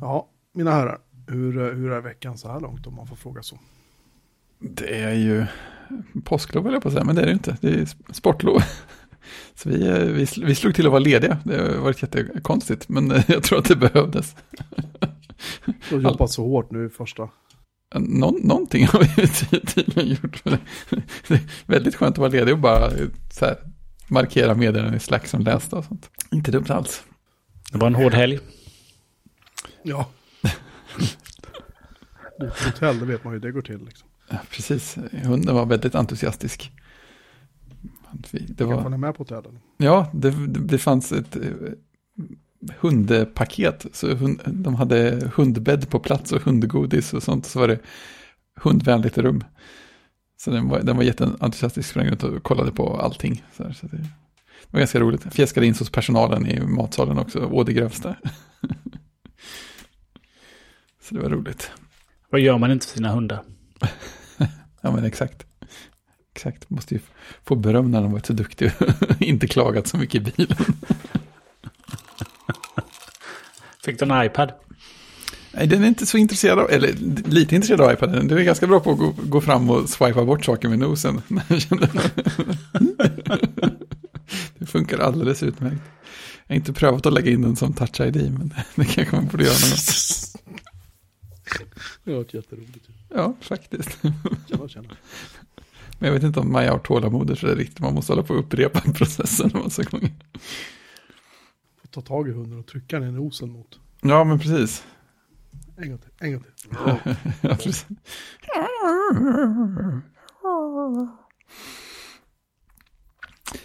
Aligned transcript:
Ja, 0.00 0.28
mina 0.54 0.70
herrar, 0.70 0.98
hur, 1.26 1.74
hur 1.74 1.92
är 1.92 2.00
veckan 2.00 2.38
så 2.38 2.52
här 2.52 2.60
långt 2.60 2.86
om 2.86 2.94
man 2.94 3.06
får 3.06 3.16
fråga 3.16 3.42
så? 3.42 3.58
Det 4.58 5.02
är 5.02 5.14
ju 5.14 5.46
påsklov 6.24 6.66
eller 6.66 6.80
på 6.80 6.88
att 6.88 6.94
säga, 6.94 7.04
men 7.04 7.16
det 7.16 7.22
är 7.22 7.26
det 7.26 7.32
inte. 7.32 7.56
Det 7.60 7.68
är 7.68 8.12
sportlov. 8.12 8.62
Så 9.54 9.68
vi, 9.68 9.78
vi, 10.12 10.26
vi 10.44 10.54
slog 10.54 10.74
till 10.74 10.86
att 10.86 10.92
vara 10.92 11.00
lediga. 11.00 11.38
Det 11.44 11.56
har 11.56 11.82
varit 11.82 12.02
jättekonstigt, 12.02 12.88
men 12.88 13.10
jag 13.28 13.42
tror 13.42 13.58
att 13.58 13.64
det 13.64 13.76
behövdes. 13.76 14.36
Du 15.88 15.96
har 15.96 16.02
jobbat 16.02 16.30
så 16.30 16.42
hårt 16.48 16.70
nu 16.70 16.86
i 16.86 16.88
första. 16.88 17.28
Nå, 17.94 18.38
någonting 18.42 18.86
har 18.86 19.00
vi 19.00 19.28
tydligen 19.66 20.08
gjort. 20.22 20.44
Det 21.28 21.34
är 21.34 21.40
väldigt 21.66 21.94
skönt 21.94 22.14
att 22.14 22.18
vara 22.18 22.28
ledig 22.28 22.54
och 22.54 22.60
bara 22.60 22.90
så 23.32 23.44
här, 23.44 23.56
markera 24.08 24.54
meddelanden 24.54 24.94
i 24.94 25.00
Slack 25.00 25.26
som 25.26 25.40
lästa 25.40 25.76
och 25.76 25.84
sånt. 25.84 26.10
Inte 26.30 26.50
dumt 26.50 26.66
alls. 26.68 27.02
Det 27.72 27.78
var 27.78 27.86
en 27.86 27.94
hård 27.94 28.14
helg. 28.14 28.38
Ja. 29.82 30.08
Hotell, 32.66 32.98
det 32.98 33.06
vet 33.06 33.24
man 33.24 33.32
hur 33.32 33.40
det 33.40 33.52
går 33.52 33.62
till. 33.62 33.84
Liksom. 33.84 34.08
Ja, 34.28 34.38
precis, 34.50 34.98
hunden 35.12 35.54
var 35.54 35.66
väldigt 35.66 35.94
entusiastisk. 35.94 36.72
Det 38.32 38.64
var... 38.64 38.82
Kan 38.82 38.90
man 38.90 39.00
med 39.00 39.14
på 39.14 39.22
hotellet? 39.22 39.52
Ja, 39.76 40.10
det, 40.12 40.30
det 40.46 40.78
fanns 40.78 41.12
ett 41.12 41.36
eh, 41.36 41.42
hundpaket. 42.78 43.86
Så 43.92 44.14
hund, 44.14 44.40
de 44.46 44.74
hade 44.74 45.30
hundbädd 45.34 45.90
på 45.90 45.98
plats 45.98 46.32
och 46.32 46.42
hundgodis 46.42 47.14
och 47.14 47.22
sånt. 47.22 47.46
Så 47.46 47.58
var 47.58 47.68
det 47.68 47.78
hundvänligt 48.56 49.18
rum. 49.18 49.44
Så 50.36 50.50
den 50.50 50.68
var, 50.68 50.80
den 50.80 50.96
var 50.96 51.02
jätteentusiastisk, 51.02 51.90
sprang 51.90 52.06
runt 52.06 52.24
och 52.24 52.42
kollade 52.42 52.72
på 52.72 52.96
allting. 52.96 53.44
Så, 53.56 53.64
här, 53.64 53.72
så 53.72 53.86
det, 53.86 53.96
det, 53.96 54.08
var 54.70 54.78
ganska 54.78 55.00
roligt. 55.00 55.34
Fjäskade 55.34 55.66
in 55.66 55.74
hos 55.74 55.90
personalen 55.90 56.46
i 56.46 56.60
matsalen 56.60 57.18
också, 57.18 57.38
å 57.44 57.62
det 57.64 57.72
grövsta. 57.72 58.16
så 61.10 61.16
det 61.16 61.22
var 61.22 61.30
roligt. 61.30 61.70
Vad 62.30 62.40
gör 62.40 62.58
man 62.58 62.70
inte 62.70 62.86
för 62.86 62.94
sina 62.94 63.12
hundar? 63.12 63.42
ja 64.80 64.90
men 64.90 65.04
exakt. 65.04 65.46
Exakt, 66.34 66.70
måste 66.70 66.94
ju 66.94 67.00
få 67.44 67.54
beröm 67.54 67.90
när 67.90 68.02
de 68.02 68.12
varit 68.12 68.26
så 68.26 68.32
duktiga 68.32 68.72
och 68.80 68.88
inte 69.22 69.46
klagat 69.46 69.86
så 69.86 69.96
mycket 69.96 70.14
i 70.14 70.20
bilen. 70.20 70.56
Fick 73.84 73.98
du 73.98 74.04
en 74.04 74.24
iPad? 74.24 74.52
Nej, 75.52 75.66
den 75.66 75.84
är 75.84 75.88
inte 75.88 76.06
så 76.06 76.18
intresserad 76.18 76.58
av, 76.58 76.70
eller 76.70 76.92
lite 77.28 77.54
intresserad 77.54 77.80
av 77.80 77.92
iPaden. 77.92 78.28
Den 78.28 78.38
är 78.38 78.42
ganska 78.42 78.66
bra 78.66 78.80
på 78.80 78.90
att 78.90 78.98
gå, 78.98 79.14
gå 79.22 79.40
fram 79.40 79.70
och 79.70 79.88
swipa 79.88 80.24
bort 80.24 80.44
saker 80.44 80.68
med 80.68 80.78
nosen. 80.78 81.22
det 84.58 84.66
funkar 84.66 84.98
alldeles 84.98 85.42
utmärkt. 85.42 85.82
Jag 86.46 86.54
har 86.54 86.56
inte 86.56 86.72
prövat 86.72 87.06
att 87.06 87.12
lägga 87.12 87.30
in 87.30 87.42
den 87.42 87.56
som 87.56 87.72
touch 87.72 88.00
ID, 88.00 88.16
men 88.16 88.54
det 88.74 88.84
kanske 88.84 89.16
man 89.16 89.26
borde 89.26 89.44
göra 89.44 89.68
någon 89.68 89.78
Det 92.04 92.10
har 92.10 92.18
varit 92.18 92.34
jätteroligt. 92.34 92.88
Ja, 93.08 93.34
faktiskt. 93.40 93.98
Tjena, 94.48 94.68
tjena. 94.68 94.88
Men 95.98 96.06
jag 96.06 96.14
vet 96.14 96.22
inte 96.22 96.40
om 96.40 96.52
Maja 96.52 96.72
har 96.72 96.78
tålamod 96.78 97.38
så 97.38 97.46
det 97.46 97.52
är 97.52 97.56
riktigt. 97.56 97.80
Man 97.80 97.94
måste 97.94 98.12
hålla 98.12 98.22
på 98.22 98.34
och 98.34 98.40
upprepa 98.40 98.80
processen 98.94 99.50
en 99.54 99.62
massa 99.62 99.82
gånger. 99.82 100.10
Får 101.80 101.88
ta 101.90 102.00
tag 102.00 102.28
i 102.28 102.32
hunden 102.32 102.58
och 102.58 102.66
trycka 102.66 102.96
i 102.96 103.12
nosen 103.12 103.50
mot. 103.50 103.78
Ja, 104.00 104.24
men 104.24 104.38
precis. 104.38 104.84
En 105.76 105.88
gång 105.88 105.98
till, 105.98 106.10
en 106.18 106.32
gång 106.32 106.42
till. 106.42 106.70
ja, 107.40 107.56
precis. 107.56 107.86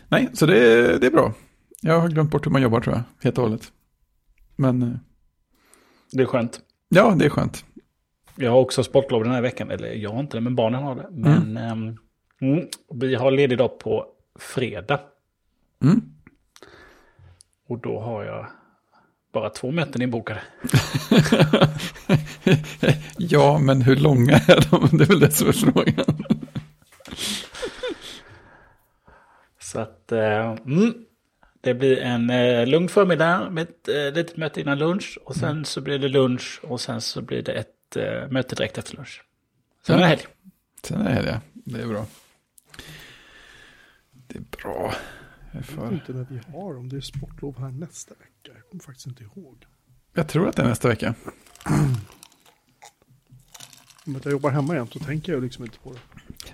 Nej, 0.08 0.30
så 0.34 0.46
det, 0.46 0.58
är, 0.58 1.00
det 1.00 1.08
är 1.08 1.12
bra. 1.12 1.34
Jag 1.82 2.00
har 2.00 2.10
glömt 2.10 2.32
bort 2.32 2.46
hur 2.46 2.52
man 2.52 2.62
jobbar 2.62 2.82
tror 2.82 2.96
jag, 2.96 3.04
helt 3.24 3.38
och 3.38 3.44
hållet. 3.44 3.72
Men... 4.56 4.82
Eh, 4.82 4.98
det 6.12 6.22
är 6.22 6.26
skönt. 6.26 6.60
Ja, 6.90 7.16
det 7.20 7.26
är 7.26 7.30
skönt. 7.30 7.66
Jag 8.36 8.52
har 8.52 8.60
också 8.60 8.84
sportlov 8.84 9.24
den 9.24 9.34
här 9.34 9.42
veckan. 9.42 9.72
Eller 9.72 9.94
jag 9.94 10.12
har 10.12 10.20
inte 10.20 10.38
det, 10.38 10.42
men 10.42 10.56
barnen 10.56 10.84
har 10.84 10.96
det. 10.96 11.08
Men 11.12 11.58
mm. 11.58 11.98
um, 12.40 12.68
vi 13.00 13.16
har 13.16 13.32
ledig 13.32 13.58
dag 13.58 13.80
på 13.80 14.06
fredag. 14.40 15.00
Mm. 15.84 16.02
Och 17.68 17.80
då 17.80 18.00
har 18.00 18.24
jag 18.24 18.48
bara 19.34 19.50
två 19.50 19.72
möten 19.72 20.02
inbokade. 20.02 20.42
ja, 23.18 23.60
men 23.60 23.82
hur 23.82 23.96
långa 23.96 24.34
är 24.34 24.72
de? 24.72 24.98
Det 24.98 25.04
är 25.04 25.08
väl 25.08 25.20
det 25.20 25.32
som 25.32 25.48
är 25.48 25.52
frågan. 25.52 26.06
Så 29.60 29.80
att, 29.80 30.10
uh, 30.12 30.56
mm, 30.66 30.94
det 31.62 31.74
blir 31.74 31.98
en 31.98 32.30
uh, 32.30 32.68
lugn 32.68 32.90
förmiddag 32.90 33.50
med 33.50 33.64
ett 33.64 33.90
uh, 33.90 34.14
litet 34.14 34.38
möte 34.38 34.62
innan 34.62 34.80
lunch. 34.80 35.20
Och 35.26 35.36
sen 35.36 35.50
mm. 35.50 35.66
så 35.66 35.82
blir 35.82 36.00
det 36.00 36.08
lunch 36.08 36.60
och 36.64 36.82
sen 36.82 37.02
så 37.02 37.22
blir 37.22 37.42
det 37.42 37.54
ett 37.54 37.75
uh, 37.98 38.32
möte 38.32 38.56
direkt 38.56 38.78
efter 38.78 38.96
lunch. 38.96 39.24
Sen 39.88 39.96
är 39.96 40.00
det 40.00 40.08
helg. 40.08 40.22
Sen 40.84 41.02
är 41.02 41.06
det 41.06 41.12
helg, 41.12 41.28
ja. 41.28 41.40
Det 41.54 41.82
är 41.82 41.88
bra. 41.88 42.06
Det 44.28 44.38
är 44.38 44.44
bra. 44.64 44.94
Jag, 45.52 45.64
jag 45.78 45.84
vet 45.84 45.92
inte 45.92 46.14
när 46.14 46.28
vi 46.30 46.40
har, 46.58 46.78
om 46.78 46.90
det 46.90 46.98
är 46.98 47.02
sportlov 47.02 47.60
här 47.60 47.72
nästa 47.72 48.14
vecka. 48.14 48.52
Jag 48.56 48.70
kommer 48.70 48.84
faktiskt 48.84 49.08
inte 49.08 49.24
ihåg. 49.24 49.66
Jag 50.14 50.28
tror 50.28 50.50
att 50.50 50.56
det 50.56 50.62
är 50.64 50.68
nästa 50.68 50.88
vecka. 50.88 51.16
Om 54.06 54.20
jag 54.24 54.32
jobbar 54.32 54.50
hemma 54.50 54.76
jämt 54.76 54.94
så 54.94 55.00
tänker 55.00 55.34
jag 55.34 55.44
liksom 55.44 55.66
inte 55.66 55.80
på 55.80 55.94
det. 55.94 56.00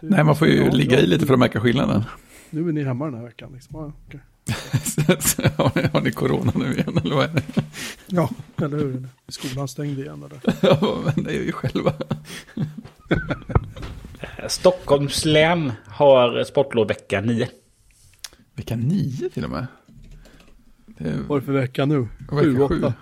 det 0.01 0.07
Nej, 0.09 0.23
man 0.23 0.35
får 0.35 0.47
ju 0.47 0.69
ligga 0.69 0.99
i 0.99 1.07
lite 1.07 1.25
för 1.25 1.33
att 1.33 1.39
märka 1.39 1.59
skillnaden. 1.59 2.03
Nu 2.49 2.69
är 2.69 2.73
ni 2.73 2.83
hemma 2.83 3.05
den 3.05 3.13
här 3.13 3.23
veckan. 3.23 3.53
Liksom. 3.53 3.79
Ja, 3.79 3.93
okay. 4.07 4.19
har, 5.57 6.02
ni, 6.02 6.12
corona 6.12 6.52
nu 6.56 6.74
igen 6.74 6.97
eller 7.03 7.16
vad 7.16 7.25
är 7.25 7.34
det? 7.34 7.63
Ja, 8.07 8.29
eller 8.57 8.78
hur? 8.78 9.07
Skolan 9.28 9.68
stängd 9.68 10.00
igen 10.00 10.24
eller? 10.24 10.40
ja, 10.62 11.03
men 11.06 11.24
det 11.24 11.31
är 11.31 11.44
ju 11.44 11.52
själva. 11.52 11.94
Stockholms 14.47 15.25
län 15.25 15.72
har 15.85 16.44
sportlov 16.44 16.88
vecka 16.88 17.22
9. 17.22 17.47
Vecka 18.56 18.75
9 18.75 19.29
till 19.29 19.44
och 19.44 19.50
med? 19.50 19.68
Det 20.85 21.18
Vad 21.28 21.38
är 21.38 21.40
det 21.40 21.46
för 21.46 21.53
vecka 21.53 21.85
nu? 21.85 22.08
Sju, 22.29 22.62
åtta? 22.62 22.94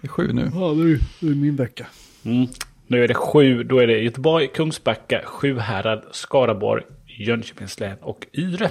Det 0.00 0.06
är 0.06 0.08
sju 0.08 0.32
nu. 0.32 0.50
Ja, 0.54 0.74
det 0.74 0.92
är, 0.92 1.00
det 1.20 1.26
är 1.26 1.34
min 1.34 1.56
vecka. 1.56 1.86
Mm. 2.22 2.46
Nu 2.86 3.04
är 3.04 3.08
det 3.08 3.14
sju, 3.14 3.62
då 3.62 3.78
är 3.78 3.86
det 3.86 3.98
Göteborg, 3.98 4.48
Kungsbacka, 4.48 5.22
Sjuhärad, 5.24 6.04
Skaraborg, 6.12 6.82
Jönköpings 7.06 7.80
län 7.80 7.96
och 8.00 8.26
Ydre. 8.32 8.70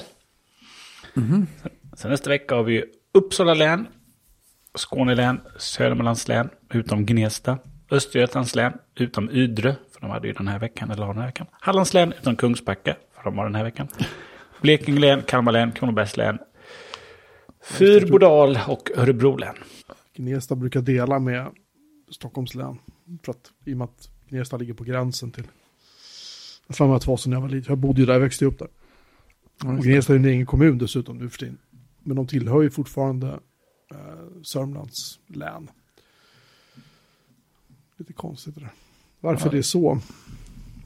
Mm. 1.15 1.47
Sen 1.95 2.11
nästa 2.11 2.29
vecka 2.29 2.55
har 2.55 2.63
vi 2.63 2.83
Uppsala 3.13 3.53
län, 3.53 3.87
Skåne 4.75 5.15
län, 5.15 5.41
Södermanlands 5.57 6.27
län, 6.27 6.49
utom 6.73 7.05
Gnesta, 7.05 7.57
Östergötlands 7.91 8.55
län, 8.55 8.73
utom 8.95 9.29
Ydre, 9.29 9.75
för 9.91 10.01
de 10.01 10.09
hade 10.09 10.27
ju 10.27 10.33
den 10.33 10.47
här 10.47 10.59
veckan, 10.59 10.91
eller 10.91 11.03
har 11.03 11.13
den 11.13 11.21
här 11.21 11.27
veckan. 11.27 11.47
Hallands 11.51 11.93
län, 11.93 12.13
utom 12.19 12.35
Kungsbacka, 12.35 12.95
för 13.15 13.23
de 13.23 13.37
har 13.37 13.45
den 13.45 13.55
här 13.55 13.63
veckan. 13.63 13.87
Blekinge 14.61 14.99
län, 14.99 15.21
Kalmar 15.21 15.51
län, 15.51 15.71
Kronobergs 15.71 16.17
län, 16.17 16.39
Fyrbodal 17.63 18.59
och 18.67 18.89
Örebro 18.95 19.37
län. 19.37 19.55
Gnesta 20.15 20.55
brukar 20.55 20.81
dela 20.81 21.19
med 21.19 21.51
Stockholms 22.11 22.55
län. 22.55 22.79
För 23.25 23.31
att, 23.31 23.51
I 23.65 23.73
och 23.73 23.77
med 23.77 23.85
att 23.85 24.09
Gnesta 24.29 24.57
ligger 24.57 24.73
på 24.73 24.83
gränsen 24.83 25.31
till... 25.31 25.47
Jag 26.67 26.85
har 26.85 26.95
att 26.95 27.01
det 27.01 27.07
var 27.07 27.17
så 27.17 27.29
när 27.29 27.37
jag 27.37 27.41
var 27.41 27.49
liten. 27.49 27.71
Jag 27.71 27.77
bodde 27.77 27.99
ju 27.99 28.05
där, 28.05 28.13
jag 28.13 28.19
växte 28.19 28.45
upp 28.45 28.59
där. 28.59 28.67
Och 29.65 29.83
Gnesta 29.83 30.13
är 30.13 30.17
en 30.17 30.25
egen 30.25 30.45
kommun 30.45 30.77
dessutom 30.77 31.17
nu 31.17 31.29
för 31.29 31.37
tiden. 31.37 31.57
Men 32.03 32.15
de 32.15 32.27
tillhör 32.27 32.61
ju 32.61 32.69
fortfarande 32.69 33.27
eh, 33.91 34.41
Sörmlands 34.43 35.19
län. 35.27 35.69
Lite 37.97 38.13
konstigt 38.13 38.55
det 38.55 38.61
där. 38.61 38.71
Varför 39.19 39.47
ja. 39.47 39.51
det 39.51 39.57
är 39.57 39.61
så? 39.61 39.99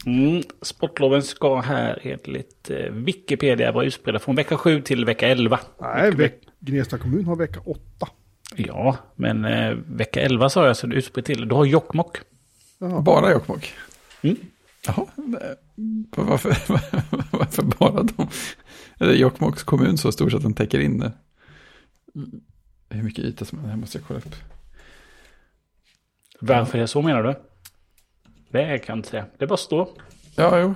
Mm, 0.06 0.44
sportloven 0.62 1.24
ska 1.24 1.60
här 1.62 2.00
enligt 2.04 2.70
eh, 2.70 2.92
Wikipedia 2.92 3.72
vara 3.72 3.86
utspridda 3.86 4.20
från 4.20 4.36
vecka 4.36 4.58
7 4.58 4.82
till 4.82 5.06
vecka 5.06 5.28
11. 5.28 5.60
Nej, 5.82 6.12
veck 6.12 6.34
Gnesta 6.60 6.98
kommun 6.98 7.26
har 7.26 7.36
vecka 7.36 7.60
8. 7.66 8.08
Ja, 8.56 8.98
men 9.16 9.46
eh, 9.46 9.74
vecka 9.86 10.22
11 10.22 10.50
sa 10.50 10.68
jag 10.68 10.78
så 10.78 10.88
det 10.88 10.96
är 10.96 10.98
utspritt 10.98 11.26
till. 11.26 11.48
Du 11.48 11.56
har 11.56 11.66
Jokkmokk. 11.66 12.18
Bara 13.02 13.32
Jokkmokk? 13.32 13.74
Mm. 14.22 14.38
Jaha, 14.88 15.06
varför, 16.16 16.50
varför 17.38 17.64
bara 17.64 18.04
de? 18.04 18.28
Är 19.00 19.14
Jokkmokks 19.14 19.64
kommun 19.64 19.98
så 19.98 20.12
stor 20.12 20.30
så 20.30 20.38
att 20.38 20.44
den 20.44 20.54
täcker 20.54 20.80
in 20.80 21.00
det? 21.00 21.12
Hur 22.90 23.04
mycket 23.04 23.26
yta 23.26 23.46
som 23.46 23.60
är, 23.60 23.64
det 23.64 23.70
här 23.70 23.78
måste 23.78 23.98
jag 23.98 24.08
kolla 24.08 24.20
upp. 24.20 24.36
Varför 26.40 26.78
är 26.78 26.82
det 26.82 26.88
så 26.88 27.02
menar 27.02 27.24
du? 27.24 27.36
Det 28.50 28.80
kan 28.80 28.94
jag 28.94 29.00
inte 29.00 29.10
säga. 29.10 29.26
Det 29.38 29.48
bara 29.48 29.58
står. 29.58 29.90
Ja, 30.36 30.60
jo. 30.60 30.76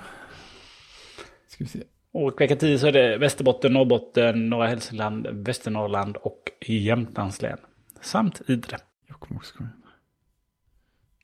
Ska 1.48 1.64
vi 1.64 1.70
se. 1.70 1.84
Och 2.12 2.42
vecka 2.42 2.56
10 2.56 2.80
så 2.80 2.88
är 2.88 2.92
det 2.92 3.18
Västerbotten, 3.18 3.74
Norrbotten, 3.74 4.50
norra 4.50 4.68
Hälsingland, 4.68 5.28
Västernorrland 5.28 6.18
och 6.18 6.52
Jämtlands 6.68 7.42
län. 7.42 7.58
Samt 8.02 8.42
Idre. 8.48 8.78
Jokkmokks 9.10 9.52
kommun. 9.52 9.84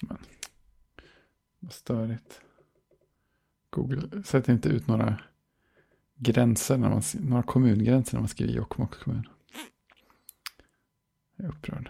Men, 0.01 0.17
vad 1.59 1.73
störigt. 1.73 2.41
Google 3.69 4.23
sätter 4.23 4.53
inte 4.53 4.69
ut 4.69 4.87
några 4.87 5.17
gränser, 6.17 6.77
när 6.77 6.89
man, 6.89 7.01
några 7.13 7.43
kommungränser 7.43 8.15
när 8.15 8.21
man 8.21 8.27
skriver 8.27 8.53
Jokkmokks 8.53 8.97
kommun. 8.97 9.27
Jag 11.37 11.45
är 11.45 11.49
upprörd. 11.49 11.89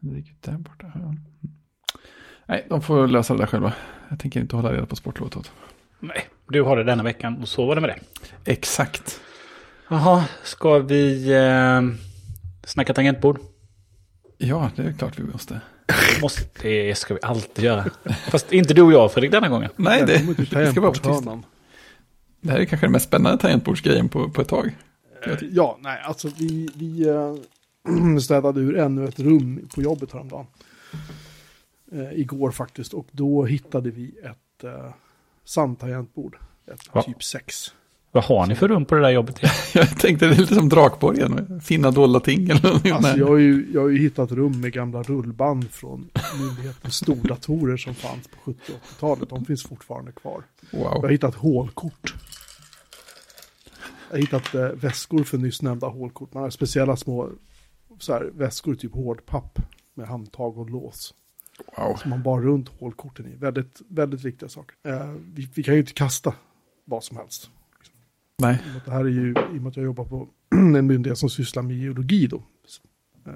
Det 0.00 0.14
ligger 0.14 0.34
där 0.40 0.58
borta. 0.58 0.92
Nej, 2.46 2.66
de 2.68 2.82
får 2.82 3.06
lösa 3.06 3.34
det 3.34 3.40
där 3.40 3.46
själva. 3.46 3.72
Jag 4.08 4.18
tänker 4.18 4.40
inte 4.40 4.56
hålla 4.56 4.72
reda 4.72 4.86
på 4.86 4.96
sportlåt 4.96 5.36
åt. 5.36 5.52
Nej, 6.00 6.28
du 6.48 6.62
har 6.62 6.76
det 6.76 6.84
denna 6.84 7.02
veckan 7.02 7.36
och 7.42 7.48
så 7.48 7.66
var 7.66 7.74
det 7.74 7.80
med 7.80 7.90
det. 7.90 8.00
Exakt. 8.52 9.20
Jaha, 9.88 10.24
ska 10.42 10.78
vi 10.78 11.32
eh, 11.32 11.82
snacka 12.66 12.94
tangentbord? 12.94 13.40
Ja, 14.38 14.70
det 14.76 14.82
är 14.82 14.92
klart 14.92 15.18
vi 15.18 15.24
måste. 15.24 15.60
Måste, 16.22 16.44
det 16.62 16.94
ska 16.98 17.14
vi 17.14 17.20
alltid 17.22 17.64
göra. 17.64 17.84
Fast 18.30 18.52
inte 18.52 18.74
du 18.74 18.82
och 18.82 18.92
jag 18.92 19.12
Fredrik 19.12 19.32
denna 19.32 19.48
gången. 19.48 19.70
Nej, 19.76 20.04
det, 20.06 20.36
det 20.50 20.70
ska 20.70 20.80
vara 20.80 20.92
på 20.92 20.98
tisdag. 20.98 21.42
Det 22.40 22.50
här 22.50 22.58
är 22.60 22.64
kanske 22.64 22.86
den 22.86 22.92
mest 22.92 23.06
spännande 23.08 23.38
tangentbordsgrejen 23.38 24.08
på, 24.08 24.30
på 24.30 24.40
ett 24.42 24.48
tag. 24.48 24.76
Eh, 25.26 25.36
Ja, 25.50 25.78
nej, 25.80 26.02
alltså 26.04 26.28
vi, 26.38 26.68
vi 26.74 27.08
eh, 27.08 27.34
städade 28.20 28.60
ur 28.60 28.76
ännu 28.78 29.04
ett 29.08 29.20
rum 29.20 29.68
på 29.74 29.82
jobbet 29.82 30.12
häromdagen. 30.12 30.46
Eh, 31.92 32.12
igår 32.12 32.50
faktiskt, 32.50 32.94
och 32.94 33.06
då 33.12 33.44
hittade 33.44 33.90
vi 33.90 34.18
ett 34.22 34.64
eh, 34.64 34.90
sandtangentbord. 35.44 36.38
Ett 36.66 36.80
Ja. 36.92 37.02
typ 37.02 37.22
6. 37.22 37.74
Vad 38.18 38.24
har 38.24 38.46
ni 38.46 38.54
för 38.54 38.68
rum 38.68 38.84
på 38.84 38.94
det 38.94 39.00
där 39.00 39.10
jobbet? 39.10 39.40
Jag 39.74 39.98
tänkte 39.98 40.26
det 40.26 40.34
är 40.34 40.36
lite 40.38 40.54
som 40.54 40.68
Drakborgen, 40.68 41.60
fina 41.60 41.90
dolda 41.90 42.20
ting 42.20 42.50
eller 42.50 42.62
någonting. 42.62 42.92
Alltså 42.92 43.16
jag 43.18 43.26
har, 43.26 43.36
ju, 43.36 43.66
jag 43.74 43.80
har 43.80 43.88
ju 43.88 43.98
hittat 43.98 44.32
rum 44.32 44.60
med 44.60 44.72
gamla 44.72 45.02
rullband 45.02 45.70
från 45.70 46.10
myndighetens 46.40 46.94
stordatorer 46.94 47.76
som 47.76 47.94
fanns 47.94 48.28
på 48.28 48.36
70 48.44 48.60
och 48.72 48.78
80-talet. 48.96 49.30
De 49.30 49.44
finns 49.44 49.62
fortfarande 49.62 50.12
kvar. 50.12 50.42
Jag 50.70 50.78
har 50.84 51.00
Wow. 51.02 51.08
hittat 51.10 51.34
hålkort. 51.34 52.14
Jag 54.10 54.16
har 54.16 54.20
hittat 54.20 54.54
eh, 54.54 54.60
väskor 54.68 55.24
för 55.24 55.38
nyss 55.38 55.62
nämnda 55.62 55.86
hålkort. 55.86 56.34
Man 56.34 56.42
har 56.42 56.50
speciella 56.50 56.96
små 56.96 57.28
så 57.98 58.12
här, 58.12 58.30
väskor, 58.34 58.74
typ 58.74 58.94
hårdpapp 58.94 59.58
med 59.94 60.08
handtag 60.08 60.58
och 60.58 60.70
lås. 60.70 61.14
wow. 61.76 61.96
Som 61.96 62.10
man 62.10 62.22
bar 62.22 62.40
runt 62.40 62.68
hålkorten 62.68 63.26
i. 63.26 63.36
Väldigt, 63.36 63.80
väldigt 63.88 64.24
viktiga 64.24 64.48
saker. 64.48 64.76
Eh, 64.86 65.10
vi, 65.34 65.48
vi 65.54 65.62
kan 65.62 65.74
ju 65.74 65.80
inte 65.80 65.92
kasta 65.92 66.34
vad 66.84 67.04
som 67.04 67.16
helst. 67.16 67.50
Nej, 68.42 68.58
Det 68.84 68.90
här 68.90 69.00
är 69.00 69.08
ju, 69.08 69.30
i 69.30 69.34
och 69.34 69.62
med 69.62 69.66
att 69.66 69.76
jag 69.76 69.84
jobbar 69.84 70.04
på 70.04 70.28
en 70.50 70.86
myndighet 70.86 71.18
som 71.18 71.30
sysslar 71.30 71.62
med 71.62 71.76
geologi 71.76 72.26
då. 72.26 72.42
Eh, 73.26 73.32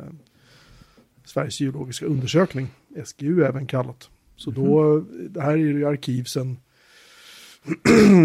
Sveriges 1.24 1.60
geologiska 1.60 2.06
undersökning, 2.06 2.68
SGU 3.04 3.44
även 3.44 3.66
kallat. 3.66 4.10
Så 4.36 4.50
då, 4.50 5.00
det 5.30 5.40
här 5.40 5.52
är 5.52 5.56
ju 5.56 5.86
arkiv 5.86 6.24
sen, 6.24 6.56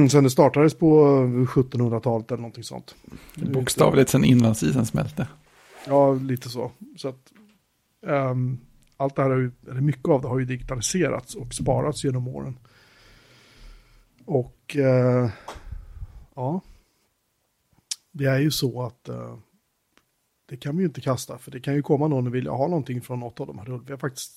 sen 0.09 0.23
det 0.23 0.29
startades 0.29 0.73
på 0.73 1.07
1700-talet 1.47 2.31
eller 2.31 2.41
någonting 2.41 2.63
sånt. 2.63 2.95
bokstavligt 3.35 4.09
sen 4.09 4.23
inlandsisen 4.23 4.85
smälte. 4.85 5.27
Ja, 5.87 6.13
lite 6.13 6.49
så. 6.49 6.71
så 6.97 7.07
att, 7.07 7.33
ehm, 8.07 8.57
allt 8.97 9.15
det 9.15 9.21
här, 9.21 9.29
har 9.29 9.37
ju, 9.37 9.51
eller 9.69 9.81
mycket 9.81 10.09
av 10.09 10.21
det 10.21 10.27
har 10.27 10.39
ju 10.39 10.45
digitaliserats 10.45 11.35
och 11.35 11.53
sparats 11.53 12.03
genom 12.03 12.27
åren. 12.27 12.57
Och 14.25 14.75
eh, 14.75 15.29
ja, 16.37 16.61
det 18.11 18.25
är 18.25 18.39
ju 18.39 18.51
så 18.51 18.81
att 18.81 19.09
eh, 19.09 19.37
det 20.45 20.57
kan 20.57 20.77
vi 20.77 20.83
ju 20.83 20.87
inte 20.87 21.01
kasta, 21.01 21.37
för 21.37 21.51
det 21.51 21.59
kan 21.59 21.75
ju 21.75 21.81
komma 21.81 22.07
någon 22.07 22.27
och 22.27 22.35
vilja 22.35 22.51
ha 22.51 22.67
någonting 22.67 23.01
från 23.01 23.19
något 23.19 23.39
av 23.39 23.47
de 23.47 23.59
här 23.59 23.65
rull. 23.65 23.83
Vi 23.85 23.91
har 23.91 23.97
faktiskt, 23.97 24.33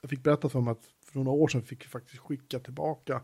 jag 0.00 0.10
fick 0.10 0.22
berätta 0.22 0.48
för 0.48 0.60
mig 0.60 0.72
att 0.72 0.84
för 1.04 1.18
några 1.18 1.30
år 1.30 1.48
sedan 1.48 1.62
fick 1.62 1.84
vi 1.84 1.88
faktiskt 1.88 2.18
skicka 2.18 2.58
tillbaka, 2.58 3.20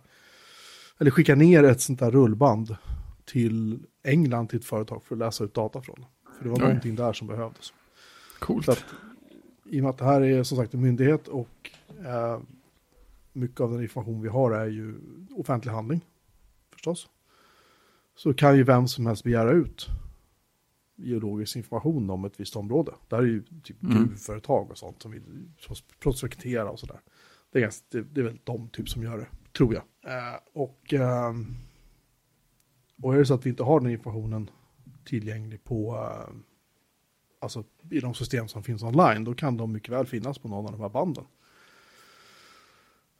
eller 0.99 1.11
skicka 1.11 1.35
ner 1.35 1.65
ett 1.65 1.81
sånt 1.81 1.99
där 1.99 2.11
rullband 2.11 2.77
till 3.25 3.87
England 4.03 4.49
till 4.49 4.59
ett 4.59 4.65
företag 4.65 5.05
för 5.05 5.15
att 5.15 5.19
läsa 5.19 5.45
ut 5.45 5.55
data 5.55 5.83
från. 5.83 6.05
För 6.39 6.45
det 6.45 6.51
var 6.51 6.57
Oj. 6.57 6.63
någonting 6.63 6.95
där 6.95 7.13
som 7.13 7.27
behövdes. 7.27 7.73
Coolt. 8.39 8.69
Att, 8.69 8.85
I 9.65 9.81
och 9.81 9.83
med 9.83 9.91
att 9.91 9.99
det 9.99 10.05
här 10.05 10.21
är 10.21 10.43
som 10.43 10.59
sagt 10.59 10.75
en 10.75 10.81
myndighet 10.81 11.29
och 11.29 11.71
eh, 12.05 12.41
mycket 13.33 13.61
av 13.61 13.73
den 13.73 13.83
information 13.83 14.23
vi 14.23 14.29
har 14.29 14.53
är 14.53 14.67
ju 14.67 14.95
offentlig 15.37 15.73
handling 15.73 16.01
förstås. 16.73 17.09
Så 18.17 18.35
kan 18.35 18.57
ju 18.57 18.63
vem 18.63 18.89
som 18.89 19.07
helst 19.07 19.25
begära 19.25 19.51
ut 19.51 19.87
geologisk 20.97 21.57
information 21.57 22.11
om 22.11 22.25
ett 22.25 22.41
visst 22.41 22.57
område. 22.57 22.93
Det 23.09 23.17
här 23.17 23.23
är 23.23 23.27
ju 23.27 23.43
typ 23.63 23.83
Mm. 23.83 23.97
gruvföretag 24.07 24.71
och 24.71 24.79
sånt 24.79 25.03
som 25.03 25.11
vill 25.11 25.23
prospektera 25.99 26.71
och 26.71 26.79
sådär. 26.81 27.01
Det 27.53 27.59
är, 27.59 27.63
ganska, 27.63 27.85
det, 27.91 28.03
det 28.03 28.21
är 28.21 28.25
väl 28.25 28.39
de 28.45 28.69
typ 28.69 28.89
som 28.89 29.03
gör 29.03 29.19
det, 29.19 29.27
tror 29.53 29.75
jag. 29.75 29.83
Eh, 30.13 30.39
och, 30.53 30.93
ehm, 30.93 31.55
och 33.03 33.15
är 33.15 33.19
det 33.19 33.27
så 33.27 33.35
att 33.35 33.47
vi 33.47 33.51
inte 33.51 33.63
har 33.63 33.81
den 33.81 33.91
informationen 33.91 34.51
tillgänglig 35.05 35.65
på 35.65 35.97
eh, 35.97 36.35
alltså 37.39 37.65
i 37.91 38.01
de 38.01 38.15
system 38.15 38.49
som 38.49 38.63
finns 38.63 38.83
online, 38.83 39.25
då 39.25 39.35
kan 39.35 39.57
de 39.57 39.73
mycket 39.73 39.93
väl 39.95 40.07
finnas 40.07 40.39
på 40.39 40.49
någon 40.49 40.67
av 40.67 40.73
de 40.73 40.81
här 40.81 40.89
banden. 40.89 41.25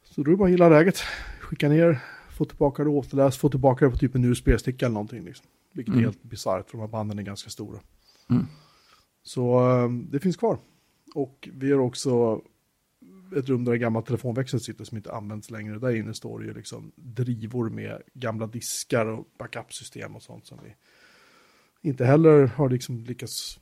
Så 0.03 0.21
då 0.21 0.29
är 0.29 0.31
det 0.31 0.37
bara 0.37 0.45
att 0.45 0.51
gilla 0.51 0.69
läget, 0.69 0.97
skicka 1.39 1.69
ner, 1.69 1.99
få 2.37 2.45
tillbaka 2.45 2.83
det 2.83 2.89
återläst, 2.89 3.37
få 3.37 3.49
tillbaka 3.49 3.85
det 3.85 3.91
på 3.91 3.97
typ 3.97 4.15
en 4.15 4.25
USB-sticka 4.25 4.85
eller 4.85 4.93
någonting. 4.93 5.23
Liksom. 5.23 5.45
Vilket 5.73 5.91
är 5.93 5.97
Mm. 5.97 6.05
helt 6.05 6.23
bisarrt, 6.23 6.69
för 6.69 6.77
de 6.77 6.81
här 6.81 6.87
banden 6.87 7.19
är 7.19 7.23
ganska 7.23 7.49
stora. 7.49 7.79
Mm. 8.29 8.45
Så 9.23 9.69
eh, 9.69 9.89
det 9.89 10.19
finns 10.19 10.37
kvar. 10.37 10.57
Och 11.15 11.49
vi 11.53 11.71
har 11.71 11.79
också 11.79 12.41
ett 13.37 13.49
rum 13.49 13.65
där 13.65 13.73
en 13.73 13.79
gammal 13.79 14.03
telefonväxel 14.03 14.59
sitter 14.59 14.83
som 14.85 14.97
inte 14.97 15.11
används 15.13 15.49
längre. 15.51 15.79
Där 15.79 15.95
inne 15.95 16.13
står 16.13 16.39
det 16.39 16.45
ju 16.45 16.53
liksom 16.53 16.91
drivor 16.95 17.69
med 17.69 18.01
gamla 18.13 18.47
diskar 18.47 19.05
och 19.05 19.27
backupsystem 19.37 20.15
och 20.15 20.23
sånt 20.23 20.45
som 20.45 20.59
vi 20.63 20.75
inte 21.89 22.05
heller 22.05 22.47
har 22.47 22.69
liksom 22.69 23.03
lyckats 23.03 23.59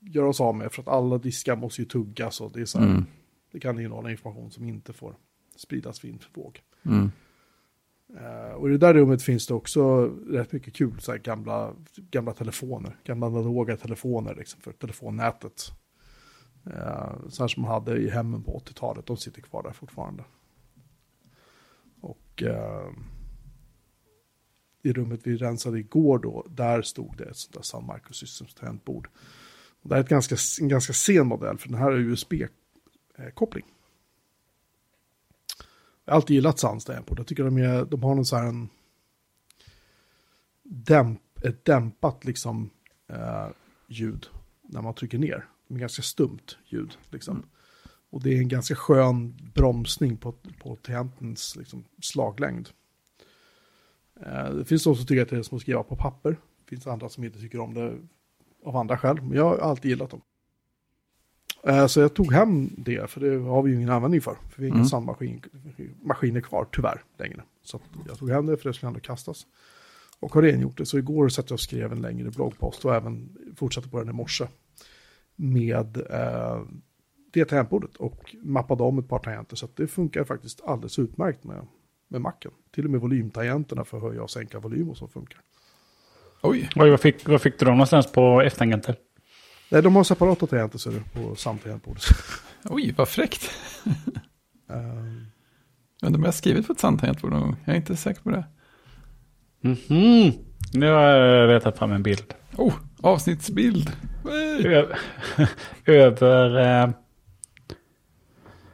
göra 0.00 0.28
oss 0.28 0.40
av 0.40 0.54
med. 0.54 0.72
För 0.72 0.82
att 0.82 0.88
alla 0.88 1.18
diskar 1.18 1.56
måste 1.56 1.82
ju 1.82 1.88
tuggas 1.88 2.40
och 2.40 2.52
det 2.52 2.60
är 2.60 2.64
så 2.64 2.78
här, 2.78 2.86
Mm. 2.86 3.04
det 3.52 3.60
kan 3.60 3.80
innehålla 3.80 4.10
information 4.10 4.50
som 4.50 4.64
inte 4.68 4.92
får 4.92 5.16
spridas 5.56 6.04
vind 6.04 6.22
för 6.22 6.40
våg. 6.40 6.60
Mm. 6.82 7.10
Eh, 8.20 8.52
och 8.52 8.68
i 8.68 8.72
det 8.72 8.78
där 8.78 8.94
rummet 8.94 9.22
finns 9.22 9.46
det 9.46 9.54
också 9.54 10.04
rätt 10.28 10.52
mycket 10.52 10.74
kul, 10.74 11.00
så 11.00 11.12
här 11.12 11.18
gamla, 11.18 11.74
gamla 11.96 12.32
telefoner, 12.32 12.96
gamla 13.04 13.26
analoga 13.26 13.76
telefoner 13.76 14.34
liksom 14.34 14.60
för 14.60 14.72
telefonnätet. 14.72 15.72
Uh, 16.66 17.28
så 17.28 17.42
här 17.42 17.48
som 17.48 17.62
man 17.62 17.70
hade 17.70 17.96
i 17.96 18.10
hemmen 18.10 18.42
på 18.42 18.58
80-talet, 18.58 19.06
de 19.06 19.16
sitter 19.16 19.42
kvar 19.42 19.62
där 19.62 19.72
fortfarande. 19.72 20.24
Och 22.00 22.42
uh, 22.42 22.90
i 24.82 24.92
rummet 24.92 25.20
vi 25.22 25.36
rensade 25.36 25.78
igår 25.78 26.18
då, 26.18 26.46
där 26.50 26.82
stod 26.82 27.16
det 27.16 27.24
ett 27.24 27.36
sånt 27.36 27.54
där 27.54 27.62
Sun 27.62 27.90
Microsystems 27.94 28.54
tangentbord. 28.54 29.08
Det 29.82 29.94
här 29.94 29.96
är 29.96 30.04
ett 30.04 30.10
ganska, 30.10 30.36
en 30.60 30.68
ganska 30.68 30.92
sen 30.92 31.26
modell, 31.26 31.58
för 31.58 31.68
den 31.68 31.78
här 31.78 31.92
är 31.92 31.98
USB-koppling. 31.98 33.64
Jag 36.04 36.12
har 36.12 36.16
alltid 36.16 36.34
gillat 36.34 36.58
Suns 36.58 36.84
tangentbord. 36.84 37.18
Jag 37.18 37.26
tycker 37.26 37.44
de, 37.44 37.58
är, 37.58 37.84
de 37.84 38.02
har 38.02 38.14
någon 38.14 38.24
så 38.24 38.36
här 38.36 38.46
en 38.46 38.68
dämp, 40.62 41.20
ett 41.44 41.64
dämpat 41.64 42.24
liksom 42.24 42.70
eh, 43.08 43.48
ljud 43.88 44.26
när 44.62 44.82
man 44.82 44.94
trycker 44.94 45.18
ner. 45.18 45.48
Det 45.68 45.74
är 45.74 45.78
ganska 45.78 46.02
stumt 46.02 46.56
ljud 46.66 46.98
liksom. 47.10 47.46
Och 48.10 48.22
det 48.22 48.30
är 48.30 48.38
en 48.38 48.48
ganska 48.48 48.74
skön 48.74 49.34
bromsning 49.54 50.16
på, 50.16 50.32
på 50.32 50.76
tangentens 50.76 51.56
liksom, 51.56 51.84
slaglängd. 52.02 52.68
Eh, 54.20 54.50
det 54.50 54.64
finns 54.64 54.84
de 54.84 54.96
som 54.96 55.06
tycker 55.06 55.22
att 55.22 55.28
det 55.28 55.36
är 55.36 55.42
som 55.42 55.56
att 55.56 55.62
skriva 55.62 55.82
på 55.82 55.96
papper. 55.96 56.30
Det 56.30 56.68
finns 56.68 56.86
andra 56.86 57.08
som 57.08 57.24
inte 57.24 57.38
tycker 57.38 57.60
om 57.60 57.74
det 57.74 57.98
av 58.64 58.76
andra 58.76 58.98
skäl. 58.98 59.22
Men 59.22 59.32
jag 59.32 59.44
har 59.44 59.58
alltid 59.58 59.90
gillat 59.90 60.10
dem. 60.10 60.20
Eh, 61.66 61.86
Så 61.86 62.00
jag 62.00 62.14
tog 62.14 62.32
hem 62.32 62.70
det, 62.76 63.10
för 63.10 63.20
det 63.20 63.36
har 63.48 63.62
vi 63.62 63.70
ju 63.70 63.76
ingen 63.76 63.90
användning 63.90 64.20
för. 64.20 64.36
För 64.50 64.62
vi 64.62 64.62
har 64.62 64.68
inga 64.68 64.76
Mm. 64.76 64.88
sandmaskin, 64.88 65.42
maskiner 66.02 66.40
kvar, 66.40 66.66
tyvärr, 66.72 67.02
längre. 67.18 67.42
Så 67.62 67.80
jag 68.08 68.18
tog 68.18 68.30
hem 68.30 68.46
det, 68.46 68.56
för 68.56 68.68
det 68.68 68.74
skulle 68.74 68.88
ändå 68.88 69.00
kastas. 69.00 69.46
Och 70.20 70.34
har 70.34 70.42
rengjort 70.42 70.78
det. 70.78 70.86
Så 70.86 70.98
igår 70.98 71.28
satt 71.28 71.50
jag 71.50 71.54
och 71.56 71.60
skrev 71.60 71.92
en 71.92 72.02
längre 72.02 72.30
bloggpost 72.30 72.84
och 72.84 72.94
även 72.94 73.36
fortsatte 73.56 73.88
på 73.88 73.98
den 73.98 74.08
i 74.08 74.12
morse. 74.12 74.46
Med 75.36 75.96
eh, 76.10 76.60
det 77.32 77.44
tangentbordet 77.44 77.96
och 77.96 78.34
mappade 78.42 78.82
om 78.82 78.98
ett 78.98 79.08
par 79.08 79.18
tangenter. 79.18 79.56
Så 79.56 79.64
att 79.64 79.76
det 79.76 79.86
funkar 79.86 80.24
faktiskt 80.24 80.60
alldeles 80.64 80.98
utmärkt 80.98 81.44
med, 81.44 81.66
med 82.08 82.20
macken. 82.20 82.50
Till 82.74 82.84
och 82.84 82.90
med 82.90 83.00
volymtangenterna 83.00 83.84
för 83.84 83.96
att 83.96 84.02
höja 84.02 84.22
och 84.22 84.30
sänka 84.30 84.58
volym 84.58 84.90
och 84.90 84.96
så 84.96 85.08
funkar. 85.08 85.40
Oj, 86.42 86.68
Oj, 86.76 86.90
vad 86.90 87.00
fick, 87.00 87.28
vad 87.28 87.42
fick 87.42 87.58
du 87.58 87.64
dem 87.64 87.74
någonstans 87.74 88.12
på 88.12 88.40
F-tangenter? 88.42 88.96
Nej, 89.74 89.82
de 89.82 89.96
har 89.96 90.04
separata 90.04 90.46
tangenter 90.46 90.78
ser 90.78 90.90
du 90.90 91.00
på 91.00 91.34
samtangentbordet. 91.36 92.04
oj, 92.64 92.94
vad 92.96 93.08
fräckt. 93.08 93.50
Eh, 94.70 94.76
Men 96.02 96.12
de 96.12 96.24
har 96.24 96.32
skrivit 96.32 96.66
på 96.66 96.72
ett 96.72 96.80
sant 96.80 97.00
tangentbord 97.00 97.30
någon 97.32 97.40
gång. 97.40 97.56
Jag 97.64 97.72
är 97.72 97.76
inte 97.76 97.96
säker 97.96 98.22
på 98.22 98.30
det. 98.30 98.44
Mhm. 99.60 100.32
Nu 100.72 100.86
har 100.86 101.02
jag 101.02 101.48
letat 101.48 101.78
fram 101.78 101.92
en 101.92 102.02
bild. 102.02 102.34
Oh, 102.56 102.74
avsnittsbild. 103.02 103.92
Över... 105.86 106.58
Eh, 106.58 106.90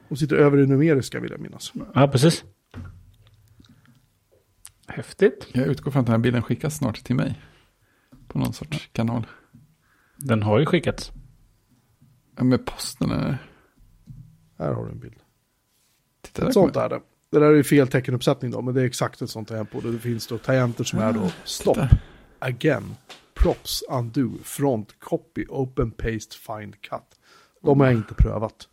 de 0.09 0.17
sitter 0.17 0.37
över 0.37 0.57
det 0.57 0.67
numeriska 0.67 1.21
vill 1.21 1.31
jag 1.31 1.41
minnas. 1.41 1.73
ja, 1.95 2.09
precis. 2.09 2.45
Häftigt. 4.87 5.47
Jag 5.53 5.67
utgår 5.67 5.91
från 5.91 6.01
att 6.01 6.07
den 6.07 6.13
här 6.13 6.19
bilden 6.19 6.43
skickas 6.43 6.77
snart 6.77 7.05
till 7.05 7.17
mig. 7.17 7.41
På 8.29 8.39
någon 8.39 8.53
sorts 8.53 8.89
kanal. 8.93 9.27
Den 10.25 10.43
har 10.43 10.59
ju 10.59 10.67
skickats. 10.67 11.13
Ja, 12.37 12.45
med 12.45 12.67
posten 12.67 13.11
eller? 13.11 13.39
Här 14.59 14.73
har 14.73 14.85
du 14.85 14.91
en 14.91 14.99
bild. 14.99 15.17
Titta 16.23 16.45
där 16.45 16.53
Sånt 16.53 16.77
är 16.77 16.89
det. 16.89 17.01
Det 17.31 17.39
där 17.39 17.47
är 17.51 17.55
ju 17.55 17.65
fel 17.65 17.89
teckenuppsättning 17.89 18.51
då, 18.51 18.63
men 18.63 18.75
det 18.75 18.81
är 18.83 18.85
exakt 18.87 19.23
ett 19.23 19.31
sånt 19.31 19.49
tangentbord. 19.49 19.85
Det 19.85 19.99
finns 19.99 20.27
då 20.27 20.39
tangenter 20.39 20.85
som 20.85 20.99
är 20.99 21.13
då 21.13 21.31
stop, 21.45 21.75
titta. 21.75 21.89
again, 22.39 22.97
props, 23.35 23.83
undo, 23.91 24.31
front, 24.43 24.99
copy, 25.01 25.47
open, 25.49 25.91
paste, 25.91 26.37
find, 26.37 26.81
cut. 26.81 27.01
De 27.63 27.81
har 27.81 27.87
jag 27.87 27.97
inte 27.97 28.15
prövat. 28.15 28.69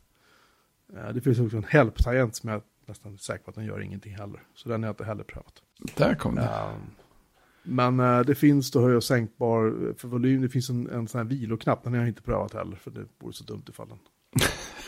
Eh, 0.95 1.09
Det 1.13 1.21
finns 1.21 1.39
också 1.39 1.57
en 1.57 1.63
help-tangent 1.63 2.35
som 2.35 2.49
jag 2.49 2.57
är 2.57 2.63
nästan 2.85 3.17
säker 3.17 3.43
på 3.43 3.49
att 3.49 3.55
den 3.55 3.65
gör 3.65 3.81
ingenting 3.81 4.15
heller. 4.15 4.43
Så 4.55 4.69
den 4.69 4.83
har 4.83 4.87
jag 4.87 4.93
inte 4.93 5.03
heller 5.05 5.23
prövat. 5.23 5.53
Där 5.95 6.15
kom 6.15 6.35
det. 6.35 6.41
Um, 6.41 6.81
Men 7.67 7.99
eh, 7.99 8.19
det 8.19 8.35
finns 8.35 8.71
då 8.71 8.81
höj 8.81 8.95
och 8.95 9.03
sänkbar 9.03 9.87
eh, 9.89 9.95
för 9.95 10.07
volym. 10.07 10.41
Det 10.41 10.49
finns 10.49 10.69
en, 10.69 10.89
en 10.89 11.07
sån 11.07 11.19
här 11.19 11.25
viloknapp. 11.25 11.83
Den 11.83 11.93
har 11.93 11.99
jag 11.99 12.07
inte 12.07 12.21
prövat 12.21 12.53
heller. 12.53 12.75
För 12.75 12.91
det 12.91 13.05
vore 13.19 13.33
så 13.33 13.43
dumt 13.43 13.63
ifall 13.69 13.87
den. 13.89 13.99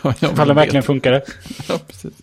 Ja, 0.04 0.14
Ifall 0.32 0.48
den 0.48 0.56
verkligen 0.56 0.84
funkade. 0.84 1.24
Ja, 1.70 1.80
precis. 1.88 2.22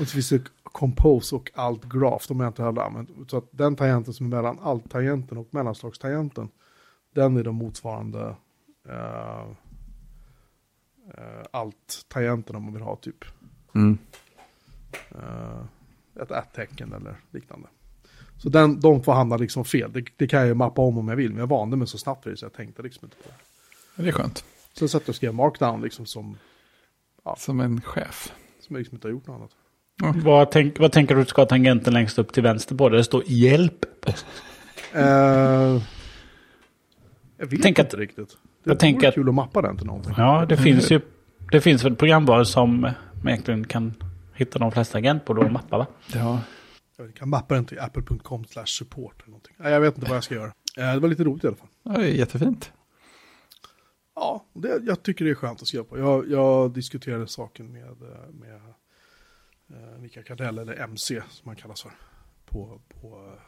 Och 0.00 0.06
så 0.08 0.12
finns 0.12 0.28
det 0.28 0.42
compose 0.62 1.34
och 1.36 1.50
alt 1.54 1.84
graph. 1.84 2.24
De 2.28 2.36
har 2.36 2.44
jag 2.44 2.50
inte 2.50 2.62
heller 2.62 2.82
använt. 2.82 3.10
Så 3.30 3.36
att 3.36 3.48
den 3.50 3.76
tangenten 3.76 4.14
som 4.14 4.26
är 4.26 4.30
mellan 4.36 4.58
alt-tangenten 4.58 5.38
och 5.38 5.48
mellanslagstangenten. 5.50 6.48
Den 7.14 7.36
är 7.36 7.42
de 7.44 7.54
motsvarande 7.54 8.36
uh, 8.88 9.52
alt-tangenten 11.50 12.56
om 12.56 12.62
man 12.62 12.72
vill 12.72 12.82
ha 12.82 12.96
typ 12.96 13.24
Mm. 13.74 13.98
eh, 15.10 16.22
ett 16.22 16.30
att-tecken 16.30 16.92
eller 16.92 17.16
liknande. 17.30 17.68
Så 18.38 18.48
den, 18.48 18.80
de 18.80 19.02
får 19.02 19.12
hamna 19.12 19.36
liksom 19.36 19.64
fel. 19.64 19.92
Det, 19.92 20.04
det 20.16 20.26
kan 20.26 20.38
jag 20.38 20.48
ju 20.48 20.54
mappa 20.54 20.82
om 20.82 20.98
om 20.98 21.08
jag 21.08 21.16
vill. 21.16 21.30
Men 21.30 21.38
jag 21.38 21.46
vande 21.46 21.76
mig 21.76 21.86
så 21.88 21.98
snabbt 21.98 22.26
vid 22.26 22.32
det 22.32 22.36
så 22.36 22.44
jag 22.44 22.52
tänkte 22.52 22.82
liksom 22.82 23.04
inte 23.06 23.16
på 23.16 23.22
det. 23.28 23.34
Ja, 23.96 24.02
Det 24.02 24.08
är 24.08 24.12
skönt. 24.12 24.44
Så 24.72 24.88
satt 24.88 25.02
jag 25.02 25.08
och 25.08 25.14
skrev 25.16 25.34
markdown 25.34 25.82
liksom 25.82 26.06
som, 26.06 26.36
Som 27.36 27.60
en 27.60 27.80
chef. 27.80 28.32
som 28.60 28.76
jag 28.76 28.78
liksom 28.80 28.96
inte 28.96 29.08
har 29.08 29.12
gjort 29.12 29.26
något 29.26 29.36
annat. 30.02 30.16
Vad, 30.24 30.50
tänk, 30.50 30.78
vad 30.78 30.92
tänker 30.92 31.14
du 31.16 31.24
ska 31.24 31.40
ha 31.42 31.46
tangenten 31.46 31.94
längst 31.94 32.18
upp 32.18 32.32
till 32.32 32.42
vänster 32.42 32.74
på? 32.74 32.88
Där 32.88 32.96
det 32.96 33.04
står 33.04 33.22
hjälp. 33.26 33.84
Eh, 34.94 35.02
jag 37.38 37.46
vet 37.46 37.62
Tänk 37.62 37.78
inte 37.78 37.82
att- 37.82 37.94
riktigt. 37.94 38.28
Det 38.64 38.70
jag 38.70 38.78
tänker 38.78 39.08
att- 39.08 39.14
kul 39.14 39.28
att 39.28 39.34
mappa 39.34 39.62
den 39.62 39.76
till 39.76 39.86
någonting. 39.86 40.14
Ja, 40.16 40.46
det 40.48 40.56
finns 40.56 40.90
ju 40.90 41.00
det 41.52 41.60
finns 41.60 41.84
väl 41.84 41.96
programvaror 41.96 42.44
som 42.44 42.80
man 42.80 42.94
egentligen 43.28 43.64
kan 43.66 43.94
hitta 44.34 44.58
de 44.58 44.72
flesta 44.72 44.98
agentbord 44.98 45.38
och 45.38 45.52
mappa 45.52 45.78
va? 45.78 45.86
Ja. 46.14 46.40
Jag 46.96 47.14
kan 47.14 47.28
mappa 47.28 47.54
den 47.54 47.64
till 47.64 47.78
apple.com 47.78 48.44
support 48.66 49.22
eller 49.22 49.30
någonting. 49.30 49.54
Nej, 49.58 49.72
jag 49.72 49.80
vet 49.80 49.94
inte 49.96 50.08
vad 50.08 50.16
jag 50.16 50.24
ska 50.24 50.34
göra. 50.34 50.52
Eh, 50.76 50.94
det 50.94 51.00
var 51.00 51.08
lite 51.08 51.24
roligt 51.24 51.44
i 51.44 51.46
alla 51.46 51.56
fall. 51.56 51.68
ja, 51.82 51.92
det 51.92 52.04
är 52.04 52.14
jättefint. 52.14 52.72
Ja, 54.14 54.46
det, 54.52 54.82
jag 54.86 55.02
tycker 55.02 55.24
det 55.24 55.30
är 55.30 55.34
skönt 55.34 55.62
att 55.62 55.68
skriva 55.68 55.84
på. 55.84 55.98
Jag, 55.98 56.30
jag 56.30 56.72
diskuterade 56.72 57.26
saken 57.26 57.72
med, 57.72 58.02
eh, 58.02 58.30
med 58.32 58.60
eh, 59.68 59.98
Mikael 59.98 60.26
Kardell, 60.26 60.58
eller 60.58 60.80
MC 60.80 61.22
som 61.30 61.48
han 61.48 61.56
kallas 61.56 61.82
för. 61.82 61.92
På, 62.44 62.80
på 62.88 63.32
eh, 63.32 63.40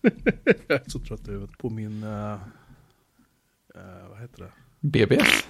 jag 0.66 0.80
är 0.80 0.90
så 0.90 0.98
trött 0.98 1.28
i 1.28 1.30
huvudet. 1.30 1.58
På 1.58 1.70
min, 1.70 2.02
eh, 2.02 2.38
vad 4.08 4.20
heter 4.20 4.38
det? 4.42 4.52
BBS. 4.80 5.46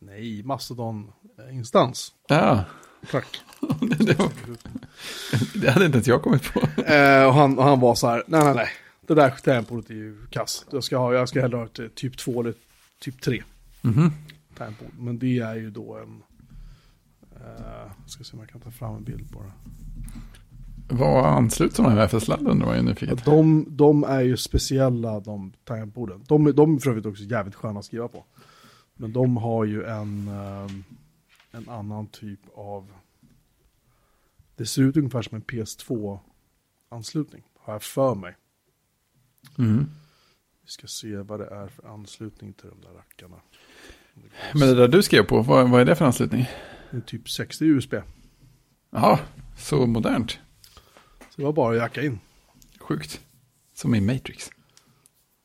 Nej, 0.00 0.42
Mastodon-instans. 0.42 2.12
Ja, 2.28 2.64
Tack. 3.10 3.26
det, 3.98 4.18
var, 4.18 4.30
det 5.54 5.70
hade 5.70 5.86
inte 5.86 5.96
ens 5.96 6.06
jag 6.08 6.22
kommit 6.22 6.52
på. 6.52 6.60
Eh, 6.82 7.26
och, 7.26 7.34
han, 7.34 7.58
och 7.58 7.64
han 7.64 7.80
var 7.80 7.94
så 7.94 8.06
här, 8.08 8.22
nej 8.26 8.44
nej 8.44 8.54
nej, 8.54 8.68
det 9.06 9.14
där 9.14 9.30
tangentbordet 9.30 9.90
är 9.90 9.94
ju 9.94 10.26
kass. 10.30 10.66
Jag 10.70 10.84
ska, 10.84 10.96
ha, 10.98 11.14
jag 11.14 11.28
ska 11.28 11.40
hellre 11.40 11.56
ha 11.56 11.64
ett 11.64 11.78
eh, 11.78 11.86
typ 11.86 12.16
2 12.18 12.40
eller 12.40 12.54
typ 13.00 13.20
3 13.20 13.42
Mhm. 13.82 14.12
tangentbord. 14.58 14.88
Men 14.98 15.18
det 15.18 15.38
är 15.38 15.54
ju 15.54 15.70
då 15.70 15.96
en, 15.98 16.22
eh, 17.36 17.90
ska 18.06 18.24
se 18.24 18.32
om 18.32 18.40
jag 18.40 18.48
kan 18.48 18.60
ta 18.60 18.70
fram 18.70 18.96
en 18.96 19.04
bild 19.04 19.32
på 19.32 19.42
det. 19.42 19.52
Vad 20.88 21.24
ansluts 21.26 21.76
de 21.76 21.86
här 21.86 22.06
för 22.08 22.20
sladd 22.20 22.46
undrar 22.46 22.66
man 22.66 22.86
ju 22.86 23.06
Ja, 23.08 23.14
de, 23.24 23.66
de 23.68 24.04
är 24.04 24.20
ju 24.20 24.36
speciella 24.36 25.20
de 25.20 25.52
tangentborden. 25.64 26.24
De, 26.28 26.52
de 26.54 26.74
är 26.74 26.78
för 26.80 26.90
övrigt 26.90 27.06
också 27.06 27.22
jävligt 27.22 27.54
sköna 27.54 27.78
att 27.78 27.84
skriva 27.84 28.08
på. 28.08 28.24
Men 28.94 29.12
de 29.12 29.36
har 29.36 29.64
ju 29.64 29.84
en, 29.84 30.28
eh, 30.28 30.70
en 31.50 31.68
annan 31.68 32.06
typ 32.06 32.40
av, 32.54 32.92
det 34.56 34.66
ser 34.66 34.82
ut 34.82 34.96
ungefär 34.96 35.22
som 35.22 35.36
en 35.36 35.42
PS2-anslutning, 35.42 37.42
har 37.58 37.72
jag 37.72 37.82
för 37.82 38.14
mig. 38.14 38.36
Mm. 39.58 39.90
Vi 40.62 40.70
ska 40.70 40.86
se 40.86 41.16
vad 41.16 41.40
det 41.40 41.46
är 41.46 41.68
för 41.68 41.88
anslutning 41.88 42.52
till 42.52 42.68
de 42.68 42.80
där 42.80 42.92
rackarna. 42.92 43.36
Men 44.54 44.68
det 44.68 44.74
där 44.74 44.88
du 44.88 45.02
skrev 45.02 45.22
på, 45.22 45.42
vad, 45.42 45.70
vad 45.70 45.80
är 45.80 45.84
det 45.84 45.96
för 45.96 46.04
anslutning? 46.04 46.46
Det 46.90 46.96
är 46.96 47.00
typ 47.00 47.30
60 47.30 47.64
USB. 47.64 47.94
Ja, 48.90 49.20
så 49.56 49.86
modernt. 49.86 50.38
Så 51.20 51.36
det 51.36 51.42
var 51.42 51.52
bara 51.52 51.74
att 51.74 51.82
jacka 51.82 52.02
in. 52.02 52.18
Sjukt. 52.78 53.20
Som 53.74 53.94
i 53.94 54.00
Matrix. 54.00 54.50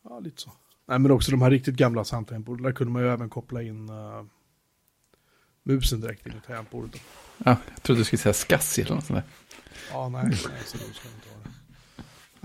Ja, 0.03 0.19
lite 0.19 0.41
så. 0.41 0.51
Nej, 0.89 0.99
men 0.99 1.11
också 1.11 1.31
de 1.31 1.41
här 1.41 1.49
riktigt 1.49 1.75
gamla 1.75 2.03
tangentborden. 2.03 2.63
Där 2.63 2.71
kunde 2.71 2.93
man 2.93 3.01
ju 3.01 3.09
även 3.09 3.29
koppla 3.29 3.61
in 3.61 3.89
uh, 3.89 4.23
musen 5.63 6.01
direkt 6.01 6.27
in 6.27 6.33
i 6.33 6.47
tangentbordet. 6.47 7.01
Ja, 7.37 7.57
jag 7.73 7.83
trodde 7.83 8.01
du 8.01 8.05
skulle 8.05 8.19
säga 8.19 8.33
Scassi 8.33 8.81
eller 8.81 8.95
något 8.95 9.05
sånt 9.05 9.19
där. 9.19 9.23
Ja, 9.91 10.09
nej, 10.09 10.23
nej 10.23 10.35
så 10.65 10.77
då 10.77 10.83
ska 10.93 11.07
inte 11.15 11.29
ha 11.29 11.35
det. 11.43 11.51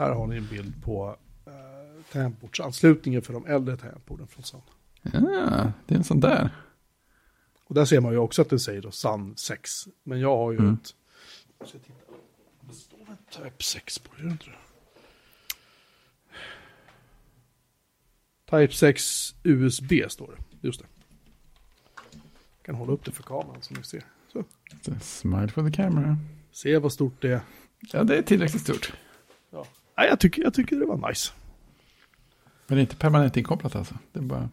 Här 0.03 0.11
har 0.11 0.27
ni 0.27 0.37
en 0.37 0.47
bild 0.47 0.83
på 0.85 1.17
uh, 1.47 2.03
tangentbordsanslutningen 2.13 3.23
för 3.23 3.33
de 3.33 3.47
äldre 3.47 3.77
tangentborden 3.77 4.27
från 4.27 4.45
Sun. 4.45 4.61
Ja, 5.03 5.73
det 5.87 5.95
är 5.95 5.99
en 5.99 6.05
sån 6.05 6.21
där. 6.21 6.51
Och 7.65 7.75
där 7.75 7.85
ser 7.85 8.01
man 8.01 8.13
ju 8.13 8.19
också 8.19 8.43
att 8.43 8.51
det 8.51 8.59
säger 8.59 8.83
då 8.83 8.91
Sun 8.91 9.35
6. 9.37 9.71
Men 10.03 10.21
jag 10.21 10.37
har 10.37 10.53
ju 10.53 10.59
Mm. 10.59 10.75
ett... 10.75 10.95
Jag 11.59 11.69
ska 11.69 11.79
titta. 11.79 11.93
Det 12.61 12.75
står 12.75 12.99
väl 13.07 13.17
Type 13.31 13.63
6 13.63 13.99
på 13.99 14.11
det 14.17 14.23
inte 14.23 14.45
det? 14.45 14.57
Type 18.61 18.73
6 18.75 19.35
USB 19.43 19.93
står 20.09 20.27
det. 20.37 20.67
Just 20.69 20.81
det. 20.81 20.87
Jag 22.13 22.67
kan 22.67 22.75
hålla 22.75 22.93
upp 22.93 23.05
det 23.05 23.13
för 23.13 23.23
kameran 23.23 23.63
som 23.63 23.77
ni 23.77 23.83
ser. 23.85 24.03
Så. 24.33 24.45
Smile 25.01 25.49
for 25.49 25.71
the 25.71 25.77
camera. 25.77 26.17
Se 26.53 26.79
vad 26.79 26.93
stort 26.93 27.23
det 27.23 27.29
är. 27.33 27.41
Ja, 27.93 28.05
det 28.05 28.17
är 28.17 28.23
tillräckligt 28.23 28.63
stort. 28.63 28.93
Ja. 29.51 29.67
Nej, 29.97 30.09
jag, 30.09 30.21
tycker, 30.21 30.43
jag 30.43 30.55
tycker 30.55 30.77
det 30.77 30.87
var 30.87 31.09
nice. 31.09 31.33
Men 32.67 32.77
det 32.77 32.81
är 32.81 32.83
inte 32.83 32.97
permanent 32.97 33.37
inkopplat 33.37 33.77
alltså. 33.77 33.95
Det 34.13 34.19
är 34.19 34.23
bara... 34.23 34.49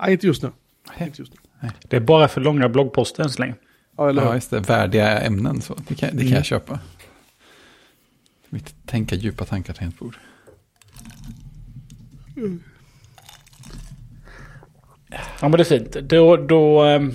Nej, 0.00 0.12
inte 0.12 0.26
just 0.26 0.42
nu. 0.42 0.52
Nej. 0.98 1.06
Inte 1.08 1.22
just 1.22 1.32
nu. 1.32 1.70
Det 1.88 1.96
är 1.96 2.00
bara 2.00 2.28
för 2.28 2.40
långa 2.40 2.68
bloggposter 2.68 3.22
än 3.22 3.30
så 3.30 3.42
länge. 3.42 3.54
Ja, 3.96 4.08
eller 4.08 4.22
hur? 4.22 4.28
Ja, 4.28 4.34
just 4.34 4.50
det. 4.50 4.60
Värdiga 4.60 5.20
ämnen 5.20 5.60
så. 5.62 5.74
Det 5.88 5.94
kan, 5.94 6.08
det 6.08 6.16
kan 6.16 6.20
Mm. 6.20 6.32
jag 6.32 6.44
köpa. 6.44 6.80
Mitt 8.48 8.86
tänka 8.86 9.16
djupa 9.16 9.44
tankar 9.44 9.74
tangentbord. 9.74 10.16
Ja 15.40 15.48
men 15.48 15.52
det 15.52 15.62
är 15.62 15.78
fint. 15.78 15.92
Då, 15.92 16.36
då, 16.36 16.82
ehm, 16.82 17.12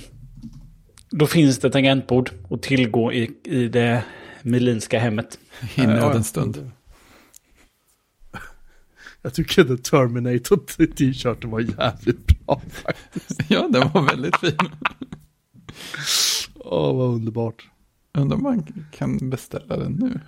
då 1.10 1.28
finns 1.28 1.60
det 1.60 1.72
tangentbord 1.72 2.32
att 2.50 2.62
tillgå 2.62 3.14
i, 3.14 3.32
i 3.44 3.68
det 3.68 4.04
Melinska 4.42 5.00
hemmet. 5.00 5.40
I 5.76 5.82
nödens 5.82 6.28
stund. 6.28 6.72
Jag 9.22 9.34
tycker 9.34 9.64
The 9.64 9.78
Terminator 9.78 10.58
t-shirten 10.96 11.50
var 11.50 11.60
jävligt 11.60 12.46
bra 12.46 12.62
faktiskt. 12.70 13.42
Ja, 13.50 13.68
den 13.68 13.90
var 13.94 14.02
väldigt 14.02 14.38
fin. 14.38 14.58
Åh, 16.56 16.96
vad 16.98 17.08
underbart. 17.16 17.70
Undrar 18.14 18.38
om 18.38 18.44
man 18.44 18.88
kan 18.92 19.30
beställa 19.30 19.78
den 19.78 19.92
nu. 19.92 20.20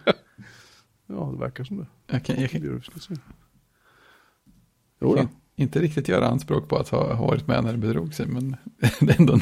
Ja, 1.08 1.30
det 1.34 1.40
verkar 1.40 1.63
som 1.63 1.78
det. 1.78 1.86
Jag 2.08 2.25
kan, 2.25 2.42
jag 2.42 2.51
kan, 2.51 2.82
Jo, 5.01 5.16
då. 5.16 5.28
Inte 5.62 5.80
riktigt 5.80 6.08
göra 6.08 6.27
anspråk 6.27 6.70
på 6.70 6.77
att 6.77 6.89
ha, 6.89 7.13
ha 7.13 7.27
varit 7.27 7.48
med 7.48 7.63
när 7.63 7.72
det 7.72 7.77
bedrog 7.77 8.13
sig, 8.13 8.27
men 8.27 8.56
det 9.00 9.12
är 9.12 9.20
ändå 9.20 9.39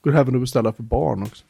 Går 0.00 0.16
även 0.16 0.34
att 0.34 0.40
beställa 0.40 0.72
för 0.72 0.82
barn 0.82 1.22
också. 1.22 1.44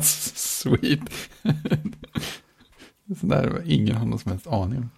Sweet. 0.34 1.00
Så 3.20 3.26
där 3.26 3.62
ingen 3.64 3.96
har 3.96 4.06
någon 4.06 4.18
som 4.18 4.30
helst 4.30 4.46
aning 4.46 4.78
om. 4.78 4.90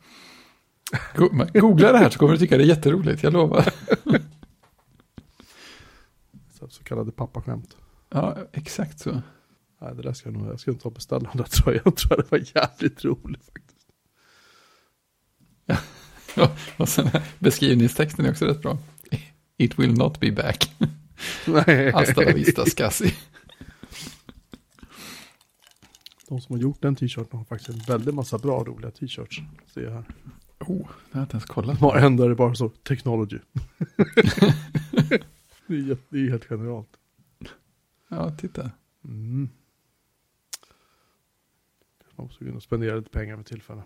Googla 1.54 1.92
det 1.92 1.98
här 1.98 2.10
så 2.10 2.18
kommer 2.18 2.32
du 2.32 2.38
tycka 2.38 2.56
det 2.56 2.64
är 2.64 2.66
jätteroligt, 2.66 3.22
jag 3.22 3.32
lovar. 3.32 3.72
Så, 6.58 6.68
så 6.68 6.84
kallade 6.84 7.12
pappaskämt. 7.12 7.76
Ja, 8.08 8.36
exakt 8.52 8.98
så. 8.98 9.22
Nej, 9.80 9.94
det 9.94 10.02
där 10.02 10.12
ska 10.12 10.28
jag 10.28 10.38
nog, 10.38 10.52
jag 10.52 10.60
ska 10.60 10.70
inte 10.70 10.82
ta 10.82 10.88
och 10.88 10.94
beställa 10.94 11.28
den 11.32 11.36
där 11.36 11.44
tror 11.44 11.74
jag. 11.74 11.82
Jag 11.86 11.96
tror 11.96 12.16
det 12.16 12.30
var 12.30 12.44
jävligt 12.54 13.04
roligt 13.04 13.44
faktiskt. 13.44 13.75
Ja, 15.66 15.76
och 16.76 16.88
sen 16.88 17.10
beskrivningstexten 17.38 18.24
är 18.24 18.30
också 18.30 18.44
rätt 18.44 18.62
bra. 18.62 18.78
It 19.56 19.78
will 19.78 19.92
not 19.92 20.20
be 20.20 20.32
back. 20.32 20.74
Nej. 21.46 21.92
Hasta 21.92 22.20
la 22.20 22.32
vista, 22.32 22.66
Scassi. 22.66 23.14
De 26.28 26.40
som 26.40 26.54
har 26.54 26.62
gjort 26.62 26.82
den 26.82 26.96
t-shirten 26.96 27.38
har 27.38 27.44
faktiskt 27.44 27.68
en 27.70 27.78
väldigt 27.78 28.14
massa 28.14 28.38
bra 28.38 28.64
roliga 28.64 28.90
t-shirts. 28.90 29.40
Ser 29.74 29.82
jag 29.82 29.90
här. 29.90 30.04
Oh, 30.58 30.78
det 30.78 31.12
har 31.12 31.20
jag 31.20 31.22
inte 31.22 31.34
ens 31.34 31.44
kollat. 31.44 31.80
Varenda 31.80 32.24
är 32.24 32.28
det 32.28 32.34
bara 32.34 32.54
så, 32.54 32.68
technology. 32.68 33.38
det, 35.66 35.74
är, 35.74 35.96
det 36.08 36.18
är 36.18 36.30
helt 36.30 36.44
genialt. 36.44 36.88
Ja, 38.08 38.30
titta. 38.30 38.70
Mm. 39.04 39.48
Jag 42.16 42.24
måste 42.24 42.44
kunna 42.44 42.60
spendera 42.60 42.96
lite 42.96 43.10
pengar 43.10 43.36
för 43.36 43.44
tillfället. 43.44 43.84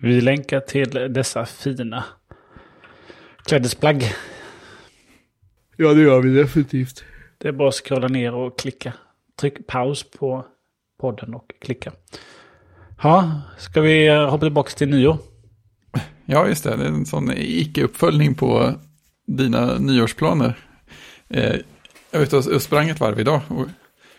Vi 0.00 0.20
länkar 0.20 0.60
till 0.60 0.90
dessa 0.90 1.46
fina 1.46 2.04
klädesplagg. 3.44 4.14
Ja, 5.76 5.94
det 5.94 6.02
gör 6.02 6.20
vi 6.20 6.34
definitivt. 6.34 7.04
Det 7.38 7.48
är 7.48 7.52
bara 7.52 7.68
att 7.68 7.74
scrolla 7.74 8.08
ner 8.08 8.34
och 8.34 8.58
klicka. 8.58 8.92
Tryck 9.40 9.66
paus 9.66 10.10
på 10.10 10.46
podden 11.00 11.34
och 11.34 11.52
klicka. 11.60 11.92
Ja, 13.02 13.42
ska 13.58 13.80
vi 13.80 14.06
eh, 14.06 14.30
hoppa 14.30 14.46
tillbaka 14.46 14.70
till 14.70 14.88
nyår? 14.88 15.18
Ja, 16.24 16.48
just 16.48 16.64
det. 16.64 16.76
Det 16.76 16.84
är 16.84 16.88
en 16.88 17.06
sån 17.06 17.32
icke-uppföljning 17.36 18.34
på 18.34 18.74
dina 19.26 19.78
nyårsplaner. 19.78 20.58
Eh, 21.28 21.56
jag 22.10 22.20
vet, 22.20 22.32
jag 22.32 22.62
sprang 22.62 22.88
ett 22.88 23.00
varv 23.00 23.20
idag 23.20 23.40
och 23.48 23.66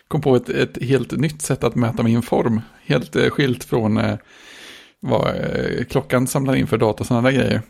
kom 0.08 0.20
på 0.20 0.36
ett, 0.36 0.48
ett 0.48 0.82
helt 0.82 1.12
nytt 1.12 1.42
sätt 1.42 1.64
att 1.64 1.74
mäta 1.74 2.02
min 2.02 2.22
form. 2.22 2.60
Helt 2.84 3.16
eh, 3.16 3.30
skilt 3.30 3.64
från 3.64 3.96
eh, 3.96 4.16
vad 5.00 5.28
eh, 5.28 5.84
klockan 5.84 6.26
samlar 6.26 6.56
in 6.56 6.66
för 6.66 6.78
data 6.78 7.00
och 7.00 7.06
sådana 7.06 7.30
där 7.30 7.36
grejer. 7.36 7.62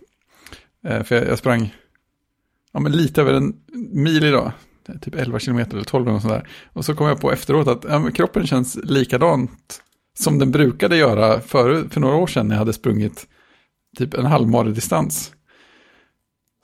Eh, 0.87 1.03
för 1.03 1.17
jag, 1.17 1.29
jag 1.29 1.39
sprang 1.39 1.75
ja, 2.73 2.81
men 2.81 2.93
lite 2.93 3.21
över 3.21 3.33
en 3.33 3.55
mil 3.93 4.25
idag. 4.25 4.53
Typ 5.01 5.15
11 5.15 5.39
kilometer 5.39 5.73
eller 5.73 5.85
12 5.85 6.09
eller 6.09 6.19
sådär. 6.19 6.49
Och 6.73 6.85
så 6.85 6.95
kom 6.95 7.07
jag 7.07 7.21
på 7.21 7.33
efteråt 7.33 7.69
att 7.69 7.85
ja, 7.89 8.11
kroppen 8.11 8.47
känns 8.47 8.79
likadant 8.85 9.83
som 10.19 10.39
den 10.39 10.51
brukade 10.51 10.97
göra 10.97 11.41
för, 11.41 11.89
för 11.89 12.01
några 12.01 12.17
år 12.17 12.27
sedan 12.27 12.49
när 12.49 12.55
jag 12.55 12.59
hade 12.59 12.73
sprungit 12.73 13.27
typ 13.97 14.15
en 14.15 14.27
halv 14.27 14.75
distans. 14.75 15.33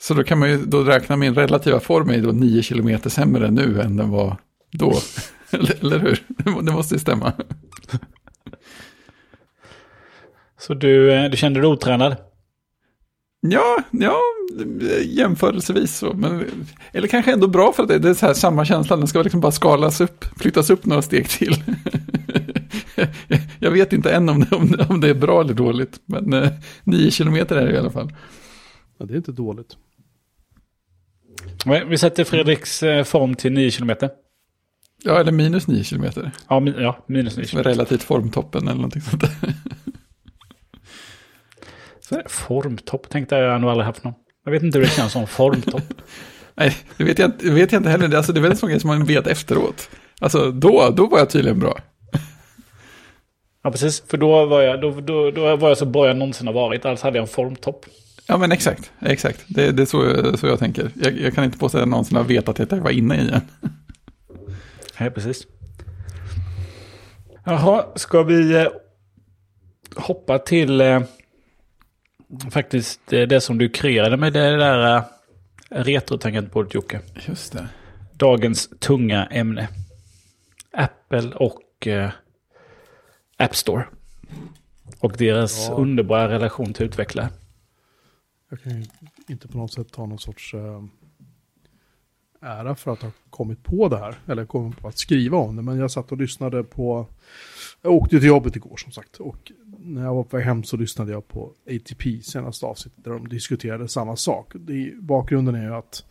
Så 0.00 0.14
då 0.14 0.24
kan 0.24 0.38
man 0.38 0.50
ju 0.50 0.64
då 0.64 0.82
räkna 0.84 1.16
min 1.16 1.34
relativa 1.34 1.80
form 1.80 2.10
är 2.10 2.22
då 2.22 2.32
9 2.32 2.62
kilometer 2.62 3.10
sämre 3.10 3.50
nu 3.50 3.80
än 3.80 3.96
den 3.96 4.10
var 4.10 4.36
då. 4.72 4.94
eller, 5.50 5.76
eller 5.80 5.98
hur? 5.98 6.22
Det 6.62 6.72
måste 6.72 6.94
ju 6.94 6.98
stämma. 6.98 7.32
Så 10.58 10.74
du, 10.74 11.12
eh, 11.12 11.30
du 11.30 11.36
kände 11.36 11.60
dig 11.60 11.68
otränad? 11.68 12.16
Ja, 13.40 13.82
ja, 13.90 14.20
jämförelsevis 15.04 15.96
så. 15.96 16.12
Men, 16.12 16.44
eller 16.92 17.08
kanske 17.08 17.32
ändå 17.32 17.48
bra 17.48 17.72
för 17.72 17.82
att 17.82 18.02
det 18.02 18.08
är 18.08 18.14
så 18.14 18.26
här 18.26 18.34
samma 18.34 18.64
känsla. 18.64 18.96
Den 18.96 19.06
ska 19.06 19.22
liksom 19.22 19.40
bara 19.40 19.52
skalas 19.52 20.00
upp, 20.00 20.24
flyttas 20.36 20.70
upp 20.70 20.86
några 20.86 21.02
steg 21.02 21.28
till. 21.28 21.54
jag 23.58 23.70
vet 23.70 23.92
inte 23.92 24.10
än 24.10 24.28
om 24.28 24.40
det, 24.40 24.56
om 24.56 24.70
det, 24.70 24.86
om 24.90 25.00
det 25.00 25.08
är 25.08 25.14
bra 25.14 25.40
eller 25.40 25.54
dåligt. 25.54 26.00
Men 26.04 26.32
eh, 26.32 26.48
nio 26.84 27.10
kilometer 27.10 27.56
är 27.56 27.66
det 27.66 27.72
i 27.72 27.78
alla 27.78 27.90
fall. 27.90 28.12
Ja, 28.98 29.06
det 29.06 29.14
är 29.14 29.16
inte 29.16 29.32
dåligt. 29.32 29.76
Vi 31.88 31.98
sätter 31.98 32.24
Fredriks 32.24 32.82
eh, 32.82 33.04
form 33.04 33.34
till 33.34 33.52
9 33.52 33.70
kilometer. 33.70 34.10
Ja, 35.04 35.20
eller 35.20 35.32
minus 35.32 35.66
nio 35.66 35.84
kilometer. 35.84 36.30
Ja, 36.48 36.60
min, 36.60 36.74
ja 36.78 37.04
minus 37.06 37.36
9 37.36 37.46
kilometer. 37.46 37.70
Relativt 37.70 38.02
formtoppen 38.02 38.62
eller 38.62 38.74
någonting 38.74 39.02
sånt 39.02 39.20
där. 39.20 39.30
Formtopp 42.26 43.08
tänkte 43.08 43.36
jag 43.36 43.60
nog 43.60 43.70
aldrig 43.70 43.86
haft 43.86 44.04
någon. 44.04 44.14
Jag 44.44 44.52
vet 44.52 44.62
inte 44.62 44.78
hur 44.78 44.84
det 44.84 44.90
känns 44.90 45.12
som 45.12 45.26
formtopp. 45.26 45.82
Nej, 46.54 46.76
det 46.96 47.04
vet 47.04 47.18
jag, 47.18 47.32
det 47.38 47.50
vet 47.50 47.72
jag 47.72 47.80
inte 47.80 47.90
heller. 47.90 48.16
Alltså, 48.16 48.32
det 48.32 48.40
är 48.40 48.42
väl 48.42 48.50
en 48.50 48.56
sån 48.56 48.68
grej 48.68 48.80
som 48.80 48.88
man 48.88 49.04
vet 49.04 49.26
efteråt. 49.26 49.90
Alltså 50.20 50.50
då, 50.50 50.92
då 50.96 51.06
var 51.06 51.18
jag 51.18 51.30
tydligen 51.30 51.58
bra. 51.58 51.78
Ja, 53.62 53.70
precis. 53.70 54.02
För 54.08 54.16
då 54.16 54.46
var 54.46 54.62
jag, 54.62 54.80
då, 54.80 55.00
då, 55.00 55.30
då 55.30 55.56
var 55.56 55.68
jag 55.68 55.78
så 55.78 55.86
bra 55.86 56.06
jag 56.06 56.16
någonsin 56.16 56.46
har 56.46 56.54
varit. 56.54 56.84
Alltså 56.84 57.06
hade 57.06 57.18
jag 57.18 57.22
en 57.22 57.28
formtopp. 57.28 57.86
Ja, 58.26 58.36
men 58.36 58.52
exakt. 58.52 58.92
Exakt. 59.00 59.44
Det, 59.48 59.72
det 59.72 59.82
är 59.82 59.86
så, 59.86 60.36
så 60.36 60.46
jag 60.46 60.58
tänker. 60.58 60.90
Jag, 60.94 61.20
jag 61.20 61.34
kan 61.34 61.44
inte 61.44 61.58
påstå 61.58 61.78
att 61.78 61.82
jag 61.82 61.88
någonsin 61.88 62.16
har 62.16 62.24
vetat 62.24 62.60
att 62.60 62.72
jag 62.72 62.78
var 62.78 62.90
inne 62.90 63.16
i 63.16 63.18
en. 63.18 63.40
Nej, 65.00 65.10
precis. 65.10 65.46
Jaha, 67.44 67.84
ska 67.94 68.22
vi 68.22 68.54
eh, 68.54 68.68
hoppa 69.96 70.38
till 70.38 70.80
eh, 70.80 71.00
faktiskt 72.50 73.00
det 73.06 73.40
som 73.42 73.58
du 73.58 73.68
kreerade 73.68 74.16
med 74.16 74.32
det 74.32 74.56
där 74.56 74.96
eh, 74.96 75.02
retrotangentbordet 75.68 76.74
Jocke. 76.74 77.00
Just 77.26 77.52
det. 77.52 77.68
Dagens 78.12 78.68
tunga 78.78 79.26
ämne. 79.26 79.68
Apple 80.72 81.32
och 81.34 81.86
eh, 81.86 82.10
App 83.36 83.56
Store. 83.56 83.84
Och 85.00 85.12
deras 85.18 85.66
Ja. 85.68 85.74
underbara 85.74 86.28
relation 86.28 86.72
till 86.72 86.86
utvecklare. 86.86 87.28
Jag 88.50 88.62
kan 88.62 88.72
ju 88.80 88.86
inte 89.28 89.48
på 89.48 89.58
något 89.58 89.72
sätt 89.72 89.92
ta 89.92 90.06
någon 90.06 90.18
sorts 90.18 90.54
eh, 90.54 90.82
ära 92.40 92.74
för 92.74 92.92
att 92.92 93.02
ha 93.02 93.10
kommit 93.30 93.62
på 93.62 93.88
det 93.88 93.98
här. 93.98 94.14
Eller 94.26 94.46
kommit 94.46 94.80
på 94.80 94.88
att 94.88 94.98
skriva 94.98 95.38
om 95.38 95.56
det. 95.56 95.62
Men 95.62 95.78
jag 95.78 95.90
satt 95.90 96.12
och 96.12 96.18
lyssnade 96.18 96.64
på... 96.64 97.06
Jag 97.82 97.92
åkte 97.92 98.18
till 98.18 98.28
jobbet 98.28 98.56
igår 98.56 98.76
som 98.76 98.92
sagt. 98.92 99.16
Och 99.16 99.52
när 99.86 100.04
jag 100.04 100.14
var 100.14 100.24
på 100.24 100.36
väg 100.36 100.46
hem 100.46 100.64
så 100.64 100.76
lyssnade 100.76 101.12
jag 101.12 101.28
på 101.28 101.52
ATP 101.66 102.22
senaste 102.22 102.66
avsnittet. 102.66 103.04
Där 103.04 103.10
de 103.10 103.28
diskuterade 103.28 103.88
samma 103.88 104.16
sak. 104.16 104.52
Det, 104.54 104.94
bakgrunden 105.00 105.54
är 105.54 105.62
ju 105.62 105.74
att 105.74 106.04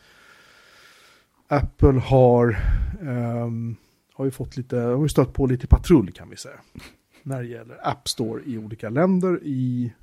Apple 1.47 1.99
har, 1.99 2.57
ehm, 3.01 3.75
har 4.13 4.25
ju 4.25 4.31
fått 4.31 4.57
lite, 4.57 4.77
har 4.77 5.01
ju 5.01 5.09
stött 5.09 5.33
på 5.33 5.45
lite 5.45 5.67
patrull 5.67 6.11
kan 6.11 6.29
vi 6.29 6.37
säga. 6.37 6.59
När 7.23 7.41
det 7.41 7.47
gäller 7.47 7.87
App 7.87 8.07
Store 8.07 8.43
i 8.45 8.57
olika 8.57 8.89
länder. 8.89 9.39
I 9.43 9.93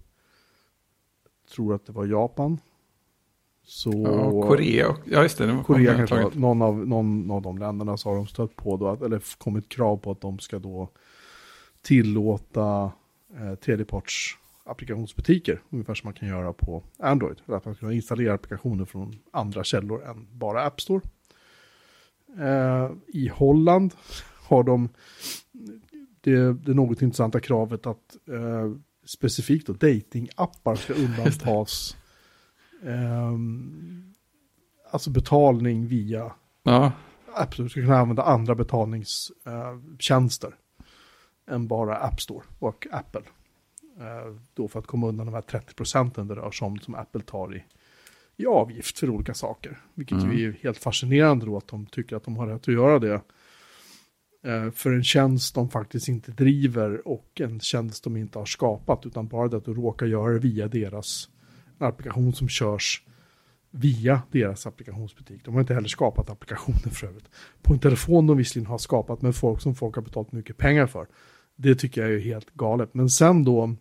tror 1.54 1.74
att 1.74 1.86
det 1.86 1.92
var 1.92 2.06
Japan. 2.06 2.58
Så 3.64 3.90
Ja, 3.90 4.48
Korea. 4.48 4.96
Ja, 5.04 5.22
just 5.22 5.38
det. 5.38 5.46
det 5.46 5.52
var 5.52 5.62
Korea 5.62 5.96
kanske 5.96 6.22
var 6.22 6.30
någon 6.30 6.62
av, 6.62 6.86
någon 6.86 7.30
av 7.30 7.42
de 7.42 7.58
länderna 7.58 7.96
så 7.96 8.08
har 8.08 8.16
de 8.16 8.26
stött 8.26 8.56
på 8.56 8.76
då, 8.76 8.88
att, 8.88 9.02
eller 9.02 9.22
kommit 9.38 9.68
krav 9.68 9.96
på 9.96 10.10
att 10.10 10.20
de 10.20 10.38
ska 10.38 10.58
då 10.58 10.88
tillåta 11.82 12.92
eh, 13.36 13.54
tredjeparts 13.54 14.38
applikationsbutiker, 14.64 15.62
ungefär 15.70 15.94
som 15.94 16.06
man 16.06 16.14
kan 16.14 16.28
göra 16.28 16.52
på 16.52 16.82
Android. 16.98 17.40
Eller 17.46 17.56
att 17.56 17.64
man 17.64 17.74
kan 17.74 17.92
installera 17.92 18.34
applikationer 18.34 18.84
från 18.84 19.18
andra 19.30 19.64
källor 19.64 20.04
än 20.04 20.26
bara 20.32 20.64
App 20.64 20.80
Store. 20.80 21.00
Eh, 22.38 22.90
I 23.06 23.28
Holland 23.28 23.94
har 24.48 24.62
de 24.62 24.88
det, 26.20 26.52
det 26.52 26.74
något 26.74 27.02
intressanta 27.02 27.40
kravet 27.40 27.86
att 27.86 28.16
eh, 28.28 28.72
specifikt 29.04 29.66
då 29.66 29.72
datingappar 29.72 30.74
ska 30.74 30.92
undantas. 30.94 31.96
ehm, 32.84 34.12
alltså 34.90 35.10
betalning 35.10 35.86
via 35.86 36.32
Ja, 36.62 36.92
App 37.34 37.54
Store. 37.54 37.68
Ska 37.68 37.80
kunna 37.80 37.98
använda 37.98 38.22
andra 38.22 38.54
betalningstjänster 38.54 40.54
än 41.50 41.68
bara 41.68 41.96
App 41.96 42.20
Store 42.20 42.44
och 42.58 42.86
Apple. 42.90 43.22
Eh, 44.00 44.36
då 44.54 44.68
för 44.68 44.78
att 44.78 44.86
komma 44.86 45.08
undan 45.08 45.26
de 45.26 45.34
här 45.34 45.42
30 45.42 45.74
procenten 45.74 46.28
det 46.28 46.34
rör 46.34 46.50
sig 46.50 46.66
om 46.66 46.78
som 46.78 46.94
Apple 46.94 47.22
tar 47.22 47.56
i, 47.56 47.64
i 48.36 48.46
avgift 48.46 48.98
för 48.98 49.10
olika 49.10 49.34
saker. 49.34 49.80
Vilket 49.94 50.22
Mm. 50.22 50.36
ju 50.38 50.48
är 50.48 50.52
helt 50.62 50.78
fascinerande 50.78 51.46
då 51.46 51.56
att 51.56 51.68
de 51.68 51.86
tycker 51.86 52.16
att 52.16 52.24
de 52.24 52.36
har 52.36 52.46
rätt 52.46 52.68
att 52.68 52.74
göra 52.74 52.98
det. 52.98 53.20
Eh, 54.44 54.70
för 54.70 54.92
en 54.92 55.04
tjänst 55.04 55.54
de 55.54 55.70
faktiskt 55.70 56.08
inte 56.08 56.32
driver 56.32 57.08
och 57.08 57.40
en 57.40 57.60
tjänst 57.60 58.04
de 58.04 58.16
inte 58.16 58.38
har 58.38 58.46
skapat 58.46 59.06
utan 59.06 59.28
bara 59.28 59.48
det 59.48 59.56
att 59.56 59.64
du 59.64 59.74
råkar 59.74 60.06
göra 60.06 60.32
det 60.32 60.38
via 60.38 60.68
deras 60.68 61.28
applikation 61.78 62.32
som 62.32 62.48
körs 62.48 63.02
via 63.74 64.22
deras 64.30 64.66
applikationsbutik. 64.66 65.44
De 65.44 65.54
har 65.54 65.60
inte 65.60 65.74
heller 65.74 65.88
skapat 65.88 66.30
applikationer 66.30 66.90
för 66.90 67.06
övrigt. 67.06 67.30
På 67.62 67.72
en 67.72 67.78
telefon 67.78 68.26
de 68.26 68.36
visserligen 68.36 68.66
har 68.66 68.78
skapat 68.78 69.22
men 69.22 69.32
folk 69.32 69.60
som 69.60 69.74
folk 69.74 69.94
har 69.94 70.02
betalat 70.02 70.32
mycket 70.32 70.56
pengar 70.56 70.86
för. 70.86 71.06
Det 71.56 71.74
tycker 71.74 72.02
jag 72.02 72.12
är 72.12 72.18
helt 72.18 72.54
galet. 72.54 72.94
Men 72.94 73.10
sen 73.10 73.44
då, 73.44 73.74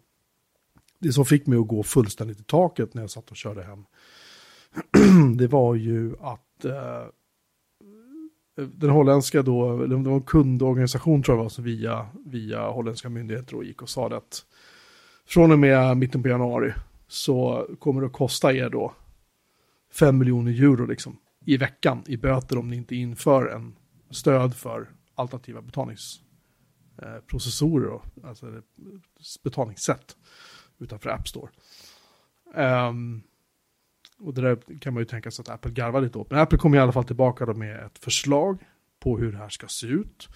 det 0.99 1.13
som 1.13 1.25
fick 1.25 1.47
mig 1.47 1.59
att 1.59 1.67
gå 1.67 1.83
fullständigt 1.83 2.39
i 2.39 2.43
taket 2.43 2.93
när 2.93 3.01
jag 3.01 3.09
satt 3.09 3.31
och 3.31 3.37
körde 3.37 3.63
hem, 3.63 3.85
det 5.37 5.47
var 5.47 5.75
ju 5.75 6.15
att 6.21 6.65
eh, 6.65 7.05
den 8.55 8.89
holländska 8.89 9.41
då, 9.41 9.83
eller 9.83 9.97
det 9.97 10.09
var 10.09 10.15
en 10.15 10.21
kundorganisation 10.21 11.23
tror 11.23 11.37
jag 11.37 11.43
var, 11.43 11.49
som 11.49 11.63
via, 11.63 12.07
via 12.25 12.69
holländska 12.69 13.09
myndigheter 13.09 13.55
och 13.55 13.63
gick 13.63 13.81
och 13.81 13.89
sa 13.89 14.09
det 14.09 14.17
att 14.17 14.45
från 15.25 15.51
och 15.51 15.59
med 15.59 15.97
mitten 15.97 16.23
på 16.23 16.29
januari 16.29 16.73
så 17.07 17.67
kommer 17.79 18.01
det 18.01 18.07
att 18.07 18.13
kosta 18.13 18.53
er 18.53 18.69
då 18.69 18.93
5 19.91 20.17
miljoner 20.17 20.51
euro 20.51 20.85
liksom, 20.85 21.17
i 21.45 21.57
veckan 21.57 22.03
i 22.07 22.17
böter 22.17 22.57
om 22.57 22.69
ni 22.69 22.75
inte 22.75 22.95
inför 22.95 23.47
en 23.47 23.75
stöd 24.09 24.55
för 24.55 24.89
alternativa 25.15 25.61
betalningsprocessorer, 25.61 27.87
och, 27.87 28.05
alltså 28.23 28.61
betalningssätt 29.43 30.17
utanför 30.79 31.09
App 31.09 31.27
Store. 31.27 31.49
Um, 32.55 33.23
och 34.19 34.33
det 34.33 34.41
där 34.41 34.79
kan 34.79 34.93
man 34.93 35.01
ju 35.01 35.05
tänka 35.05 35.31
sig 35.31 35.43
att 35.43 35.49
Apple 35.49 35.71
garvar 35.71 36.01
lite 36.01 36.17
åt. 36.17 36.31
Men 36.31 36.39
Apple 36.39 36.57
kommer 36.57 36.77
i 36.77 36.79
alla 36.79 36.91
fall 36.91 37.03
tillbaka 37.03 37.45
då 37.45 37.53
med 37.53 37.85
ett 37.85 37.99
förslag 37.99 38.57
på 38.99 39.17
hur 39.17 39.31
det 39.31 39.37
här 39.37 39.49
ska 39.49 39.67
se 39.69 39.87
ut. 39.87 40.29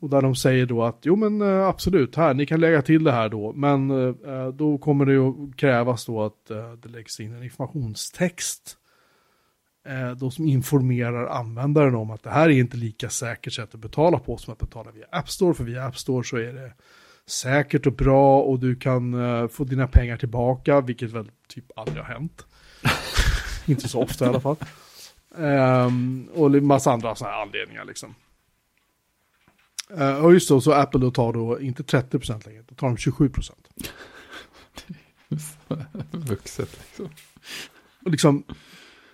Och 0.00 0.10
där 0.10 0.22
de 0.22 0.36
säger 0.36 0.66
då 0.66 0.84
att 0.84 0.98
jo 1.02 1.16
men 1.16 1.42
eh, 1.42 1.66
absolut, 1.66 2.16
här, 2.16 2.34
ni 2.34 2.46
kan 2.46 2.60
lägga 2.60 2.82
till 2.82 3.04
det 3.04 3.12
här 3.12 3.28
då. 3.28 3.52
Men 3.52 3.90
eh, 3.90 4.14
eh, 4.34 4.48
då 4.48 4.78
kommer 4.78 5.06
det 5.06 5.12
ju 5.12 5.52
krävas 5.52 6.06
då 6.06 6.22
att 6.22 6.50
eh, 6.50 6.72
det 6.72 6.88
läggs 6.88 7.20
in 7.20 7.34
en 7.34 7.42
informationstext 7.42 8.78
eh, 9.86 10.10
då 10.10 10.30
som 10.30 10.46
informerar 10.46 11.26
användaren 11.26 11.94
om 11.94 12.10
att 12.10 12.22
det 12.22 12.30
här 12.30 12.48
är 12.48 12.58
inte 12.58 12.76
lika 12.76 13.10
säkert 13.10 13.52
sätt 13.52 13.74
att 13.74 13.80
betala 13.80 14.18
på 14.18 14.36
som 14.36 14.52
att 14.52 14.58
betala 14.58 14.90
via 14.90 15.06
App 15.10 15.30
Store, 15.30 15.54
för 15.54 15.64
via 15.64 15.84
App 15.84 15.98
Store 15.98 16.24
så 16.24 16.36
är 16.36 16.52
det 16.52 16.72
säkert 17.26 17.86
och 17.86 17.92
bra 17.92 18.40
och 18.40 18.58
du 18.58 18.76
kan 18.76 19.14
eh, 19.14 19.48
få 19.48 19.64
dina 19.64 19.86
pengar 19.86 20.16
tillbaka, 20.16 20.80
vilket 20.80 21.10
väl 21.10 21.30
typ 21.48 21.64
aldrig 21.76 22.04
har 22.04 22.14
hänt. 22.14 22.46
inte 23.66 23.88
så 23.88 24.02
ofta 24.02 24.24
i 24.24 24.28
alla 24.28 24.40
fall. 24.40 24.56
Um, 25.30 26.28
och 26.34 26.56
en 26.56 26.66
massa 26.66 26.92
andra 26.92 27.14
sådana 27.14 27.34
här 27.34 27.42
anledningar 27.42 27.84
liksom. 27.84 28.14
Uh, 29.98 30.24
och 30.24 30.32
just 30.32 30.48
då, 30.48 30.60
så 30.60 30.72
Apple 30.72 31.00
då 31.00 31.10
tar 31.10 31.32
då 31.32 31.60
inte 31.60 31.82
30% 31.82 32.46
längre, 32.46 32.64
då 32.68 32.74
tar 32.74 32.86
de 32.86 32.96
27%. 32.96 33.50
Vuxet 36.10 36.78
liksom. 36.78 37.08
Och 38.04 38.10
liksom, 38.10 38.44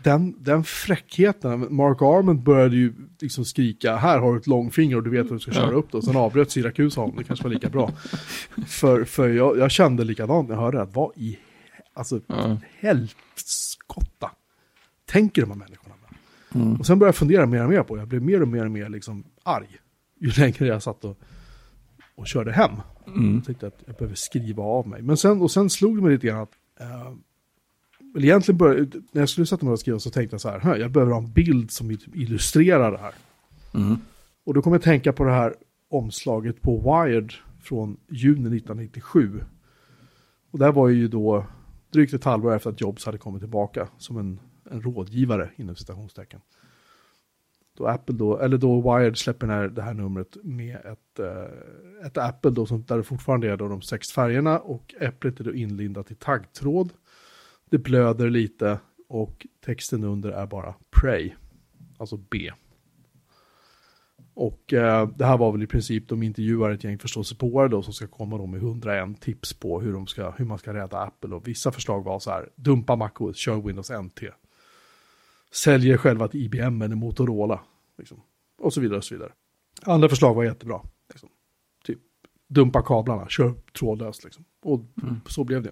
den, 0.04 0.34
den 0.38 0.64
fräckheten, 0.64 1.74
Mark 1.74 2.02
Arment 2.02 2.44
började 2.44 2.76
ju 2.76 2.92
liksom 3.20 3.44
skrika, 3.44 3.96
här 3.96 4.18
har 4.18 4.32
du 4.32 4.38
ett 4.38 4.46
långfinger 4.46 4.96
och 4.96 5.02
du 5.02 5.10
vet 5.10 5.26
att 5.26 5.28
du 5.32 5.38
ska 5.38 5.52
köra 5.52 5.74
upp 5.74 5.92
det. 5.92 5.98
Och 5.98 6.04
sen 6.04 6.16
avbröt 6.16 6.50
Syracuse 6.50 7.00
honom, 7.00 7.16
det 7.16 7.24
kanske 7.24 7.42
var 7.44 7.50
lika 7.50 7.68
bra. 7.68 7.90
för 8.66 9.04
för 9.04 9.28
jag, 9.28 9.58
jag 9.58 9.70
kände 9.70 10.04
likadant 10.04 10.48
när 10.48 10.54
jag 10.56 10.62
hörde 10.62 10.76
det, 10.76 10.82
att 10.82 10.94
vad 10.94 11.16
i, 11.16 11.38
alltså, 11.94 12.20
Ja. 12.26 12.56
helskotta 12.80 14.30
tänker 15.06 15.42
de 15.42 15.50
här 15.50 15.58
människorna? 15.58 15.94
Mm. 16.54 16.76
Och 16.76 16.86
sen 16.86 16.98
började 16.98 17.08
jag 17.08 17.16
fundera 17.16 17.46
mer 17.46 17.64
och 17.64 17.70
mer 17.70 17.82
på, 17.82 17.98
jag 17.98 18.08
blev 18.08 18.22
mer 18.22 18.42
och 18.42 18.48
mer 18.48 18.64
och 18.64 18.70
mer 18.70 18.88
liksom 18.88 19.24
arg. 19.42 19.78
Ju 20.20 20.30
längre 20.30 20.66
jag 20.66 20.82
satt 20.82 21.04
och, 21.04 21.18
och 22.14 22.26
körde 22.26 22.52
hem. 22.52 22.70
Mm. 23.06 23.34
Jag 23.34 23.44
tänkte 23.44 23.66
att 23.66 23.82
jag 23.86 23.96
behöver 23.96 24.14
skriva 24.14 24.62
av 24.62 24.88
mig. 24.88 25.02
Men 25.02 25.16
sen, 25.16 25.40
och 25.42 25.50
sen 25.50 25.70
slog 25.70 25.96
det 25.96 26.02
mig 26.02 26.12
lite 26.12 26.26
grann 26.26 26.40
att, 26.42 26.52
eh, 26.80 27.12
eller 28.14 28.24
egentligen 28.24 28.58
började, 28.58 29.00
när 29.12 29.22
jag 29.22 29.28
skulle 29.28 29.46
sätta 29.46 29.64
mig 29.64 29.72
och 29.72 29.80
skriva 29.80 29.98
så 29.98 30.10
tänkte 30.10 30.34
jag 30.34 30.40
så 30.40 30.48
här, 30.48 30.58
"Hö, 30.58 30.76
jag 30.76 30.90
behöver 30.90 31.12
ha 31.12 31.18
en 31.18 31.32
bild 31.32 31.70
som 31.70 31.90
illustrerar 32.14 32.92
det 32.92 32.98
här. 32.98 33.14
Mm. 33.74 33.96
Och 34.44 34.54
då 34.54 34.62
kommer 34.62 34.76
jag 34.76 34.82
tänka 34.82 35.12
på 35.12 35.24
det 35.24 35.32
här 35.32 35.54
omslaget 35.90 36.62
på 36.62 36.76
Wired 36.78 37.32
från 37.62 37.96
juni 38.08 38.56
1997. 38.56 39.44
Och 40.50 40.58
där 40.58 40.72
var 40.72 40.88
ju 40.88 41.08
då 41.08 41.46
drygt 41.92 42.14
ett 42.14 42.24
halvår 42.24 42.54
efter 42.54 42.70
att 42.70 42.80
Jobs 42.80 43.06
hade 43.06 43.18
kommit 43.18 43.42
tillbaka 43.42 43.88
som 43.98 44.16
en, 44.16 44.40
en 44.70 44.82
rådgivare 44.82 45.50
inom 45.56 45.76
citationstecken. 45.76 46.40
Då 47.76 47.86
Apple 47.86 48.14
då, 48.14 48.38
eller 48.38 48.58
då 48.58 48.80
Wired 48.80 49.18
släpper 49.18 49.46
här, 49.46 49.68
det 49.68 49.82
här 49.82 49.94
numret 49.94 50.36
med 50.42 50.76
ett, 50.76 51.18
eh, 51.18 52.06
ett 52.06 52.18
Apple 52.18 52.50
då 52.50 52.66
som, 52.66 52.84
där 52.84 52.96
det 52.96 53.02
fortfarande 53.02 53.50
är 53.50 53.56
då 53.56 53.68
de 53.68 53.82
sex 53.82 54.12
färgerna 54.12 54.58
och 54.58 54.94
äpplet 55.00 55.40
är 55.40 55.44
då 55.44 55.54
inlindat 55.54 56.10
i 56.10 56.14
taggtråd. 56.14 56.92
Det 57.72 57.78
blöder 57.78 58.30
lite 58.30 58.78
och 59.08 59.46
texten 59.64 60.04
under 60.04 60.30
är 60.30 60.46
bara 60.46 60.74
Pray, 60.90 61.32
alltså 61.98 62.16
B. 62.16 62.52
Och 64.34 64.72
eh, 64.72 65.08
det 65.08 65.24
här 65.24 65.38
var 65.38 65.52
väl 65.52 65.62
i 65.62 65.66
princip, 65.66 66.08
de 66.08 66.22
intervjuar 66.22 66.70
ett 66.70 66.84
gäng 66.84 66.98
förståsigpåare 66.98 67.68
då 67.68 67.82
som 67.82 67.92
ska 67.92 68.06
komma 68.06 68.38
då 68.38 68.46
med 68.46 68.62
101 68.62 69.20
tips 69.20 69.52
på 69.54 69.80
hur, 69.80 69.92
de 69.92 70.06
ska, 70.06 70.30
hur 70.30 70.44
man 70.44 70.58
ska 70.58 70.74
rädda 70.74 70.98
Apple. 70.98 71.34
Och 71.34 71.48
vissa 71.48 71.72
förslag 71.72 72.04
var 72.04 72.18
så 72.18 72.30
här, 72.30 72.48
dumpa 72.56 72.96
MacOS, 72.96 73.36
kör 73.36 73.60
Windows 73.60 73.90
NT. 73.90 74.20
Säljer 75.52 75.96
själva 75.96 76.28
till 76.28 76.40
IBM 76.40 76.82
eller 76.82 76.96
Motorola. 76.96 77.60
Liksom. 77.98 78.22
Och 78.58 78.72
så 78.72 78.80
vidare 78.80 78.98
och 78.98 79.04
så 79.04 79.14
vidare. 79.14 79.32
Andra 79.82 80.08
förslag 80.08 80.34
var 80.34 80.44
jättebra. 80.44 80.80
Liksom. 81.08 81.28
Typ, 81.84 81.98
dumpa 82.48 82.82
kablarna, 82.82 83.28
kör 83.28 83.54
trådlöst. 83.78 84.24
Liksom. 84.24 84.44
Och 84.62 84.80
Mm. 85.02 85.20
så 85.26 85.44
blev 85.44 85.62
det. 85.62 85.70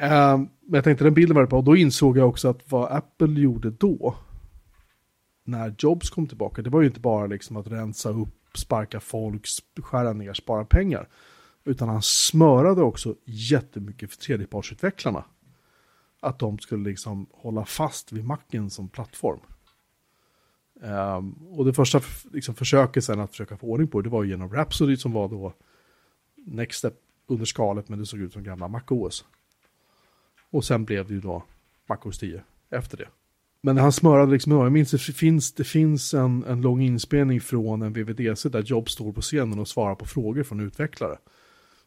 Ehm, 0.00 0.48
men 0.60 0.78
jag 0.78 0.84
tänkte 0.84 1.04
den 1.04 1.14
bilden 1.14 1.34
var 1.34 1.42
det 1.42 1.48
på, 1.48 1.56
och 1.56 1.64
då 1.64 1.76
insåg 1.76 2.18
jag 2.18 2.28
också 2.28 2.48
att 2.48 2.70
vad 2.70 2.92
Apple 2.92 3.40
gjorde 3.40 3.70
då, 3.70 4.14
när 5.44 5.74
Jobs 5.78 6.10
kom 6.10 6.26
tillbaka, 6.26 6.62
det 6.62 6.70
var 6.70 6.80
ju 6.80 6.86
inte 6.86 7.00
bara 7.00 7.26
liksom 7.26 7.56
att 7.56 7.66
rensa 7.66 8.10
upp, 8.10 8.56
sparka 8.56 9.00
folk, 9.00 9.46
skära 9.76 10.12
ner, 10.12 10.32
spara 10.32 10.64
pengar. 10.64 11.08
Utan 11.64 11.88
han 11.88 12.02
smörade 12.02 12.82
också 12.82 13.14
jättemycket 13.24 14.10
för 14.10 14.18
tredjepartsutvecklarna. 14.18 15.24
Att 16.20 16.38
de 16.38 16.58
skulle 16.58 16.90
liksom 16.90 17.26
hålla 17.32 17.64
fast 17.64 18.12
vid 18.12 18.24
macken 18.24 18.70
som 18.70 18.88
plattform. 18.88 19.40
Um, 20.82 21.32
och 21.32 21.64
det 21.64 21.72
första 21.72 22.00
liksom, 22.32 22.54
försöket 22.54 23.04
sen 23.04 23.20
att 23.20 23.30
försöka 23.30 23.56
få 23.56 23.66
ordning 23.66 23.88
på 23.88 24.00
det, 24.00 24.08
det 24.08 24.12
var 24.12 24.22
ju 24.22 24.30
genom 24.30 24.52
Rhapsody 24.52 24.96
som 24.96 25.12
var 25.12 25.28
då 25.28 25.52
Next 26.36 26.78
Step 26.78 26.94
under 27.26 27.44
skalet, 27.44 27.88
men 27.88 27.98
det 27.98 28.06
såg 28.06 28.20
ut 28.20 28.32
som 28.32 28.42
gamla 28.42 28.68
MacOS. 28.68 29.24
Och 30.50 30.64
sen 30.64 30.84
blev 30.84 31.06
det 31.08 31.14
ju 31.14 31.20
då 31.20 31.44
MacOS 31.88 32.18
10 32.18 32.42
efter 32.70 32.96
det. 32.96 33.08
Men 33.62 33.78
han 33.78 33.92
smörade 33.92 34.32
liksom, 34.32 34.52
jag 34.52 34.72
minns 34.72 34.90
det 34.90 34.98
finns, 34.98 35.52
det 35.52 35.64
finns 35.64 36.14
en, 36.14 36.44
en 36.44 36.60
lång 36.60 36.82
inspelning 36.82 37.40
från 37.40 37.82
en 37.82 37.92
VVDC 37.92 38.48
där 38.48 38.62
Job 38.62 38.90
står 38.90 39.12
på 39.12 39.20
scenen 39.20 39.58
och 39.58 39.68
svarar 39.68 39.94
på 39.94 40.06
frågor 40.06 40.42
från 40.42 40.60
utvecklare. 40.60 41.16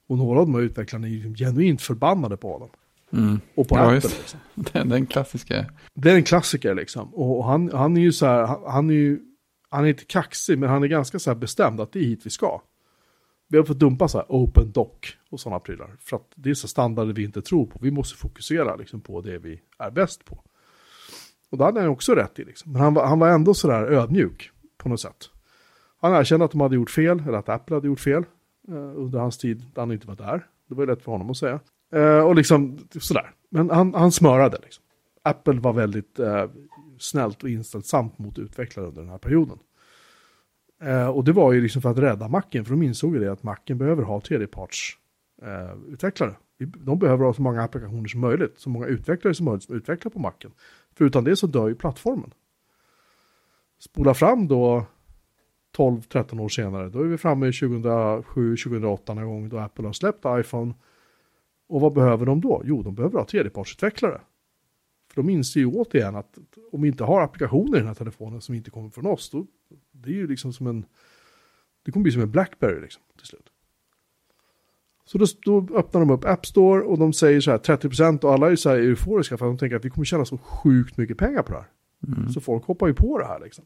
Och 0.08 0.18
några 0.18 0.40
av 0.40 0.46
de 0.46 0.56
här 0.56 0.62
utvecklarna 0.62 1.08
är 1.08 1.12
ju 1.12 1.36
genuint 1.36 1.82
förbannade 1.82 2.38
på 2.38 2.54
honom. 2.54 2.70
Mm. 3.14 3.40
Och 3.56 3.68
på 3.68 3.76
Ja, 3.78 3.82
Apple. 3.98 4.10
Liksom. 4.10 4.40
Den, 4.74 4.90
den 4.90 5.06
klassiska. 5.06 5.66
Det 5.94 6.12
är 6.12 6.16
en 6.16 6.24
klassiker 6.24 6.76
liksom. 6.76 7.14
Och 7.14 7.38
och 7.38 7.46
han, 7.46 7.72
han 7.74 7.98
är 7.98 8.02
ju 8.02 8.12
så 8.12 8.26
här, 8.26 8.46
han- 8.46 8.64
han 8.68 8.90
är 8.90 8.94
ju, 8.94 9.20
han 9.70 9.84
är 9.86 9.90
inte 9.90 10.06
kaxig, 10.06 10.58
men 10.60 10.70
han 10.70 10.84
är 10.84 10.88
ganska 10.88 11.20
så 11.20 11.30
här 11.30 11.36
bestämd 11.36 11.82
att 11.82 11.92
det 11.92 12.00
är 12.00 12.04
hit 12.04 12.22
vi 12.26 12.30
ska. 12.30 12.62
Vi 13.48 13.58
har 13.58 13.66
fått 13.66 13.80
dumpa 13.80 14.08
så 14.08 14.18
här 14.18 14.26
open 14.30 14.72
doc 14.72 14.90
och 15.30 15.40
sådana 15.40 15.60
prylar. 15.60 15.96
För 16.00 16.16
att 16.16 16.32
det 16.36 16.50
är 16.50 16.54
så 16.54 16.68
standarder 16.68 17.14
vi 17.14 17.24
inte 17.24 17.42
tror 17.42 17.66
på. 17.66 17.80
Vi 17.82 17.92
måste 17.92 18.18
fokusera 18.18 18.76
liksom 18.76 19.02
på 19.02 19.22
det 19.22 19.38
vi 19.38 19.62
är 19.78 19.92
bäst 19.92 20.26
på. 20.26 20.44
Och 21.50 21.58
det 21.58 21.64
hade 21.64 21.80
han 21.80 21.90
ju 21.90 21.92
också 21.92 22.16
rätt 22.16 22.40
i 22.40 22.44
liksom. 22.44 22.72
Men 22.72 22.82
han 22.82 22.94
var, 22.94 23.06
han 23.06 23.20
var 23.20 23.30
ändå 23.30 23.54
så 23.54 23.68
där 23.68 23.84
ödmjuk 23.84 24.52
på 24.78 24.90
något 24.90 25.00
sätt. 25.00 25.30
Han 26.02 26.14
erkände 26.14 26.46
att 26.46 26.52
de 26.52 26.62
hade 26.62 26.76
gjort 26.76 26.90
fel, 26.90 27.20
eller 27.20 27.38
att 27.38 27.50
Apple 27.50 27.76
hade 27.76 27.88
gjort 27.88 28.00
fel. 28.00 28.24
Eh, 28.68 28.76
under 28.76 29.20
hans 29.20 29.38
tid 29.38 29.66
där 29.74 29.82
han 29.82 29.92
inte 29.92 30.08
var 30.08 30.16
där. 30.16 30.46
Det 30.70 30.76
var 30.76 30.84
ju 30.84 30.88
lätt 30.88 31.04
för 31.04 31.12
honom 31.12 31.30
att 31.30 31.38
säga. 31.38 31.60
Eh, 31.94 32.20
och 32.20 32.36
liksom 32.36 32.80
sådär. 33.00 33.32
Men 33.50 33.70
han, 33.70 33.94
han 33.94 34.12
smörade 34.12 34.58
liksom. 34.64 34.84
Apple 35.22 35.60
var 35.60 35.74
väldigt 35.74 36.20
eh, 36.20 36.46
snällt 37.00 37.44
och 37.44 37.50
inställsamt 37.50 38.18
mot 38.18 38.40
utvecklare 38.40 38.88
under 38.88 39.02
den 39.02 39.12
här 39.12 39.18
perioden. 39.18 39.60
Eh, 40.84 41.08
och 41.08 41.24
det 41.24 41.32
var 41.32 41.52
ju 41.52 41.62
liksom 41.62 41.82
för 41.82 41.90
att 41.90 41.98
rädda 41.98 42.28
macken, 42.28 42.66
för 42.66 42.72
de 42.72 42.84
insåg 42.84 43.14
ju 43.14 43.20
det 43.20 43.32
att 43.32 43.44
macken 43.44 43.78
behöver 43.78 44.04
ha 44.04 44.22
tredjepartsutvecklare. 44.22 46.36
eh, 46.60 46.68
De 46.68 47.00
behöver 47.00 47.26
ha 47.26 47.34
så 47.34 47.42
många 47.42 47.64
applikationer 47.64 48.08
som 48.08 48.22
möjligt, 48.22 48.60
så 48.60 48.70
många 48.70 48.86
utvecklare 48.86 49.36
som 49.36 49.46
möjligt 49.46 49.64
som 49.64 49.76
utvecklar 49.76 50.10
på 50.10 50.20
macken. 50.20 50.52
För 50.96 51.06
utan 51.06 51.24
det 51.24 51.36
så 51.36 51.48
dör 51.48 51.68
ju 51.68 51.76
plattformen. 51.76 52.34
Spola 53.80 54.14
fram 54.14 54.48
då 54.48 54.86
12-13 55.78 56.42
år 56.42 56.50
senare, 56.50 56.90
då 56.90 57.00
är 57.00 57.04
vi 57.04 57.18
framme 57.18 57.48
i 57.48 57.52
2007-2008 57.52 59.14
någon 59.14 59.26
gång 59.26 59.50
då 59.50 59.60
Apple 59.60 59.86
har 59.86 59.94
släppt 59.94 60.26
iPhone. 60.28 60.74
Och 61.70 61.82
vad 61.82 61.94
behöver 61.94 62.26
de 62.26 62.42
då? 62.42 62.62
Jo, 62.66 62.82
de 62.82 62.96
behöver 62.96 63.20
ha 63.20 63.26
tredjepartsutvecklare. 63.26 64.22
För 65.14 65.22
de 65.22 65.30
inser 65.30 65.60
ju 65.60 65.66
återigen 65.66 66.16
att 66.16 66.38
om 66.72 66.82
vi 66.82 66.88
inte 66.88 67.04
har 67.04 67.22
applikationer 67.22 67.78
i 67.78 67.80
den 67.80 67.88
här 67.88 67.96
telefonen 67.96 68.42
som 68.42 68.56
inte 68.56 68.72
kommer 68.72 68.90
från 68.90 69.06
oss, 69.06 69.30
då 69.30 69.48
det 69.92 70.10
är 70.10 70.14
ju 70.16 70.28
liksom 70.28 70.54
som 70.54 70.68
en, 70.68 70.86
det 71.84 71.92
kommer 71.92 72.04
bli 72.04 72.12
som 72.12 72.22
en 72.22 72.32
Blackberry 72.32 72.82
liksom 72.82 73.04
till 73.18 73.28
slut. 73.28 73.50
Så 75.06 75.18
då, 75.18 75.26
då 75.46 75.78
öppnar 75.78 76.02
de 76.02 76.10
upp 76.10 76.26
App 76.26 76.46
Store 76.46 76.84
och 76.84 76.98
de 76.98 77.14
säger 77.14 77.42
så 77.42 77.52
här 77.52 77.58
30% 77.58 78.24
och 78.24 78.34
alla 78.34 78.46
är 78.46 78.52
ju 78.52 78.58
så 78.58 78.70
här 78.70 78.78
euforiska 78.78 79.38
för 79.38 79.46
att 79.46 79.52
de 79.52 79.58
tänker 79.58 79.76
att 79.76 79.86
vi 79.86 79.90
kommer 79.90 80.06
tjäna 80.06 80.26
så 80.26 80.38
sjukt 80.38 80.98
mycket 80.98 81.18
pengar 81.18 81.44
på 81.44 81.52
det 81.52 81.58
här. 81.58 81.68
Mm. 82.08 82.30
Så 82.30 82.42
folk 82.42 82.66
hoppar 82.66 82.88
ju 82.88 82.94
på 82.94 83.18
det 83.20 83.26
här 83.26 83.40
liksom. 83.40 83.66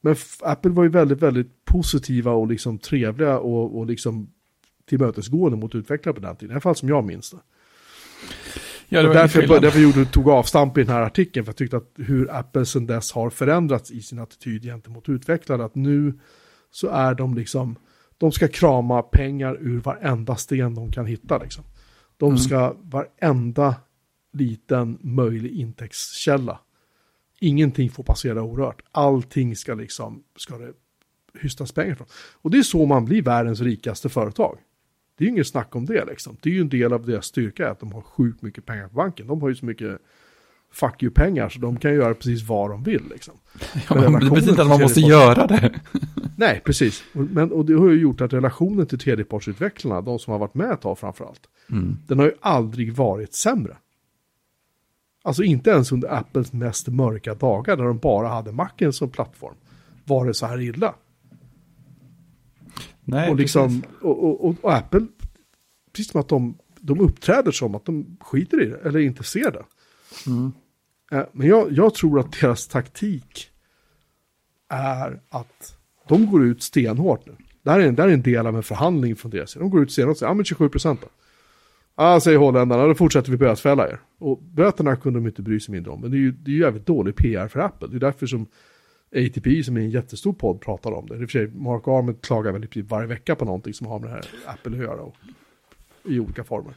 Men 0.00 0.16
Apple 0.40 0.70
var 0.70 0.82
ju 0.82 0.88
väldigt, 0.88 1.22
väldigt 1.22 1.64
positiva 1.64 2.32
och 2.32 2.46
liksom 2.46 2.78
trevliga 2.78 3.38
och, 3.38 3.78
och 3.78 3.86
liksom 3.86 4.32
tillmötesgående 4.84 5.58
mot 5.58 5.74
utvecklare 5.74 6.14
på 6.14 6.20
den 6.20 6.36
tiden. 6.36 6.50
I 6.50 6.54
alla 6.54 6.60
fall 6.60 6.76
som 6.76 6.88
jag 6.88 7.04
minns 7.04 7.30
det. 7.30 7.38
Ja, 8.92 9.02
det 9.02 9.08
och 9.08 9.14
därför, 9.14 9.60
därför 9.60 9.80
gjorde, 9.80 10.04
tog 10.04 10.28
avstamp 10.28 10.78
i 10.78 10.82
den 10.82 10.94
här 10.94 11.00
artikeln, 11.00 11.44
för 11.44 11.48
jag 11.50 11.56
tyckte 11.56 11.76
att 11.76 11.90
hur 11.96 12.34
Apple 12.34 12.66
sedan 12.66 12.86
dess 12.86 13.12
har 13.12 13.30
förändrats 13.30 13.90
i 13.90 14.02
sin 14.02 14.18
attityd 14.18 14.62
gentemot 14.62 15.08
utvecklare, 15.08 15.64
att 15.64 15.74
nu 15.74 16.18
så 16.70 16.88
är 16.88 17.14
de 17.14 17.34
liksom, 17.34 17.76
de 18.18 18.32
ska 18.32 18.48
krama 18.48 19.02
pengar 19.02 19.56
ur 19.60 19.80
varenda 19.80 20.36
sten 20.36 20.74
de 20.74 20.92
kan 20.92 21.06
hitta 21.06 21.38
liksom. 21.38 21.64
De 22.16 22.26
Mm. 22.26 22.38
ska 22.38 22.76
varenda 22.82 23.74
liten 24.32 24.98
möjlig 25.00 25.52
intäktskälla. 25.52 26.58
Ingenting 27.40 27.90
får 27.90 28.02
passera 28.04 28.42
orört. 28.42 28.82
Allting 28.92 29.56
ska 29.56 29.74
liksom, 29.74 30.22
ska 30.36 30.58
det 30.58 30.72
hystas 31.40 31.72
pengar 31.72 31.94
från. 31.94 32.06
Och 32.34 32.50
det 32.50 32.58
är 32.58 32.62
så 32.62 32.86
man 32.86 33.04
blir 33.04 33.22
världens 33.22 33.60
rikaste 33.60 34.08
företag. 34.08 34.58
Det 35.22 35.26
är 35.26 35.28
ju 35.28 35.32
inget 35.34 35.46
snack 35.46 35.76
om 35.76 35.86
det 35.86 36.04
liksom. 36.04 36.36
Det 36.40 36.48
är 36.50 36.54
ju 36.54 36.60
en 36.60 36.68
del 36.68 36.92
av 36.92 37.06
deras 37.06 37.26
styrka 37.26 37.70
att 37.70 37.80
de 37.80 37.92
har 37.92 38.00
sjukt 38.02 38.42
mycket 38.42 38.66
pengar 38.66 38.88
på 38.88 38.94
banken. 38.94 39.26
De 39.26 39.40
har 39.42 39.48
ju 39.48 39.54
så 39.54 39.66
mycket 39.66 39.98
fuck 40.72 41.02
you-pengar 41.02 41.48
så 41.48 41.58
de 41.58 41.76
kan 41.76 41.94
göra 41.94 42.14
precis 42.14 42.48
vad 42.48 42.70
de 42.70 42.82
vill 42.82 43.02
liksom. 43.10 43.34
Ja, 43.88 44.10
men 44.10 44.12
det 44.12 44.30
betyder 44.30 44.50
inte 44.50 44.62
att 44.62 44.68
man 44.68 44.80
måste 44.80 45.00
göra 45.00 45.46
det. 45.46 45.80
Nej, 46.36 46.62
precis. 46.64 47.02
Men, 47.12 47.52
och 47.52 47.64
det 47.64 47.74
har 47.74 47.88
ju 47.90 48.00
gjort 48.00 48.20
att 48.20 48.32
relationen 48.32 48.86
till 48.86 48.98
tredjepartsutvecklarna, 48.98 50.00
de 50.00 50.18
som 50.18 50.32
har 50.32 50.38
varit 50.38 50.54
med 50.54 50.70
ett 50.70 50.80
tag 50.80 50.98
framförallt, 50.98 51.40
Mm. 51.70 51.96
den 52.06 52.18
har 52.18 52.26
ju 52.26 52.32
aldrig 52.40 52.94
varit 52.94 53.34
sämre. 53.34 53.76
Alltså 55.24 55.42
inte 55.42 55.70
ens 55.70 55.92
under 55.92 56.14
Apples 56.14 56.52
mest 56.52 56.88
mörka 56.88 57.34
dagar 57.34 57.76
när 57.76 57.84
de 57.84 57.98
bara 57.98 58.28
hade 58.28 58.52
Macen 58.52 58.92
som 58.92 59.10
plattform 59.10 59.54
var 60.04 60.26
det 60.26 60.34
så 60.34 60.46
här 60.46 60.60
illa. 60.60 60.94
Nej, 63.04 63.30
och, 63.30 63.36
liksom, 63.36 63.82
och, 64.00 64.44
och, 64.44 64.64
och, 64.64 64.74
Apple, 64.74 65.06
precis 65.92 66.10
som 66.10 66.20
att 66.20 66.28
de, 66.28 66.58
de 66.80 67.00
uppträder 67.00 67.52
som 67.52 67.74
att 67.74 67.84
de 67.84 68.16
skiter 68.20 68.62
i 68.62 68.66
det 68.66 68.78
eller 68.84 69.00
inte 69.00 69.24
ser 69.24 69.50
det. 69.50 69.64
Mm. 70.26 70.52
Eh, 71.12 71.26
Men 71.32 71.46
jag, 71.46 71.72
jag 71.72 71.94
tror 71.94 72.20
att 72.20 72.40
deras 72.40 72.66
taktik 72.66 73.48
är 74.68 75.20
att 75.28 75.76
de 76.08 76.26
går 76.26 76.44
ut 76.44 76.62
stenhårt 76.62 77.26
nu. 77.26 77.36
Det 77.62 77.70
här 77.70 77.80
är 77.80 77.88
en, 77.88 77.94
det 77.94 78.02
här 78.02 78.08
är 78.08 78.14
en 78.14 78.22
del 78.22 78.46
av 78.46 78.56
en 78.56 78.62
förhandling 78.62 79.16
från 79.16 79.30
deras 79.30 79.50
sida. 79.50 79.62
De 79.62 79.70
går 79.70 79.82
ut 79.82 79.92
stenhårt 79.92 80.14
och 80.14 80.18
säger, 80.18 80.30
ja 80.30 80.34
men 80.34 80.44
27 80.44 80.68
procent 80.68 81.00
då. 81.00 81.08
Ja, 81.96 82.20
säger 82.20 82.38
holländarna, 82.38 82.86
då 82.86 82.94
fortsätter 82.94 83.30
vi 83.30 83.36
bötfälla 83.36 83.88
er. 83.88 84.00
Och 84.18 84.42
böterna 84.42 84.96
kunde 84.96 85.20
de 85.20 85.26
inte 85.26 85.42
bry 85.42 85.60
sig 85.60 85.72
mindre 85.72 85.92
om. 85.92 86.00
Men 86.00 86.10
det 86.10 86.16
är 86.16 86.18
ju, 86.18 86.32
det 86.32 86.50
är 86.50 86.54
ju 86.54 86.60
jävligt 86.60 86.86
dålig 86.86 87.16
PR 87.16 87.48
för 87.48 87.60
Apple. 87.60 87.88
Det 87.88 87.96
är 87.96 88.00
därför 88.00 88.26
som 88.26 88.46
ATP, 89.16 89.64
som 89.64 89.76
är 89.76 89.80
en 89.80 89.90
jättestor 89.90 90.32
podd, 90.32 90.60
pratar 90.60 90.92
om 90.92 91.06
det. 91.06 91.14
Det 91.14 91.18
är 91.18 91.22
i 91.22 91.26
och 91.26 91.30
för 91.30 91.38
sig, 91.38 91.48
Mark 91.48 91.88
Arment 91.88 92.22
klagar 92.22 92.52
väl 92.52 92.62
princip 92.62 92.90
varje 92.90 93.06
vecka 93.06 93.34
på 93.34 93.44
någonting 93.44 93.74
som 93.74 93.86
har 93.86 93.98
med 93.98 94.08
det 94.08 94.14
här 94.14 94.24
Apple 94.46 94.72
att 94.72 94.82
göra. 94.82 95.02
Och, 95.02 95.16
I 96.04 96.18
olika 96.18 96.44
former. 96.44 96.74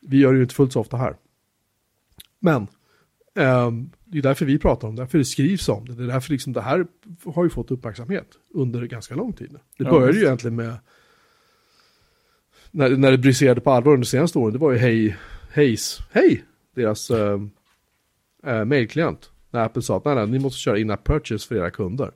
Vi 0.00 0.18
gör 0.18 0.32
det 0.32 0.36
ju 0.36 0.42
inte 0.42 0.54
fullt 0.54 0.72
så 0.72 0.80
ofta 0.80 0.96
här. 0.96 1.16
Men 2.38 2.66
ehm, 3.34 3.90
det 4.04 4.18
är 4.18 4.22
därför 4.22 4.44
vi 4.44 4.58
pratar 4.58 4.88
om 4.88 4.96
det, 4.96 5.02
därför 5.02 5.18
det 5.18 5.24
skrivs 5.24 5.68
om 5.68 5.88
det. 5.88 5.94
Det 5.94 6.02
är 6.02 6.08
därför 6.08 6.32
liksom 6.32 6.52
det 6.52 6.60
här 6.60 6.86
har 7.24 7.44
ju 7.44 7.50
fått 7.50 7.70
uppmärksamhet 7.70 8.28
under 8.54 8.86
ganska 8.86 9.14
lång 9.14 9.32
tid. 9.32 9.50
Det 9.50 9.84
Ja, 9.84 9.90
började 9.90 10.18
ju 10.18 10.24
egentligen 10.24 10.56
med 10.56 10.76
när, 12.70 12.96
när 12.96 13.10
det 13.10 13.18
briserade 13.18 13.60
på 13.60 13.70
allvar 13.70 13.92
under 13.92 14.06
senaste 14.06 14.38
åren, 14.38 14.52
det 14.52 14.58
var 14.58 14.72
ju 14.72 14.78
Hej, 14.78 15.16
Hejs, 15.52 15.98
Hej, 16.10 16.44
deras 16.74 17.10
äh, 17.10 17.40
äh, 18.44 18.64
mailklient. 18.64 19.30
När 19.50 19.64
Apple 19.64 19.82
sa 19.82 19.96
att 19.96 20.04
nej, 20.04 20.14
nej, 20.14 20.26
ni 20.26 20.38
måste 20.38 20.58
köra 20.58 20.78
in-app 20.78 21.04
purchase 21.04 21.48
för 21.48 21.54
era 21.54 21.70
kunder. 21.70 22.10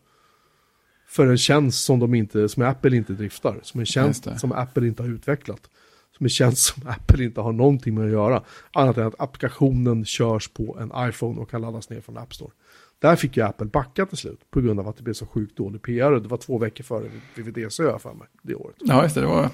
För 1.09 1.27
en 1.27 1.39
tjänst 1.39 1.85
som, 1.85 1.99
de 2.01 2.15
inte, 2.15 2.49
som 2.49 2.63
Apple 2.63 2.97
inte 2.97 3.13
driftar, 3.13 3.61
som 3.63 3.81
en 3.81 3.87
tjänst 3.87 4.29
som 4.37 4.53
Apple 4.53 4.87
inte 4.87 5.03
har 5.03 5.11
utvecklat. 5.11 5.71
Som 6.17 6.27
en 6.27 6.31
tjänst 6.31 6.75
som 6.75 6.89
Apple 6.89 7.25
inte 7.25 7.41
har 7.41 7.53
någonting 7.53 7.95
med 7.95 8.05
att 8.05 8.13
göra. 8.13 8.43
Annat 8.73 8.97
än 8.97 9.07
att 9.07 9.21
applikationen 9.21 10.05
körs 10.05 10.49
på 10.49 10.79
en 10.81 11.09
iPhone 11.09 11.41
och 11.41 11.51
kan 11.51 11.61
laddas 11.61 11.91
ner 11.91 12.01
från 12.01 12.19
App 12.19 12.35
Store. 12.35 12.51
Där 12.99 13.17
fick 13.17 13.37
ju 13.37 13.43
Apple 13.43 13.67
backa 13.67 14.07
till 14.07 14.19
slut 14.19 14.51
på 14.51 14.61
grund 14.61 14.81
av 14.81 14.89
att 14.89 14.97
det 14.97 15.03
blev 15.03 15.15
så 15.15 15.27
sjukt 15.27 15.57
dålig 15.57 15.83
PR. 15.83 16.13
Och 16.13 16.23
det 16.23 16.29
var 16.29 16.37
två 16.37 16.59
veckor 16.59 16.85
före 16.85 17.09
VVDC 17.35 17.83
jag 17.83 18.03
för 18.03 18.15
mig 18.15 18.29
det 18.43 18.55
året. 18.55 18.77
Ja, 18.79 19.03
just 19.03 19.15
det. 19.15 19.21
Det 19.21 19.27
var 19.27 19.51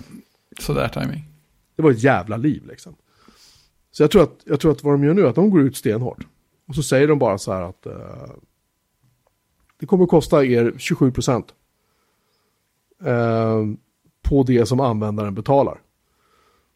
sådär 0.60 0.88
timing. 0.88 1.24
Det 1.76 1.82
var 1.82 1.90
ett 1.90 2.02
jävla 2.02 2.36
liv 2.36 2.66
liksom. 2.68 2.94
Så 3.90 4.02
jag 4.02 4.10
tror, 4.10 4.22
att, 4.22 4.40
jag 4.44 4.60
tror 4.60 4.72
att 4.72 4.82
vad 4.82 4.94
de 4.94 5.04
gör 5.04 5.14
nu 5.14 5.22
är 5.22 5.26
att 5.26 5.34
de 5.34 5.50
går 5.50 5.60
ut 5.60 5.76
stenhårt. 5.76 6.26
Och 6.68 6.74
så 6.74 6.82
säger 6.82 7.08
de 7.08 7.18
bara 7.18 7.38
så 7.38 7.52
här 7.52 7.62
att 7.62 7.86
eh, 7.86 8.30
det 9.78 9.86
kommer 9.86 10.04
att 10.04 10.10
kosta 10.10 10.44
er 10.44 10.74
27 10.78 11.12
procent 11.12 11.54
eh, 13.04 13.66
på 14.22 14.42
det 14.42 14.66
som 14.66 14.80
användaren 14.80 15.34
betalar. 15.34 15.80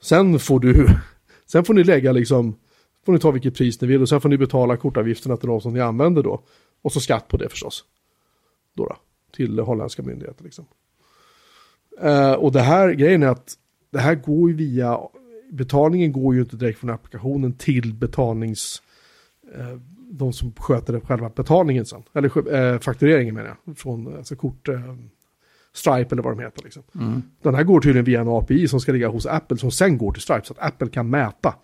Sen 0.02 0.38
får 0.38 0.60
du, 0.60 0.86
sen 1.46 1.64
får 1.64 1.74
ni 1.74 1.84
lägga 1.84 2.12
liksom, 2.12 2.56
får 3.06 3.12
ni 3.12 3.18
ta 3.18 3.30
vilket 3.30 3.54
pris 3.54 3.80
ni 3.80 3.88
vill 3.88 4.02
och 4.02 4.08
sen 4.08 4.20
får 4.20 4.28
ni 4.28 4.38
betala 4.38 4.76
kortavgifterna 4.76 5.36
till 5.36 5.48
de 5.48 5.60
som 5.60 5.72
ni 5.72 5.80
använder 5.80 6.22
då. 6.22 6.42
Och 6.82 6.92
så 6.92 7.00
skatt 7.00 7.28
på 7.28 7.36
det 7.36 7.48
förstås. 7.48 7.84
Då, 8.74 8.86
då 8.86 8.96
till 9.36 9.58
holländska 9.58 10.02
myndigheter 10.02 10.44
liksom. 10.44 10.64
Eh, 12.00 12.32
och 12.32 12.52
det 12.52 12.60
här, 12.60 12.92
grejen 12.92 13.22
är 13.22 13.26
att 13.26 13.54
det 13.90 13.98
här 13.98 14.14
går 14.14 14.50
ju 14.50 14.56
via, 14.56 15.00
betalningen 15.50 16.12
går 16.12 16.34
ju 16.34 16.40
inte 16.40 16.56
direkt 16.56 16.78
från 16.78 16.90
applikationen 16.90 17.52
till 17.52 17.94
betalnings, 17.94 18.82
eh, 18.82 18.91
de 20.10 20.32
som 20.32 20.52
sköter 20.52 21.00
själva 21.00 21.28
betalningen 21.28 21.86
sen. 21.86 22.02
Eller 22.12 22.54
eh, 22.54 22.78
faktureringen 22.78 23.34
menar 23.34 23.56
jag, 23.64 23.78
från 23.78 24.16
alltså 24.16 24.36
kort, 24.36 24.68
eh, 24.68 24.94
Stripe 25.74 26.14
eller 26.14 26.22
vad 26.22 26.36
de 26.36 26.42
heter 26.42 26.62
liksom. 26.62 26.82
Mm. 26.94 27.22
Den 27.42 27.54
här 27.54 27.62
går 27.62 27.80
tydligen 27.80 28.04
via 28.04 28.20
en 28.20 28.28
API 28.28 28.68
som 28.68 28.80
ska 28.80 28.92
ligga 28.92 29.08
hos 29.08 29.26
Apple 29.26 29.56
som 29.56 29.70
sen 29.70 29.98
går 29.98 30.12
till 30.12 30.22
Stripe 30.22 30.46
så 30.46 30.52
att 30.52 30.66
Apple 30.66 30.88
kan 30.88 31.10
mäta 31.10 31.54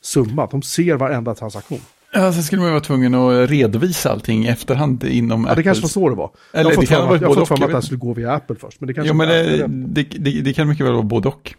summa. 0.00 0.48
De 0.50 0.62
ser 0.62 0.96
varenda 0.96 1.34
transaktion. 1.34 1.80
Ja, 2.16 2.32
sen 2.32 2.42
skulle 2.42 2.60
man 2.60 2.68
ju 2.68 2.72
vara 2.72 2.84
tvungen 2.84 3.14
att 3.14 3.50
redovisa 3.50 4.12
allting 4.12 4.44
i 4.44 4.48
efterhand 4.48 5.04
inom 5.04 5.46
Ja, 5.48 5.54
det 5.54 5.62
kanske 5.62 5.82
var 5.82 5.88
så 5.88 6.08
det 6.08 6.14
var. 6.14 6.30
Eller 6.52 6.70
jag 6.70 6.76
har 6.76 6.82
fått 6.82 6.88
för 6.88 7.06
mig 7.06 7.18
jag 7.20 7.34
fått 7.34 7.50
att 7.50 7.68
det 7.68 7.74
här 7.74 7.80
skulle 7.80 7.98
gå 7.98 8.14
via 8.14 8.32
Apple 8.32 8.56
först. 8.56 8.80
Men 8.80 8.86
det 8.86 8.94
kanske 8.94 9.08
Jo, 9.08 9.14
men 9.14 9.28
det, 9.28 9.66
det, 9.66 10.02
det, 10.02 10.40
det 10.40 10.52
kan 10.52 10.68
mycket 10.68 10.86
väl 10.86 10.92
vara 10.92 11.02
både 11.02 11.28
och. 11.28 11.54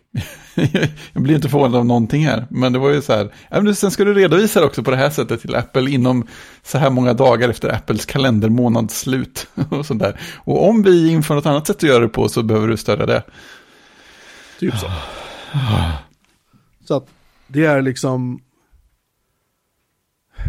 jag 1.14 1.24
blir 1.24 1.36
inte 1.36 1.50
förvånad 1.50 1.76
av 1.76 1.86
någonting 1.86 2.26
här. 2.26 2.46
Men 2.50 2.74
det 2.74 2.80
var 2.80 2.90
ju 2.90 3.02
så 3.02 3.14
här, 3.14 3.34
ja, 3.50 3.62
men 3.62 3.76
sen 3.76 3.92
ska 3.92 4.04
du 4.04 4.14
redovisa 4.14 4.60
det 4.60 4.66
också 4.66 4.84
på 4.84 4.92
det 4.92 4.98
här 4.98 5.10
sättet 5.10 5.42
till 5.42 5.56
Apple 5.56 5.92
inom 5.92 6.28
så 6.64 6.78
här 6.78 6.90
många 6.90 7.14
dagar 7.14 7.50
efter 7.50 7.76
Apples 7.76 8.06
kalendermånads 8.06 9.00
slut. 9.00 9.48
Och, 9.70 9.86
sånt 9.86 10.02
där. 10.02 10.20
och 10.36 10.70
om 10.70 10.84
vi 10.84 11.10
inför 11.10 11.36
något 11.36 11.46
annat 11.46 11.68
sätt 11.68 11.76
att 11.76 11.84
göra 11.84 12.00
det 12.00 12.10
på 12.10 12.30
så 12.30 12.44
behöver 12.44 12.68
du 12.68 12.78
stödja 12.78 13.06
det. 13.06 13.24
Typ 14.60 14.74
så. 14.78 14.88
Så 16.88 16.98
att 16.98 17.08
det 17.48 17.66
är 17.66 17.82
liksom... 17.82 18.40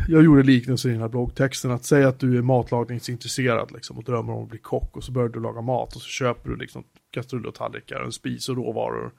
Jag 0.09 0.25
gjorde 0.25 0.43
liknelse 0.43 0.89
i 0.89 0.93
den 0.93 1.01
här 1.01 1.09
bloggtexten. 1.09 1.71
Att 1.71 1.85
säga 1.85 2.09
att 2.09 2.21
du 2.21 2.39
är 2.39 2.43
matlagningsintresserad 2.43 3.73
liksom, 3.73 3.99
och 3.99 4.05
drömmer 4.05 4.33
om 4.33 4.43
att 4.43 4.49
bli 4.49 4.59
kock. 4.59 4.97
Och 4.97 5.05
så 5.05 5.13
börjar 5.13 5.29
du 5.29 5.41
laga 5.41 5.61
mat 5.61 5.97
och 5.97 6.03
så 6.03 6.09
köper 6.09 6.51
du 6.51 6.57
liksom 6.57 6.85
kastruller 7.11 7.49
och 7.49 7.55
tallrikar, 7.55 8.01
en 8.01 8.13
spis 8.13 8.49
och 8.49 8.57
råvaror. 8.57 9.13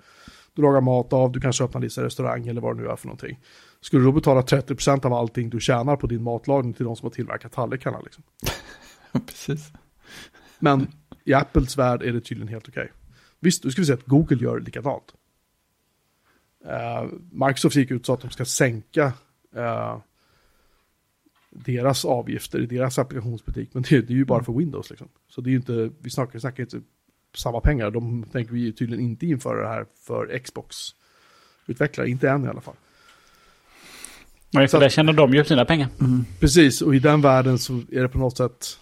Du 0.54 0.62
lagar 0.62 0.82
mat 0.82 1.14
av, 1.14 1.32
du 1.32 1.42
kanske 1.42 1.64
öppnar 1.64 1.82
lite 1.82 2.04
restaurang 2.04 2.48
eller 2.48 2.62
vad 2.62 2.78
det 2.78 2.82
nu 2.82 2.90
är 2.90 2.96
för 2.96 3.08
någonting. 3.08 3.40
Skulle 3.82 4.02
du 4.02 4.06
då 4.06 4.12
betala 4.12 4.42
30% 4.42 5.06
av 5.06 5.14
allting 5.14 5.50
du 5.50 5.60
tjänar 5.60 5.96
på 5.96 6.08
din 6.08 6.24
matlagning 6.24 6.74
till 6.74 6.86
de 6.86 6.96
som 6.96 7.06
har 7.06 7.12
tillverkat 7.12 7.52
tallrikarna? 7.52 8.00
Liksom? 8.00 8.24
Precis. 9.28 9.72
Men 10.60 10.88
i 11.24 11.34
Apples 11.34 11.78
värld 11.78 12.04
är 12.04 12.14
det 12.14 12.22
tydligen 12.22 12.48
helt 12.48 12.70
okej. 12.70 12.92
Visst, 13.40 13.64
nu 13.64 13.72
ska 13.72 13.82
vi 13.82 13.86
säga 13.86 13.98
att 13.98 14.06
Google 14.06 14.38
gör 14.38 14.60
likadant. 14.60 15.14
Eh, 16.66 17.06
Microsoft 17.32 17.76
gick 17.76 17.92
ut 17.92 18.06
sa 18.06 18.14
att 18.14 18.22
de 18.22 18.30
ska 18.30 18.46
sänka 18.46 19.14
eh, 19.56 19.98
deras 21.66 22.06
avgifter 22.06 22.60
i 22.60 22.66
deras 22.66 23.00
applikationsbutik. 23.00 23.70
Men 23.74 23.84
det, 23.90 24.02
det 24.02 24.14
är 24.14 24.18
ju 24.18 24.26
bara 24.26 24.44
för 24.44 24.54
Windows 24.54 24.90
liksom. 24.90 25.08
Så 25.30 25.42
det 25.42 25.50
är 25.50 25.52
ju 25.52 25.58
inte, 25.58 25.90
vi 26.02 26.10
snackar, 26.10 26.34
vi 26.34 26.40
snackar 26.40 26.64
inte 26.64 26.82
samma 27.36 27.60
pengar. 27.60 27.92
De 27.92 28.24
tänker 28.24 28.54
vi 28.54 28.60
ju 28.60 28.72
tydligen 28.72 29.06
inte 29.06 29.26
införa 29.26 29.62
det 29.62 29.68
här 29.68 29.86
för 30.08 30.40
Xbox-utvecklare. 30.40 32.10
Inte 32.10 32.30
än 32.30 32.46
i 32.46 32.48
alla 32.48 32.62
fall. 32.62 32.76
Nej, 34.52 34.68
för 34.68 34.80
där 34.80 34.90
tjänar 34.90 35.14
de 35.14 35.34
ju 35.34 35.44
sina 35.44 35.66
pengar. 35.66 35.88
Precis, 36.40 36.82
och 36.82 36.96
i 36.96 37.00
den 37.00 37.22
världen 37.22 37.60
så 37.60 37.74
är 37.74 38.02
det 38.02 38.10
på 38.10 38.18
något 38.18 38.38
sätt... 38.38 38.80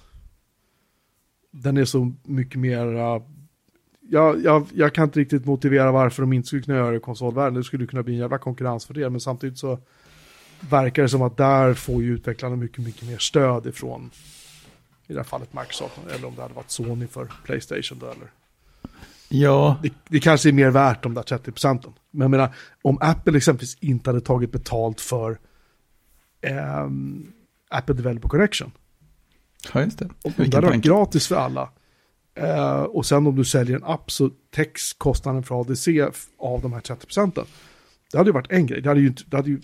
Den 1.52 1.78
är 1.78 1.86
så 1.86 2.14
mycket 2.24 2.60
mer... 2.60 2.86
uh, 2.88 3.24
Jag, 4.10 4.44
jag, 4.44 4.68
jag 4.74 4.94
kan 4.94 5.04
inte 5.04 5.20
riktigt 5.20 5.46
motivera 5.46 5.92
varför 5.92 6.24
de 6.24 6.34
inte 6.34 6.48
skulle 6.48 6.62
kunna 6.62 6.78
göra 6.78 6.92
det 6.92 6.98
i 6.98 7.00
konsolvärlden. 7.00 7.54
Det 7.54 7.64
skulle 7.64 7.88
kunna 7.88 8.04
bli 8.04 8.14
en 8.14 8.20
jävla 8.20 8.38
konkurrensfördel, 8.38 9.10
men 9.10 9.20
samtidigt 9.22 9.58
så 9.58 9.80
verkar 10.60 11.04
det 11.04 11.10
som 11.10 11.22
att 11.22 11.38
där 11.38 11.74
får 11.74 12.04
ju 12.04 12.14
utvecklarna 12.14 12.56
mycket, 12.56 12.86
mycket 12.86 13.04
mer 13.10 13.18
stöd 13.18 13.68
ifrån, 13.68 14.12
i 15.08 15.14
det 15.14 15.20
här 15.20 15.24
fallet 15.24 15.54
Microsoft, 15.54 16.00
eller 16.16 16.28
om 16.28 16.36
det 16.36 16.42
hade 16.42 16.54
varit 16.54 16.72
Sony 16.72 17.08
för 17.08 17.32
Playstation 17.46 18.00
då, 18.00 18.06
eller 18.06 18.28
Ja, 19.30 19.80
det, 19.84 19.94
det 20.08 20.20
kanske 20.20 20.50
är 20.50 20.54
mer 20.54 20.70
värt 20.70 21.04
de 21.04 21.14
där 21.14 21.24
30 21.24 21.52
procenten. 21.52 21.94
Men 22.12 22.22
jag 22.22 22.32
menar, 22.32 22.56
om 22.82 22.98
Apple 23.02 23.38
exempelvis 23.38 23.78
inte 23.80 24.10
hade 24.10 24.22
tagit 24.22 24.52
betalt 24.52 25.02
för 25.02 25.38
ehm, 26.42 27.32
Apple 27.70 27.96
Developer 27.96 28.30
Connection. 28.30 28.72
ja 29.74 29.82
just 29.82 30.00
det. 30.00 30.10
Om, 30.24 30.34
det 30.38 30.54
hade 30.56 30.68
varit 30.68 30.82
gratis 30.84 31.28
för 31.28 31.36
alla. 31.36 31.70
eh, 32.36 32.82
och 32.82 33.06
sen 33.06 33.28
om 33.28 33.36
du 33.36 33.46
säljer 33.46 33.76
en 33.76 33.84
app 33.84 34.12
så 34.12 34.30
täcks 34.56 34.94
kostnaden 34.94 35.44
för 35.44 35.62
ADC 35.62 35.88
av 36.40 36.62
de 36.62 36.74
här 36.74 36.82
30 36.82 37.06
procenten. 37.06 37.46
Det 38.12 38.18
hade 38.18 38.30
ju 38.30 38.34
varit 38.34 38.52
en 38.52 38.66
grej. 38.66 38.82
Det 38.82 38.90
hade 38.90 39.02
ju, 39.02 39.08
inte, 39.08 39.24
det 39.28 39.38
hade 39.38 39.50
ju 39.50 39.62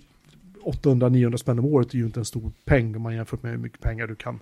800-900 0.63 1.37
spänn 1.37 1.59
om 1.59 1.65
året 1.65 1.93
är 1.93 1.97
ju 1.97 2.05
inte 2.05 2.19
en 2.19 2.25
stor 2.25 2.51
peng 2.65 2.95
om 2.95 3.01
man 3.01 3.15
jämför 3.15 3.37
med 3.41 3.51
hur 3.51 3.57
mycket 3.57 3.81
pengar 3.81 4.07
du 4.07 4.15
kan 4.15 4.39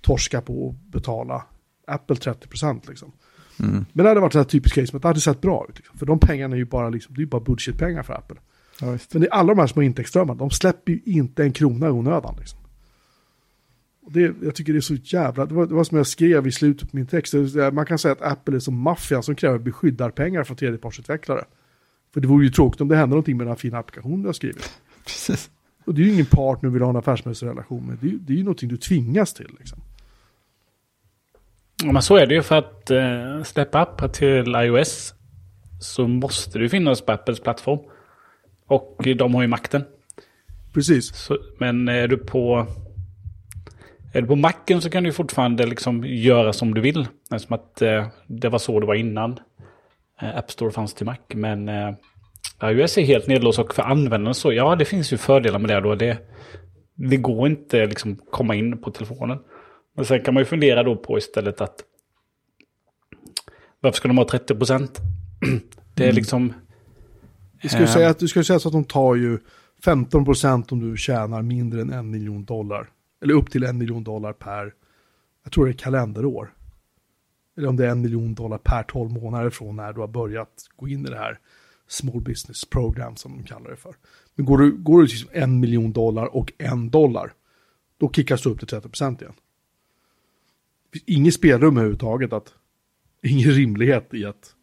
torska 0.00 0.40
på 0.40 0.66
och 0.66 0.74
betala 0.74 1.44
Apple 1.86 2.16
30 2.16 2.48
procent 2.48 2.88
liksom. 2.88 3.12
Mm. 3.60 3.84
Men 3.92 4.04
det 4.04 4.10
hade 4.10 4.20
varit 4.20 4.34
ett 4.34 4.48
typiskt 4.48 4.74
case, 4.74 4.88
men 4.92 5.00
det 5.00 5.08
hade 5.08 5.20
sett 5.20 5.40
bra 5.40 5.66
ut. 5.68 5.76
Liksom. 5.76 5.98
För 5.98 6.06
de 6.06 6.18
pengarna 6.18 6.54
är 6.54 6.58
ju 6.58 6.64
bara, 6.64 6.88
liksom, 6.88 7.14
det 7.14 7.22
är 7.22 7.26
bara 7.26 7.40
bullshit-pengar 7.40 8.02
för 8.02 8.14
Apple. 8.14 8.36
Ja, 8.80 8.92
just. 8.92 9.12
Men 9.12 9.22
det 9.22 9.28
är 9.28 9.32
alla 9.32 9.54
de 9.54 9.60
här 9.60 9.66
små 9.66 9.82
intäktsströmmarna, 9.82 10.38
de 10.38 10.50
släpper 10.50 10.92
ju 10.92 11.00
inte 11.04 11.42
en 11.42 11.52
krona 11.52 11.86
i 11.86 11.90
onödan. 11.90 12.36
Liksom. 12.38 12.58
Och 14.02 14.12
det, 14.12 14.34
jag 14.42 14.54
tycker 14.54 14.72
det 14.72 14.78
är 14.78 14.80
så 14.80 14.94
jävla, 14.94 15.46
det 15.46 15.54
var, 15.54 15.66
det 15.66 15.74
var 15.74 15.84
som 15.84 15.96
jag 15.96 16.06
skrev 16.06 16.46
i 16.46 16.52
slutet 16.52 16.90
på 16.90 16.96
min 16.96 17.06
text, 17.06 17.34
man 17.72 17.86
kan 17.86 17.98
säga 17.98 18.12
att 18.12 18.22
Apple 18.22 18.56
är 18.56 18.60
som 18.60 18.76
maffian 18.76 19.22
som 19.22 19.34
kräver 19.34 19.58
beskyddarpengar 19.58 20.44
från 20.44 20.56
tredjepartsutvecklare. 20.56 21.44
För 22.14 22.20
det 22.20 22.28
vore 22.28 22.44
ju 22.44 22.50
tråkigt 22.50 22.80
om 22.80 22.88
det 22.88 22.96
hände 22.96 23.10
någonting 23.10 23.36
med 23.36 23.46
den 23.46 23.50
här 23.50 23.58
fina 23.58 23.78
applikationen 23.78 24.22
du 24.22 24.28
har 24.28 24.32
skrivit. 24.32 24.80
Precis. 25.06 25.50
Och 25.84 25.94
det 25.94 26.02
är 26.02 26.06
ju 26.06 26.12
ingen 26.12 26.26
partner 26.26 26.68
du 26.68 26.72
vill 26.72 26.82
ha 26.82 26.90
en 26.90 26.96
affärsmässig 26.96 27.46
relation 27.46 27.86
med, 27.86 27.98
det 28.00 28.06
är, 28.06 28.10
ju- 28.10 28.18
det 28.18 28.32
är 28.32 28.36
ju 28.36 28.42
någonting 28.42 28.68
du 28.68 28.76
tvingas 28.76 29.34
till. 29.34 29.50
Liksom. 29.58 29.78
Ja, 31.84 31.92
men 31.92 32.02
så 32.02 32.16
är 32.16 32.26
det 32.26 32.34
ju 32.34 32.42
för 32.42 32.58
att 32.58 32.90
eh, 32.90 33.42
släppa 33.42 33.80
appar 33.80 34.08
till 34.08 34.54
iOS 34.56 35.14
så 35.80 36.08
måste 36.08 36.58
det 36.58 36.68
finnas 36.68 37.00
på 37.00 37.12
Apples 37.12 37.40
plattform. 37.40 37.78
Och 38.66 39.02
de 39.16 39.34
har 39.34 39.42
ju 39.42 39.48
makten. 39.48 39.84
precis. 40.72 41.16
Så, 41.16 41.38
men 41.58 41.88
är 41.88 42.08
du 42.08 42.16
på... 42.16 42.66
Är 44.12 44.20
du 44.22 44.26
på 44.28 44.36
macken 44.36 44.80
så 44.80 44.90
kan 44.90 45.02
du 45.04 45.12
fortfarande 45.12 45.66
liksom 45.66 46.04
göra 46.06 46.52
som 46.52 46.74
du 46.74 46.80
vill. 46.80 47.06
Som 47.38 47.52
att 47.54 47.82
eh, 47.82 48.06
det 48.26 48.48
var 48.48 48.58
så 48.58 48.80
det 48.80 48.86
var 48.86 48.94
innan 48.94 49.40
eh, 50.20 50.36
App 50.36 50.50
Store 50.50 50.70
fanns 50.72 50.94
till 50.94 51.06
Mac. 51.06 51.16
Men 51.34 51.68
eh, 51.68 51.94
iOS 52.62 52.98
är 52.98 53.02
helt 53.02 53.26
nedlåst 53.26 53.58
och 53.58 53.74
för 53.74 53.82
användaren 53.82 54.34
så, 54.34 54.52
ja 54.52 54.76
det 54.76 54.84
finns 54.84 55.12
ju 55.12 55.16
fördelar 55.16 55.58
med 55.58 55.70
det 55.70 55.80
då. 55.80 55.94
Det, 55.94 56.18
det 56.94 57.16
går 57.16 57.46
inte 57.48 57.86
liksom 57.86 58.16
komma 58.30 58.54
in 58.54 58.78
på 58.82 58.90
telefonen. 58.90 59.38
Men 59.96 60.04
sen 60.04 60.22
kan 60.22 60.34
man 60.34 60.40
ju 60.40 60.44
fundera 60.44 60.82
då 60.82 60.96
på 60.96 61.18
istället 61.18 61.60
att 61.60 61.84
varför 63.80 63.96
ska 63.96 64.08
de 64.08 64.18
ha 64.18 64.28
30 64.28 64.54
procent? 64.54 64.98
Det 65.94 66.02
är 66.04 66.08
Mm. 66.08 66.16
liksom... 66.16 66.52
Du 67.62 67.68
ska 67.68 67.80
ju 67.80 67.86
säga, 67.86 68.08
att, 68.08 68.18
du 68.18 68.28
ska 68.28 68.44
säga 68.44 68.58
så 68.58 68.68
att 68.68 68.72
de 68.72 68.84
tar 68.84 69.14
ju 69.14 69.38
15% 69.84 70.72
om 70.72 70.90
du 70.90 70.96
tjänar 70.96 71.42
mindre 71.42 71.80
än 71.80 71.90
en 71.92 72.10
miljon 72.10 72.44
dollar. 72.44 72.88
Eller 73.22 73.34
upp 73.34 73.50
till 73.50 73.64
en 73.64 73.78
miljon 73.78 74.04
dollar 74.04 74.32
per, 74.32 74.72
jag 75.44 75.52
tror 75.52 75.64
det 75.64 75.70
är 75.70 75.76
kalenderår. 75.76 76.54
Eller 77.56 77.68
om 77.68 77.76
det 77.76 77.86
är 77.86 77.90
en 77.90 78.00
miljon 78.00 78.34
dollar 78.34 78.58
per 78.58 78.82
12 78.82 79.10
månader 79.10 79.50
från 79.50 79.76
när 79.76 79.92
du 79.92 80.00
har 80.00 80.08
börjat 80.08 80.48
gå 80.76 80.88
in 80.88 81.06
i 81.06 81.10
det 81.10 81.18
här 81.18 81.38
small 81.92 82.20
business 82.20 82.64
program 82.64 83.16
som 83.16 83.32
de 83.36 83.44
kallar 83.44 83.70
det 83.70 83.76
för. 83.76 83.94
Men 84.34 84.46
går 84.46 84.58
du, 84.58 84.72
går 84.72 85.02
du 85.02 85.08
till 85.08 85.28
en 85.32 85.60
miljon 85.60 85.92
dollar 85.92 86.36
och 86.36 86.52
en 86.58 86.90
dollar, 86.90 87.32
då 87.98 88.10
kickas 88.12 88.42
du 88.42 88.50
upp 88.50 88.58
till 88.58 88.68
30% 88.78 89.22
igen. 89.22 89.32
Det 90.92 90.98
finns 90.98 91.04
inget 91.18 91.34
spelrum 91.34 91.76
överhuvudtaget 91.76 92.32
att, 92.32 92.54
ingen 93.22 93.50
rimlighet 93.50 94.14
i 94.14 94.24
att 94.24 94.54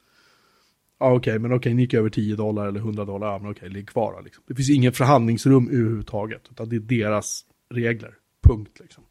Ja 1.01 1.13
okej, 1.13 1.39
men 1.39 1.53
okej, 1.53 1.73
ni 1.73 1.81
gick 1.81 1.93
över 1.93 2.09
10 2.09 2.35
dollar 2.35 2.67
eller 2.67 2.79
100 2.79 3.05
dollar, 3.05 3.27
ja 3.27 3.39
men 3.39 3.51
okej, 3.51 3.69
ligg 3.69 3.89
kvar 3.89 4.13
då, 4.13 4.21
liksom. 4.21 4.43
Det 4.47 4.55
finns 4.55 4.69
ingen 4.69 4.93
förhandlingsrum 4.93 5.67
överhuvudtaget, 5.69 6.41
utan 6.51 6.69
det 6.69 6.75
är 6.75 6.79
deras 6.79 7.45
regler, 7.69 8.13
punkt 8.41 8.79
liksom. 8.79 9.03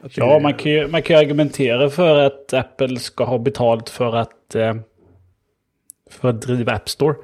Att 0.00 0.16
Ja, 0.16 0.36
är- 0.36 0.40
man 0.40 0.54
kan, 0.54 0.72
ju, 0.72 0.88
man 0.88 1.02
kan 1.02 1.16
argumentera 1.16 1.90
för 1.90 2.18
att 2.18 2.52
Apple 2.52 2.96
ska 3.00 3.24
ha 3.24 3.38
betalt 3.38 3.88
för 3.88 4.16
att, 4.16 4.54
eh, 4.54 4.74
för 6.12 6.28
att 6.28 6.42
driva 6.42 6.72
App 6.72 6.88
Store. 6.88 7.14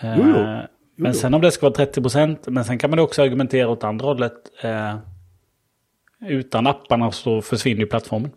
Eh, 0.00 0.14
Jo, 0.18 0.24
jo. 0.26 0.34
Jo, 0.36 0.66
Men 0.96 1.14
sen 1.14 1.34
om 1.34 1.40
det 1.40 1.50
ska 1.50 1.66
vara 1.70 1.86
30% 1.86 2.50
men 2.50 2.64
sen 2.64 2.78
kan 2.78 2.90
man 2.90 2.98
också 2.98 3.22
argumentera 3.22 3.68
åt 3.68 3.84
andra 3.84 4.06
hållet. 4.06 4.32
Eh, 4.62 4.96
utan 6.28 6.66
apparna 6.66 7.12
så 7.12 7.42
försvinner 7.42 7.80
ju 7.80 7.86
plattformen. 7.86 8.30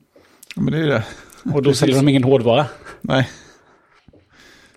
Ja, 0.56 0.62
men 0.62 0.74
det 0.74 0.80
är 0.80 0.88
det. 0.88 1.04
Och 1.54 1.64
då 1.64 1.74
säljer 1.74 1.96
de 1.96 2.08
ingen 2.10 2.24
hårdvara. 2.24 2.66
Nej, 3.02 3.30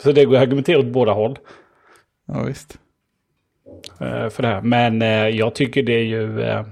Så 0.03 0.13
det 0.13 0.25
går 0.25 0.37
att 0.37 0.43
argumentera 0.43 0.79
åt 0.79 0.87
båda 0.87 1.13
håll. 1.13 1.39
ja 2.27 2.43
visst. 2.43 2.79
eh, 4.01 4.29
för 4.29 4.43
det 4.43 4.49
här. 4.49 4.61
Men 4.63 5.03
eh, 5.03 5.09
jag 5.29 5.55
tycker 5.55 5.83
det 5.83 5.93
är 5.93 6.05
ju... 6.05 6.43
Eh, 6.43 6.67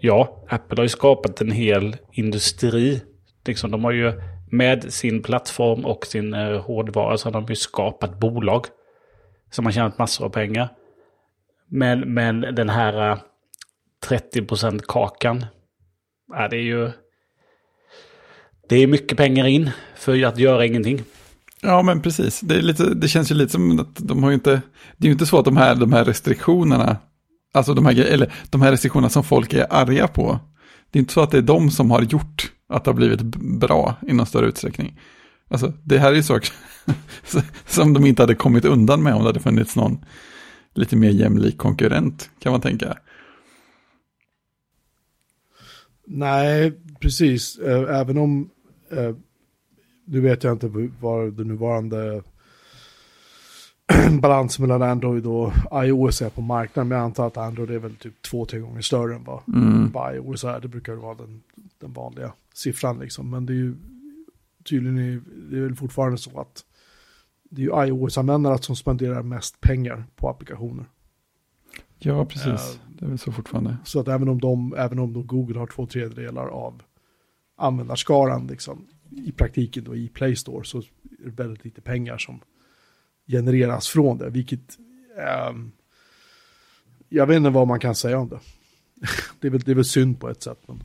ja, 0.00 0.44
Apple 0.48 0.76
har 0.78 0.82
ju 0.84 0.88
skapat 0.88 1.40
en 1.40 1.50
hel 1.50 1.96
industri. 2.12 3.02
Liksom, 3.46 3.70
de 3.70 3.84
har 3.84 3.92
ju 3.92 4.12
med 4.50 4.92
sin 4.92 5.22
plattform 5.22 5.84
och 5.84 6.06
sin 6.06 6.34
eh, 6.34 6.60
hårdvara 6.60 7.18
så 7.18 7.26
har 7.26 7.32
de 7.32 7.46
ju 7.48 7.56
skapat 7.56 8.20
bolag. 8.20 8.66
Som 9.50 9.64
har 9.64 9.72
tjänat 9.72 9.98
massor 9.98 10.24
av 10.24 10.30
pengar. 10.30 10.68
Men, 11.70 12.14
men 12.14 12.40
den 12.40 12.68
här 12.68 13.10
eh, 13.10 13.18
30% 14.06 14.80
kakan. 14.88 15.46
Ja, 16.28 16.48
det 16.48 16.56
är 16.56 16.62
ju... 16.62 16.90
Det 18.68 18.76
är 18.76 18.86
mycket 18.86 19.18
pengar 19.18 19.46
in 19.46 19.70
för 19.96 20.24
att 20.24 20.38
göra 20.38 20.66
ingenting. 20.66 21.02
Ja, 21.60 21.82
men 21.82 22.02
precis. 22.02 22.40
Det, 22.40 22.54
är 22.54 22.62
lite, 22.62 22.94
det 22.94 23.08
känns 23.08 23.30
ju 23.30 23.34
lite 23.34 23.52
som 23.52 23.80
att 23.80 23.96
de 23.96 24.22
har 24.22 24.30
ju 24.30 24.34
inte... 24.34 24.62
Det 24.96 25.06
är 25.06 25.08
ju 25.08 25.12
inte 25.12 25.26
så 25.26 25.38
att 25.38 25.44
de 25.44 25.56
här, 25.56 25.74
de 25.74 25.92
här 25.92 26.04
restriktionerna, 26.04 26.96
alltså 27.54 27.74
de 27.74 27.86
här, 27.86 28.00
eller 28.00 28.32
de 28.50 28.62
här 28.62 28.70
restriktionerna 28.70 29.08
som 29.10 29.24
folk 29.24 29.52
är 29.52 29.66
arga 29.70 30.08
på, 30.08 30.40
det 30.90 30.98
är 30.98 31.00
inte 31.00 31.12
så 31.12 31.20
att 31.20 31.30
det 31.30 31.38
är 31.38 31.42
de 31.42 31.70
som 31.70 31.90
har 31.90 32.02
gjort 32.02 32.52
att 32.68 32.84
det 32.84 32.90
har 32.90 32.96
blivit 32.96 33.22
bra 33.60 33.96
i 34.06 34.12
någon 34.12 34.26
större 34.26 34.46
utsträckning. 34.46 35.00
Alltså, 35.48 35.72
det 35.84 35.98
här 35.98 36.10
är 36.12 36.16
ju 36.16 36.22
saker 36.22 36.52
som 37.66 37.92
de 37.94 38.06
inte 38.06 38.22
hade 38.22 38.34
kommit 38.34 38.64
undan 38.64 39.02
med 39.02 39.14
om 39.14 39.20
det 39.22 39.28
hade 39.28 39.40
funnits 39.40 39.76
någon 39.76 40.04
lite 40.74 40.96
mer 40.96 41.10
jämlik 41.10 41.58
konkurrent, 41.58 42.30
kan 42.38 42.52
man 42.52 42.60
tänka. 42.60 42.98
Nej, 46.06 46.72
precis. 47.00 47.58
Även 47.88 48.18
om, 48.18 48.50
nu 50.04 50.20
vet 50.20 50.44
jag 50.44 50.52
inte 50.52 50.90
vad 51.00 51.32
det 51.32 51.44
nuvarande 51.44 52.22
balansen 54.20 54.66
mellan 54.66 54.90
Android 54.90 55.26
och 55.26 55.52
iOS 55.84 56.22
är 56.22 56.30
på 56.30 56.40
marknaden, 56.40 56.88
men 56.88 56.98
jag 56.98 57.04
antar 57.04 57.26
att 57.26 57.36
Android 57.36 57.70
är 57.70 57.78
väl 57.78 57.96
typ 57.96 58.22
två, 58.22 58.44
tre 58.46 58.58
gånger 58.58 58.80
större 58.80 59.14
än 59.14 59.24
vad, 59.24 59.42
Mm. 59.48 59.90
vad 59.92 60.14
iOS 60.16 60.44
är. 60.44 60.60
Det 60.60 60.68
brukar 60.68 60.92
vara 60.94 61.14
den, 61.14 61.42
den 61.78 61.92
vanliga 61.92 62.32
siffran 62.54 62.98
liksom. 62.98 63.30
Men 63.30 63.46
det 63.46 63.52
är 63.52 63.56
ju 63.56 63.74
tydligen, 64.64 64.98
är- 64.98 65.22
det 65.50 65.56
är 65.58 65.62
väl 65.62 65.76
fortfarande 65.76 66.18
så 66.18 66.40
att 66.40 66.64
det 67.50 67.62
är 67.62 67.66
ju 67.66 67.86
iOS-användare 67.88 68.58
som 68.62 68.76
spenderar 68.76 69.22
mest 69.22 69.60
pengar 69.60 70.04
på 70.16 70.28
applikationer. 70.28 70.84
Ja, 71.98 72.24
precis. 72.24 72.80
Det 72.98 73.04
är 73.04 73.08
väl 73.08 73.18
så 73.18 73.32
fortfarande. 73.32 73.76
Så 73.84 74.00
att 74.00 74.08
även 74.08 74.28
om, 74.28 74.40
de, 74.40 74.74
även 74.78 74.98
om 74.98 75.26
Google 75.26 75.58
har 75.58 75.66
två 75.66 75.86
tredjedelar 75.86 76.46
av 76.48 76.82
användarskaran 77.56 78.46
liksom, 78.46 78.86
i 79.10 79.32
praktiken 79.32 79.84
då 79.84 79.96
i 79.96 80.08
Play 80.08 80.36
Store 80.36 80.64
så 80.64 80.78
är 80.78 80.84
det 81.24 81.30
väldigt 81.30 81.64
lite 81.64 81.80
pengar 81.80 82.18
som 82.18 82.40
genereras 83.26 83.88
från 83.88 84.18
det. 84.18 84.30
Vilket 84.30 84.78
ehm, 85.18 85.70
jag 87.08 87.26
vet 87.26 87.36
inte 87.36 87.50
vad 87.50 87.68
man 87.68 87.80
kan 87.80 87.94
säga 87.94 88.18
om 88.18 88.28
det. 88.28 88.40
det, 89.40 89.46
är 89.46 89.50
väl, 89.50 89.60
det 89.60 89.70
är 89.70 89.74
väl 89.74 89.84
synd 89.84 90.20
på 90.20 90.28
ett 90.28 90.42
sätt. 90.42 90.58
Men 90.66 90.80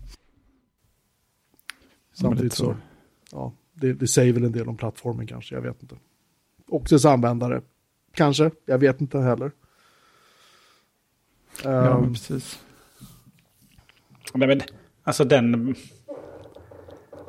samtidigt 2.14 2.54
så, 2.54 2.76
ja, 3.32 3.54
det, 3.74 3.94
det 3.94 4.08
säger 4.08 4.34
väl 4.34 4.44
en 4.44 4.52
del 4.52 4.70
om 4.70 4.78
plattformen 4.78 5.28
kanske, 5.28 5.56
jag 5.56 5.62
vet 5.62 5.82
inte. 5.82 5.96
Och 6.68 6.86
dess 6.90 7.06
användare, 7.06 7.62
kanske, 8.14 8.52
jag 8.66 8.78
vet 8.78 9.02
inte 9.02 9.20
heller. 9.20 9.52
Ja, 11.64 12.00
men 12.00 12.14
precis. 12.14 12.60
Nej, 14.34 14.48
men 14.48 14.62
alltså 15.04 15.24
den... 15.24 15.76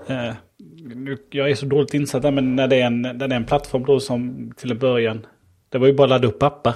Eh, 0.07 0.35
nu, 0.95 1.19
jag 1.31 1.51
är 1.51 1.55
så 1.55 1.67
dåligt 1.67 1.95
insatt 1.95 2.23
där, 2.23 2.31
men 2.31 2.57
när 2.57 2.69
det, 2.69 2.77
är 2.77 2.87
en, 2.87 3.03
när 3.03 3.15
det 3.15 3.25
är 3.25 3.37
en 3.37 3.45
plattform 3.45 3.85
då 3.85 4.01
som 4.01 4.53
till 4.57 4.71
en 4.71 4.79
början... 4.79 5.27
Det 5.69 5.79
var 5.79 5.87
ju 5.87 5.95
bara 5.95 6.05
att 6.05 6.11
ladda 6.11 6.29
upp 6.29 6.43
appar. 6.43 6.75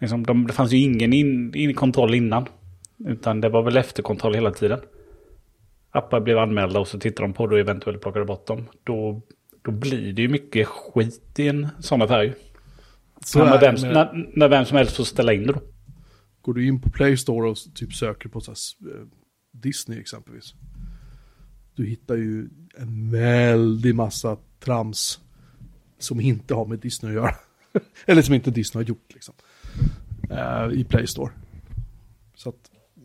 Liksom, 0.00 0.26
de, 0.26 0.46
det 0.46 0.52
fanns 0.52 0.72
ju 0.72 0.78
ingen 0.78 1.12
in, 1.12 1.54
in 1.54 1.74
kontroll 1.74 2.14
innan. 2.14 2.46
Utan 2.98 3.40
det 3.40 3.48
var 3.48 3.62
väl 3.62 3.76
efterkontroll 3.76 4.34
hela 4.34 4.50
tiden. 4.50 4.80
Appar 5.94 6.20
blev 6.20 6.38
anmälda 6.38 6.80
och 6.80 6.88
så 6.88 6.98
tittade 6.98 7.28
de 7.28 7.32
på 7.32 7.46
det 7.46 7.54
och 7.54 7.60
eventuellt 7.60 8.00
plockade 8.02 8.24
bort 8.24 8.46
dem. 8.46 8.68
Då, 8.84 9.22
då 9.62 9.70
blir 9.70 10.12
det 10.12 10.22
ju 10.22 10.28
mycket 10.28 10.68
skit 10.68 11.38
i 11.38 11.48
en 11.48 11.68
sån 11.80 12.02
affär 12.02 12.34
så 13.24 13.38
när, 13.44 13.60
vem, 13.60 13.74
med- 13.74 13.92
när, 13.94 14.28
när 14.34 14.48
vem 14.48 14.64
som 14.64 14.76
helst 14.76 14.96
får 14.96 15.04
ställa 15.04 15.32
in 15.32 15.46
det 15.46 15.52
då. 15.52 15.60
Går 16.42 16.54
du 16.54 16.66
in 16.66 16.80
på 16.80 16.90
Play 16.90 17.16
Store 17.16 17.50
och 17.50 17.56
typ 17.74 17.92
söker 17.94 18.28
på 18.28 18.40
så 18.40 18.50
här, 18.50 18.94
eh, 18.94 19.06
Disney 19.52 20.00
exempelvis. 20.00 20.54
Du 21.74 21.86
hittar 21.86 22.14
ju 22.16 22.48
en 22.78 23.10
väldig 23.10 23.94
massa 23.94 24.36
trams 24.60 25.20
som 25.98 26.20
inte 26.20 26.54
har 26.54 26.66
med 26.66 26.78
Disney 26.78 27.10
att 27.10 27.14
göra. 27.22 27.34
Eller 28.06 28.22
som 28.22 28.34
inte 28.34 28.50
Disney 28.50 28.84
har 28.84 28.88
gjort 28.88 29.06
liksom. 29.14 29.34
Eh, 30.30 30.68
I 30.80 30.84
Play 30.84 31.06
Store. 31.06 31.30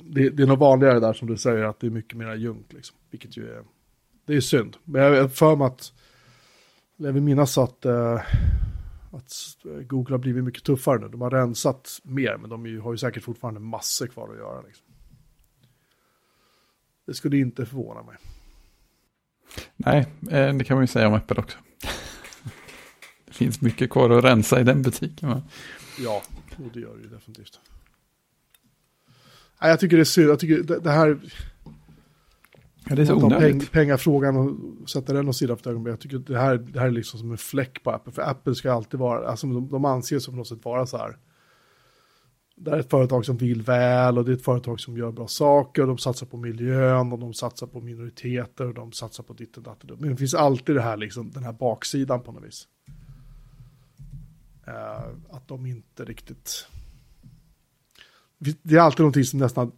Det, 0.10 0.30
det 0.30 0.43
är 0.43 0.48
nog 0.48 0.60
vanligare 0.60 1.00
där 1.00 1.13
som 1.13 1.28
du 1.28 1.38
säger 1.38 1.63
att 1.63 1.80
det 1.80 1.88
är 1.88 1.91
mycket 1.91 2.17
mer 2.17 2.36
junk 2.36 2.74
liksom. 2.74 2.98
Vilket 3.12 3.38
ju 3.38 3.50
är, 3.50 3.63
det 4.26 4.36
är 4.36 4.41
synd. 4.41 4.78
Men 4.84 5.02
jag 5.02 5.22
har 5.22 5.30
för 5.30 5.56
mig 5.56 5.67
att, 5.67 5.93
jag 6.98 7.13
vill 7.13 7.24
minnas 7.24 7.58
att 7.58 7.86
eh, 7.86 8.22
att 9.12 9.58
Google 9.88 10.14
har 10.14 10.20
blivit 10.20 10.43
mycket 10.43 10.64
tuffare 10.64 10.99
nu. 10.99 11.08
De 11.08 11.22
har 11.22 11.32
rensat 11.32 11.99
mer, 12.03 12.38
men 12.38 12.49
de 12.49 12.66
är 12.66 12.70
ju, 12.70 12.80
har 12.80 12.91
ju 12.91 12.97
säkert 12.97 13.24
fortfarande 13.24 13.60
massor 13.60 14.08
kvar 14.08 14.30
att 14.30 14.38
göra. 14.38 14.62
Liksom. 14.62 14.86
Det 17.05 17.14
skulle 17.14 17.38
inte 17.38 17.66
förvåna 17.66 18.03
mig. 18.03 18.16
Nej, 19.76 20.08
eh, 20.32 20.55
det 20.55 20.64
kan 20.64 20.76
man 20.76 20.84
ju 20.84 20.88
säga 20.88 21.08
om 21.08 21.14
Apple 21.14 21.39
också. 21.39 21.58
Det 23.26 23.34
finns 23.34 23.62
mycket 23.62 23.89
kvar 23.89 24.10
att 24.10 24.24
rensa 24.24 24.60
i 24.60 24.64
den 24.64 24.82
butiken. 24.82 25.30
Va? 25.30 25.41
Ja, 25.99 26.22
och 26.58 26.72
det 26.74 26.80
gör 26.80 26.95
det 26.95 27.03
ju 27.03 27.10
definitivt. 27.10 27.60
Nej, 29.62 29.70
jag 29.70 29.80
tycker 29.80 29.97
det 29.97 30.03
är 30.03 30.05
synd. 30.05 30.30
Jag 30.30 30.39
tycker 30.39 30.64
det, 30.64 30.80
det 30.80 30.91
här, 30.91 31.18
Ja, 32.89 32.95
det 32.95 33.01
är 33.01 33.05
så 33.05 33.20
tar 33.20 33.30
peng, 33.30 33.38
onödigt. 33.38 33.72
pengafrågan 33.72 34.38
och 34.38 34.89
sätter 34.89 35.14
den 35.14 35.30
åt 35.30 35.36
sidan 35.36 35.58
för 35.58 35.62
ett 35.62 35.68
ögonblick. 35.68 35.91
Jag 35.93 35.99
tycker 35.99 36.18
det 36.18 36.39
här, 36.39 36.58
det 36.58 36.80
här 36.80 36.88
är 36.88 36.91
liksom 36.91 37.20
som 37.20 37.32
en 37.32 37.38
fläck 37.38 37.84
på 37.84 37.91
Apple. 37.91 38.14
För 38.14 38.22
Apple 38.22 38.55
ska 38.55 38.72
alltid 38.74 38.99
vara, 38.99 39.28
alltså 39.30 39.47
de, 39.47 39.70
de 39.70 39.86
anses 39.86 40.24
som 40.24 40.34
på 40.34 40.38
något 40.38 40.47
sätt 40.47 40.66
vara 40.66 40.86
så 40.86 40.97
här. 40.97 41.18
Det 42.55 42.70
här 42.70 42.78
är 42.78 42.82
ett 42.82 42.89
företag 42.89 43.26
som 43.26 43.38
vill 43.38 43.62
väl 43.62 44.18
och 44.18 44.26
det 44.26 44.32
är 44.32 44.36
ett 44.36 44.43
företag 44.43 44.80
som 44.80 44.97
gör 44.97 45.12
bra 45.12 45.28
saker. 45.28 45.82
Och 45.82 45.88
de 45.88 45.97
satsar 45.97 46.28
på 46.28 46.38
miljön 46.38 47.14
och 47.14 47.20
de 47.20 47.34
satsar 47.34 47.68
på 47.68 47.82
minoriteter 47.82 48.68
och 48.68 48.74
de 48.74 48.91
satsar 48.91 49.24
på 49.24 49.34
ditt 49.34 49.58
och 49.58 49.64
datt. 49.64 49.84
Men 49.99 50.10
det 50.10 50.18
finns 50.18 50.34
alltid 50.34 50.76
det 50.76 50.82
här 50.82 50.97
liksom, 50.97 51.32
den 51.32 51.43
här 51.43 51.53
baksidan 51.53 52.22
på 52.24 52.32
något 52.32 52.43
vis. 52.43 52.68
eh, 54.68 55.36
att 55.36 55.47
de 55.47 55.66
inte 55.66 56.05
riktigt... 56.05 56.68
Det 58.64 58.76
är 58.76 58.80
alltid 58.80 59.00
någonting 59.00 59.24
som 59.24 59.40
nästan 59.40 59.72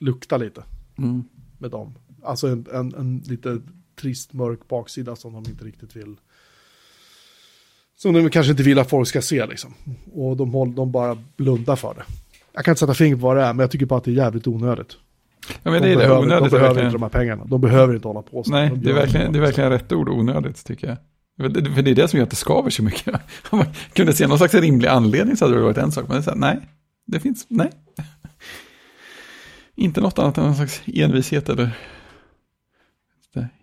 luktar 0.00 0.38
lite 0.38 0.62
Mm. 0.98 1.24
med 1.58 1.70
dem. 1.70 1.94
Alltså 2.22 2.46
en, 2.48 2.66
en, 2.72 2.94
en 2.94 3.18
lite 3.18 3.60
trist 4.00 4.32
mörk 4.32 4.68
baksida 4.68 5.16
som 5.16 5.32
de 5.32 5.44
inte 5.50 5.64
riktigt 5.64 5.96
vill. 5.96 6.16
Som 7.96 8.12
de 8.14 8.30
kanske 8.30 8.50
inte 8.50 8.62
vill 8.62 8.78
att 8.78 8.90
folk 8.90 9.08
ska 9.08 9.22
se 9.22 9.46
liksom. 9.46 9.74
Och 10.12 10.36
de, 10.36 10.52
håll, 10.52 10.74
de 10.74 10.92
bara 10.92 11.18
blundar 11.36 11.76
för 11.76 11.94
det. 11.94 12.02
Jag 12.52 12.64
kan 12.64 12.72
inte 12.72 12.78
sätta 12.80 12.94
fingret 12.94 13.20
på 13.20 13.26
vad 13.26 13.36
det 13.36 13.42
är, 13.42 13.52
men 13.52 13.58
jag 13.60 13.70
tycker 13.70 13.86
bara 13.86 13.96
att 13.98 14.04
det 14.04 14.10
är 14.10 14.14
jävligt 14.14 14.46
onödigt. 14.46 14.96
Ja, 15.62 15.70
men 15.70 15.72
de 15.72 15.80
det 15.80 15.86
är 15.86 15.90
det. 15.90 15.96
behöver, 15.96 16.22
Onödigt 16.22 16.50
de 16.52 16.58
behöver 16.58 16.82
inte 16.84 16.92
de 16.94 17.02
här 17.02 17.08
pengarna. 17.08 17.44
De 17.44 17.60
behöver 17.60 17.94
inte 17.94 18.08
hålla 18.08 18.22
på 18.22 18.44
så. 18.44 18.50
Nej, 18.50 18.68
De 18.70 18.76
det 18.80 18.90
är 18.90 18.94
verkligen, 18.94 19.32
det 19.32 19.38
är 19.38 19.40
verkligen 19.40 19.70
rätt 19.70 19.92
ord, 19.92 20.08
onödigt 20.08 20.64
tycker 20.66 20.86
jag. 20.88 20.96
För 21.74 21.82
det 21.82 21.90
är 21.90 21.94
det 21.94 22.08
som 22.08 22.16
gör 22.16 22.24
att 22.24 22.30
det 22.30 22.36
skaver 22.36 22.70
så 22.70 22.82
mycket. 22.82 23.14
Om 23.50 23.58
man 23.58 23.66
kunde 23.92 24.12
se 24.12 24.26
någon 24.26 24.38
slags 24.38 24.54
rimlig 24.54 24.88
anledning 24.88 25.36
så 25.36 25.44
hade 25.44 25.56
det 25.56 25.62
varit 25.62 25.76
en 25.78 25.92
sak. 25.92 26.04
Men 26.08 26.12
det 26.16 26.20
är 26.20 26.22
så 26.22 26.30
här, 26.30 26.36
nej, 26.38 26.60
det 27.04 27.20
finns, 27.20 27.46
nej. 27.48 27.70
Inte 29.74 30.00
något 30.00 30.18
annat 30.18 30.38
än 30.38 30.44
någon 30.44 30.54
slags 30.54 30.82
envishet 30.86 31.48
eller 31.48 31.70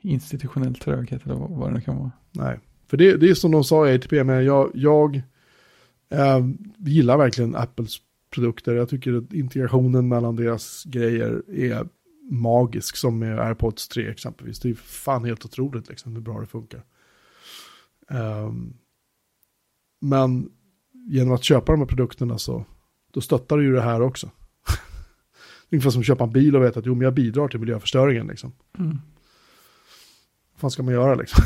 institutionell 0.02 0.76
tröghet 0.76 1.26
eller 1.26 1.36
vad 1.36 1.70
det 1.70 1.74
nu 1.74 1.82
kan 1.82 1.98
vara. 1.98 2.12
Nej, 2.32 2.60
för 2.88 2.98
det, 2.98 3.18
det 3.18 3.30
är 3.30 3.34
som 3.34 3.52
de 3.52 3.64
sa 3.64 3.89
i 3.89 3.96
ATP, 3.96 4.24
men 4.24 4.46
jag, 4.46 4.72
jag 4.74 5.16
eh, 6.10 6.48
gillar 6.78 7.18
verkligen 7.18 7.56
Apples 7.56 7.98
produkter. 8.30 8.76
Jag 8.76 8.89
tycker 8.89 9.14
att 9.14 9.34
integrationen 9.34 10.08
mellan 10.08 10.36
deras 10.36 10.84
grejer 10.84 11.44
är 11.50 11.88
magisk, 12.32 12.96
som 12.98 13.20
med 13.20 13.39
AirPods 13.39 13.88
3 13.88 14.10
exempelvis. 14.10 14.60
Det 14.60 14.70
är 14.70 14.74
fan 14.74 15.26
helt 15.26 15.46
otroligt 15.46 15.89
liksom, 15.89 16.14
hur 16.14 16.22
bra 16.22 16.39
det 16.39 16.48
funkar. 16.48 16.84
Um, 18.10 18.74
men 20.02 20.50
genom 21.08 21.34
att 21.34 21.44
köpa 21.44 21.72
de 21.72 21.80
här 21.82 21.88
produkterna 21.88 22.38
så 22.38 22.66
då 23.12 23.22
stöttar 23.22 23.57
du 23.57 23.64
ju 23.64 23.74
det 23.74 23.82
här 23.82 24.01
också. 24.01 24.30
Ungefär 25.72 25.89
som 25.89 25.99
att 25.99 26.07
köpa 26.07 26.24
en 26.24 26.32
bil 26.32 26.55
och 26.55 26.64
veta 26.64 26.80
att 26.80 26.86
jo, 26.86 26.95
men 26.95 27.01
jag 27.01 27.14
bidrar 27.14 27.47
till 27.47 27.59
miljöförstöringen. 27.59 28.28
Liksom. 28.28 28.53
Mm. 28.80 28.99
Vad 30.53 30.62
fan 30.62 30.72
ska 30.72 30.84
man 30.84 30.93
göra 30.93 31.16
liksom? 31.16 31.43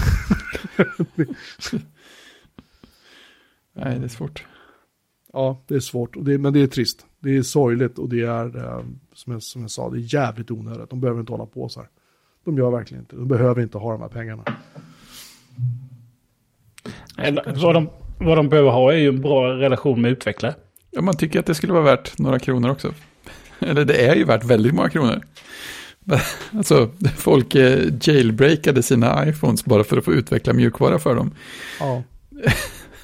Nej, 3.74 4.00
det 4.00 4.06
är 4.06 4.08
svårt. 4.08 4.46
Ja, 5.34 5.64
det 5.68 5.76
är 5.76 5.80
svårt, 5.80 6.16
och 6.16 6.24
det, 6.24 6.38
men 6.38 6.54
det 6.54 6.62
är 6.62 6.68
trist. 6.68 7.06
Det 7.20 7.38
är 7.38 7.42
sorgligt 7.42 8.00
och 8.00 8.10
det 8.10 8.22
är, 8.22 8.58
eh, 8.58 8.84
som, 9.14 9.34
jag, 9.34 9.44
som 9.44 9.62
jag 9.62 9.72
sa, 9.72 9.90
det 9.90 9.98
är 9.98 10.14
jävligt 10.14 10.52
onödigt. 10.52 10.90
De 10.90 11.02
behöver 11.02 11.20
inte 11.20 11.32
hålla 11.32 11.46
på 11.46 11.70
så 11.70 11.80
här. 11.80 11.90
De 12.44 12.58
gör 12.58 12.72
verkligen 12.72 13.04
inte. 13.04 13.16
De 13.16 13.28
behöver 13.28 13.62
inte 13.62 13.78
ha 13.78 13.92
de 13.92 14.02
här 14.02 14.10
pengarna. 14.10 14.44
Eller, 17.18 17.62
vad, 17.62 17.76
de, 17.76 17.90
vad 18.20 18.38
de 18.38 18.50
behöver 18.50 18.70
ha 18.72 18.94
är 18.94 18.98
ju 18.98 19.08
en 19.08 19.22
bra 19.22 19.54
relation 19.54 20.02
med 20.02 20.12
utvecklare. 20.12 20.56
Ja, 20.96 21.02
man 21.02 21.18
tycker 21.18 21.40
att 21.40 21.46
det 21.46 21.56
skulle 21.56 21.74
vara 21.74 21.84
värt 21.84 22.18
några 22.18 22.40
kronor 22.40 22.70
också. 22.70 22.94
Eller 23.60 23.86
det 23.86 24.08
är 24.08 24.16
ju 24.16 24.24
värt 24.24 24.44
väldigt 24.44 24.74
många 24.74 24.90
kronor. 24.90 25.22
Alltså, 26.52 26.92
folk 27.18 27.56
eh, 27.56 27.94
jailbreakade 28.02 28.84
sina 28.84 29.30
iPhones 29.30 29.66
bara 29.66 29.84
för 29.84 29.98
att 29.98 30.06
få 30.06 30.14
utveckla 30.14 30.54
mjukvara 30.54 31.00
för 31.00 31.16
dem. 31.16 31.32
Ja, 31.80 32.04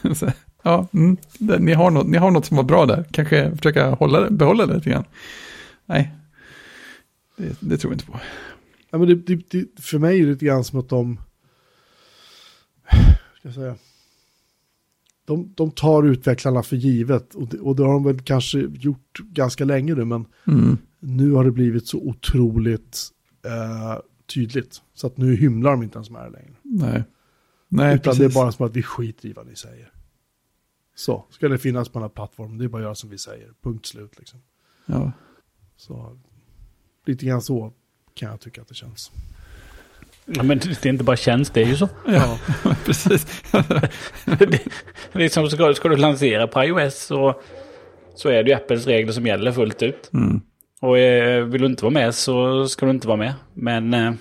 Så, 0.16 0.32
ja, 0.64 0.88
mm, 0.94 1.18
ni, 1.60 1.74
har 1.74 1.92
något, 1.92 2.08
ni 2.08 2.18
har 2.18 2.32
något 2.32 2.46
som 2.46 2.58
var 2.58 2.64
bra 2.64 2.86
där. 2.86 3.06
Kanske 3.12 3.56
försöka 3.58 3.90
hålla 3.90 4.30
behålla 4.30 4.66
det 4.66 4.74
lite 4.76 4.90
grann. 4.90 5.06
Nej, 5.86 6.12
det, 7.38 7.56
det 7.60 7.78
tror 7.78 7.94
jag 7.94 7.96
inte 7.96 8.06
på. 8.06 8.20
ja 8.90 8.98
men 8.98 9.08
det, 9.08 9.36
det, 9.36 9.82
för 9.82 10.00
mig 10.00 10.20
är 10.20 10.26
det 10.26 10.32
lite 10.32 10.46
grann 10.46 10.64
som 10.64 10.80
att 10.80 10.90
de, 10.90 11.20
ska 13.40 13.48
jag 13.48 13.54
säga, 13.54 13.76
de, 15.26 15.54
de 15.56 15.72
tar 15.72 16.04
utvecklarna 16.04 16.64
för 16.64 16.76
givet. 16.76 17.36
Och 17.36 17.48
det, 17.48 17.60
och 17.60 17.76
det 17.76 17.84
har 17.84 17.94
de 17.94 18.04
väl 18.04 18.20
kanske 18.22 18.60
gjort 18.60 19.20
ganska 19.20 19.66
länge 19.66 19.96
nu, 19.96 20.06
men 20.06 20.26
Mm. 20.48 20.78
nu 21.00 21.32
har 21.32 21.44
det 21.44 21.52
blivit 21.52 21.88
så 21.88 21.98
otroligt 21.98 23.08
eh, 23.46 24.00
tydligt. 24.34 24.82
Så 24.94 25.08
att 25.08 25.18
nu 25.18 25.36
hymlar 25.36 25.72
de 25.72 25.84
inte 25.84 25.98
ens 25.98 26.10
med 26.10 26.24
det 26.26 26.30
längre. 26.30 26.54
Nej, 26.64 27.04
Nej 27.68 27.96
Utan 27.96 28.04
precis. 28.04 28.20
det 28.20 28.26
är 28.26 28.44
bara 28.44 28.52
som 28.52 28.66
att 28.66 28.76
vi 28.76 28.84
skiter 28.84 29.30
i 29.30 29.34
vad 29.34 29.48
ni 29.48 29.56
säger. 29.56 29.92
Så, 30.96 31.26
ska 31.30 31.48
det 31.50 31.58
finnas 31.58 31.90
på 31.90 32.00
den 32.00 32.04
här 32.04 32.10
plattformen, 32.10 32.58
det 32.58 32.64
är 32.64 32.70
bara 32.70 32.78
att 32.78 32.84
göra 32.84 32.96
som 32.96 33.10
vi 33.10 33.18
säger. 33.18 33.54
Punkt 33.62 33.86
slut 33.86 34.12
liksom. 34.20 34.40
Ja. 34.86 35.12
Så 35.76 36.18
lite 37.06 37.26
grann 37.26 37.42
så 37.42 37.74
kan 38.14 38.30
jag 38.30 38.40
tycka 38.40 38.62
att 38.62 38.68
det 38.68 38.76
känns. 38.76 39.12
Ja, 40.26 40.44
men 40.44 40.60
det 40.60 40.86
är 40.86 40.90
inte 40.90 41.04
bara 41.04 41.16
tjänst, 41.16 41.54
det 41.54 41.62
är 41.62 41.66
ju 41.66 41.76
så. 41.76 41.90
Ja, 42.08 42.40
precis. 42.86 43.44
det, 44.26 44.60
det 45.14 45.24
är 45.24 45.30
som 45.30 45.50
ska, 45.50 45.74
ska 45.74 45.90
du 45.90 45.96
lansera 45.96 46.48
på 46.48 46.64
iOS 46.64 46.96
så, 46.96 47.42
så 48.16 48.30
är 48.30 48.44
det 48.44 48.50
ju 48.50 48.56
Apples 48.56 48.88
regler 48.88 49.14
som 49.14 49.28
gäller 49.28 49.52
fullt 49.52 49.84
ut. 49.84 50.10
Mm. 50.14 50.42
Och 50.82 51.00
eh, 51.00 51.44
vill 51.44 51.62
du 51.62 51.68
inte 51.68 51.84
vara 51.84 51.94
med 51.94 52.16
så 52.16 52.68
ska 52.68 52.86
du 52.86 52.92
inte 52.92 53.08
vara 53.08 53.18
med. 53.18 53.34
Men, 53.54 53.94
eh, 53.94 54.14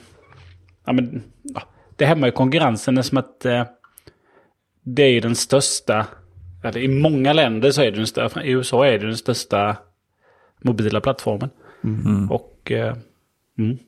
ja, 0.86 0.92
men 0.92 1.22
ja, 1.42 1.62
det 1.96 2.06
hämmar 2.06 2.28
ju 2.28 2.32
konkurrensen. 2.32 2.94
Det 2.94 3.00
är 3.00 3.02
som 3.02 3.18
att 3.18 3.44
eh, 3.44 3.64
det 4.82 5.02
är 5.02 5.20
den 5.20 5.36
största, 5.36 6.06
eller 6.64 6.80
i 6.80 6.88
många 6.88 7.32
länder 7.32 7.70
så 7.70 7.82
är 7.82 7.90
det 7.90 7.96
den 7.96 8.06
största, 8.06 8.42
i 8.42 8.50
USA 8.50 8.86
är 8.86 8.98
det 8.98 9.06
den 9.06 9.16
största 9.16 9.76
mobila 10.62 11.00
plattformen. 11.00 11.50
Mm. 11.84 12.30
Och 12.30 12.72
eh, 12.72 12.96
mm, 13.58 13.78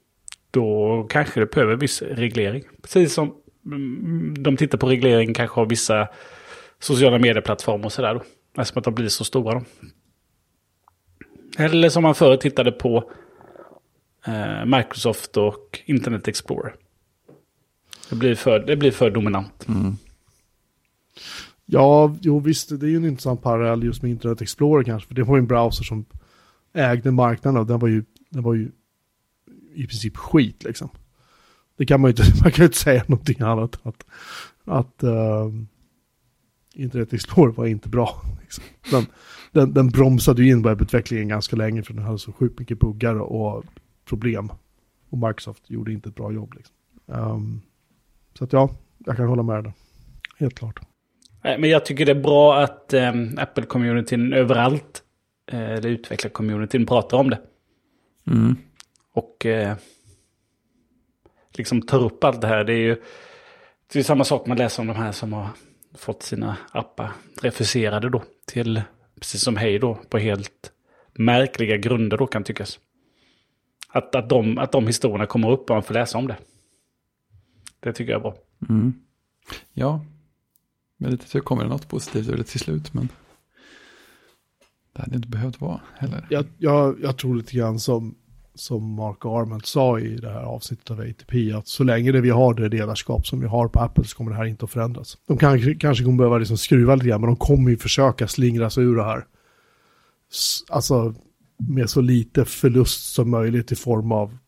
då 0.53 1.07
kanske 1.11 1.41
det 1.41 1.47
behöver 1.47 1.77
viss 1.77 2.03
reglering. 2.03 2.63
Precis 2.83 3.15
som 3.15 3.35
mm, 3.67 4.43
de 4.43 4.57
tittar 4.57 4.79
på 4.79 4.87
reglering 4.87 5.35
kanske 5.35 5.61
av 5.61 5.69
vissa 5.69 6.09
sociala 6.79 7.19
medieplattformar 7.19 7.85
och 7.85 7.93
sådär. 7.93 8.23
Eftersom 8.59 8.79
att 8.79 8.85
de 8.85 8.95
blir 8.95 9.09
så 9.09 9.25
stora 9.25 9.55
då. 9.55 9.65
Eller 11.59 11.89
som 11.89 12.03
man 12.03 12.15
förr 12.15 12.37
tittade 12.37 12.73
på 12.73 13.11
eh, 14.27 14.65
Microsoft 14.65 15.37
och 15.37 15.81
Internet 15.85 16.29
Explorer. 16.29 16.75
Det 18.11 18.17
blir 18.17 18.35
för, 18.35 18.59
det 18.59 18.77
blir 18.77 18.91
för 18.91 19.11
dominant. 19.11 19.69
Mm. 19.69 19.97
Ja, 21.67 22.17
jo 22.21 22.41
visst, 22.41 22.81
det 22.81 22.87
är 22.87 22.91
ju 22.91 22.97
en 22.97 23.05
intressant 23.05 23.43
parallell 23.43 23.85
just 23.85 24.03
med 24.03 24.11
Internet 24.11 24.43
Explorer 24.43 24.85
kanske. 24.85 25.09
För 25.09 25.15
det 25.15 25.23
var 25.23 25.37
ju 25.37 25.41
en 25.41 25.47
browser 25.47 25.85
som 25.85 26.05
ägde 26.73 27.11
marknaden 27.11 27.61
och 27.61 27.67
den 27.67 27.79
var 27.79 27.89
ju, 27.89 28.05
den 28.31 28.43
var 28.43 28.55
ju 28.55 28.71
i 29.75 29.87
princip 29.87 30.17
skit 30.17 30.65
liksom. 30.65 30.89
Det 31.77 31.87
kan 31.87 32.01
man 32.01 32.11
ju 32.11 32.23
inte, 32.23 32.33
man 32.43 32.53
kan 32.53 32.63
ju 32.63 32.67
inte 32.67 32.79
säga 32.79 33.05
någonting 33.07 33.41
annat 33.41 33.79
att, 33.83 34.07
att 34.65 35.03
ehm, 35.03 35.69
Internet 36.75 37.13
Explorer 37.13 37.53
var 37.53 37.67
inte 37.67 37.89
bra. 37.89 38.23
Liksom. 38.41 38.65
Den, 38.91 39.07
den, 39.53 39.75
den 39.75 39.89
bromsade 39.89 40.43
ju 40.43 40.51
in 40.51 40.63
webbutvecklingen 40.63 41.29
ganska 41.29 41.57
länge 41.57 41.83
för 41.83 41.95
den 41.95 42.05
hade 42.05 42.19
så 42.19 42.33
sjukt 42.33 42.59
mycket 42.59 42.79
buggar 42.79 43.15
och 43.15 43.65
problem. 44.05 44.53
Och 45.11 45.19
Microsoft 45.19 45.71
gjorde 45.71 45.93
inte 45.93 46.09
ett 46.09 46.15
bra 46.15 46.33
jobb. 46.33 46.55
Liksom. 46.55 46.75
Ehm, 47.13 47.61
så 48.39 48.45
att 48.45 48.53
ja, 48.53 48.71
jag 48.99 49.17
kan 49.17 49.29
hålla 49.29 49.43
med 49.43 49.65
dig. 49.65 49.73
Helt 50.39 50.55
klart. 50.55 50.81
Men 51.43 51.71
jag 51.71 51.85
tycker 51.87 52.07
det 52.07 52.13
är 52.13 52.23
bra 52.23 52.63
att 52.63 52.93
eh, 52.93 53.13
Apple-communityn 53.37 54.35
överallt, 54.35 55.03
eh, 55.53 55.61
eller 55.61 55.89
utvecklar-communityn, 55.89 56.87
pratar 56.87 57.19
om 57.19 57.31
det. 57.31 57.41
Mm. 58.27 58.57
Och 59.13 59.47
eh, 59.47 59.77
liksom 61.51 61.83
tar 61.83 62.03
upp 62.03 62.25
allt 62.25 62.41
det 62.41 62.47
här. 62.47 62.65
Det 62.65 62.73
är 62.73 62.77
ju 62.77 63.03
det 63.93 63.99
är 63.99 64.03
samma 64.03 64.25
sak 64.25 64.47
man 64.47 64.57
läser 64.57 64.81
om 64.81 64.87
de 64.87 64.97
här 64.97 65.13
som 65.13 65.33
har 65.33 65.49
fått 65.95 66.23
sina 66.23 66.57
appar 66.71 67.13
refuserade 67.43 68.11
då. 68.11 68.23
Till, 68.47 68.83
precis 69.21 69.43
som 69.43 69.57
Hej 69.57 69.79
då, 69.79 69.95
på 69.95 70.19
helt 70.19 70.73
märkliga 71.13 71.77
grunder 71.77 72.17
då 72.17 72.27
kan 72.27 72.45
tyckas. 72.45 72.79
Att, 73.89 74.15
att, 74.15 74.29
de, 74.29 74.59
att 74.59 74.73
de 74.73 74.87
historierna 74.87 75.27
kommer 75.27 75.51
upp 75.51 75.71
och 75.71 75.77
man 75.77 75.83
får 75.83 75.95
läsa 75.95 76.19
om 76.19 76.27
det. 76.27 76.37
Det 77.81 77.93
tycker 77.93 78.13
jag 78.13 78.19
är 78.19 78.23
bra. 78.23 78.35
Mm. 78.69 78.93
Ja, 79.73 80.05
med 80.97 81.11
lite 81.11 81.29
tur 81.29 81.41
kommer 81.41 81.63
det 81.63 81.69
något 81.69 81.89
positivt 81.89 82.29
ur 82.29 82.37
det 82.37 82.45
till 82.45 82.61
slut, 82.61 82.95
men 82.95 83.09
det 84.93 85.03
hade 85.03 85.17
inte 85.17 85.29
behövt 85.29 85.61
vara 85.61 85.81
heller. 85.99 86.27
Jag, 86.31 86.47
jag, 86.59 87.01
jag 87.03 87.19
tror 87.19 87.35
lite 87.37 87.57
grann 87.57 87.79
som, 87.79 88.15
som 88.63 88.95
Mark 88.95 89.25
Arment 89.25 89.67
sa 89.67 89.99
i 89.99 90.17
det 90.17 90.31
här 90.31 90.43
avsnittet 90.43 90.91
av 90.91 91.01
ATP, 91.01 91.53
att 91.53 91.69
så 91.69 91.85
länge 91.85 92.13
det 92.13 92.21
vi 92.21 92.31
har 92.31 92.55
det 92.55 92.69
ledarskap 92.69 93.27
som 93.27 93.41
vi 93.41 93.47
har 93.47 93.69
på 93.69 93.81
Apple 93.81 94.05
så 94.05 94.17
kommer 94.17 94.31
det 94.31 94.37
här 94.37 94.45
inte 94.45 94.65
att 94.65 94.71
förändras. 94.71 95.19
De 95.27 95.39
kanske, 95.39 95.75
kanske 95.75 96.05
kommer 96.05 96.19
behöva 96.19 96.39
liksom 96.39 96.59
skruva 96.59 96.95
lite 96.95 97.09
grann, 97.09 97.21
men 97.21 97.31
de 97.31 97.37
kommer 97.37 97.71
ju 97.71 97.77
försöka 97.77 98.29
slingra 98.29 98.71
sig 98.71 98.85
ur 98.85 98.97
det 98.97 99.05
här. 99.05 99.27
Alltså 100.71 101.15
med 101.57 101.91
så 101.91 102.01
lite 102.01 102.45
förlust 102.45 103.15
som 103.15 103.31
möjligt 103.31 103.73
i 103.73 103.77
form 103.77 104.13
av 104.13 104.39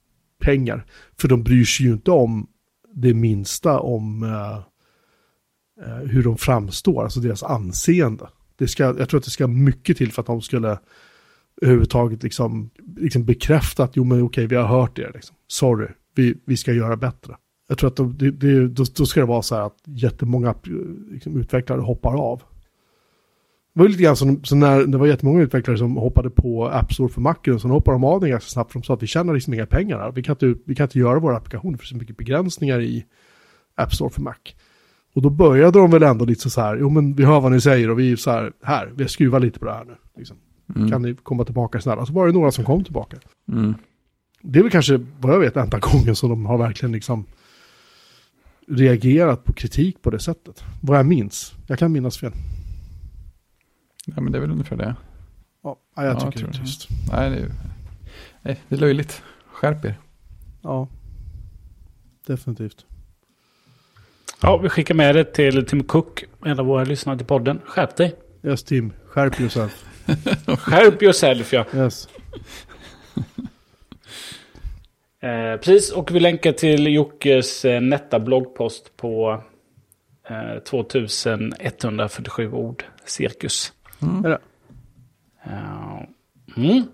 pengar. 0.40 0.86
För 1.18 1.28
de 1.28 1.42
bryr 1.42 1.64
sig 1.64 1.86
ju 1.86 1.92
inte 1.92 2.10
om 2.10 2.46
det 2.94 3.14
minsta 3.14 3.80
om 3.80 4.22
eh, 4.22 4.56
eh 5.86 6.08
hur 6.10 6.22
de 6.22 6.38
framstår, 6.38 7.04
alltså 7.04 7.20
deras 7.20 7.42
anseende. 7.42 8.28
Det 8.56 8.68
ska, 8.68 8.84
jag 8.84 9.08
tror 9.08 9.18
att 9.18 9.24
det 9.24 9.30
ska 9.30 9.46
mycket 9.46 9.96
till 9.96 10.12
för 10.12 10.22
att 10.22 10.26
de 10.26 10.42
skulle 10.42 10.78
överhuvudtaget 11.62 12.22
liksom, 12.22 12.70
liksom 12.96 13.24
bekräfta 13.24 13.84
att 13.84 13.96
jo 13.96 14.05
men 14.05 14.22
okej 14.22 14.46
vi 14.46 14.57
har 14.57 14.66
hört 14.66 14.98
er 14.98 15.11
liksom. 15.14 15.36
Sorry, 15.46 15.88
vi, 16.14 16.34
vi 16.44 16.57
ska 16.57 16.72
göra 16.72 16.96
bättre. 16.96 17.36
Jag 17.68 17.78
tror 17.78 17.90
att 17.90 17.96
de, 17.96 18.18
det, 18.18 18.30
det, 18.30 18.68
då, 18.68 18.84
då 18.96 19.07
ska 19.07 19.20
det 19.20 19.26
vara 19.26 19.42
så 19.42 19.55
här 19.55 19.66
att 19.66 19.78
jättemånga 19.84 20.55
liksom, 21.11 21.40
utvecklare 21.40 21.80
hoppar 21.80 22.14
av. 22.14 22.42
Det 23.74 23.80
var 23.80 23.86
ju 23.86 23.90
lite 23.90 24.02
grann 24.02 24.16
som, 24.16 24.44
som 24.44 24.61
när 24.61 24.86
det 24.86 24.98
var 24.98 25.07
jättemånga 25.07 25.42
utvecklare 25.42 25.78
som 25.78 25.96
hoppade 25.96 26.30
på 26.30 26.68
App 26.68 26.92
Store 26.92 27.09
för 27.09 27.20
Macen 27.20 27.55
och 27.55 27.61
sen 27.61 27.70
hoppade 27.70 27.94
de 27.94 28.05
av 28.05 28.20
den 28.20 28.30
ganska 28.30 28.48
snabbt 28.48 28.72
för 28.72 28.78
de 28.80 28.84
sa 28.84 28.94
att 28.94 29.02
vi 29.02 29.07
tjänar 29.07 29.34
liksom 29.34 29.55
inga 29.55 29.66
pengar 29.66 29.98
här. 29.98 30.12
Vi 30.12 30.22
kan 30.22 30.32
inte, 30.32 30.61
vi 30.66 30.74
kan 30.74 30.84
inte 30.84 30.98
göra 30.98 31.18
våra 31.18 31.36
applikationer 31.36 31.78
för 31.78 31.86
så 31.86 31.96
mycket 31.96 32.16
begränsningar 32.16 32.80
i 32.80 33.05
App 33.74 33.94
Store 33.94 34.11
för 34.11 34.20
Mac. 34.20 34.34
Och 35.14 35.22
då 35.22 35.30
började 35.30 35.78
de 35.78 35.90
väl 35.90 36.02
ändå 36.02 36.24
lite 36.24 36.50
så 36.50 36.61
här, 36.61 36.76
jo 36.76 36.90
men 36.90 37.14
vi 37.14 37.24
hör 37.24 37.40
vad 37.40 37.52
ni 37.52 37.61
säger 37.61 37.90
och 37.90 37.98
vi 37.98 38.12
är 38.12 38.16
så 38.16 38.30
här, 38.30 38.52
här, 38.62 38.92
vi 38.96 39.02
har 39.02 39.09
skruvat 39.09 39.42
lite 39.42 39.59
på 39.59 39.64
det 39.64 39.72
här 39.72 39.84
nu. 39.84 39.96
Liksom. 40.16 40.36
Mm. 40.76 40.90
Kan 40.90 41.02
ni 41.02 41.14
komma 41.14 41.44
tillbaka 41.44 41.80
snälla? 41.80 42.06
Så 42.06 42.12
var 42.12 42.26
det 42.26 42.32
några 42.32 42.52
som 42.52 42.64
kom 42.64 42.84
tillbaka. 42.84 43.16
Mm. 43.48 43.74
Det 44.40 44.58
är 44.58 44.62
väl 44.62 44.72
kanske, 44.72 45.00
vad 45.20 45.34
jag 45.34 45.40
vet, 45.40 45.56
enda 45.56 45.78
gången 45.82 46.16
som 46.16 46.30
de 46.30 46.46
har 46.46 46.58
verkligen 46.58 46.92
liksom 46.92 47.24
reagerat 48.68 49.44
på 49.44 49.52
kritik 49.52 50.02
på 50.02 50.10
det 50.10 50.18
sättet. 50.18 50.64
Vad 50.80 50.98
jag 50.98 51.06
minns. 51.06 51.54
Jag 51.66 51.78
kan 51.78 51.92
minnas 51.92 52.18
fel. 52.18 52.32
Ja, 54.06 54.20
men 54.20 54.32
det 54.32 54.38
är 54.38 54.40
väl 54.40 54.50
ungefär 54.50 54.76
det. 54.76 54.96
Ja, 55.62 55.78
jag 55.94 56.04
Ja, 56.06 56.20
tycker 56.20 56.40
jag 56.40 56.52
det 56.52 56.56
är 56.56 56.60
trist. 56.60 56.88
Nej, 57.12 57.30
det 57.30 57.36
är, 57.36 57.50
nej, 58.42 58.60
det 58.68 58.74
är 58.74 58.78
löjligt. 58.80 59.22
Skärp 59.46 59.84
er. 59.84 59.98
Ja, 60.62 60.88
definitivt. 62.26 62.86
Ja, 64.40 64.56
vi 64.56 64.68
skickar 64.68 64.94
med 64.94 65.14
det 65.14 65.24
till 65.24 65.66
Tim 65.66 65.84
Cook, 65.84 66.24
en 66.44 66.58
av 66.60 66.66
våra 66.66 66.84
lyssnare 66.84 67.16
till 67.18 67.26
podden. 67.26 67.60
Skärp 67.64 67.96
dig. 67.96 68.14
Yes 68.42 68.62
Tim, 68.64 68.92
skärp 69.06 69.40
yourself. 69.40 69.84
Skärp 70.59 71.02
yourself, 71.02 71.52
ja. 71.52 71.64
Yes. 71.74 72.09
Eh, 75.20 75.57
precis, 75.57 75.92
och 75.92 76.14
vi 76.14 76.20
länkar 76.20 76.52
till 76.52 76.94
Jockes 76.94 77.64
eh, 77.64 77.80
netta 77.80 78.20
bloggpost 78.20 78.96
på 78.96 79.42
eh, 80.28 80.59
2147 80.59 82.52
ord, 82.52 82.84
cirkus. 83.05 83.72
Är 84.24 84.28
det? 84.28 84.38
Eh, 85.44 86.02
mm. 86.57 86.84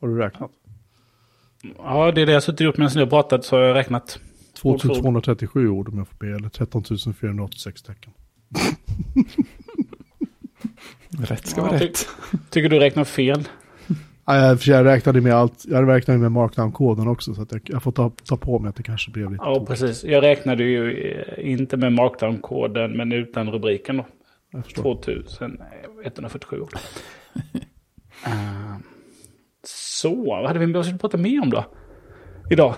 Har 0.00 0.08
du 0.08 0.18
räknat? 0.18 0.50
Ja, 1.78 2.12
det 2.12 2.22
är 2.22 2.26
det 2.26 2.32
jag 2.32 2.36
har 2.36 2.40
suttit 2.40 2.60
och 2.60 2.64
gjort 2.64 2.76
medan 2.76 2.92
ni 2.94 3.00
har 3.00 3.06
pratat 3.06 3.44
så 3.44 3.56
har 3.56 3.62
jag 3.62 3.74
räknat. 3.76 4.18
2237 4.54 5.68
ord 5.68 5.88
om 5.88 5.98
jag 5.98 6.08
får 6.08 6.16
be, 6.16 6.26
eller 6.26 6.48
13 6.48 6.84
486 7.20 7.82
tecken. 7.82 8.12
Rätt 11.18 11.46
ska 11.46 11.60
Ja, 11.60 11.66
vara 11.66 11.78
ty- 11.78 11.86
rätt. 11.86 12.08
Tycker 12.50 12.68
du 12.68 12.78
räknar 12.78 13.04
fel? 13.04 13.48
Ja, 14.26 14.36
jag, 14.46 14.60
för 14.60 14.70
jag 14.70 14.84
räknade 14.86 15.20
med 15.20 15.34
allt, 15.34 15.64
jag 15.68 15.88
räknade 15.88 16.20
med 16.20 16.32
markdown-koden 16.32 17.08
också 17.08 17.34
så 17.34 17.42
att 17.42 17.52
jag, 17.52 17.60
jag 17.64 17.82
får 17.82 17.92
ta, 17.92 18.10
ta 18.28 18.36
på 18.36 18.58
mig 18.58 18.68
att 18.68 18.76
det 18.76 18.82
kanske 18.82 19.10
blev 19.10 19.30
lite 19.32 19.44
Ja, 19.44 19.54
tokigt. 19.54 19.68
precis. 19.80 20.04
Jag 20.04 20.22
räknade 20.22 20.64
ju 20.64 20.90
eh, 21.10 21.50
inte 21.52 21.76
med 21.76 21.92
markdown-koden 21.92 22.96
men 22.96 23.12
utan 23.12 23.50
rubriken 23.50 23.96
då. 23.96 24.06
Jag 24.52 24.64
förstår. 24.64 24.82
2147 25.02 26.60
ord. 26.60 26.72
Eh, 28.26 28.76
så, 29.66 30.24
vad 30.24 30.46
hade 30.46 30.58
vi 30.58 30.66
behövt 30.66 31.00
prata 31.00 31.16
mer 31.16 31.42
om 31.42 31.50
då? 31.50 31.64
Idag. 32.50 32.74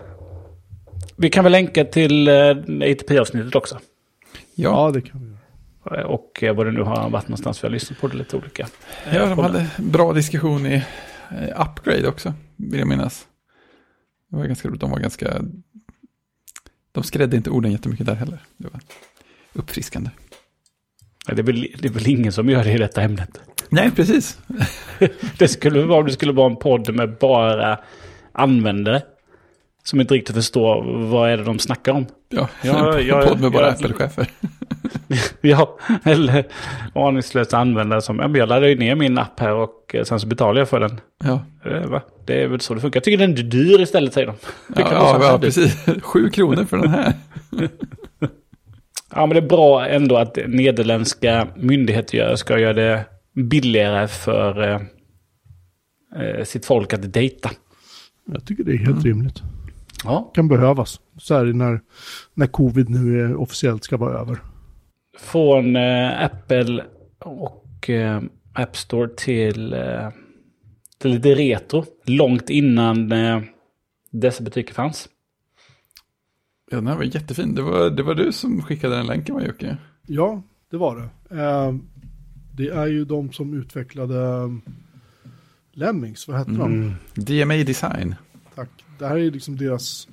Vi 1.17 1.31
kan 1.31 1.45
väl 1.45 1.53
länka 1.53 1.85
till 1.85 2.29
uh, 2.29 2.57
ATP-avsnittet 2.93 3.55
också. 3.55 3.79
Ja, 4.55 4.71
Ja, 4.87 4.91
det 4.91 5.01
kan 5.01 5.21
vi. 5.21 5.27
Eh, 5.27 5.34
Och 5.85 6.43
eh, 6.43 6.55
vad 6.55 6.67
det 6.67 6.73
nu 6.73 6.83
har 6.83 7.11
varit 7.11 7.29
någonstans. 7.29 7.65
Vi 7.65 7.67
har 7.69 7.73
lyssnat 7.73 8.01
på 8.01 8.09
det 8.09 8.17
lite 8.17 8.37
olika. 8.37 8.67
ja, 9.13 9.27
de 9.27 9.39
hade 9.39 9.67
bra 9.79 10.13
diskussion 10.13 10.67
i 10.67 10.75
eh, 11.31 11.61
Upgrade 11.61 12.09
också, 12.09 12.33
vill 12.57 12.79
jag 12.79 12.89
minnas. 12.89 13.27
Det 14.31 14.37
var 14.37 14.45
ganska 14.47 14.69
roligt. 14.69 14.81
De 14.81 14.91
var 14.91 14.99
ganska... 14.99 15.41
De 16.93 17.03
skrädde 17.05 17.37
inte 17.37 17.51
orden 17.51 17.73
jättemycket 17.73 18.07
där 18.07 18.15
heller. 18.15 18.39
Det 18.57 18.69
var 18.73 18.81
uppfriskande. 19.53 20.11
Det 21.27 21.39
är, 21.39 21.43
väl, 21.43 21.67
det 21.79 21.89
är 21.89 21.93
väl 21.93 22.09
ingen 22.09 22.33
som 22.33 22.49
gör 22.49 22.65
det 22.65 22.73
i 22.73 22.79
detta 22.79 23.03
ämnet. 23.03 23.41
Nej, 23.69 23.91
precis. 23.91 24.39
Det 25.39 25.49
skulle 25.49 25.83
vara 25.85 25.99
om 26.01 26.07
det 26.07 26.13
skulle 26.13 26.33
vara 26.33 26.51
en 26.51 26.57
podd 26.57 26.95
med 26.95 27.17
bara 27.21 27.79
användare. 28.33 29.03
Som 29.85 30.01
inte 30.01 30.15
riktigt 30.15 30.37
förstår 30.37 31.07
vad 31.11 31.31
är 31.31 31.37
det 31.37 31.45
de 31.45 31.59
snackar 31.59 31.93
om. 31.93 32.07
Ja, 32.29 32.49
Ja, 32.63 32.99
en 32.99 33.07
jag- 33.07 33.29
podd 33.29 33.41
med 33.41 33.53
bara 33.53 33.67
jag- 33.67 33.75
Apple-chefer. 33.75 34.27
Ja, 35.41 35.79
eller 36.05 36.45
aningslösa 36.95 37.59
användare 37.59 38.03
som, 38.03 38.19
ja, 38.19 38.39
jag 38.39 38.49
laddar 38.49 38.67
ju 38.69 38.79
ner 38.79 38.95
min 38.95 39.19
app 39.19 39.41
här 39.41 39.55
och 39.55 39.95
eh, 39.95 40.05
sen 40.05 40.21
så 40.21 40.27
betalar 40.27 40.61
jag 40.61 40.69
för 40.69 40.81
den. 40.81 41.01
Ja, 41.25 41.45
Eh, 41.65 41.87
va? 41.87 42.03
Det 42.27 42.43
är 42.43 42.49
väl 42.49 42.61
så 42.61 42.75
det 42.75 42.81
funkar. 42.81 42.97
Jag 42.99 43.05
tycker 43.05 43.19
den 43.19 43.31
är 43.33 43.43
dyr 43.43 43.81
istället 43.81 44.13
säger 44.15 44.27
de. 44.27 44.35
ja, 44.77 44.89
ja, 44.93 45.19
ja 45.23 45.39
precis. 45.39 45.77
Sju 46.03 46.31
kronor 46.31 46.65
för 46.65 46.77
den 46.77 46.91
här. 46.91 47.13
Ja, 49.17 49.27
men 49.27 49.29
det 49.35 49.37
är 49.41 49.49
bra 49.49 49.87
ändå 49.87 50.17
att 50.17 50.39
nederländska 50.47 51.49
myndigheter 51.57 52.19
gör- 52.19 52.37
ska 52.37 52.59
göra 52.59 52.73
det 52.73 53.05
billigare 53.35 54.09
för 54.09 54.63
eh, 54.63 54.81
eh, 56.23 56.45
sitt 56.45 56.67
folk 56.67 56.93
att 56.93 57.13
dejta. 57.13 57.51
Jag 58.33 58.45
tycker 58.45 58.65
det 58.65 58.73
är 58.73 58.77
helt 58.79 59.05
rimligt. 59.05 59.43
Ja. 60.05 60.31
Kan 60.35 60.49
behövas. 60.49 61.01
Så 61.19 61.35
här 61.35 61.45
när, 61.45 61.81
när 62.35 62.47
covid 62.47 62.89
nu 62.89 63.21
är 63.25 63.37
officiellt 63.37 63.85
ska 63.85 63.97
vara 63.97 64.19
över. 64.21 64.39
Från 65.19 65.77
eh, 65.77 66.25
Apple 66.25 66.85
och 67.19 67.91
eh, 67.91 68.23
App 68.53 68.77
Store 68.77 69.09
till, 69.17 69.73
eh, 69.73 70.09
till 70.99 71.11
lite 71.11 71.35
retro. 71.35 71.85
Långt 72.05 72.51
innan 72.51 73.13
eh, 73.13 73.43
dessa 74.11 74.45
butiker 74.45 74.75
fanns. 74.75 75.09
Ja, 76.71 76.77
den 76.77 76.87
här 76.87 76.97
var 76.97 77.05
jättefin. 77.05 77.55
Det 77.55 77.63
var, 77.63 77.91
det 77.91 78.03
var 78.03 78.15
du 78.15 78.33
som 78.33 78.63
skickade 78.63 78.97
den 78.97 79.07
länken, 79.07 79.35
va 79.35 79.43
Jocke? 79.45 79.77
Ja, 80.07 80.43
det 80.71 80.77
var 80.77 80.97
det. 80.97 81.41
Eh, 81.41 81.75
det 82.57 82.69
är 82.69 82.87
ju 82.87 83.05
de 83.05 83.33
som 83.33 83.55
utvecklade 83.55 84.15
um, 84.15 84.63
Lemmings, 85.73 86.29
vad 86.29 86.37
hette 86.37 86.51
de? 86.51 86.95
DMA 87.15 87.55
Design. 87.55 88.15
Tack. 88.55 88.69
Det 88.99 89.07
här 89.07 89.15
är 89.15 89.21
ju 89.21 89.31
liksom 89.31 89.57
deras, 89.57 90.09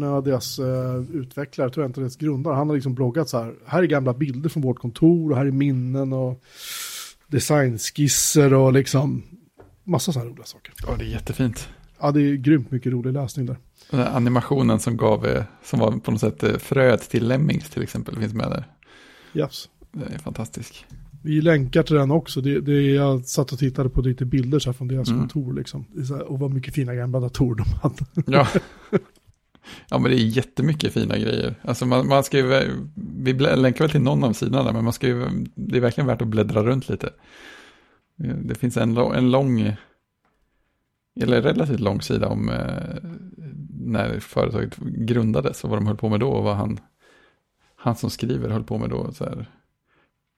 för 0.00 0.06
en 0.06 0.12
av 0.12 0.24
deras 0.24 0.58
uh, 0.58 1.00
utvecklare, 1.12 1.70
tror 1.70 1.84
jag 1.84 1.88
inte 1.88 2.00
deras 2.00 2.16
grundare, 2.16 2.54
han 2.54 2.68
har 2.68 2.74
liksom 2.74 2.94
bloggat 2.94 3.28
så 3.28 3.38
här, 3.42 3.54
här 3.66 3.82
är 3.82 3.86
gamla 3.86 4.14
bilder 4.14 4.48
från 4.48 4.62
vårt 4.62 4.78
kontor 4.78 5.30
och 5.30 5.36
här 5.36 5.46
är 5.46 5.50
minnen 5.50 6.12
och 6.12 6.42
designskisser 7.26 8.54
och 8.54 8.72
liksom 8.72 9.22
massa 9.84 10.12
så 10.12 10.18
här 10.18 10.26
roliga 10.26 10.44
saker. 10.44 10.72
Ja, 10.86 10.94
det 10.98 11.04
är 11.04 11.08
jättefint. 11.08 11.68
Ja, 12.00 12.10
det 12.10 12.20
är 12.20 12.34
grymt 12.34 12.70
mycket 12.70 12.92
rolig 12.92 13.12
läsning 13.12 13.46
där. 13.46 13.56
Den 13.90 14.00
här 14.00 14.16
animationen 14.16 14.80
som 14.80 14.96
gav, 14.96 15.26
eh, 15.26 15.44
som 15.64 15.78
var 15.78 15.92
på 15.92 16.10
något 16.10 16.20
sätt 16.20 16.42
eh, 16.42 16.56
fröet 16.56 17.10
till 17.10 17.28
Lemmings 17.28 17.70
till 17.70 17.82
exempel, 17.82 18.16
finns 18.16 18.34
med 18.34 18.50
där. 18.50 18.64
Yes. 19.34 19.68
Det 19.92 20.14
är 20.14 20.18
fantastisk. 20.18 20.86
Vi 21.22 21.40
länkar 21.40 21.82
till 21.82 21.96
den 21.96 22.10
också. 22.10 22.40
Det, 22.40 22.60
det, 22.60 22.80
jag 22.82 23.24
satt 23.24 23.52
och 23.52 23.58
tittade 23.58 23.88
på 23.88 24.00
lite 24.00 24.24
bilder 24.24 24.58
så 24.58 24.68
här 24.68 24.74
från 24.74 24.88
deras 24.88 25.08
Mm. 25.08 25.20
kontor 25.20 25.52
liksom. 25.52 25.84
Här, 26.08 26.22
och 26.22 26.38
vad 26.38 26.50
mycket 26.50 26.74
fina 26.74 26.94
gamla 26.94 27.20
datorer 27.20 27.64
de 27.64 27.64
hade. 27.82 28.38
Ja. 28.38 28.48
ja, 29.88 29.98
men 29.98 30.10
det 30.10 30.16
är 30.16 30.26
jättemycket 30.26 30.92
fina 30.92 31.18
grejer. 31.18 31.54
Alltså 31.62 31.86
man, 31.86 32.08
man 32.08 32.24
ska 32.24 32.38
ju, 32.38 32.70
vi 32.94 33.32
länkar 33.32 33.84
väl 33.84 33.90
till 33.90 34.00
någon 34.00 34.24
av 34.24 34.32
sidorna 34.32 34.62
där, 34.62 34.72
men 34.72 34.84
man 34.84 34.92
ska 34.92 35.06
ju, 35.06 35.24
det 35.54 35.76
är 35.76 35.80
verkligen 35.80 36.06
värt 36.06 36.22
att 36.22 36.28
bläddra 36.28 36.62
runt 36.62 36.88
lite. 36.88 37.06
Eh, 38.24 38.34
det 38.36 38.54
finns 38.54 38.76
en, 38.76 38.96
en 38.96 39.30
lång, 39.30 39.76
eller 41.20 41.42
relativt 41.42 41.80
lång 41.80 42.02
sida 42.02 42.28
om 42.28 42.48
eh, 42.48 43.10
när 43.80 44.20
företaget 44.20 44.76
grundades 44.76 45.64
och 45.64 45.70
vad 45.70 45.78
de 45.78 45.86
höll 45.86 45.96
på 45.96 46.08
med 46.08 46.20
då 46.20 46.28
och 46.28 46.44
vad 46.44 46.56
han, 46.56 46.80
han 47.76 47.96
som 47.96 48.10
skriver 48.10 48.48
höll 48.48 48.64
på 48.64 48.78
med 48.78 48.90
då. 48.90 49.12
Så 49.12 49.24
här, 49.24 49.50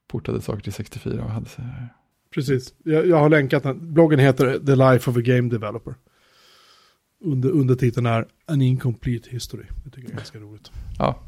portade 0.08 0.40
saker 0.40 0.62
till 0.62 0.72
64 0.72 1.24
och 1.24 1.30
hade 1.30 1.48
så 1.48 1.62
här. 1.62 1.88
Precis. 2.34 2.74
Jag, 2.82 3.06
jag 3.06 3.16
har 3.16 3.28
länkat 3.28 3.62
den. 3.62 3.94
Bloggen 3.94 4.18
heter 4.18 4.58
The 4.66 4.74
Life 4.76 5.10
of 5.10 5.16
a 5.16 5.20
Game 5.20 5.48
Developer. 5.48 5.94
Under, 7.20 7.50
undertiteln 7.50 8.06
är 8.06 8.26
An 8.46 8.62
Incomplete 8.62 9.30
History. 9.30 9.64
Det 9.84 9.90
tycker 9.90 10.02
jag 10.02 10.12
är 10.12 10.16
ganska 10.16 10.38
roligt. 10.38 10.70
Ja, 10.98 11.22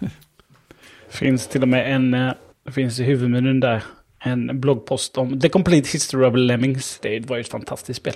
Finns 1.08 1.48
till 1.48 1.62
och 1.62 1.68
med 1.68 1.94
en, 1.94 2.14
eh, 2.14 2.32
det 2.64 2.72
finns 2.72 3.00
i 3.00 3.04
huvudmenyn 3.04 3.60
där, 3.60 3.84
en 4.18 4.60
bloggpost 4.60 5.18
om 5.18 5.40
The 5.40 5.48
Complete 5.48 5.88
History 5.92 6.26
of 6.26 6.34
Lemmings. 6.36 6.98
Det 7.02 7.28
var 7.28 7.36
ju 7.36 7.40
ett 7.40 7.48
fantastiskt 7.48 8.00
spel. 8.00 8.14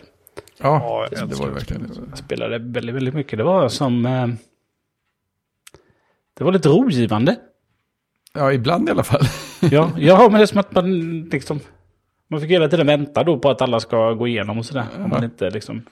ja, 0.59 1.07
det, 1.11 1.17
älskar 1.17 1.37
var 1.37 1.47
ju 1.47 1.53
det 1.53 1.59
verkligen. 1.59 1.93
Jag 2.11 2.19
spelade 2.19 2.59
väldigt, 2.59 2.95
väldigt 2.95 3.15
mycket. 3.15 3.39
Det 3.39 3.45
var 3.45 3.69
som... 3.69 4.07
Eh, 4.07 4.27
det 6.35 6.45
var 6.45 6.53
lite 6.53 6.69
rogivande. 6.69 7.37
Ja, 8.33 8.53
ibland 8.53 8.89
i 8.89 8.93
alla 8.93 9.05
fall. 9.05 9.23
Ja, 9.71 9.91
ja, 9.99 10.29
men 10.31 10.33
det 10.33 10.45
är 10.45 10.47
som 10.47 10.59
att 10.59 10.73
man 10.73 11.21
liksom... 11.23 11.61
Man 12.31 12.41
fick 12.41 12.51
hela 12.51 12.69
tiden 12.69 12.87
vänta 12.87 13.25
då 13.25 13.39
på 13.39 13.51
att 13.51 13.63
alla 13.63 13.81
ska 13.81 14.13
gå 14.13 14.29
igenom 14.29 14.59
och 14.59 14.65
sådär. 14.65 14.87
Om 14.99 15.11
man 15.11 15.25
inte 15.25 15.51
liksom 15.51 15.83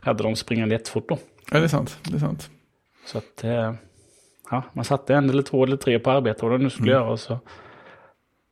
hade 0.00 0.22
dem 0.22 0.36
springande 0.36 0.74
jättefort 0.74 1.08
då. 1.08 1.18
Ja, 1.50 1.58
det 1.58 1.64
är 1.64 1.68
sant. 1.68 1.98
Det 2.02 2.16
är 2.16 2.20
sant. 2.20 2.50
Så 3.06 3.18
att... 3.18 3.44
Eh, 3.44 3.74
ja, 4.50 4.62
man 4.72 4.84
satte 4.84 5.14
en 5.14 5.30
eller 5.30 5.42
två 5.42 5.64
eller 5.64 5.76
tre 5.76 5.98
på 5.98 6.10
arbete 6.10 6.42
vad 6.42 6.52
de 6.52 6.62
nu 6.62 6.70
skulle 6.70 6.90
göra 6.90 7.10
och 7.10 7.20
så 7.20 7.38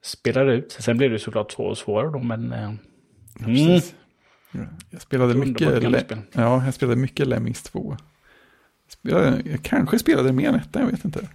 spelade 0.05 0.53
ut. 0.53 0.73
Sen 0.81 0.99
blev 0.99 1.11
det 1.11 1.19
såklart 1.19 1.53
svårare 1.53 1.71
och 1.71 1.79
svårare 1.79 2.11
då, 2.11 2.19
men... 2.19 2.53
Eh, 2.53 2.73
Ja, 3.47 3.81
Mm. 4.55 4.67
Jag 4.91 5.03
spelade 5.03 5.35
mycket, 5.35 6.11
ja, 6.33 6.65
jag 6.65 6.75
spelade 6.75 7.01
mycket 7.01 7.27
Lemmings 7.27 7.63
2. 7.63 7.97
Jag, 8.87 8.93
spelade, 8.93 9.43
jag 9.45 9.63
kanske 9.63 9.99
spelade 9.99 10.33
mer 10.33 10.49
än 10.49 10.55
ettan, 10.55 10.83
jag 10.83 10.91
vet 10.91 11.05
inte. 11.05 11.29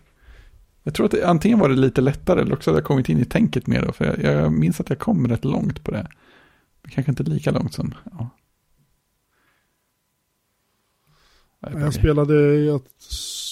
Jag 0.83 0.93
tror 0.93 1.05
att 1.05 1.11
det, 1.11 1.23
antingen 1.27 1.59
var 1.59 1.69
det 1.69 1.75
lite 1.75 2.01
lättare 2.01 2.41
eller 2.41 2.53
också 2.53 2.69
hade 2.71 2.79
jag 2.79 2.85
kommit 2.85 3.09
in 3.09 3.19
i 3.19 3.25
tänket 3.25 3.67
mer 3.67 3.81
då. 3.81 3.91
För 3.91 4.05
jag, 4.05 4.19
jag 4.43 4.51
minns 4.51 4.79
att 4.79 4.89
jag 4.89 4.99
kom 4.99 5.27
rätt 5.27 5.45
långt 5.45 5.83
på 5.83 5.91
det. 5.91 6.07
Kanske 6.89 7.11
inte 7.11 7.23
lika 7.23 7.51
långt 7.51 7.73
som... 7.73 7.93
Ja. 8.11 8.29
Jag 11.73 11.93
spelade, 11.93 12.55
jag 12.55 12.81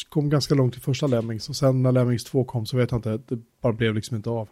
kom 0.09 0.29
ganska 0.29 0.55
långt 0.55 0.77
i 0.77 0.79
första 0.79 1.07
Lemmings 1.07 1.49
och 1.49 1.55
sen 1.55 1.83
när 1.83 1.91
Lemmings 1.91 2.23
2 2.23 2.43
kom 2.43 2.65
så 2.65 2.77
vet 2.77 2.91
jag 2.91 2.97
inte, 2.97 3.17
det 3.35 3.41
bara 3.61 3.73
blev 3.73 3.95
liksom 3.95 4.17
inte 4.17 4.29
av. 4.29 4.49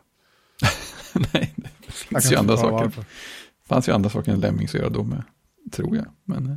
Nej, 1.34 1.54
det 1.86 1.92
finns 1.92 2.32
ju 2.32 2.36
andra 2.36 2.58
saker. 2.58 2.86
Det 2.98 3.68
fanns 3.68 3.88
ju 3.90 3.92
andra 3.94 4.10
saker 4.10 4.32
än 4.32 4.40
Lemmings 4.40 4.76
att 4.76 4.82
göra 4.82 4.90
då 4.90 5.04
med, 5.04 5.24
tror 5.72 5.96
jag. 5.96 6.06
Men... 6.24 6.46
eh, 6.50 6.56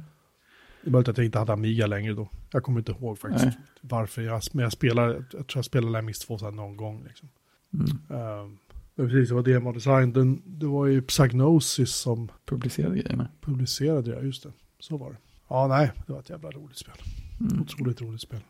Det 0.82 0.88
är 0.88 0.90
möjligt 0.90 1.08
att 1.08 1.16
jag 1.18 1.24
inte 1.24 1.38
hade 1.38 1.52
Amiga 1.52 1.86
längre 1.86 2.12
då. 2.14 2.28
Jag 2.52 2.62
kommer 2.62 2.78
inte 2.78 2.92
ihåg 2.92 3.18
faktiskt 3.18 3.44
Nej. 3.44 3.56
varför. 3.80 4.22
Jag, 4.22 4.42
men 4.52 4.62
jag, 4.62 4.72
spelar, 4.72 5.08
jag 5.14 5.30
tror 5.30 5.46
jag 5.54 5.64
spelade 5.64 5.92
Lemmings 5.92 6.18
2 6.18 6.38
så 6.38 6.50
någon 6.50 6.76
gång. 6.76 7.04
Liksom. 7.08 7.28
Mm. 7.74 8.20
Um, 8.42 8.58
men 8.94 9.08
precis, 9.08 9.28
det 9.28 9.34
var 9.34 9.42
demodesign. 9.42 10.12
Den, 10.12 10.42
det 10.44 10.66
var 10.66 10.86
ju 10.86 11.02
Psygnosis 11.02 11.90
som 11.94 12.30
Publicerade 12.44 12.98
grejerna. 12.98 13.28
publicerade 13.40 14.14
det, 14.14 14.26
just 14.26 14.42
det. 14.42 14.52
Så 14.80 14.96
var 14.96 15.10
det. 15.10 15.16
Ja, 15.48 15.66
nej, 15.66 15.92
det 16.06 16.12
var 16.12 16.20
ett 16.20 16.30
jävla 16.30 16.50
roligt 16.50 16.78
spel. 16.78 16.94
Mm. 17.40 17.62
Otroligt 17.62 18.00
roligt 18.00 18.20
spel. 18.20 18.40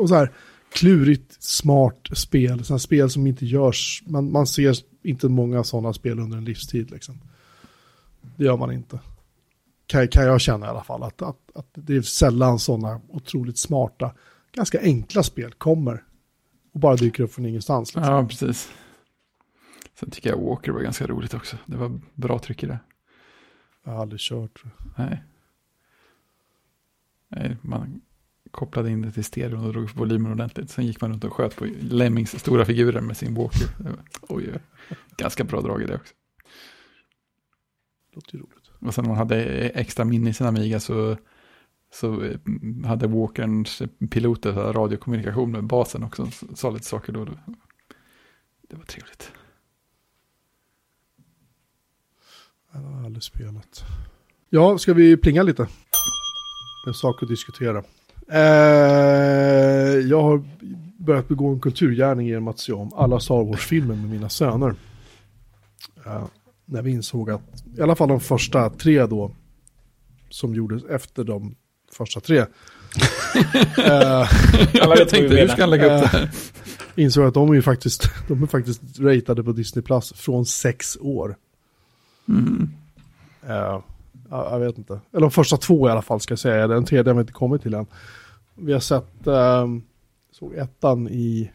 Och 0.00 0.08
så 0.08 0.14
här, 0.14 0.32
klurigt, 0.72 1.42
smart 1.42 2.08
spel. 2.12 2.64
Sådana 2.64 2.78
spel 2.78 3.10
som 3.10 3.26
inte 3.26 3.46
görs. 3.46 4.02
Man, 4.06 4.32
man 4.32 4.46
ser 4.46 4.76
inte 5.02 5.28
många 5.28 5.64
sådana 5.64 5.92
spel 5.92 6.18
under 6.18 6.38
en 6.38 6.44
livstid 6.44 6.90
liksom. 6.90 7.20
Det 8.36 8.44
gör 8.44 8.56
man 8.56 8.72
inte. 8.72 9.00
Kan, 9.86 10.08
kan 10.08 10.24
jag 10.24 10.40
känna 10.40 10.66
i 10.66 10.68
alla 10.68 10.84
fall. 10.84 11.02
Att, 11.02 11.22
att, 11.22 11.50
att 11.54 11.68
det 11.74 11.96
är 11.96 12.02
sällan 12.02 12.58
sådana 12.58 13.00
otroligt 13.08 13.58
smarta, 13.58 14.14
ganska 14.52 14.80
enkla 14.80 15.22
spel 15.22 15.52
kommer. 15.52 16.04
Och 16.72 16.80
bara 16.80 16.96
dyker 16.96 17.22
upp 17.22 17.32
från 17.32 17.46
ingenstans. 17.46 17.94
Liksom. 17.94 18.12
Ja, 18.12 18.26
precis. 18.28 18.72
Sen 20.00 20.10
tycker 20.10 20.30
jag 20.30 20.38
Walker 20.38 20.72
var 20.72 20.80
ganska 20.80 21.06
roligt 21.06 21.34
också. 21.34 21.56
Det 21.66 21.76
var 21.76 22.00
bra 22.14 22.38
tryck 22.38 22.62
i 22.62 22.66
det. 22.66 22.78
Jag 23.84 23.92
har 23.92 24.02
aldrig 24.02 24.20
kört. 24.20 24.62
Nej. 24.98 25.22
Man 27.62 28.00
kopplade 28.50 28.90
in 28.90 29.02
det 29.02 29.12
till 29.12 29.24
stereon 29.24 29.66
och 29.66 29.72
drog 29.72 29.84
upp 29.84 29.96
volymen 29.96 30.32
ordentligt. 30.32 30.70
Sen 30.70 30.86
gick 30.86 31.00
man 31.00 31.10
runt 31.10 31.24
och 31.24 31.32
sköt 31.32 31.56
på 31.56 31.64
Lemmings 31.80 32.38
stora 32.40 32.64
figurer 32.64 33.00
med 33.00 33.16
sin 33.16 33.34
walker. 33.34 33.68
Oj, 34.20 34.52
ganska 35.16 35.44
bra 35.44 35.60
drag 35.60 35.82
i 35.82 35.86
det 35.86 35.94
också. 35.94 36.14
Låter 38.14 38.34
ju 38.34 38.40
roligt. 38.40 38.70
Och 38.78 38.94
sen 38.94 39.06
man 39.06 39.16
hade 39.16 39.44
extra 39.68 40.04
minne 40.04 40.30
i 40.30 40.34
sin 40.34 40.46
Amiga 40.46 40.80
så, 40.80 41.16
så 41.94 42.22
eh, 42.22 42.38
hade 42.84 43.06
walkerns 43.06 43.82
piloter 44.10 44.52
så 44.52 44.72
radiokommunikation 44.72 45.50
med 45.50 45.64
basen 45.64 46.02
också. 46.02 46.30
Så 46.30 46.56
Sa 46.56 46.70
lite 46.70 46.86
saker 46.86 47.12
då. 47.12 47.24
Det 48.68 48.76
var 48.76 48.84
trevligt. 48.84 49.32
Jag 52.72 52.80
har 52.80 53.04
aldrig 53.04 53.22
spelat. 53.22 53.84
Ja, 54.50 54.78
ska 54.78 54.94
vi 54.94 55.16
plinga 55.16 55.42
lite? 55.42 55.68
En 56.86 56.94
sak 56.94 57.22
att 57.22 57.28
diskutera. 57.28 57.82
Eh, 58.28 59.98
jag 59.98 60.22
har 60.22 60.42
börjat 60.98 61.28
begå 61.28 61.48
en 61.48 61.60
kulturgärning 61.60 62.26
genom 62.26 62.48
att 62.48 62.58
se 62.58 62.72
om 62.72 62.92
alla 62.94 63.20
Star 63.20 63.44
Wars-filmer 63.44 63.94
med 63.94 64.10
mina 64.10 64.28
söner. 64.28 64.74
Eh, 66.06 66.24
när 66.64 66.82
vi 66.82 66.90
insåg 66.90 67.30
att, 67.30 67.64
i 67.78 67.80
alla 67.80 67.96
fall 67.96 68.08
de 68.08 68.20
första 68.20 68.70
tre 68.70 69.06
då, 69.06 69.30
som 70.28 70.54
gjordes 70.54 70.84
efter 70.84 71.24
de 71.24 71.54
första 71.92 72.20
tre. 72.20 72.38
eh, 72.38 74.28
jag 74.72 75.08
tänkte, 75.08 75.36
hur 75.36 75.48
ska 75.48 75.62
han 75.62 75.70
lägga 75.70 75.96
upp 75.96 76.02
det 76.02 76.18
här? 76.18 76.30
insåg 76.94 77.24
att 77.24 77.34
de 77.34 77.50
är 77.50 77.54
ju 77.54 77.62
faktiskt, 77.62 78.10
de 78.28 78.42
är 78.42 78.46
faktiskt 78.46 78.82
ratade 78.98 79.44
på 79.44 79.52
Disney 79.52 79.82
Plus 79.82 80.12
från 80.12 80.46
sex 80.46 80.98
år. 81.00 81.36
Mm. 82.28 82.70
Ja, 83.46 83.84
jag 84.32 84.58
vet 84.58 84.78
inte. 84.78 85.00
Eller 85.10 85.20
de 85.20 85.30
första 85.30 85.56
två 85.56 85.88
i 85.88 85.90
alla 85.90 86.02
fall 86.02 86.20
ska 86.20 86.32
jag 86.32 86.38
säga. 86.38 86.66
Den 86.66 86.84
tredje 86.84 87.10
har 87.10 87.14
vi 87.14 87.20
inte 87.20 87.32
kommit 87.32 87.62
till 87.62 87.74
än. 87.74 87.86
Vi 88.54 88.72
har 88.72 88.80
sett, 88.80 89.26
eh, 89.26 89.66
såg 90.30 90.54
ettan 90.54 91.08
i 91.08 91.50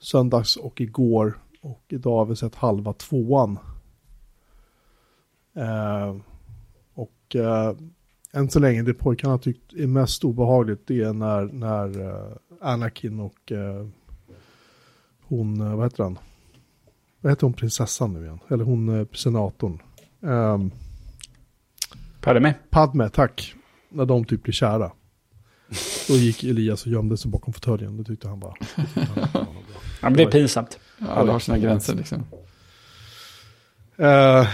söndags 0.00 0.56
och 0.56 0.80
igår. 0.80 1.38
Och 1.60 1.82
idag 1.88 2.16
har 2.16 2.24
vi 2.24 2.36
sett 2.36 2.54
halva 2.54 2.92
tvåan. 2.92 3.58
Eh, 5.56 6.16
och 6.94 7.36
eh, 7.36 7.76
än 8.32 8.50
så 8.50 8.58
länge 8.58 8.82
det 8.82 8.94
pojkarna 8.94 9.32
har 9.32 9.38
tyckt 9.38 9.72
är 9.72 9.86
mest 9.86 10.24
obehagligt 10.24 10.86
det 10.86 11.02
är 11.02 11.12
när, 11.12 11.44
när 11.44 12.00
eh, 12.00 12.36
Anakin 12.60 13.20
och 13.20 13.52
eh, 13.52 13.86
hon, 15.22 15.60
eh, 15.60 15.76
vad 15.76 15.86
heter 15.86 16.02
han? 16.02 16.18
Vad 17.20 17.32
heter 17.32 17.46
hon 17.46 17.52
prinsessan 17.52 18.12
nu 18.12 18.24
igen? 18.24 18.38
Eller 18.48 18.64
hon 18.64 19.00
eh, 19.00 19.06
senatorn? 19.12 19.82
Um, 20.20 20.30
ehm, 20.30 20.70
Padme. 22.24 22.54
Padme, 22.70 23.08
tack. 23.08 23.54
När 23.88 24.06
de 24.06 24.24
typ 24.24 24.42
blir 24.42 24.52
kära. 24.52 24.92
Då 26.08 26.14
gick 26.14 26.44
Elias 26.44 26.86
och 26.86 26.92
gömde 26.92 27.16
sig 27.16 27.30
bakom 27.30 27.52
fåtöljen. 27.52 27.96
Det 27.96 28.04
tyckte 28.04 28.28
han 28.28 28.40
bara. 28.40 28.54
Ja, 30.02 30.08
det 30.08 30.10
blir 30.10 30.26
pinsamt. 30.26 30.78
Alla 30.98 31.32
har 31.32 31.38
sina 31.38 31.58
gränser 31.58 31.94
liksom. 31.94 32.18
Eh, 33.96 34.48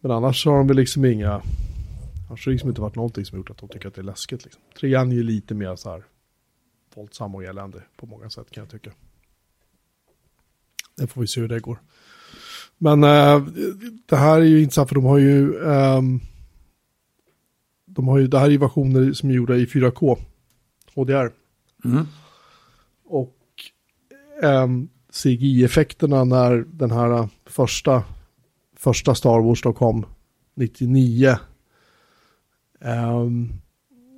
men 0.00 0.10
annars 0.10 0.46
har 0.46 0.56
de 0.58 0.66
väl 0.66 0.76
liksom 0.76 1.04
inga... 1.04 1.32
Annars 2.28 2.46
har 2.46 2.50
det 2.50 2.50
liksom 2.50 2.68
inte 2.68 2.80
varit 2.80 2.94
någonting 2.94 3.24
som 3.24 3.38
gjort 3.38 3.50
att 3.50 3.58
de 3.58 3.68
tycker 3.68 3.88
att 3.88 3.94
det 3.94 4.00
är 4.00 4.04
läskigt. 4.04 4.44
Liksom. 4.44 4.62
Trean 4.80 5.12
är 5.12 5.16
ju 5.16 5.22
lite 5.22 5.54
mer 5.54 5.76
så 5.76 5.90
här 5.90 6.04
våldsam 6.94 7.34
och 7.34 7.44
eländig 7.44 7.82
på 7.96 8.06
många 8.06 8.30
sätt 8.30 8.50
kan 8.50 8.62
jag 8.62 8.70
tycka. 8.70 8.90
Det 10.96 11.06
får 11.06 11.20
vi 11.20 11.26
se 11.26 11.40
hur 11.40 11.48
det 11.48 11.60
går. 11.60 11.78
Men 12.78 13.04
eh, 13.04 13.42
det 14.06 14.16
här 14.16 14.40
är 14.40 14.44
ju 14.44 14.62
intressant 14.62 14.88
för 14.88 14.94
de 14.94 15.04
har 15.04 15.18
ju... 15.18 15.64
ehm, 15.64 16.20
de 17.98 18.08
har 18.08 18.18
ju, 18.18 18.26
det 18.26 18.38
här 18.38 18.50
är 18.50 18.58
versioner 18.58 19.12
som 19.12 19.30
är 19.30 19.34
gjorda 19.34 19.56
i 19.56 19.66
4K. 19.66 20.18
HDR. 20.94 21.30
Mm. 21.84 22.06
Och 23.04 23.36
ehm, 24.42 24.88
CGI-effekterna 25.12 26.24
när 26.24 26.64
den 26.72 26.90
här 26.90 27.10
eh, 27.10 27.26
första, 27.46 28.02
första 28.76 29.14
Star 29.14 29.40
Wars 29.40 29.62
då 29.62 29.72
kom 29.72 30.06
99. 30.54 31.36
ehm, 32.80 33.52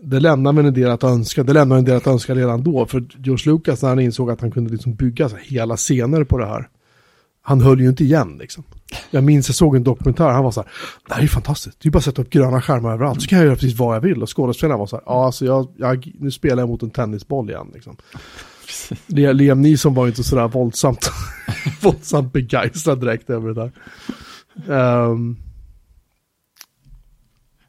det 0.02 0.20
lämnar 0.20 0.52
väl 0.52 0.66
en 0.66 0.74
del 0.74 0.90
att 0.90 1.04
önska. 1.04 1.42
Det 1.42 1.52
lämnar 1.52 1.78
en 1.78 1.84
del 1.84 1.96
att 1.96 2.06
önska 2.06 2.34
redan 2.34 2.62
då. 2.62 2.86
För 2.86 3.04
George 3.18 3.52
Lucas 3.52 3.82
när 3.82 3.88
han 3.88 4.00
insåg 4.00 4.30
att 4.30 4.40
han 4.40 4.50
kunde 4.50 4.70
liksom 4.70 4.94
bygga 4.94 5.28
hela 5.28 5.76
scener 5.76 6.24
på 6.24 6.38
det 6.38 6.46
här. 6.46 6.68
Han 7.42 7.60
höll 7.60 7.80
ju 7.80 7.88
inte 7.88 8.04
igen 8.04 8.36
liksom. 8.38 8.64
Jag 9.10 9.24
minns 9.24 9.48
jag 9.48 9.56
såg 9.56 9.76
en 9.76 9.84
dokumentär, 9.84 10.28
han 10.28 10.44
var 10.44 10.50
så 10.50 10.60
här, 10.60 10.70
det 11.08 11.14
här 11.14 11.22
är 11.22 11.26
fantastiskt, 11.26 11.80
det 11.80 11.88
är 11.88 11.90
bara 11.90 11.98
att 11.98 12.04
sätta 12.04 12.22
upp 12.22 12.30
gröna 12.30 12.62
skärmar 12.62 12.92
överallt, 12.92 13.22
så 13.22 13.28
kan 13.28 13.38
jag 13.38 13.46
göra 13.46 13.56
precis 13.56 13.78
vad 13.78 13.96
jag 13.96 14.00
vill. 14.00 14.22
Och 14.22 14.36
skådespelaren 14.36 14.78
var 14.78 14.86
så 14.86 14.96
här, 14.96 15.02
ja 15.06 15.26
alltså 15.26 15.44
jag, 15.44 15.68
jag, 15.76 16.12
nu 16.18 16.30
spelar 16.30 16.62
jag 16.62 16.68
mot 16.68 16.82
en 16.82 16.90
tennisboll 16.90 17.50
igen 17.50 17.70
liksom. 17.74 17.96
Liam 19.06 19.62
Neeson 19.62 19.94
var 19.94 20.04
ju 20.04 20.10
inte 20.10 20.24
sådär 20.24 20.48
våldsamt, 20.48 21.10
våldsamt 21.82 22.32
begeistrad 22.32 23.00
direkt 23.00 23.30
över 23.30 23.48
det 23.48 23.54
där. 23.54 23.72
Ehm, 24.68 25.36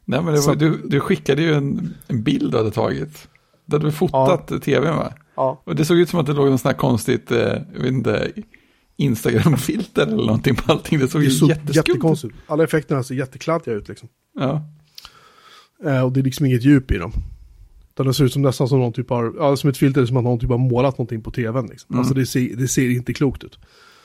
Nej, 0.04 0.22
men 0.22 0.42
var, 0.42 0.54
du, 0.54 0.82
du 0.84 1.00
skickade 1.00 1.42
ju 1.42 1.54
en, 1.54 1.94
en 2.06 2.22
bild 2.22 2.52
du 2.52 2.56
hade 2.56 2.70
tagit. 2.70 3.28
Där 3.64 3.78
du 3.78 3.92
fotat 3.92 4.62
tvn 4.62 4.96
va? 4.96 5.12
ja, 5.34 5.62
Och 5.64 5.76
det 5.76 5.84
såg 5.84 5.98
ut 5.98 6.08
som 6.08 6.20
att 6.20 6.26
det 6.26 6.32
låg 6.32 6.50
något 6.50 6.60
sånt 6.60 6.72
här 6.74 6.80
konstigt, 6.80 7.30
eh, 7.30 7.38
jag 7.74 7.80
vet 7.82 7.92
inte, 7.92 8.32
Instagram-filter 8.96 10.02
eller 10.06 10.16
någonting 10.26 10.54
på 10.56 10.72
allting. 10.72 10.98
Det 10.98 11.08
såg 11.08 11.20
det 11.20 11.24
ju 11.24 11.30
såg 11.30 11.48
jätteskumt 11.48 12.16
ut. 12.24 12.32
Alla 12.46 12.64
effekterna 12.64 13.02
ser 13.02 13.14
jättekladdiga 13.14 13.74
ut 13.74 13.88
liksom. 13.88 14.08
Ja. 14.34 14.62
Eh, 15.84 16.00
och 16.04 16.12
det 16.12 16.20
är 16.20 16.24
liksom 16.24 16.46
inget 16.46 16.62
djup 16.64 16.90
i 16.90 16.98
dem. 16.98 17.12
Utan 17.94 18.06
det 18.06 18.14
ser 18.14 18.24
ut 18.24 18.32
som 18.32 18.42
nästan 18.42 18.68
som 18.68 18.78
någon 18.78 18.92
typ 18.92 19.10
har, 19.10 19.34
ja, 19.38 19.56
som 19.56 19.70
ett 19.70 19.76
filter 19.76 20.06
som 20.06 20.16
att 20.16 20.24
någon 20.24 20.38
typ 20.38 20.50
har 20.50 20.58
målat 20.58 20.98
någonting 20.98 21.22
på 21.22 21.30
tvn. 21.30 21.66
Liksom. 21.66 21.86
Mm. 21.94 21.98
Alltså 21.98 22.14
det 22.14 22.26
ser, 22.26 22.56
det 22.56 22.68
ser 22.68 22.90
inte 22.90 23.12
klokt 23.14 23.44
ut. 23.44 23.58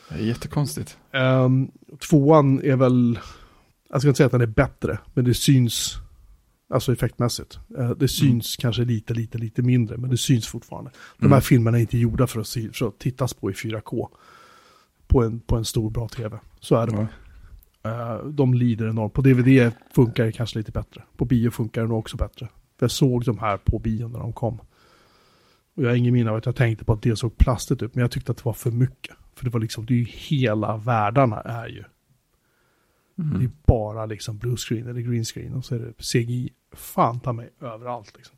Det 0.08 0.14
är 0.14 0.18
jättekonstigt. 0.26 0.96
Um, 1.12 1.70
tvåan 2.10 2.60
är 2.64 2.76
väl, 2.76 3.18
jag 3.90 4.00
ska 4.00 4.08
inte 4.08 4.16
säga 4.16 4.26
att 4.26 4.32
den 4.32 4.40
är 4.40 4.46
bättre, 4.46 4.98
men 5.14 5.24
det 5.24 5.34
syns, 5.34 5.94
alltså 6.74 6.92
effektmässigt. 6.92 7.58
Eh, 7.78 7.90
det 7.90 8.08
syns 8.08 8.56
kanske 8.56 8.84
lite, 8.84 9.14
lite, 9.14 9.38
lite 9.38 9.62
mindre, 9.62 9.96
men 9.96 10.10
det 10.10 10.16
syns 10.16 10.46
fortfarande. 10.46 10.90
De 11.18 11.26
här 11.26 11.32
Mm. 11.32 11.42
filmerna 11.42 11.76
är 11.76 11.80
inte 11.80 11.98
gjorda 11.98 12.26
för 12.26 12.40
att, 12.40 12.46
se, 12.46 12.68
för 12.72 12.88
att 12.88 12.98
tittas 12.98 13.34
på 13.34 13.50
i 13.50 13.54
4K. 13.54 14.08
På 15.08 15.22
en, 15.22 15.40
på 15.40 15.56
en 15.56 15.64
stor 15.64 15.90
bra 15.90 16.08
tv. 16.08 16.38
Så 16.60 16.76
är 16.76 16.86
det 16.86 16.92
bara. 16.92 17.08
Ja. 17.82 18.18
Eh, 18.18 18.24
de 18.26 18.54
lider 18.54 18.88
enormt. 18.88 19.12
På 19.12 19.22
DVD 19.22 19.72
funkar 19.94 20.24
det 20.24 20.32
kanske 20.32 20.58
lite 20.58 20.72
bättre. 20.72 21.02
På 21.16 21.24
bio 21.24 21.50
funkar 21.50 21.82
det 21.82 21.88
nog 21.88 21.98
också 21.98 22.16
bättre. 22.16 22.48
För 22.78 22.84
jag 22.86 22.90
såg 22.90 23.24
de 23.24 23.38
här 23.38 23.56
på 23.56 23.78
bio 23.78 24.08
när 24.08 24.18
de 24.18 24.32
kom. 24.32 24.60
Och 25.74 25.82
jag 25.84 25.88
har 25.88 25.94
ingen 25.96 26.14
minne 26.14 26.30
av 26.30 26.36
att 26.36 26.46
jag 26.46 26.56
tänkte 26.56 26.84
på 26.84 26.92
att 26.92 27.02
det 27.02 27.16
såg 27.16 27.38
plastigt 27.38 27.82
ut. 27.82 27.94
Men 27.94 28.02
jag 28.02 28.10
tyckte 28.10 28.32
att 28.32 28.38
det 28.38 28.44
var 28.44 28.52
för 28.52 28.70
mycket. 28.70 29.16
För 29.34 29.44
det 29.44 29.50
var 29.50 29.60
liksom, 29.60 29.86
det 29.86 29.94
är 29.94 29.98
ju 29.98 30.06
hela 30.08 30.76
världarna 30.76 31.40
är 31.40 31.66
ju. 31.68 31.84
Det 33.14 33.22
är 33.22 33.34
Mm. 33.40 33.52
bara 33.66 34.06
liksom 34.06 34.38
blue 34.38 34.56
screen 34.56 34.86
eller 34.88 35.00
green 35.00 35.24
screen. 35.24 35.54
Och 35.54 35.64
så 35.64 35.74
är 35.74 35.78
det 35.78 35.92
CGI. 36.02 36.50
Fan 36.72 37.20
ta 37.20 37.32
mig 37.32 37.50
överallt 37.60 38.12
liksom. 38.16 38.36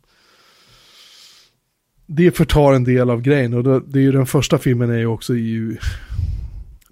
det 2.07 2.37
förtar 2.37 2.73
en 2.75 2.85
del 2.85 3.11
av 3.11 3.21
grejen. 3.21 3.55
Och 3.55 3.65
det, 3.65 3.81
det 3.81 3.99
är 3.99 4.03
ju 4.03 4.13
den 4.13 4.27
första 4.27 4.59
filmen 4.59 4.91
är 4.91 4.99
ju 4.99 5.07
också 5.07 5.35
ju... 5.35 5.77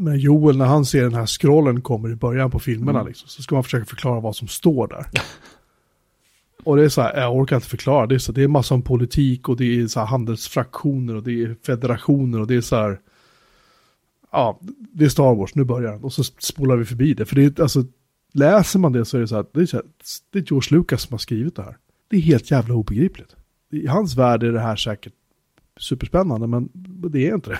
När 0.00 0.14
Joel, 0.14 0.56
när 0.58 0.64
han 0.66 0.84
ser 0.84 1.02
den 1.02 1.14
här 1.14 1.26
scrollen 1.26 1.80
kommer 1.80 2.10
i 2.10 2.16
början 2.16 2.50
på 2.50 2.58
filmerna, 2.58 2.98
Mm. 2.98 3.08
liksom, 3.08 3.28
så 3.28 3.42
ska 3.42 3.54
man 3.54 3.64
försöka 3.64 3.84
förklara 3.84 4.20
vad 4.20 4.36
som 4.36 4.48
står 4.48 4.88
där. 4.88 5.06
och 6.64 6.76
det 6.76 6.84
är 6.84 6.88
så 6.88 7.02
här, 7.02 7.20
jag 7.20 7.36
orkar 7.36 7.56
inte 7.56 7.68
förklara, 7.68 8.06
det 8.06 8.14
är, 8.14 8.18
så, 8.18 8.32
det 8.32 8.42
är 8.42 8.48
massa 8.48 8.74
om 8.74 8.82
politik 8.82 9.48
och 9.48 9.56
det 9.56 9.80
är 9.80 9.86
så 9.86 10.00
här 10.00 10.06
handelsfraktioner 10.06 11.14
och 11.16 11.22
det 11.22 11.42
är 11.42 11.56
federationer 11.66 12.40
och 12.40 12.46
det 12.46 12.54
är 12.54 12.60
så 12.60 12.76
här... 12.76 13.00
Ja, 14.32 14.60
det 14.92 15.04
är 15.04 15.08
Star 15.08 15.34
Wars, 15.34 15.54
nu 15.54 15.64
börjar 15.64 15.92
den. 15.92 16.04
Och 16.04 16.12
så 16.12 16.24
spolar 16.24 16.76
vi 16.76 16.84
förbi 16.84 17.14
det. 17.14 17.24
För 17.24 17.36
det 17.36 17.58
är, 17.58 17.62
alltså, 17.62 17.84
läser 18.32 18.78
man 18.78 18.92
det 18.92 19.04
så 19.04 19.16
är 19.16 19.20
det 19.20 19.28
så 19.28 19.36
här, 19.36 19.46
det 19.52 19.60
är, 19.60 19.66
så 19.66 19.76
här, 19.76 19.86
det 20.32 20.38
är 20.38 20.42
George 20.42 20.78
Lucas 20.78 21.02
som 21.02 21.14
har 21.14 21.18
skrivit 21.18 21.56
det 21.56 21.62
här. 21.62 21.76
Det 22.10 22.16
är 22.16 22.20
helt 22.20 22.50
jävla 22.50 22.74
obegripligt. 22.74 23.36
I 23.70 23.86
hans 23.86 24.16
värld 24.16 24.42
är 24.42 24.52
det 24.52 24.60
här 24.60 24.76
säkert 24.76 25.12
superspännande, 25.80 26.46
men 26.46 26.68
det 27.10 27.28
är 27.28 27.34
inte 27.34 27.50
det. 27.50 27.58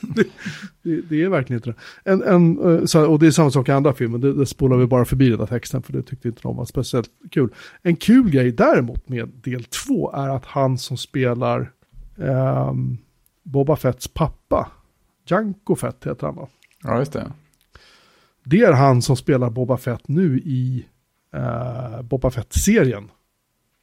Det, 0.00 0.24
det, 0.82 1.00
det 1.00 1.22
är 1.22 1.28
verkligen 1.28 1.58
inte 1.58 1.70
det. 1.70 2.10
En, 2.10 2.22
en, 2.22 2.58
eh, 2.58 2.84
så 2.84 3.06
och 3.06 3.18
det 3.18 3.26
är 3.26 3.30
samma 3.30 3.50
sak 3.50 3.68
i 3.68 3.72
andra 3.72 3.92
filmer, 3.92 4.18
det, 4.18 4.32
det 4.32 4.46
spolar 4.46 4.76
vi 4.76 4.86
bara 4.86 5.04
förbi 5.04 5.28
den 5.30 5.38
där 5.38 5.46
texten, 5.46 5.82
för 5.82 5.92
det 5.92 6.02
tyckte 6.02 6.28
inte 6.28 6.42
de 6.42 6.56
var 6.56 6.64
speciellt 6.64 7.10
kul. 7.30 7.54
En 7.82 7.96
kul 7.96 8.30
grej 8.30 8.52
däremot 8.52 9.08
med 9.08 9.28
del 9.28 9.64
två 9.64 10.12
är 10.12 10.28
att 10.28 10.44
han 10.44 10.78
som 10.78 10.96
spelar 10.96 11.72
ehm, 12.18 12.98
Boba 13.42 13.76
Fetts 13.76 14.08
pappa, 14.08 14.70
Janko 15.26 15.76
Fett 15.76 16.06
heter 16.06 16.26
han 16.26 16.36
va? 16.36 16.48
Ja, 16.82 16.98
just 16.98 17.12
det. 17.12 17.32
Det 18.44 18.60
är 18.60 18.72
han 18.72 19.02
som 19.02 19.16
spelar 19.16 19.50
Boba 19.50 19.76
Fett 19.76 20.08
nu 20.08 20.38
i 20.38 20.86
eh, 21.34 22.02
Boba 22.02 22.30
Fett-serien. 22.30 23.10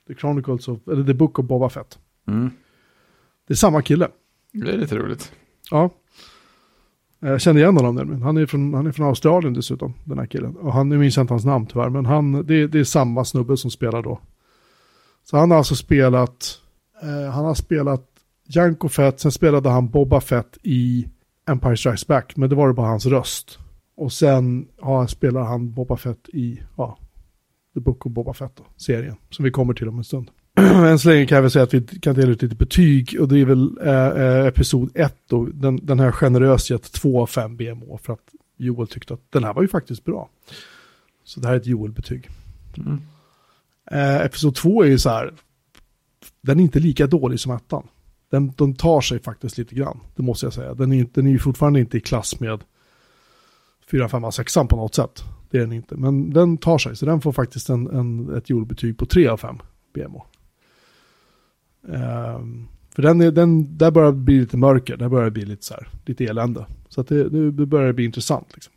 The 0.07 0.15
Chronicles 0.15 0.67
of, 0.67 0.87
eller 0.87 1.03
The 1.03 1.13
Book 1.13 1.39
of 1.39 1.45
Boba 1.45 1.69
Fett. 1.69 1.99
Mm. 2.27 2.51
Det 3.47 3.53
är 3.53 3.55
samma 3.55 3.81
kille. 3.81 4.07
Det 4.51 4.71
är 4.71 4.77
lite 4.77 4.97
roligt. 4.97 5.31
Ja. 5.71 5.89
Eh, 7.21 7.29
jag 7.29 7.41
känner 7.41 7.61
igen 7.61 7.77
honom 7.77 7.95
nämligen. 7.95 8.21
Han 8.21 8.37
är 8.37 8.45
från, 8.45 8.73
han 8.73 8.87
är 8.87 8.91
från 8.91 9.07
Australien 9.07 9.53
dessutom, 9.53 9.93
den 10.03 10.19
här 10.19 10.25
killen. 10.25 10.57
Och 10.57 10.73
han, 10.73 10.89
nu 10.89 10.97
minns 10.97 11.17
jag 11.17 11.23
inte 11.23 11.33
hans 11.33 11.45
namn 11.45 11.65
tyvärr, 11.65 11.89
men 11.89 12.05
han, 12.05 12.31
det, 12.45 12.67
det 12.67 12.79
är 12.79 12.83
samma 12.83 13.25
snubbe 13.25 13.57
som 13.57 13.71
spelar 13.71 14.03
då. 14.03 14.19
Så 15.23 15.37
han 15.37 15.51
har 15.51 15.57
alltså 15.57 15.75
spelat, 15.75 16.59
eh, 17.01 17.31
han 17.31 17.45
har 17.45 17.53
spelat 17.53 18.03
Janko 18.47 18.89
Fett, 18.89 19.19
sen 19.19 19.31
spelade 19.31 19.69
han 19.69 19.89
Boba 19.89 20.21
Fett 20.21 20.57
i 20.63 21.07
Empire 21.49 21.77
Strikes 21.77 22.07
Back, 22.07 22.35
men 22.35 22.49
det 22.49 22.55
var 22.55 22.67
det 22.67 22.73
bara 22.73 22.87
hans 22.87 23.05
röst. 23.05 23.59
Och 23.95 24.11
sen 24.11 24.67
ja, 24.81 25.07
spelar 25.07 25.41
han 25.41 25.73
Boba 25.73 25.97
Fett 25.97 26.29
i, 26.33 26.61
ja, 26.77 26.97
The 27.73 27.79
Book 27.79 28.05
of 28.05 28.11
Boba 28.11 28.33
Fett 28.33 28.55
då, 28.55 28.63
serien, 28.77 29.15
som 29.29 29.45
vi 29.45 29.51
kommer 29.51 29.73
till 29.73 29.89
om 29.89 29.97
en 29.97 30.03
stund. 30.03 30.31
Än 30.87 30.99
så 30.99 31.09
länge 31.09 31.25
kan 31.25 31.35
jag 31.35 31.41
väl 31.41 31.51
säga 31.51 31.63
att 31.63 31.73
vi 31.73 31.81
kan 31.81 32.15
dela 32.15 32.31
ut 32.31 32.41
lite 32.41 32.55
betyg 32.55 33.17
och 33.19 33.27
det 33.27 33.39
är 33.39 33.45
väl 33.45 33.77
eh, 33.81 34.07
eh, 34.07 34.45
episod 34.45 34.91
1 34.93 35.15
då. 35.29 35.45
Den, 35.45 35.85
den 35.85 35.99
här 35.99 36.11
generöst 36.11 36.69
gett 36.69 36.91
2 36.91 37.21
av 37.21 37.27
5 37.27 37.57
BMO 37.57 37.99
för 38.03 38.13
att 38.13 38.19
Joel 38.57 38.87
tyckte 38.87 39.13
att 39.13 39.31
den 39.31 39.43
här 39.43 39.53
var 39.53 39.61
ju 39.61 39.67
faktiskt 39.67 40.03
bra. 40.03 40.29
Så 41.23 41.39
det 41.39 41.47
här 41.47 41.53
är 41.53 41.59
ett 41.59 41.65
Joel-betyg. 41.65 42.29
Mm. 42.77 43.01
Eh, 43.91 44.25
episod 44.25 44.55
2 44.55 44.83
är 44.83 44.87
ju 44.87 44.99
så 44.99 45.09
här, 45.09 45.33
den 46.41 46.59
är 46.59 46.63
inte 46.63 46.79
lika 46.79 47.07
dålig 47.07 47.39
som 47.39 47.51
ettan. 47.51 47.87
Den, 48.29 48.53
den 48.57 48.75
tar 48.75 49.01
sig 49.01 49.19
faktiskt 49.19 49.57
lite 49.57 49.75
grann, 49.75 49.99
det 50.15 50.23
måste 50.23 50.45
jag 50.45 50.53
säga. 50.53 50.73
Den 50.73 50.93
är, 50.93 51.07
den 51.13 51.27
är 51.27 51.31
ju 51.31 51.39
fortfarande 51.39 51.79
inte 51.79 51.97
i 51.97 52.01
klass 52.01 52.39
med 52.39 52.63
4, 53.91 54.09
5, 54.09 54.31
6 54.31 54.53
på 54.53 54.75
något 54.75 54.95
sätt. 54.95 55.23
Det 55.49 55.57
är 55.57 55.61
den 55.61 55.73
inte, 55.73 55.95
men 55.95 56.33
den 56.33 56.57
tar 56.57 56.77
sig. 56.77 56.95
Så 56.95 57.05
den 57.05 57.21
får 57.21 57.31
faktiskt 57.31 57.69
en, 57.69 57.87
en, 57.87 58.35
ett 58.35 58.49
Joel-betyg 58.49 58.97
på 58.97 59.05
3 59.05 59.27
av 59.27 59.37
5 59.37 59.57
BMO. 59.93 60.25
Ehm, 61.93 62.67
för 62.95 63.01
den, 63.01 63.21
är, 63.21 63.31
den, 63.31 63.77
där 63.77 63.91
börjar 63.91 64.11
det 64.11 64.17
bli 64.17 64.39
lite 64.39 64.57
mörker, 64.57 64.97
där 64.97 65.09
börjar 65.09 65.25
det 65.25 65.31
bli 65.31 65.45
lite 65.45 65.65
så 65.65 65.73
här, 65.73 65.87
lite 66.05 66.25
elände. 66.25 66.65
Så 66.89 67.01
att 67.01 67.07
det, 67.07 67.31
nu 67.31 67.51
börjar 67.51 67.87
det 67.87 67.93
bli 67.93 68.05
intressant 68.05 68.47
liksom. 68.53 68.73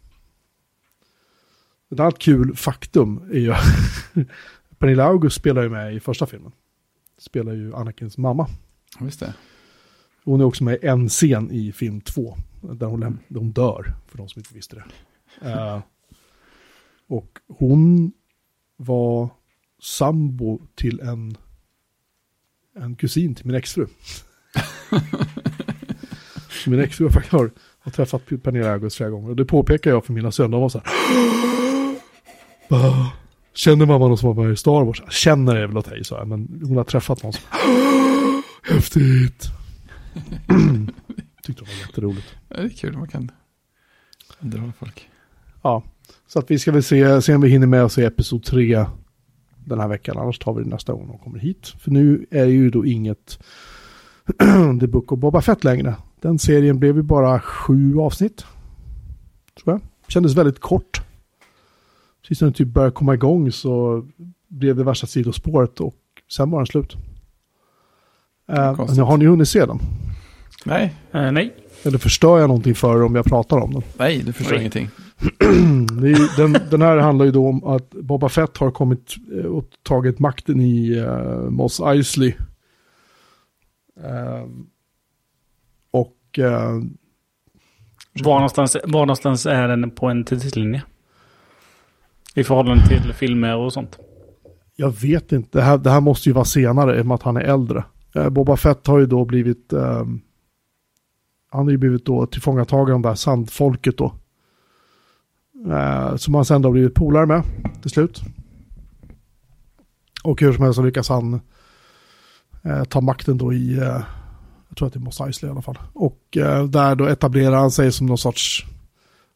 Ett 1.90 2.00
annat 2.00 2.18
kul 2.18 2.56
faktum 2.56 3.30
är 3.32 3.38
ju 3.38 3.54
Pernilla 4.78 5.04
August 5.04 5.36
spelar 5.36 5.62
ju 5.62 5.68
med 5.68 5.94
i 5.94 6.00
första 6.00 6.26
filmen. 6.26 6.52
Spelar 7.18 7.52
ju 7.52 7.74
Anakins 7.74 8.18
mamma. 8.18 8.48
Just 9.00 9.20
det. 9.20 9.34
Hon 10.24 10.40
är 10.40 10.44
också 10.44 10.64
med 10.64 10.78
i 10.82 10.86
en 10.86 11.08
scen 11.08 11.50
i 11.50 11.72
film 11.72 12.00
två. 12.00 12.36
Där 12.60 12.86
hon, 12.86 13.00
där 13.00 13.40
hon 13.40 13.52
dör, 13.52 13.94
för 14.06 14.18
de 14.18 14.28
som 14.28 14.40
inte 14.40 14.54
visste 14.54 14.76
det. 14.76 14.84
Eh, 15.50 15.80
och 17.06 17.38
hon 17.48 18.12
var 18.76 19.28
sambo 19.82 20.60
till 20.74 21.00
en, 21.00 21.36
en 22.80 22.96
kusin 22.96 23.34
till 23.34 23.46
min 23.46 23.56
exfru. 23.56 23.86
Så 26.64 26.70
min 26.70 26.80
exfru 26.80 27.04
har 27.04 27.12
faktiskt 27.12 27.32
har, 27.32 27.50
har 27.80 27.92
träffat 27.92 28.26
Pernilla 28.42 28.72
August 28.72 28.96
flera 28.96 29.10
gånger. 29.10 29.30
Och 29.30 29.36
det 29.36 29.44
påpekar 29.44 29.90
jag 29.90 30.04
för 30.04 30.12
mina 30.12 30.32
söner. 30.32 30.48
De 30.48 30.60
var 30.60 30.68
så 30.68 30.82
här. 30.84 30.88
"Bah, 32.68 33.12
Känner 33.54 33.86
mamma 33.86 34.08
någon 34.08 34.18
som 34.18 34.34
var 34.36 34.44
med 34.44 34.52
i 34.52 34.56
Star 34.56 34.84
Wars? 34.84 35.02
Känner 35.10 35.56
är 35.56 35.66
väl 35.66 35.76
att 35.78 35.84
ta 35.84 35.96
i, 35.96 36.04
sa 36.04 36.18
jag. 36.18 36.28
Men 36.28 36.60
hon 36.64 36.76
har 36.76 36.84
träffat 36.84 37.22
någon 37.22 37.32
som... 37.32 37.42
Häftigt! 38.62 39.44
Tyckte 41.42 41.64
det 41.64 41.70
var 41.70 41.80
jätteroligt. 41.86 42.26
Ja, 42.48 42.56
Det 42.56 42.62
är 42.62 42.68
kul, 42.68 42.98
man 42.98 43.08
kan 43.08 43.30
underhålla 44.40 44.72
folk. 44.78 45.08
Ja, 45.62 45.82
så 46.26 46.38
att 46.38 46.50
vi 46.50 46.58
ska 46.58 46.72
väl 46.72 46.82
se, 46.82 47.22
se 47.22 47.34
om 47.34 47.40
vi 47.40 47.48
hinner 47.48 47.66
med 47.66 47.82
att 47.84 47.92
se 47.92 48.04
episod 48.04 48.42
3 48.44 48.86
den 49.64 49.80
här 49.80 49.88
veckan. 49.88 50.18
Annars 50.18 50.38
tar 50.38 50.54
vi 50.54 50.62
det 50.62 50.68
nästa 50.70 50.92
gång 50.92 51.06
de 51.08 51.18
kommer 51.18 51.38
hit. 51.38 51.66
För 51.78 51.90
nu 51.90 52.26
är 52.30 52.44
det 52.46 52.52
ju 52.52 52.70
då 52.70 52.86
inget 52.86 53.38
The 54.80 54.86
Book 54.86 55.12
of 55.12 55.18
Boba 55.18 55.40
Fett 55.40 55.64
längre. 55.64 55.94
Den 56.20 56.38
serien 56.38 56.78
blev 56.78 56.96
ju 56.96 57.02
bara 57.02 57.40
sju 57.40 57.98
avsnitt. 57.98 58.44
Tror 59.62 59.74
jag. 59.74 59.80
Kändes 60.08 60.34
väldigt 60.34 60.60
kort. 60.60 61.00
Precis 62.22 62.40
när 62.40 62.46
den 62.46 62.52
typ 62.54 62.68
började 62.68 62.92
komma 62.92 63.14
igång 63.14 63.52
så 63.52 64.04
blev 64.48 64.76
det 64.76 64.84
värsta 64.84 65.06
sidospåret 65.06 65.80
och 65.80 65.94
sen 66.32 66.50
var 66.50 66.58
den 66.58 66.66
slut. 66.66 66.96
Uh, 68.52 69.04
har 69.04 69.16
ni 69.16 69.24
hunnit 69.24 69.48
se 69.48 69.66
den? 69.66 69.78
Nej, 70.64 70.94
Eh, 71.12 71.32
nej. 71.32 71.54
Eller 71.82 71.98
förstör 71.98 72.38
jag 72.38 72.48
någonting 72.48 72.74
för 72.74 73.02
om 73.02 73.14
jag 73.14 73.24
pratar 73.24 73.56
om 73.56 73.72
den? 73.72 73.82
nej, 73.98 74.22
du 74.26 74.32
förstår 74.32 74.54
Oj. 74.54 74.60
ingenting. 74.60 74.88
Ju- 76.02 76.28
den, 76.36 76.56
den 76.70 76.82
här 76.82 76.96
handlar 76.96 77.24
ju 77.24 77.32
då 77.32 77.48
om 77.48 77.64
att 77.64 77.90
Boba 77.90 78.28
Fett 78.28 78.56
har 78.56 78.70
kommit 78.70 79.16
eh, 79.38 79.44
och 79.46 79.64
tagit 79.82 80.18
makten 80.18 80.60
i 80.60 81.00
uh, 81.00 81.50
Mos 81.50 81.80
Eisley. 81.80 82.34
Eh, 84.04 84.46
och 85.90 86.38
eh, 86.38 86.80
Var 88.24 88.34
någonstans, 88.34 88.76
var 88.84 89.00
någonstans 89.06 89.46
är 89.46 89.68
den 89.68 89.90
på 89.90 90.06
en 90.06 90.24
tidslinje? 90.24 90.82
I 92.34 92.44
förhållande 92.44 92.86
till 92.88 93.12
filmer 93.12 93.56
och 93.56 93.72
sånt. 93.72 93.98
jag 94.76 95.00
vet 95.00 95.32
inte, 95.32 95.58
det 95.58 95.64
här, 95.64 95.78
det 95.78 95.90
här 95.90 96.00
måste 96.00 96.28
ju 96.28 96.32
vara 96.32 96.44
senare 96.44 96.98
i 96.98 97.02
och 97.02 97.06
med 97.06 97.14
att 97.14 97.22
han 97.22 97.36
är 97.36 97.40
äldre. 97.40 97.84
Eh, 98.14 98.28
Boba 98.30 98.56
Fett 98.56 98.86
har 98.86 98.98
ju 98.98 99.06
då 99.06 99.24
blivit, 99.24 99.72
eh, 99.72 100.04
han 101.50 101.64
har 101.64 101.70
ju 101.70 101.76
blivit 101.78 102.04
då 102.04 102.26
tillfångatagen 102.26 102.94
av 102.94 103.02
det 103.02 103.08
här 103.08 103.14
sandfolket 103.14 103.98
då. 103.98 104.14
Eh, 105.68 106.16
som 106.16 106.34
han 106.34 106.44
sen 106.44 106.62
då 106.62 106.68
har 106.68 106.72
blivit 106.72 106.94
polare 106.94 107.26
med 107.26 107.42
till 107.82 107.90
slut. 107.90 108.20
Och 110.24 110.40
hur 110.40 110.52
som 110.52 110.64
helst 110.64 110.76
så 110.76 110.82
lyckas 110.82 111.08
han 111.08 111.40
eh, 112.62 112.84
ta 112.84 113.00
makten 113.00 113.38
då 113.38 113.52
i, 113.52 113.78
eh, 113.78 114.02
jag 114.68 114.76
tror 114.78 114.86
att 114.86 114.92
det 114.92 114.98
är 114.98 115.00
Mos 115.00 115.20
Eisley 115.20 115.48
i 115.48 115.52
alla 115.52 115.62
fall. 115.62 115.78
Och 115.92 116.36
eh, 116.36 116.64
där 116.64 116.94
då 116.94 117.06
etablerar 117.06 117.56
han 117.56 117.70
sig 117.70 117.92
som 117.92 118.06
någon 118.06 118.18
sorts 118.18 118.66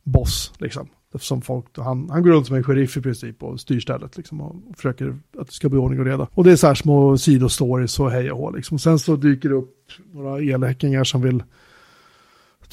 boss 0.03 0.53
liksom. 0.59 0.89
Som 1.19 1.43
folk, 1.43 1.67
han, 1.77 2.11
han 2.11 2.23
går 2.23 2.31
runt 2.31 2.47
som 2.47 2.57
en 2.57 2.65
sheriff 2.65 2.97
i 2.97 3.01
princip 3.01 3.43
och 3.43 3.61
styr 3.61 3.81
stället 3.81 4.17
liksom 4.17 4.41
och 4.41 4.57
försöker 4.77 5.19
att 5.39 5.47
det 5.47 5.53
ska 5.53 5.69
bli 5.69 5.79
ordning 5.79 6.01
och 6.01 6.07
reda. 6.07 6.29
Och 6.35 6.45
det 6.45 6.53
är 6.53 6.57
så 6.57 6.67
här 6.67 6.75
små 6.75 7.19
sidostories 7.19 8.01
och 8.01 8.11
hej 8.11 8.33
och 8.33 8.39
hå 8.39 8.51
liksom. 8.51 8.79
Sen 8.79 8.99
så 8.99 9.17
dyker 9.17 9.49
det 9.49 9.55
upp 9.55 9.77
några 10.13 10.41
elhäckingar 10.41 11.05
som 11.05 11.23
vill 11.23 11.43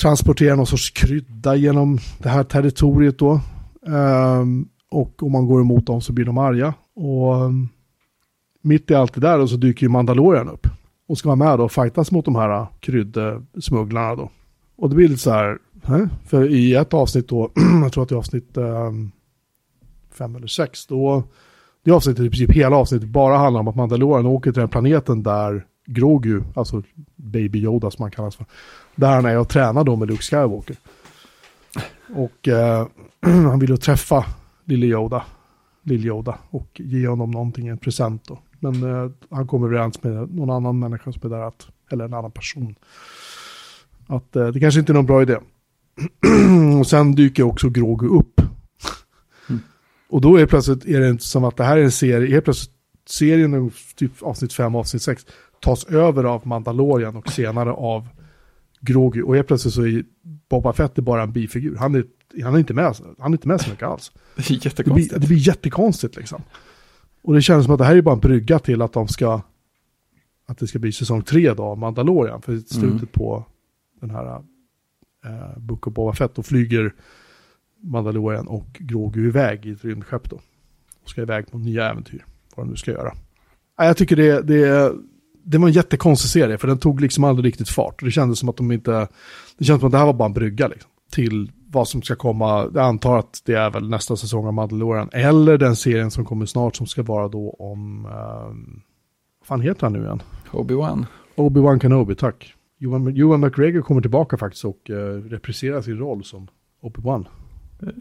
transportera 0.02 0.56
någon 0.56 0.68
sorts 0.68 0.90
krydda 0.90 1.56
genom 1.56 2.00
det 2.18 2.30
här 2.30 2.44
territoriet 2.44 3.20
då. 3.20 3.42
Um, 3.82 4.70
och 4.92 5.24
om 5.24 5.32
man 5.32 5.48
går 5.48 5.62
emot 5.62 5.86
dem 5.86 6.02
så 6.02 6.14
blir 6.14 6.26
de 6.26 6.38
arga. 6.38 6.74
Och 6.96 7.36
um, 7.36 7.70
mitt 8.62 8.92
i 8.92 8.96
allt 8.96 9.14
det 9.14 9.22
där 9.22 9.40
och 9.40 9.50
så 9.50 9.56
dyker 9.56 9.86
ju 9.86 9.90
Mandalorian 9.90 10.50
upp. 10.50 10.68
Och 11.08 11.18
ska 11.18 11.30
vara 11.30 11.36
med 11.36 11.60
då 11.60 11.64
och 11.64 11.72
fightas 11.72 12.12
mot 12.12 12.26
de 12.26 12.36
här 12.36 12.68
kryddsmugglarna 12.80 14.16
då. 14.16 14.30
Och 14.76 14.90
det 14.90 14.96
blir 14.96 15.08
lite 15.08 15.22
så 15.22 15.32
här, 15.32 15.58
Hä? 15.84 16.10
För 16.26 16.50
i 16.50 16.76
ett 16.76 16.94
avsnitt 16.94 17.30
då, 17.30 17.52
jag 17.84 17.92
tror 17.94 18.04
att 18.04 18.10
det 18.10 18.16
är 18.16 18.18
avsnitt 18.18 18.58
um, 18.58 19.12
fem 20.14 20.36
eller 20.36 20.48
sex, 20.48 20.88
då, 20.88 21.24
det 21.84 21.92
avsnittet 21.92 22.26
i 22.26 22.30
princip 22.30 22.52
hela 22.52 22.76
avsnittet 22.76 23.10
bara 23.10 23.38
handlar 23.38 23.60
om 23.60 23.68
att 23.68 23.76
Mandalorian 23.76 24.26
åker 24.26 24.52
till 24.52 24.60
den 24.60 24.70
planeten 24.70 25.24
där 25.24 25.66
Grogu, 25.86 26.44
alltså 26.56 26.84
Baby 27.16 27.60
Yoda 27.60 27.92
som 27.92 28.04
han 28.04 28.12
kallas 28.12 28.36
för, 28.36 28.46
där 29.02 29.16
han 29.16 29.26
är 29.26 29.38
och 29.38 29.50
tränar 29.50 29.84
då 29.84 29.96
med 29.96 30.08
Luke 30.08 30.24
Skywalker. 30.24 30.76
Och 32.16 32.48
eh, 32.48 32.88
han 33.22 33.60
vill 33.60 33.70
ju 33.70 33.78
träffa 33.78 34.26
lille 34.66 34.86
Yoda, 34.86 35.24
Lill 35.84 36.06
Yoda 36.06 36.38
och 36.50 36.68
ge 36.74 37.08
honom 37.08 37.32
någonting, 37.32 37.68
en 37.68 37.78
present 37.78 38.28
då. 38.28 38.40
Men 38.60 38.84
eh, 38.84 39.12
han 39.30 39.48
kommer 39.48 39.68
överens 39.68 40.04
med 40.04 40.36
någon 40.36 40.50
annan 40.50 40.80
människa 40.80 41.12
som 41.12 41.32
är 41.32 41.38
där 41.38 41.48
att 41.48 41.68
eller 41.92 42.06
en 42.06 42.14
annan 42.14 42.32
person. 42.32 42.76
Att 44.08 44.36
eh, 44.36 44.48
det 44.48 44.60
kanske 44.60 44.80
inte 44.80 44.92
är 44.92 44.94
någon 44.94 45.06
bra 45.06 45.22
idé. 45.22 45.38
och 46.80 46.88
sen 46.88 47.16
dyker 47.16 47.44
också 47.44 47.70
Grogu 47.70 48.08
upp. 48.08 48.42
Mm. 49.50 49.62
Och 50.10 50.22
då 50.22 50.40
är 50.40 50.46
plötsligt 50.46 50.86
är 50.86 51.00
det 51.00 51.10
inte 51.10 51.24
som 51.24 51.44
att 51.44 51.58
det 51.58 51.64
här 51.64 51.78
är 51.78 51.84
en 51.84 51.92
serie, 51.92 52.32
helt 52.32 52.44
plötsligt 52.44 52.76
serien, 53.10 53.72
typ 53.96 54.24
avsnitt 54.24 54.54
5 54.54 54.76
avsnitt 54.76 55.02
6, 55.02 55.26
tas 55.60 55.86
över 55.86 56.24
av 56.24 56.48
Mandalorian 56.48 57.16
och 57.16 57.30
senare 57.30 57.72
av 57.72 58.08
Grogu. 58.82 59.22
Och 59.24 59.36
helt 59.36 59.48
plötsligt 59.48 59.74
så 59.74 59.86
är 59.86 60.04
Boba 60.50 60.74
Fett 60.74 60.98
är 60.98 61.02
bara 61.02 61.24
en 61.24 61.32
bifigur. 61.32 61.76
Han 61.76 61.96
är, 61.96 62.06
han 62.44 62.56
är, 62.56 62.60
inte, 62.60 62.74
med, 62.74 62.96
han 63.20 63.32
är 63.32 63.36
inte 63.38 63.48
med 63.48 63.62
så 63.62 63.70
mycket 63.70 63.88
alls. 63.88 64.12
Det 64.36 64.42
är 64.42 64.44
Det 64.44 64.54
blir, 64.54 64.66
jättekonstigt. 64.66 65.22
det 65.22 65.28
blir 65.28 65.38
jättekonstigt 65.38 66.16
liksom. 66.16 66.42
Och 67.22 67.34
det 67.34 67.42
känns 67.42 67.66
som 67.66 67.74
att 67.74 67.80
det 67.80 67.86
här 67.86 67.96
är 67.96 68.02
bara 68.02 68.14
en 68.16 68.20
brygga 68.20 68.60
till 68.60 68.82
att 68.82 68.94
de 68.94 69.08
ska, 69.08 69.42
att 70.46 70.58
det 70.58 70.68
ska 70.68 70.80
bli 70.80 70.92
säsong 70.92 71.22
tre 71.22 71.54
då 71.54 71.64
av 71.64 71.78
Mandalorian. 71.78 72.42
För 72.42 72.54
i 72.54 72.62
slutet 72.62 72.92
Mm. 72.94 73.08
på 73.14 73.46
den 74.02 74.10
här 74.10 74.36
eh, 75.26 75.58
Book 75.58 75.88
of 75.88 75.94
Boba 75.94 76.14
Fett, 76.14 76.36
då 76.36 76.44
flyger 76.44 76.94
Mandalorian 77.84 78.48
och 78.48 78.68
Grogu 78.80 79.28
iväg 79.28 79.66
i 79.66 79.72
ett 79.72 79.86
rymdskepp 79.86 80.30
då. 80.30 80.36
Och 81.04 81.10
ska 81.10 81.22
iväg 81.22 81.52
på 81.52 81.58
nya 81.58 81.90
äventyr, 81.90 82.26
vad 82.56 82.66
de 82.66 82.70
nu 82.70 82.76
ska 82.76 82.92
göra. 82.92 83.14
Ja, 83.78 83.86
jag 83.86 83.98
tycker 83.98 84.16
det, 84.16 84.42
det, 84.42 84.92
det 85.44 85.58
var 85.58 85.68
en 85.68 85.74
jättekonstig 85.74 86.30
serie, 86.30 86.58
för 86.58 86.68
den 86.68 86.78
tog 86.78 87.02
liksom 87.02 87.24
aldrig 87.24 87.46
riktigt 87.46 87.70
fart. 87.70 88.04
Det 88.04 88.12
kändes 88.12 88.40
som 88.40 88.50
att 88.50 88.58
de 88.58 88.72
inte, 88.72 89.08
det 89.58 89.66
kändes 89.66 89.80
som 89.80 89.88
att 89.88 89.92
det 89.92 89.98
här 89.98 90.06
var 90.06 90.14
bara 90.14 90.26
en 90.26 90.34
brygga 90.34 90.68
liksom, 90.68 90.92
till 91.12 91.52
vad 91.68 91.88
som 91.88 92.02
ska 92.02 92.16
komma. 92.16 92.70
Jag 92.74 92.78
antar 92.78 93.20
att 93.20 93.42
det 93.46 93.54
är 93.54 93.70
väl 93.70 93.90
nästa 93.90 94.16
säsong 94.16 94.48
av 94.48 94.54
Mandalorian, 94.54 95.10
eller 95.12 95.58
den 95.58 95.76
serien 95.76 96.12
som 96.12 96.26
kommer 96.26 96.46
snart 96.46 96.76
som 96.76 96.88
ska 96.88 97.04
vara 97.04 97.28
då 97.28 97.50
om, 97.50 98.06
um, 98.06 98.82
vad 99.40 99.48
fan 99.48 99.62
heter 99.62 99.82
han 99.82 99.94
nu 99.94 100.04
igen? 100.04 100.22
Obi-Wan. 100.52 101.06
Obi-Wan 101.36 101.80
Kenobi, 101.80 102.16
tack. 102.16 102.54
Ewan 102.82 103.40
McGregor 103.40 103.82
kommer 103.82 104.02
tillbaka 104.02 104.38
faktiskt 104.38 104.66
och 104.66 104.90
uh, 104.90 104.96
repriserar 105.30 105.82
sin 105.82 105.98
roll 105.98 106.24
som 106.24 106.48
Obi-Wan 106.82 107.26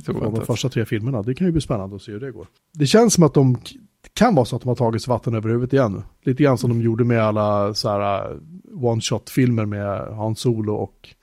från 0.05 0.35
de 0.35 0.45
första 0.47 0.69
tre 0.69 0.85
filmerna. 0.85 1.23
Det 1.23 1.35
kan 1.35 1.47
ju 1.47 1.53
bli 1.53 1.61
spännande 1.61 1.97
att 1.97 2.03
se 2.03 2.13
hur 2.13 2.21
det 2.21 2.31
går. 2.31 2.47
Det 2.75 2.87
känns 2.87 3.15
som 3.15 3.25
att 3.25 3.35
de, 3.35 3.57
det 4.03 4.15
kan 4.15 4.35
vara 4.35 4.45
så 4.45 4.57
att 4.57 4.63
de 4.63 4.69
har 4.69 4.77
tagit 4.77 5.03
sig 5.03 5.11
vatten 5.11 5.35
över 5.35 5.49
huvudet 5.49 5.73
igen 5.73 5.93
nu. 5.93 6.03
Lite 6.23 6.43
grann 6.43 6.59
som 6.59 6.71
de 6.71 6.81
gjorde 6.81 7.05
med 7.05 7.23
alla 7.23 7.75
så 7.75 7.89
här 7.89 8.33
uh, 8.33 8.39
one-shot-filmer 8.85 9.67
med 9.67 10.17
Han 10.17 10.37
Solo 10.37 10.75
och, 10.75 11.15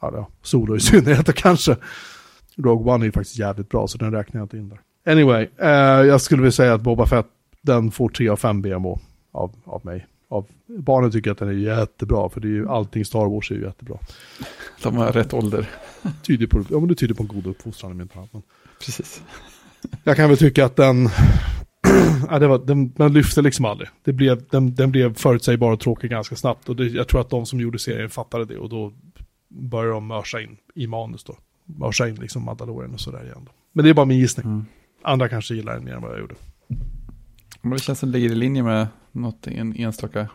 ja, 0.00 0.28
Solo 0.42 0.76
i 0.76 0.80
synnerhet 0.80 1.28
och 1.28 1.34
kanske. 1.34 1.76
Rogue 2.56 2.92
One 2.94 3.04
är 3.04 3.06
ju 3.06 3.12
faktiskt 3.12 3.38
jävligt 3.38 3.68
bra 3.68 3.86
så 3.86 3.98
den 3.98 4.12
räknar 4.12 4.40
jag 4.40 4.44
inte 4.44 4.56
in 4.56 4.68
där. 4.68 4.80
Anyway, 5.06 5.48
eh, 5.58 5.68
jag 6.06 6.20
skulle 6.20 6.42
vilja 6.42 6.52
säga 6.52 6.74
att 6.74 6.80
Boba 6.80 7.06
Fett, 7.06 7.26
den 7.60 7.90
får 7.90 8.08
3 8.08 8.28
av 8.28 8.36
5 8.36 8.62
BMO 8.62 9.00
av, 9.32 9.52
av 9.64 9.84
mig. 9.84 10.06
Av, 10.28 10.46
barnen 10.66 11.10
tycker 11.10 11.30
att 11.30 11.38
den 11.38 11.48
är 11.48 11.52
jättebra, 11.52 12.28
för 12.28 12.40
det 12.40 12.48
är 12.48 12.50
ju, 12.50 12.68
allting 12.68 13.04
Star 13.04 13.26
Wars 13.26 13.50
är 13.50 13.54
ju 13.54 13.62
jättebra. 13.62 13.98
De 14.82 14.96
har 14.96 15.12
rätt 15.12 15.34
ålder. 15.34 15.70
Tyder 16.22 16.46
på, 16.46 16.64
ja, 16.70 16.78
men 16.78 16.88
det 16.88 16.94
tyder 16.94 17.14
på 17.14 17.22
en 17.22 17.28
god 17.28 17.46
uppfostran 17.46 18.00
i 18.00 18.14
hand. 18.14 18.28
Men 18.32 18.42
Precis. 18.80 19.22
jag 20.04 20.16
kan 20.16 20.28
väl 20.28 20.38
tycka 20.38 20.64
att 20.64 20.76
den, 20.76 21.08
ja, 22.30 22.38
det 22.38 22.46
var, 22.46 22.58
den, 22.58 22.92
den 22.92 23.12
lyfte 23.12 23.42
liksom 23.42 23.64
aldrig. 23.64 23.88
Det 24.04 24.12
blev, 24.12 24.42
den, 24.50 24.74
den 24.74 24.90
blev 24.90 25.14
förutsägbar 25.14 25.72
och 25.72 25.80
tråkig 25.80 26.10
ganska 26.10 26.36
snabbt. 26.36 26.68
Och 26.68 26.76
det, 26.76 26.86
jag 26.86 27.08
tror 27.08 27.20
att 27.20 27.30
de 27.30 27.46
som 27.46 27.60
gjorde 27.60 27.78
serien 27.78 28.10
fattade 28.10 28.44
det 28.44 28.58
och 28.58 28.68
då 28.68 28.92
började 29.48 29.92
de 29.92 30.06
mörsa 30.06 30.40
in 30.40 30.56
i 30.74 30.86
manus 30.86 31.24
då. 31.24 31.36
Mörsa 31.64 32.08
in 32.08 32.14
liksom 32.14 32.44
Mandalorian 32.44 32.94
och 32.94 33.00
sådär 33.00 33.24
igen. 33.24 33.42
Då. 33.46 33.52
Men 33.72 33.84
det 33.84 33.90
är 33.90 33.94
bara 33.94 34.06
min 34.06 34.18
gissning. 34.18 34.46
Mm. 34.46 34.64
Andra 35.02 35.28
kanske 35.28 35.54
gillar 35.54 35.74
den 35.74 35.84
mer 35.84 35.92
än 35.92 36.02
vad 36.02 36.12
jag 36.12 36.20
gjorde. 36.20 36.34
Men 37.60 37.72
det 37.72 37.78
känns 37.78 37.98
som 37.98 38.12
det 38.12 38.18
ligger 38.18 38.34
i 38.34 38.38
linje 38.38 38.62
med 38.62 38.86
något 39.12 39.46
en 39.46 39.76
enstaka 39.76 40.28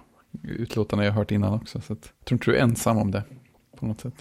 utlåtande 0.43 1.05
jag 1.05 1.11
har 1.11 1.17
hört 1.17 1.31
innan 1.31 1.53
också. 1.53 1.81
Så 1.81 1.93
att, 1.93 2.13
jag 2.19 2.25
tror 2.25 2.35
inte 2.35 2.51
du 2.51 2.57
är 2.57 2.61
ensam 2.61 2.97
om 2.97 3.11
det 3.11 3.23
på 3.79 3.85
något 3.85 4.01
sätt. 4.01 4.13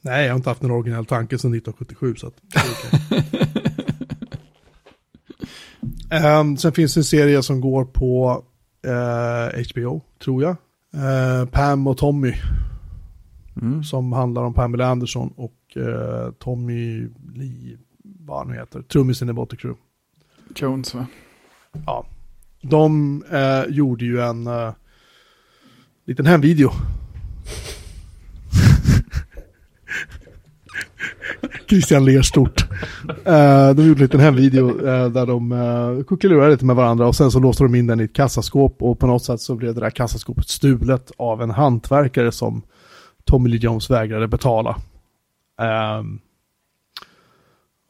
Nej, 0.00 0.24
jag 0.24 0.32
har 0.32 0.36
inte 0.36 0.50
haft 0.50 0.62
en 0.62 0.70
originell 0.70 1.06
tanke 1.06 1.38
sedan 1.38 1.54
1977 1.54 2.14
så 2.16 2.26
att 2.26 2.34
det 2.42 3.81
Ehm, 6.12 6.56
sen 6.56 6.72
finns 6.72 6.94
det 6.94 7.00
en 7.00 7.04
serie 7.04 7.42
som 7.42 7.60
går 7.60 7.84
på 7.84 8.44
eh, 8.84 9.62
HBO, 9.70 10.00
tror 10.24 10.42
jag. 10.42 10.56
Eh, 10.94 11.46
Pam 11.48 11.86
och 11.86 11.98
Tommy, 11.98 12.34
Mm. 13.62 13.84
som 13.84 14.12
handlar 14.12 14.42
om 14.42 14.54
Pamela 14.54 14.86
Anderson 14.86 15.32
och 15.36 15.76
eh, 15.76 16.30
Tommy 16.38 17.08
Lee, 17.34 17.78
vad 18.04 18.38
han 18.38 18.48
nu 18.48 18.54
heter, 18.54 18.82
trummisen 18.82 19.28
i 19.28 19.32
Botte 19.32 19.56
Crew. 19.56 19.80
Jones 20.56 20.94
va? 20.94 21.06
Ja. 21.86 22.06
De 22.62 23.22
gjorde 23.68 24.04
ju 24.04 24.20
en 24.20 24.48
liten 26.06 26.26
hemvideo. 26.26 26.70
Christian 31.72 32.04
ler 32.04 32.22
stort. 32.22 32.64
Uh, 33.26 33.34
eh, 33.34 33.74
de 33.74 33.86
gjorde 33.86 34.00
en 34.00 34.04
liten 34.04 34.20
hemvideo 34.20 34.70
uh, 34.70 35.08
där 35.08 35.26
de 35.26 35.52
uh, 35.52 36.04
kuckelurade 36.04 36.50
lite 36.50 36.64
med 36.64 36.76
varandra 36.76 37.06
och 37.06 37.16
sen 37.16 37.30
så 37.30 37.38
låste 37.38 37.62
de 37.62 37.74
in 37.74 37.86
den 37.86 38.00
i 38.00 38.04
ett 38.04 38.12
kassaskåp 38.12 38.82
och 38.82 38.98
på 38.98 39.06
något 39.06 39.24
sätt 39.24 39.40
så 39.40 39.54
blev 39.54 39.74
det 39.74 39.80
där 39.80 39.90
kassaskåpet 39.90 40.48
stulet 40.48 41.12
av 41.16 41.42
en 41.42 41.50
hantverkare 41.50 42.32
som 42.32 42.62
Tommy 43.24 43.50
Lee 43.50 43.60
Jones 43.60 43.90
vägrade 43.90 44.28
betala. 44.28 44.70
Uh, 45.60 46.04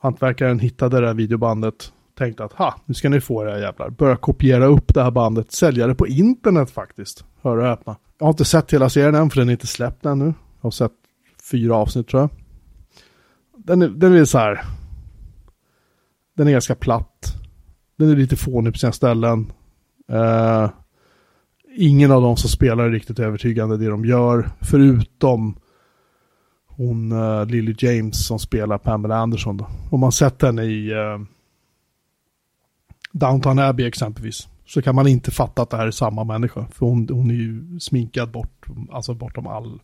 hantverkaren 0.03 0.59
hittade 0.59 1.01
det 1.01 1.07
här 1.07 1.15
videobandet, 1.15 1.93
tänkte 2.19 2.45
att 2.45 2.53
ha, 2.53 2.75
nu 2.85 2.95
ska 2.95 3.09
ni 3.09 3.21
få 3.21 3.45
det 3.45 3.51
här 3.51 3.59
jävlar. 3.59 3.91
Börja 3.91 4.17
kopiera 4.17 4.67
upp 4.67 4.95
det 4.95 5.03
här 5.03 5.11
bandet, 5.11 5.53
sälja 5.53 5.87
det 5.87 5.95
på 5.95 6.07
internet 6.07 6.71
faktiskt. 6.71 7.25
Hör 7.43 7.57
och 7.57 7.67
öppna. 7.67 7.97
Jag 8.19 8.27
har 8.27 8.31
inte 8.31 8.45
sett 8.45 8.73
hela 8.73 8.91
serien 8.91 9.15
än 9.15 9.31
för 9.31 9.41
den 9.41 9.49
är 9.49 9.53
inte 9.53 9.67
släppt 9.67 10.07
ännu. 10.07 10.25
Jag 10.25 10.35
har 10.61 10.71
sett 10.71 10.93
fyra 11.51 11.77
avsnitt 11.77 12.09
tror 12.09 12.21
jag. 12.21 12.42
Den 13.65 13.83
är, 13.83 13.89
den 13.89 14.15
är 14.15 14.25
så 14.25 14.39
här. 14.39 14.65
Den 16.37 16.49
är 16.49 16.53
ganska 16.53 16.75
platt. 16.75 17.35
Den 17.97 18.11
är 18.11 18.17
lite 18.17 18.37
fånig 18.37 18.73
på 18.73 18.79
sina 18.79 18.93
ställen. 18.93 19.53
Uh, 20.13 20.71
ingen 21.77 22.11
av 22.11 22.23
dem 22.23 22.37
som 22.37 22.51
spelar 22.51 22.85
är 22.85 22.91
riktigt 22.91 23.19
övertygande 23.19 23.77
det 23.77 23.89
de 23.89 24.05
gör. 24.05 24.51
Förutom 24.61 25.57
hon 26.67 27.13
uh, 27.13 27.47
Lily 27.47 27.75
James 27.79 28.27
som 28.27 28.39
spelar 28.39 28.79
Pamela 28.79 29.17
Anderson. 29.17 29.57
Då. 29.57 29.67
Om 29.91 30.01
man 30.01 30.13
sett 30.13 30.43
henne 30.43 30.63
i 30.63 30.91
eh, 30.91 30.97
uh, 30.99 31.21
Downton 33.13 33.59
Abbey 33.59 33.87
exempelvis. 33.87 34.49
Så 34.67 34.83
kan 34.83 34.95
man 34.95 35.07
inte 35.07 35.31
fatta 35.31 35.63
att 35.63 35.71
det 35.71 35.77
här 35.77 35.87
är 35.87 35.91
samma 35.91 36.25
människa. 36.25 36.67
För 36.73 36.87
hon, 36.87 37.09
hon 37.09 37.31
är 37.31 37.35
ju 37.35 37.81
sminkad 37.81 38.31
bort, 38.31 38.67
alltså 38.93 39.15
bortom 39.15 39.47
all 39.47 39.81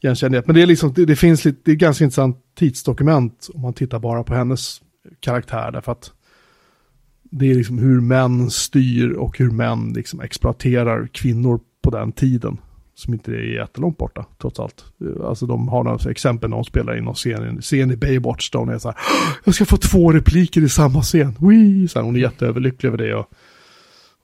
igenkännlighet. 0.00 0.46
Men 0.46 0.56
det 0.56 0.62
är 0.62 0.66
liksom, 0.66 0.92
det, 0.92 1.04
det 1.04 1.16
finns 1.16 1.44
lite, 1.44 1.60
det 1.64 1.70
är 1.70 1.76
ganska 1.76 2.04
intressant 2.04 2.36
tidsdokument 2.58 3.48
om 3.54 3.60
man 3.60 3.72
tittar 3.72 3.98
bara 3.98 4.24
på 4.24 4.34
hennes 4.34 4.80
karaktär. 5.20 5.70
Därför 5.72 5.92
att 5.92 6.12
det 7.30 7.50
är 7.50 7.54
liksom 7.54 7.78
hur 7.78 8.00
män 8.00 8.50
styr 8.50 9.10
och 9.10 9.38
hur 9.38 9.50
män 9.50 9.92
liksom 9.92 10.20
exploaterar 10.20 11.08
kvinnor 11.12 11.60
på 11.82 11.90
den 11.90 12.12
tiden. 12.12 12.58
Som 12.94 13.14
inte 13.14 13.32
är 13.32 13.54
jättelångt 13.54 13.98
borta, 13.98 14.26
trots 14.40 14.60
allt. 14.60 14.84
Alltså 15.24 15.46
de 15.46 15.68
har 15.68 15.84
några 15.84 16.10
exempel 16.10 16.50
när 16.50 16.56
de 16.56 16.64
spelar 16.64 16.98
in 16.98 17.04
någon 17.04 17.14
scen, 17.14 17.60
scen 17.60 17.90
i 17.90 17.96
Baywatch 17.96 18.50
där 18.50 18.58
hon 18.58 18.68
är 18.68 18.78
så 18.78 18.88
här, 18.88 18.98
jag 19.44 19.54
ska 19.54 19.64
få 19.64 19.76
två 19.76 20.12
repliker 20.12 20.60
i 20.60 20.68
samma 20.68 21.02
scen. 21.02 21.34
Wee! 21.40 21.88
Så 21.88 21.98
här, 21.98 22.06
hon 22.06 22.16
är 22.16 22.20
jätteöverlycklig 22.20 22.88
över 22.88 22.98
det. 22.98 23.14
Och, 23.14 23.30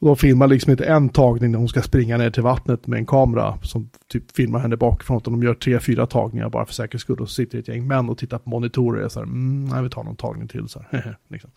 och 0.04 0.10
de 0.10 0.16
filmar 0.16 0.46
liksom 0.46 0.70
inte 0.70 0.84
en 0.84 1.08
tagning 1.08 1.50
när 1.50 1.58
hon 1.58 1.68
ska 1.68 1.82
springa 1.82 2.16
ner 2.16 2.30
till 2.30 2.42
vattnet 2.42 2.86
med 2.86 2.98
en 2.98 3.06
kamera 3.06 3.58
som 3.62 3.90
typ 4.08 4.36
filmar 4.36 4.58
henne 4.58 4.76
bakifrån. 4.76 5.16
Utan 5.16 5.32
de 5.32 5.42
gör 5.42 5.54
tre, 5.54 5.80
fyra 5.80 6.06
tagningar 6.06 6.48
bara 6.48 6.66
för 6.66 6.74
säkerhets 6.74 7.02
skull. 7.02 7.20
Och 7.20 7.28
så 7.28 7.34
sitter 7.34 7.58
ett 7.58 7.68
gäng 7.68 7.86
män 7.86 8.08
och 8.08 8.18
tittar 8.18 8.38
på 8.38 8.50
monitorer 8.50 9.04
och 9.04 9.12
så 9.12 9.20
här, 9.20 9.26
mm, 9.26 9.64
nej 9.64 9.82
vi 9.82 9.90
tar 9.90 10.04
någon 10.04 10.16
tagning 10.16 10.48
till 10.48 10.68
så 10.68 10.84
här. 10.90 11.18
liksom. 11.28 11.50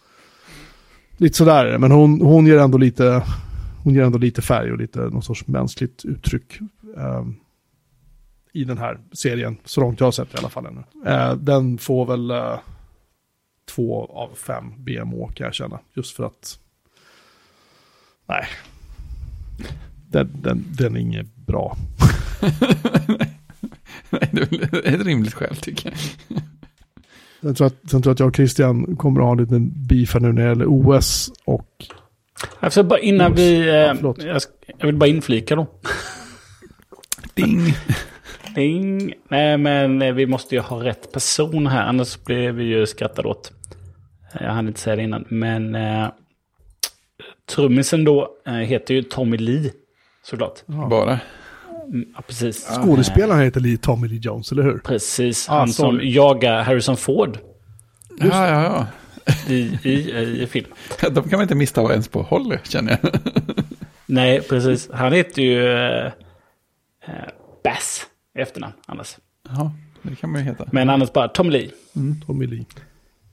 Lite 1.17 1.37
sådär 1.37 1.65
är 1.65 1.71
det, 1.71 1.79
men 1.79 1.91
hon, 1.91 2.21
hon 2.21 2.47
ger 2.47 2.57
ändå 2.57 2.77
lite, 2.77 3.23
hon 3.83 3.93
ger 3.93 4.03
ändå 4.03 4.17
lite 4.17 4.41
färg 4.41 4.71
och 4.71 4.77
lite 4.77 4.99
någon 4.99 5.23
sorts 5.23 5.47
mänskligt 5.47 6.05
uttryck. 6.05 6.59
Um, 6.95 7.35
I 8.53 8.63
den 8.63 8.77
här 8.77 8.99
serien, 9.11 9.57
så 9.65 9.81
långt 9.81 9.99
jag 9.99 10.07
har 10.07 10.11
sett 10.11 10.33
i 10.33 10.37
alla 10.37 10.49
fall 10.49 10.65
ännu. 10.65 10.83
Eh, 11.11 11.35
den 11.35 11.77
får 11.77 12.05
väl 12.05 12.31
eh, 12.31 12.59
två 13.75 14.05
av 14.05 14.29
fem 14.35 14.73
BMO 14.77 15.27
kan 15.27 15.45
jag 15.45 15.53
känna. 15.53 15.79
Just 15.93 16.15
för 16.15 16.23
att, 16.23 16.59
nej, 18.27 18.45
den, 20.09 20.29
den, 20.41 20.65
den 20.77 20.95
är 20.95 20.99
inget 20.99 21.35
bra. 21.35 21.77
Nej, 24.09 24.29
det 24.31 24.41
är 24.87 24.95
ett 24.95 25.05
rimligt 25.05 25.33
skäl 25.33 25.55
tycker 25.55 25.89
jag. 25.89 25.97
Sen 27.41 27.55
tror, 27.55 27.67
att- 27.67 27.89
sen 27.91 28.01
tror 28.01 28.05
jag 28.09 28.13
att 28.13 28.19
jag 28.19 28.27
och 28.29 28.35
Christian 28.35 28.95
kommer 28.95 29.19
att 29.21 29.25
ha 29.25 29.31
en 29.31 29.37
liten 29.37 29.87
beef 29.87 30.15
nu 30.15 30.33
när 30.33 30.41
det 30.43 30.47
gäller 30.49 30.65
OS 30.67 31.31
och 31.45 31.85
Alltså 32.59 32.83
bara 32.83 32.99
innan 32.99 33.33
vi... 33.33 33.67
Ja, 33.67 33.73
Eh, 33.73 33.95
förlåt. 33.95 34.23
jag, 34.23 34.41
jag 34.77 34.85
vill 34.85 34.95
bara 34.95 35.09
inflika 35.09 35.55
då. 35.55 35.67
Ding! 37.33 37.73
Ding. 38.55 39.13
Nej, 39.29 39.57
men 39.57 40.01
eh, 40.01 40.13
vi 40.13 40.25
måste 40.25 40.55
ju 40.55 40.61
ha 40.61 40.83
rätt 40.83 41.11
person 41.11 41.67
här, 41.67 41.83
annars 41.83 42.23
blir 42.23 42.51
vi 42.51 42.63
ju 42.63 42.85
skrattade 42.87 43.27
åt. 43.27 43.51
Eh, 44.33 44.43
Jag 44.43 44.51
hann 44.51 44.67
inte 44.67 44.79
säga 44.79 44.95
det 44.95 45.03
innan, 45.03 45.25
men 45.29 45.75
eh, 45.75 46.07
trummisen 47.49 48.03
då 48.03 48.29
eh, 48.47 48.53
heter 48.53 48.93
ju 48.93 49.03
Tommy 49.03 49.37
Lee, 49.37 49.71
såklart. 50.23 50.65
Bara. 50.65 51.19
Mm, 51.87 52.05
Ja, 52.15 52.21
precis. 52.27 52.65
Skådespelaren 52.67 53.41
heter 53.43 53.59
Lee, 53.61 53.77
Tommy 53.77 54.07
Lee 54.07 54.19
Jones, 54.21 54.51
eller 54.51 54.63
hur? 54.63 54.77
Precis, 54.77 55.49
Ah, 55.49 55.59
han 55.59 55.67
som 55.73 55.91
sorry. 55.91 56.13
jagar 56.15 56.63
Harrison 56.63 56.97
Ford 56.97 57.37
Ja, 58.19 58.47
ja, 58.47 58.63
ja. 58.63 58.87
i, 59.53 59.79
i, 59.83 60.11
i 60.41 60.47
film. 60.47 60.65
De 61.01 61.13
kan 61.29 61.31
man 61.31 61.41
inte 61.41 61.55
missta 61.55 61.81
ens 61.93 62.07
på 62.07 62.21
håll, 62.21 62.57
känner 62.63 62.97
jag. 63.01 63.11
Nej, 64.05 64.41
precis. 64.41 64.89
Han 64.93 65.13
heter 65.13 65.41
ju 65.41 65.67
eh, 65.67 66.05
eh, 66.05 66.11
Bass 67.63 68.05
i 68.37 68.41
efternamn 68.41 68.73
annars. 68.85 69.17
Ja, 69.49 69.71
det 70.01 70.15
kan 70.15 70.31
man 70.31 70.41
ju 70.41 70.47
heta. 70.51 70.65
Men 70.71 70.89
annars 70.89 71.13
bara 71.13 71.27
Tom 71.27 71.49
Lee. 71.49 71.69
Tommy 72.27 72.47
Lee. 72.47 72.65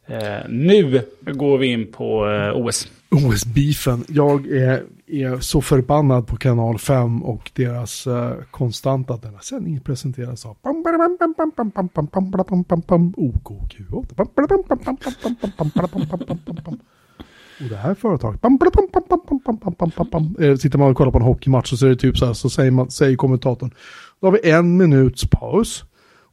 Eh, 0.06 0.38
nu 0.48 1.02
går 1.22 1.58
vi 1.58 1.66
in 1.66 1.92
på 1.92 2.28
eh, 2.30 2.56
OS. 2.56 2.88
OS-beefen. 3.14 4.04
Jag 4.08 4.46
är, 4.46 4.82
är 5.06 5.40
så 5.40 5.60
förbannad 5.60 6.26
på 6.26 6.36
kanal 6.36 6.78
5 6.78 7.22
och 7.22 7.50
deras 7.54 8.06
uh, 8.06 8.32
konstanta 8.50 9.16
denna 9.16 9.40
sändning 9.40 9.80
presenteras 9.80 10.46
av 10.46 10.56
OKQ8. 13.16 14.20
Och 17.60 17.68
det 17.68 17.76
här 17.76 17.94
företaget. 17.94 18.40
Sitter 20.60 20.78
man 20.78 20.90
och 20.90 20.96
kollar 20.96 21.10
på 21.10 21.18
en 21.18 21.24
hockeymatch 21.24 21.74
så 21.74 21.86
är 21.86 21.90
det 21.90 21.96
typ 21.96 22.18
så 22.18 22.26
här 22.26 22.32
så 22.32 22.50
säger, 22.50 22.70
man, 22.70 22.90
säger 22.90 23.16
kommentatorn. 23.16 23.70
Då 24.20 24.26
har 24.26 24.32
vi 24.32 24.50
en 24.50 24.76
minuts 24.76 25.26
paus. 25.30 25.84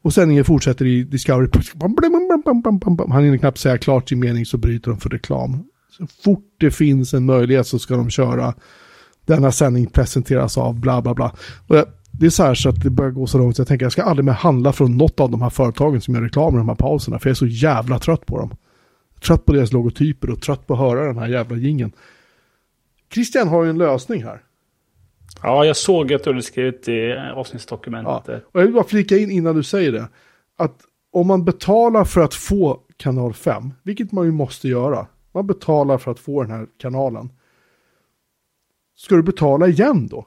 Och 0.03 0.13
sändningen 0.13 0.45
fortsätter 0.45 0.85
i 0.85 1.03
Discovery. 1.03 1.47
Han 3.09 3.23
hinner 3.23 3.37
knappt 3.37 3.57
säga 3.57 3.77
klart 3.77 4.09
sin 4.09 4.19
mening 4.19 4.45
så 4.45 4.57
bryter 4.57 4.91
de 4.91 4.99
för 4.99 5.09
reklam. 5.09 5.63
Så 5.91 6.07
fort 6.23 6.55
det 6.59 6.71
finns 6.71 7.13
en 7.13 7.25
möjlighet 7.25 7.67
så 7.67 7.79
ska 7.79 7.95
de 7.95 8.09
köra 8.09 8.53
denna 9.25 9.51
sändning 9.51 9.87
presenteras 9.87 10.57
av 10.57 10.79
bla 10.79 11.01
bla 11.01 11.13
bla. 11.13 11.35
Och 11.67 11.75
det 12.11 12.25
är 12.25 12.29
så 12.29 12.43
här 12.43 12.53
så 12.55 12.69
att 12.69 12.83
det 12.83 12.89
börjar 12.89 13.11
gå 13.11 13.27
så 13.27 13.37
långt 13.37 13.55
så 13.55 13.59
jag 13.59 13.67
tänker 13.67 13.85
jag 13.85 13.91
ska 13.91 14.03
aldrig 14.03 14.25
mer 14.25 14.33
handla 14.33 14.73
från 14.73 14.97
något 14.97 15.19
av 15.19 15.31
de 15.31 15.41
här 15.41 15.49
företagen 15.49 16.01
som 16.01 16.15
gör 16.15 16.21
reklam 16.21 16.53
i 16.55 16.57
de 16.57 16.69
här 16.69 16.75
pauserna. 16.75 17.19
För 17.19 17.29
jag 17.29 17.31
är 17.31 17.35
så 17.35 17.47
jävla 17.47 17.99
trött 17.99 18.25
på 18.25 18.37
dem. 18.37 18.55
Trött 19.21 19.45
på 19.45 19.53
deras 19.53 19.71
logotyper 19.71 20.29
och 20.29 20.41
trött 20.41 20.67
på 20.67 20.73
att 20.73 20.79
höra 20.79 21.05
den 21.05 21.17
här 21.17 21.27
jävla 21.27 21.57
gingen. 21.57 21.91
Christian 23.13 23.47
har 23.47 23.63
ju 23.63 23.69
en 23.69 23.77
lösning 23.77 24.23
här. 24.23 24.41
Ja, 25.43 25.65
jag 25.65 25.77
såg 25.77 26.13
att 26.13 26.23
du 26.23 26.29
hade 26.29 26.41
skrivit 26.41 26.87
i 26.87 26.91
eh, 26.91 26.97
Ja. 27.07 27.33
avsnittsdokumentet. 27.33 28.45
Och 28.51 28.59
jag 28.59 28.65
vill 28.65 28.73
bara 28.73 28.83
flika 28.83 29.17
in 29.17 29.31
innan 29.31 29.55
du 29.55 29.63
säger 29.63 29.91
det. 29.91 30.07
Att 30.57 30.75
om 31.13 31.27
man 31.27 31.45
betalar 31.45 32.05
för 32.05 32.21
att 32.21 32.33
få 32.33 32.79
kanal 32.97 33.33
5, 33.33 33.73
vilket 33.83 34.11
man 34.11 34.25
ju 34.25 34.31
måste 34.31 34.67
göra. 34.67 35.07
Man 35.31 35.47
betalar 35.47 35.97
för 35.97 36.11
att 36.11 36.19
få 36.19 36.41
den 36.41 36.51
här 36.51 36.67
kanalen. 36.77 37.29
Ska 38.95 39.15
du 39.15 39.23
betala 39.23 39.67
igen 39.67 40.07
då? 40.07 40.25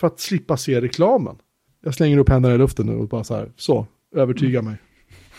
För 0.00 0.06
att 0.06 0.20
slippa 0.20 0.56
se 0.56 0.80
reklamen. 0.80 1.36
Jag 1.80 1.94
slänger 1.94 2.18
upp 2.18 2.28
händerna 2.28 2.54
i 2.54 2.58
luften 2.58 2.86
nu 2.86 2.96
och 2.96 3.08
bara 3.08 3.24
så 3.24 3.34
här, 3.34 3.52
så, 3.56 3.86
övertyga 4.14 4.62
mig. 4.62 4.76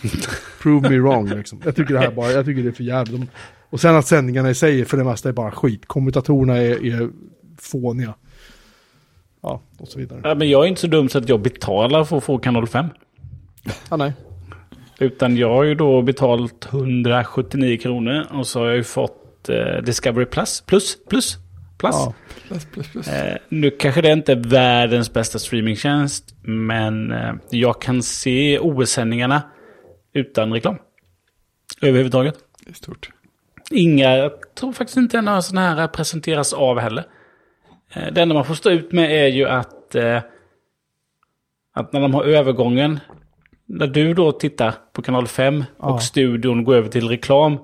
Prove 0.61 0.89
me 0.89 0.99
wrong 0.99 1.29
liksom. 1.29 1.61
Jag 1.65 1.75
tycker 1.75 1.93
det 1.93 1.99
här 1.99 2.11
bara, 2.11 2.31
jag 2.31 2.45
tycker 2.45 2.63
det 2.63 2.69
är 2.69 2.73
för 2.73 2.83
jävligt. 2.83 3.29
Och 3.69 3.81
sen 3.81 3.95
att 3.95 4.07
sändningarna 4.07 4.49
i 4.49 4.55
sig 4.55 4.85
för 4.85 4.97
det 4.97 5.03
mesta 5.03 5.29
är 5.29 5.33
bara 5.33 5.51
skit. 5.51 5.85
Kommentatorerna 5.85 6.57
är, 6.57 6.85
är 6.85 7.09
fåniga. 7.57 8.13
Ja, 9.41 9.61
och 9.77 9.87
så 9.87 9.99
vidare. 9.99 10.21
Ja, 10.23 10.35
men 10.35 10.49
jag 10.49 10.63
är 10.63 10.67
inte 10.67 10.81
så 10.81 10.87
dum 10.87 11.09
så 11.09 11.17
att 11.17 11.29
jag 11.29 11.41
betalar 11.41 12.03
för 12.03 12.17
att 12.17 12.23
få 12.23 12.37
kanal 12.37 12.67
5. 12.67 12.85
Ah, 13.89 13.97
nej. 13.97 14.13
Utan 14.99 15.37
jag 15.37 15.49
har 15.49 15.63
ju 15.63 15.75
då 15.75 16.01
betalt 16.01 16.65
179 16.73 17.77
kronor 17.77 18.25
och 18.31 18.47
så 18.47 18.59
har 18.59 18.67
jag 18.67 18.75
ju 18.75 18.83
fått 18.83 19.49
eh, 19.49 19.81
Discovery 19.83 20.25
Plus. 20.25 20.61
Plus, 20.61 20.97
plus, 21.09 21.37
plus. 21.77 21.95
Ja. 21.95 22.13
Plus, 22.47 22.65
plus, 22.65 22.91
plus. 22.91 23.07
Eh, 23.07 23.37
nu 23.49 23.69
kanske 23.71 24.01
det 24.01 24.11
inte 24.11 24.31
är 24.31 24.35
världens 24.49 25.13
bästa 25.13 25.39
streamingtjänst, 25.39 26.35
men 26.41 27.11
eh, 27.11 27.33
jag 27.49 27.81
kan 27.81 28.03
se 28.03 28.59
OS-sändningarna 28.59 29.41
utan 30.13 30.53
reklam. 30.53 30.75
Överhuvudtaget. 31.81 32.35
Det 32.65 32.69
är 32.69 32.73
stort. 32.73 33.09
Inga, 33.71 34.17
jag 34.17 34.31
tror 34.55 34.73
faktiskt 34.73 34.97
inte 34.97 35.21
några 35.21 35.41
sådana 35.41 35.75
här 35.75 35.87
presenteras 35.87 36.53
av 36.53 36.79
heller. 36.79 37.03
Eh, 37.93 38.13
Det 38.13 38.21
enda 38.21 38.35
man 38.35 38.45
får 38.45 38.55
stå 38.55 38.69
ut 38.69 38.91
med 38.91 39.11
är 39.25 39.27
ju 39.27 39.47
att, 39.47 39.95
eh, 39.95 40.21
att 41.73 41.93
när 41.93 42.01
de 42.01 42.13
har 42.13 42.23
övergången, 42.23 42.99
när 43.65 43.87
du 43.87 44.13
då 44.13 44.31
tittar 44.31 44.73
på 44.93 45.01
kanal 45.01 45.27
5 45.27 45.63
Ja. 45.79 45.93
och 45.93 46.01
studion 46.03 46.63
går 46.63 46.75
över 46.75 46.89
till 46.89 47.09
reklam, 47.09 47.57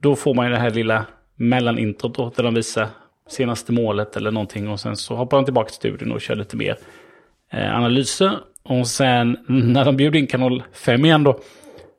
då 0.00 0.16
får 0.16 0.34
man 0.34 0.46
ju 0.46 0.52
det 0.52 0.58
här 0.58 0.70
lilla 0.70 1.04
mellanintrot 1.36 2.14
då, 2.14 2.32
där 2.36 2.42
de 2.42 2.54
visar 2.54 2.88
senaste 3.28 3.72
målet 3.72 4.16
eller 4.16 4.30
någonting 4.30 4.68
och 4.68 4.80
sen 4.80 4.96
så 4.96 5.16
hoppar 5.16 5.36
de 5.36 5.44
tillbaka 5.44 5.66
till 5.68 5.74
studion 5.76 6.12
och 6.12 6.20
kör 6.20 6.34
lite 6.36 6.56
mer 6.56 6.76
eh, 7.52 7.74
analyser. 7.76 8.32
Och 8.62 8.86
sen 8.86 9.36
när 9.48 9.84
de 9.84 9.96
bjuder 9.96 10.18
in 10.18 10.26
kanal 10.26 10.62
5 10.72 11.04
igen 11.04 11.24
då, 11.24 11.40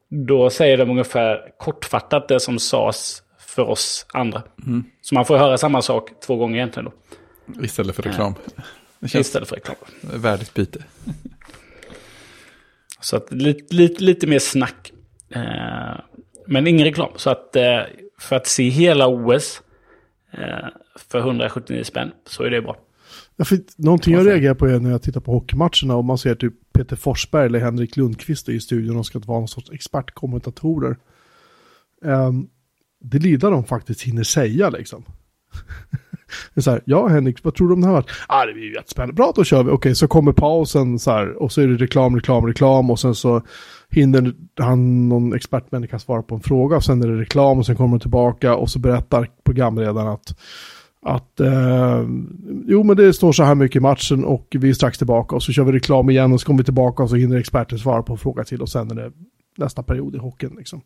då 0.09 0.49
säger 0.49 0.77
de 0.77 0.89
ungefär 0.89 1.39
kortfattat 1.57 2.27
det 2.27 2.39
som 2.39 2.59
sades 2.59 3.23
för 3.39 3.69
oss 3.69 4.05
andra. 4.13 4.43
Så 5.01 5.15
man 5.15 5.25
får 5.25 5.37
höra 5.37 5.57
samma 5.57 5.81
sak 5.81 6.09
två 6.25 6.35
gånger 6.35 6.55
egentligen 6.55 6.91
då. 7.55 7.63
Istället 7.63 7.95
för 7.95 8.03
reklam. 8.03 8.33
Det 8.99 9.07
känns 9.07 9.27
Istället 9.27 9.49
för 9.49 9.55
reklam. 9.55 9.75
värdigt 10.01 10.53
byte. 10.53 10.83
Så 13.01 13.15
att 13.15 13.31
lite, 13.31 13.75
lite, 13.75 14.03
lite 14.03 14.27
mer 14.27 14.39
snack. 14.39 14.93
Eh, 15.29 15.99
men 16.47 16.67
ingen 16.67 16.85
reklam. 16.85 17.11
Så 17.15 17.29
att 17.29 17.55
eh, 17.55 17.81
för 18.19 18.35
att 18.35 18.47
se 18.47 18.69
hela 18.69 19.07
OS 19.07 19.61
eh, 20.31 20.67
för 20.95 21.19
179 21.19 21.83
spänn 21.83 22.11
så 22.25 22.43
är 22.43 22.49
det 22.49 22.61
bra. 22.61 22.77
Ja, 23.35 23.45
för 23.45 23.59
någonting 23.77 24.13
jag 24.13 24.27
reagerar 24.27 24.53
på 24.53 24.65
är 24.65 24.79
när 24.79 24.91
jag 24.91 25.01
tittar 25.01 25.21
på 25.21 25.31
hockeymatcherna 25.31 25.95
och 25.95 26.05
man 26.05 26.17
ser 26.17 26.35
typ 26.35 26.53
Peter 26.73 26.95
Forsberg 26.95 27.45
eller 27.45 27.59
Henrik 27.59 27.97
Lundqvist 27.97 28.49
i 28.49 28.59
studion 28.59 28.97
och 28.97 29.05
ska 29.05 29.19
vara 29.19 29.39
någon 29.39 29.47
sorts 29.47 29.71
expertkommentatorer. 29.71 30.97
Um, 32.01 32.49
det 33.01 33.19
lilla 33.19 33.49
de 33.49 33.63
faktiskt 33.63 34.01
hinner 34.01 34.23
säga 34.23 34.69
liksom. 34.69 35.05
det 36.53 36.59
är 36.59 36.61
så 36.61 36.71
här, 36.71 36.81
ja 36.85 37.07
Henrik, 37.07 37.43
vad 37.43 37.55
tror 37.55 37.67
du 37.67 37.73
om 37.73 37.81
det 37.81 37.87
här? 37.87 37.95
Ja, 37.95 38.03
ah, 38.27 38.45
det 38.45 38.53
blir 38.53 38.63
ju 38.63 38.73
jättespännande. 38.73 39.13
Bra, 39.13 39.31
då 39.35 39.43
kör 39.43 39.63
vi. 39.63 39.71
Okej, 39.71 39.95
så 39.95 40.07
kommer 40.07 40.31
pausen 40.31 40.99
så 40.99 41.11
här 41.11 41.43
och 41.43 41.51
så 41.51 41.61
är 41.61 41.67
det 41.67 41.75
reklam, 41.75 42.15
reklam, 42.15 42.47
reklam 42.47 42.89
och 42.89 42.99
sen 42.99 43.15
så 43.15 43.41
hinner 43.89 44.33
han, 44.59 45.09
någon 45.09 45.33
expertmänniska 45.33 45.99
svara 45.99 46.21
på 46.21 46.35
en 46.35 46.41
fråga 46.41 46.75
och 46.75 46.83
sen 46.83 47.03
är 47.03 47.07
det 47.07 47.21
reklam 47.21 47.59
och 47.59 47.65
sen 47.65 47.75
kommer 47.75 47.97
de 47.97 47.99
tillbaka 47.99 48.55
och 48.55 48.69
så 48.69 48.79
berättar 48.79 49.27
programledaren 49.43 50.07
att 50.07 50.35
att 51.01 51.39
eh, 51.39 52.03
jo 52.65 52.83
men 52.83 52.97
det 52.97 53.13
står 53.13 53.31
så 53.31 53.43
här 53.43 53.55
mycket 53.55 53.75
i 53.75 53.79
matchen 53.79 54.25
och 54.25 54.47
vi 54.59 54.69
är 54.69 54.73
strax 54.73 54.97
tillbaka 54.97 55.35
och 55.35 55.43
så 55.43 55.51
kör 55.51 55.63
vi 55.63 55.71
reklam 55.71 56.09
igen 56.09 56.33
och 56.33 56.41
så 56.41 56.45
kommer 56.45 56.57
vi 56.57 56.63
tillbaka 56.63 57.03
och 57.03 57.09
så 57.09 57.15
hinner 57.15 57.37
experten 57.37 57.79
svara 57.79 58.03
på 58.03 58.13
en 58.13 58.19
fråga 58.19 58.43
till 58.43 58.61
och 58.61 58.69
sen 58.69 58.91
är 58.91 58.95
det 58.95 59.11
nästa 59.57 59.83
period 59.83 60.15
i 60.15 60.17
hockeyn 60.17 60.55
liksom. 60.57 60.81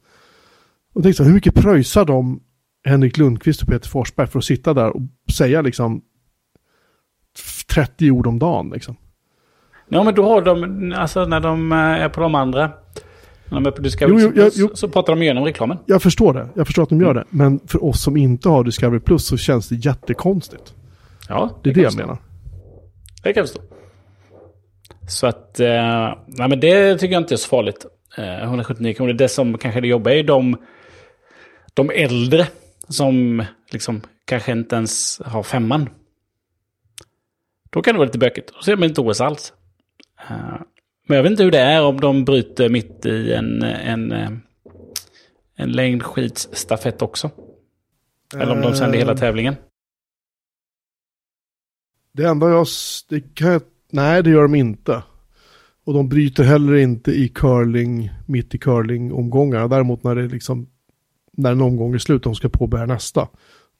Och 0.94 1.04
tänkte 1.04 1.18
så 1.18 1.24
här, 1.24 1.28
hur 1.28 1.36
mycket 1.36 1.56
pröjsar 1.56 2.06
de 2.06 2.40
Henrik 2.84 3.18
Lundqvist 3.18 3.62
och 3.62 3.68
Peter 3.68 3.90
Forsberg 3.90 4.28
för 4.28 4.40
att 4.40 4.46
sitta 4.46 4.74
där 4.74 4.90
och 4.96 5.02
säga 5.38 5.62
liksom 5.62 6.02
30 7.74 8.12
ord 8.12 8.28
om 8.28 8.40
dagen 8.40 8.70
liksom. 8.74 8.96
Ja 9.90 10.04
men 10.04 10.16
då 10.16 10.24
har 10.30 10.42
de, 10.42 10.94
alltså 10.98 11.26
när 11.26 11.40
de 11.40 11.72
eh, 11.72 11.78
är 11.78 12.10
på 12.10 12.22
de 12.22 12.36
andra, 12.36 12.62
när 13.46 13.54
de 13.56 13.66
är 13.66 13.72
på 13.72 13.82
Discovery 13.82 14.14
Jo, 14.22 14.28
jo, 14.28 14.32
Plus, 14.32 14.54
jo. 14.58 14.70
så 14.74 14.90
pratar 14.90 15.14
de 15.16 15.22
igenom 15.22 15.44
reklamen. 15.46 15.78
Jag 15.86 16.02
förstår 16.02 16.34
det, 16.34 16.48
jag 16.56 16.66
förstår 16.68 16.84
att 16.84 16.90
de 16.90 17.02
gör 17.02 17.14
det, 17.14 17.24
men 17.30 17.60
för 17.68 17.84
oss 17.84 18.02
som 18.04 18.18
inte 18.18 18.50
har 18.50 18.64
Discovery 18.64 19.00
Plus 19.00 19.26
så 19.26 19.38
känns 19.38 19.70
det 19.70 19.76
jättekonstigt. 19.76 20.74
Ja, 21.30 21.60
Det 21.64 21.70
är 21.70 21.74
det 21.74 21.82
jag 21.82 21.92
förstå. 21.92 22.06
menar. 22.08 22.18
Det 23.24 23.34
kan 23.34 23.42
jag 23.42 23.48
förstå. 23.50 23.62
Så 25.08 25.28
att, 25.28 25.60
eh, 25.60 25.68
nej 26.28 26.50
men 26.50 26.60
det 26.60 26.98
tycker 26.98 27.14
jag 27.14 27.22
inte 27.22 27.36
är 27.36 27.38
så 27.38 27.48
farligt. 27.50 27.86
Eh, 28.18 28.44
179 28.44 28.94
kronor. 28.94 29.14
Det 29.14 29.28
som 29.30 29.58
kanske 29.58 29.82
det 29.82 29.88
jobbiga 29.88 30.16
är 30.20 30.24
de, 30.24 30.58
de 31.74 31.90
äldre 31.90 32.48
som 32.88 33.44
liksom 33.72 34.02
kanske 34.26 34.52
inte 34.52 34.76
ens 34.76 35.22
har 35.26 35.44
femman. 35.44 35.90
Då 37.70 37.82
kan 37.82 37.94
det 37.94 37.98
vara 37.98 38.06
lite 38.06 38.18
bökigt. 38.18 38.54
Då 38.54 38.62
ser 38.62 38.76
man 38.76 38.90
inte 38.90 39.02
OS 39.02 39.22
alls. 39.22 39.54
Eh, 40.30 40.62
men 41.08 41.16
jag 41.16 41.24
vet 41.24 41.32
inte 41.32 41.44
hur 41.44 41.52
det 41.52 41.60
är 41.60 41.84
om 41.84 42.00
de 42.00 42.26
bryter 42.26 42.70
mitt 42.70 43.06
i 43.06 43.34
en, 43.34 43.64
en, 43.64 44.12
eh, 44.12 44.32
en 45.56 45.72
längdskidsstafett 45.72 47.02
också. 47.02 47.32
Eller 48.36 48.52
om 48.52 48.62
de 48.62 48.76
sänder 48.76 48.98
hela 48.98 49.12
Eh, 49.12 49.18
tävlingen. 49.18 49.56
Det 52.12 52.24
enda 52.24 52.50
jag, 52.50 52.68
det 53.10 53.36
kan 53.36 53.62
nej 53.92 54.24
det 54.24 54.30
gör 54.30 54.42
de 54.42 54.56
inte. 54.56 55.04
Och 55.86 55.94
de 55.94 56.10
bryter 56.10 56.44
heller 56.44 56.76
inte 56.76 57.12
i 57.12 57.30
curling, 57.30 58.12
mitt 58.26 58.56
i 58.56 58.58
curling-omgångarna. 58.58 59.68
Däremot 59.68 60.04
när 60.04 60.16
det 60.16 60.24
är 60.24 60.30
liksom, 60.30 60.70
när 61.38 61.52
en 61.52 61.62
omgång 61.62 61.94
är 61.94 61.98
slut 61.98 62.26
och 62.26 62.32
de 62.32 62.36
ska 62.36 62.50
påbörja 62.50 62.86
nästa. 62.86 63.28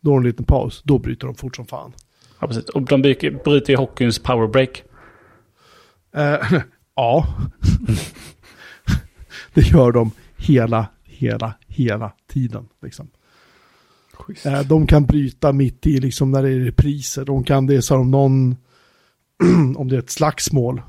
Då 0.02 0.12
är 0.12 0.14
det 0.14 0.20
en 0.20 0.24
liten 0.24 0.46
paus, 0.46 0.82
då 0.86 1.00
bryter 1.00 1.28
de 1.28 1.36
fort 1.36 1.56
som 1.56 1.66
fan. 1.66 1.94
Ja, 2.40 2.48
precis. 2.48 2.70
Och 2.70 2.82
de 2.82 3.02
bryter, 3.02 3.72
i 3.72 3.76
hockeyns 3.76 4.20
powerbreak. 4.20 4.84
Eh, 6.16 6.62
ja. 6.96 7.28
det 9.54 9.62
gör 9.62 9.92
de 9.92 10.12
hela, 10.38 10.88
hela, 11.04 11.54
hela 11.68 12.12
tiden. 12.28 12.68
Liksom. 12.82 13.08
Eh, 14.46 14.62
de 14.62 14.88
kan 14.88 15.06
bryta 15.06 15.54
mitt 15.54 15.88
i 15.88 16.00
liksom 16.00 16.32
när 16.32 16.44
det 16.44 16.50
är 16.50 16.60
repriser. 16.60 17.26
De 17.26 17.44
kan 17.44 17.68
det 17.68 17.82
så 17.82 17.98
om 17.98 18.12
någon 18.12 18.56
om 19.76 19.88
det 19.88 19.96
är 19.96 20.00
ett 20.00 20.10
slagsmål 20.10 20.82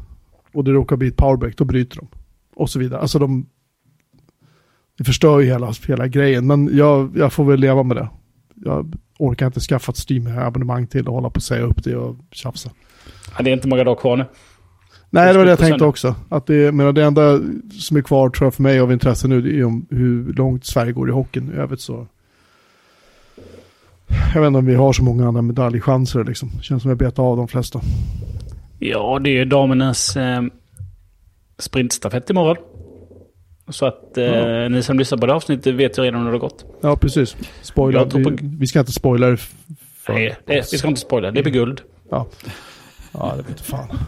och 0.53 0.65
det 0.65 0.71
råkar 0.71 0.97
bli 0.97 1.09
ett 1.09 1.17
powerbreak, 1.17 1.57
då 1.57 1.65
bryter 1.65 1.97
de. 1.97 2.09
Och 2.55 2.71
så 2.71 2.79
vidare. 2.79 3.01
Alltså 3.01 3.19
de... 3.19 3.47
Det 4.99 5.05
förstör 5.05 5.41
ju 5.41 5.47
hela, 5.47 5.73
hela 5.87 6.09
grejen, 6.09 6.47
men 6.47 6.77
jag, 6.77 7.13
jag 7.17 7.33
får 7.33 7.45
väl 7.45 7.61
leva 7.61 7.83
med 7.83 7.97
det. 7.97 8.09
Jag 8.55 8.95
orkar 9.19 9.47
inte 9.47 9.61
skaffa 9.61 9.93
ett 9.93 10.11
Steam-abonnemang 10.11 10.87
till 10.87 11.09
och 11.09 11.15
hålla 11.15 11.31
på 11.31 11.39
att 11.39 11.43
säga 11.43 11.63
upp 11.63 11.85
det 11.85 11.97
och 11.97 12.17
tjafsa. 12.31 12.71
Ja, 13.37 13.43
det 13.43 13.51
är 13.51 13.55
inte 13.55 13.69
många 13.69 13.85
dagar 13.85 14.01
kvar 14.01 14.17
nu. 14.17 14.25
Nej, 15.11 15.33
det 15.33 15.39
var 15.39 15.45
det 15.45 15.51
jag 15.51 15.59
tänkte 15.59 15.85
också. 15.85 16.15
Att 16.29 16.47
det, 16.47 16.73
men 16.73 16.95
det 16.95 17.05
enda 17.05 17.41
som 17.71 17.97
är 17.97 18.03
kvar 18.03 18.31
tror 18.31 18.47
jag 18.47 18.55
för 18.55 18.63
mig 18.63 18.81
av 18.81 18.93
intresse 18.93 19.29
nu 19.29 19.43
det 19.43 19.59
är 19.59 19.65
om 19.65 19.87
hur 19.91 20.33
långt 20.33 20.65
Sverige 20.65 20.93
går 20.93 21.09
i 21.09 21.13
hockeyn. 21.13 21.53
I 21.55 21.57
övrigt 21.57 21.81
så... 21.81 22.07
Jag 24.35 24.41
vet 24.41 24.47
inte 24.47 24.59
om 24.59 24.67
vi 24.67 24.75
har 24.75 24.93
så 24.93 25.03
många 25.03 25.29
andra 25.29 25.43
medaljchanser 25.43 26.25
liksom. 26.25 26.51
Känns 26.63 26.83
som 26.83 26.89
jag 26.89 26.99
bet 26.99 27.19
av 27.19 27.37
de 27.37 27.49
flesta. 27.49 27.81
Ja, 28.79 29.19
det 29.19 29.31
är 29.31 29.35
ju 29.35 29.45
damernas 29.45 30.17
eh, 30.17 30.43
sprintstafett 31.59 32.31
imorgon. 32.31 32.57
Så 33.69 33.87
att 33.87 34.19
eh, 34.19 34.25
Ja. 34.25 34.69
ni 34.69 34.83
som 34.83 34.99
lyssnar 34.99 35.19
på 35.19 35.27
det 35.27 35.33
här 35.33 35.37
avsnittet 35.37 35.75
vet 35.75 35.99
ju 35.99 36.03
redan 36.03 36.21
hur 36.21 36.27
det 36.27 36.33
har 36.35 36.39
gått. 36.41 36.65
Ja, 36.83 36.97
precis. 36.97 37.37
Spoiler. 37.63 38.05
Tror 38.05 38.19
Vi, 38.31 38.37
på- 38.37 38.45
vi 38.59 38.67
ska 38.67 38.79
inte 38.81 38.93
spoila 38.93 39.27
det 39.27 39.37
för 39.37 40.13
Nej, 40.13 40.37
det, 40.47 40.73
vi 40.73 40.79
ska 40.79 40.89
inte 40.89 41.01
spoila. 41.01 41.31
Det 41.31 41.43
blir 41.43 41.53
guld. 41.53 41.81
Ja. 42.11 42.27
Ja, 43.13 43.35
det 43.37 43.43
vet 43.53 43.61
fan. 43.61 43.89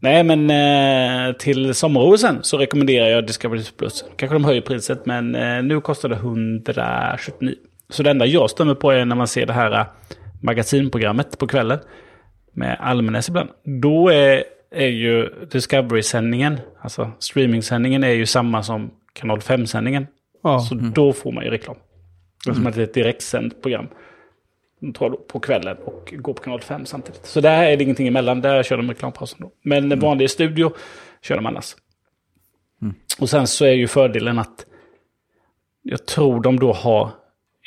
Nej, 0.00 0.24
men 0.24 0.50
eh, 0.50 1.32
till 1.36 1.74
sommar 1.74 2.42
så 2.42 2.58
rekommenderar 2.58 3.06
jag 3.08 3.26
Discovery 3.26 3.62
Plus. 3.78 4.04
Kanske 4.16 4.34
de 4.34 4.44
höjer 4.44 4.60
priset, 4.60 5.06
men 5.06 5.34
eh, 5.34 5.62
nu 5.62 5.80
kostar 5.80 6.08
det 6.08 6.14
179. 6.14 7.54
Så 7.88 8.02
det 8.02 8.10
enda 8.10 8.26
jag 8.26 8.50
stämmer 8.50 8.74
på 8.74 8.90
är 8.90 9.04
när 9.04 9.16
man 9.16 9.26
ser 9.28 9.46
det 9.46 9.52
här 9.52 9.72
eh, 9.80 9.86
magasinprogrammet 10.40 11.38
på 11.38 11.46
kvällen 11.46 11.78
med 12.52 12.76
Almenäs 12.80 13.28
ibland. 13.28 13.48
Då 13.82 14.08
är, 14.08 14.44
är 14.72 14.88
ju 14.88 15.28
Discovery-sändningen, 15.50 16.60
alltså 16.80 17.10
streaming-sändningen 17.18 18.04
är 18.04 18.12
ju 18.12 18.26
samma 18.26 18.62
som 18.62 18.90
kanal 19.12 19.38
5-sändningen. 19.38 20.06
Ja, 20.42 20.60
Så 20.60 20.74
då 20.74 21.12
får 21.12 21.32
man 21.32 21.44
ju 21.44 21.50
reklam. 21.50 21.76
Det 22.44 22.50
är 22.50 22.54
som 22.54 22.66
att 22.66 22.74
det 22.74 22.80
är 22.80 22.84
ett 22.84 22.94
direktsänt 22.94 23.62
program. 23.62 23.86
På 25.28 25.40
kvällen 25.40 25.76
och 25.84 26.14
går 26.16 26.34
på 26.34 26.42
kanal 26.42 26.60
5 26.60 26.86
samtidigt. 26.86 27.26
Så 27.26 27.40
där 27.40 27.62
är 27.62 27.76
det 27.76 27.84
ingenting 27.84 28.08
emellan. 28.08 28.40
Där 28.40 28.62
kör 28.62 28.76
de 28.76 28.88
reklampausen 28.88 29.38
då. 29.40 29.52
Men 29.62 30.00
vanlig 30.00 30.30
studio 30.30 30.72
kör 31.22 31.36
de 31.36 31.46
annars. 31.46 31.76
Och 33.20 33.30
sen 33.30 33.46
så 33.46 33.64
är 33.64 33.72
ju 33.72 33.88
fördelen 33.88 34.38
att 34.38 34.66
jag 35.82 36.06
tror 36.06 36.42
de 36.42 36.58
då 36.60 36.72
har 36.72 37.10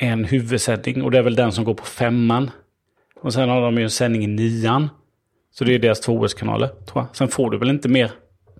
en 0.02 0.26
huvudsändning 0.26 1.04
och 1.04 1.12
det 1.12 1.18
är 1.18 1.22
väl 1.22 1.36
den 1.36 1.52
som 1.52 1.64
går 1.64 1.74
på 1.74 1.86
femman. 1.86 2.52
Och 3.22 3.34
sen 3.34 3.50
har 3.50 3.62
de 3.62 3.78
ju 3.78 3.84
en 3.84 3.90
sändning 3.90 4.24
i 4.24 4.28
nian. 4.28 4.90
Så 5.58 5.64
det 5.64 5.76
är 5.76 5.80
deras 5.80 6.00
två 6.00 6.14
OS-kanaler 6.14 6.68
tror 6.68 7.04
jag. 7.04 7.16
Sen 7.16 7.28
får 7.28 7.52
du 7.52 7.58
väl 7.58 7.70
inte 7.70 7.90
mer 7.90 8.12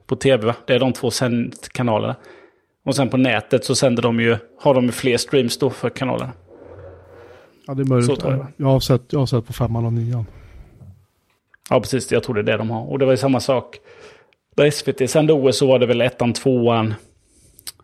på 0.06 0.16
tv 0.16 0.46
va? 0.46 0.56
Det 0.68 0.74
är 0.74 0.80
de 0.80 0.94
två 0.94 1.10
kanalerna. 1.74 2.16
Och 2.86 2.96
sen 2.96 3.10
på 3.10 3.18
nätet 3.18 3.66
så 3.66 3.76
sänder 3.76 4.04
de 4.04 4.20
ju, 4.20 4.38
har 4.62 4.74
de 4.74 4.86
ju 4.86 4.92
fler 4.92 5.18
streams 5.18 5.58
då 5.58 5.70
för 5.70 5.90
kanalerna. 5.90 6.32
ja 7.68 7.74
det 7.74 7.82
är 7.82 7.86
möjligt. 7.86 8.06
Så 8.06 8.16
tror 8.16 8.34
jag. 8.34 8.48
Jag 8.58 8.68
har 8.68 8.80
sett, 8.80 9.02
jag 9.10 9.20
har 9.20 9.26
sett 9.26 9.48
på 9.48 9.54
femman 9.54 9.86
och 9.86 9.94
nian. 9.94 10.26
Ja, 11.70 11.80
precis. 11.80 12.12
Jag 12.12 12.24
tror 12.24 12.36
det 12.36 12.42
är 12.42 12.44
det 12.44 12.58
de 12.58 12.70
har. 12.70 12.92
Och 12.92 13.00
det 13.00 13.06
var 13.06 13.14
ju 13.14 13.18
samma 13.18 13.40
sak. 13.40 13.78
När 14.58 14.70
SVT 14.70 15.10
sände 15.10 15.34
OS 15.34 15.58
så 15.58 15.68
var 15.68 15.80
det 15.80 15.86
väl 15.86 16.02
ettan, 16.02 16.34
tvåan, 16.34 16.94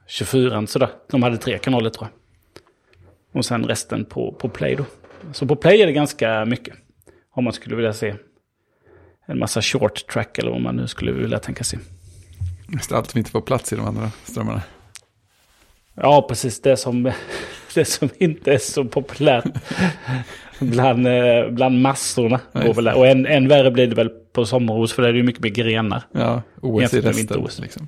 24 0.07 0.68
sådär. 0.68 0.89
De 1.12 1.24
hade 1.24 1.38
tre 1.38 1.57
kanaler 1.57 1.89
tror 1.89 2.07
jag. 2.07 2.18
Och 3.38 3.45
sen 3.45 3.64
resten 3.64 4.05
på, 4.05 4.32
på 4.32 4.49
Play 4.49 4.76
då. 4.76 4.86
Så 5.34 5.47
på 5.47 5.55
Play 5.55 5.82
är 5.82 5.86
det 5.86 5.93
ganska 5.93 6.45
mycket. 6.45 6.76
Om 7.32 7.43
man 7.43 7.53
skulle 7.53 7.76
vilja 7.76 7.93
se 7.93 8.16
en 9.26 9.40
massa 9.40 9.62
short 9.62 10.08
track 10.08 10.38
eller 10.38 10.52
vad 10.52 10.62
man 10.62 10.76
nu 10.76 10.88
skulle 10.88 11.12
vilja 11.12 11.40
tänka 11.40 11.64
sig. 11.64 11.80
Just 12.74 12.92
allt 12.92 13.12
som 13.12 13.18
inte 13.18 13.32
får 13.32 13.42
plats 13.42 13.74
i 13.74 13.76
de 13.76 13.86
andra 13.86 14.12
strömmarna. 14.24 14.62
Ja, 15.96 16.26
precis. 16.30 16.62
Det 16.62 16.78
som, 16.78 17.04
det 17.76 17.86
som 17.86 18.10
inte 18.18 18.54
är 18.54 18.58
så 18.58 18.86
populärt 18.86 19.46
bland, 20.60 21.08
eh, 21.08 21.50
bland 21.52 21.82
massorna. 21.82 22.40
Ja. 22.52 22.96
Och 22.96 23.08
än, 23.08 23.26
än 23.26 23.48
värre 23.48 23.72
blir 23.72 23.88
det 23.88 23.96
väl 23.96 24.10
på 24.10 24.46
sommaros 24.46 24.94
för 24.94 25.02
där 25.02 25.10
är 25.10 25.14
det 25.14 25.20
ju 25.20 25.26
mycket 25.26 25.44
mer 25.44 25.50
grenar. 25.50 26.04
Ja, 26.12 26.42
OS 26.62 26.94
i 26.94 27.02
resten. 27.02 27.48
Liksom. 27.60 27.88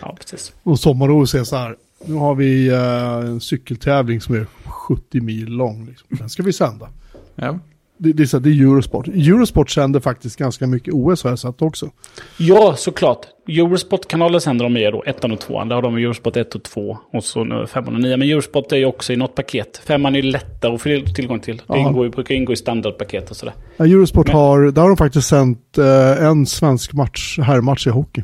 Ja, 0.00 0.16
precis. 0.20 0.52
Och 0.62 0.80
sommar-OS 0.80 1.34
är 1.34 1.44
så 1.44 1.56
här. 1.56 1.76
Nu 2.04 2.14
har 2.14 2.34
vi 2.34 2.68
eh, 2.68 3.30
en 3.30 3.40
cykeltävling 3.40 4.20
som 4.20 4.34
är 4.34 4.46
70 4.64 5.20
mil 5.20 5.48
lång. 5.48 5.86
Liksom. 5.86 6.06
Den 6.10 6.30
ska 6.30 6.42
vi 6.42 6.52
sända. 6.52 6.88
Ja, 7.34 7.58
Det, 7.98 8.12
det, 8.12 8.22
är, 8.22 8.26
så 8.26 8.38
det 8.38 8.50
är 8.50 8.60
Eurosport. 8.62 9.08
Eurosport 9.08 9.70
sänder 9.70 10.00
faktiskt 10.00 10.36
ganska 10.38 10.66
mycket 10.66 10.94
OS 10.94 11.22
har 11.22 11.30
jag 11.30 11.38
sett 11.38 11.62
också. 11.62 11.90
Ja, 12.38 12.74
såklart. 12.76 13.26
Eurosport-kanaler 13.48 14.38
sänder 14.38 14.64
de 14.64 14.72
med 14.72 14.92
då, 14.92 15.02
ettan 15.06 15.32
och 15.32 15.40
tvåan. 15.40 15.68
Där 15.68 15.74
har 15.74 15.82
de 15.82 15.96
Eurosport 15.96 16.36
1 16.36 16.54
och 16.54 16.62
2 16.62 16.98
och 17.12 17.24
så 17.24 17.44
nu 17.44 17.66
femman 17.66 17.94
och 17.94 18.00
nian. 18.00 18.18
Men 18.18 18.28
Eurosport 18.28 18.72
är 18.72 18.76
ju 18.76 18.84
också 18.84 19.12
i 19.12 19.16
något 19.16 19.34
paket. 19.34 19.76
Femman 19.84 20.14
är 20.16 20.22
ju 20.22 20.30
lättare 20.30 20.74
att 20.74 20.82
få 20.82 20.88
tillgång 21.14 21.40
till. 21.40 21.62
Det 21.68 21.78
ingår, 21.78 22.04
ju- 22.04 22.10
brukar 22.10 22.34
ingå 22.34 22.52
i 22.52 22.56
standardpaket 22.56 23.30
och 23.30 23.36
sådär. 23.36 23.54
Ja, 23.76 23.84
Eurosport 23.86 24.26
Men- 24.26 24.36
har, 24.36 24.70
där 24.70 24.82
har 24.82 24.88
de 24.88 24.96
faktiskt 24.96 25.28
sänt 25.28 25.78
eh, 25.78 26.24
en 26.26 26.46
svensk 26.46 26.92
match, 26.92 27.38
herrmatch 27.42 27.86
i 27.86 27.90
hockey. 27.90 28.22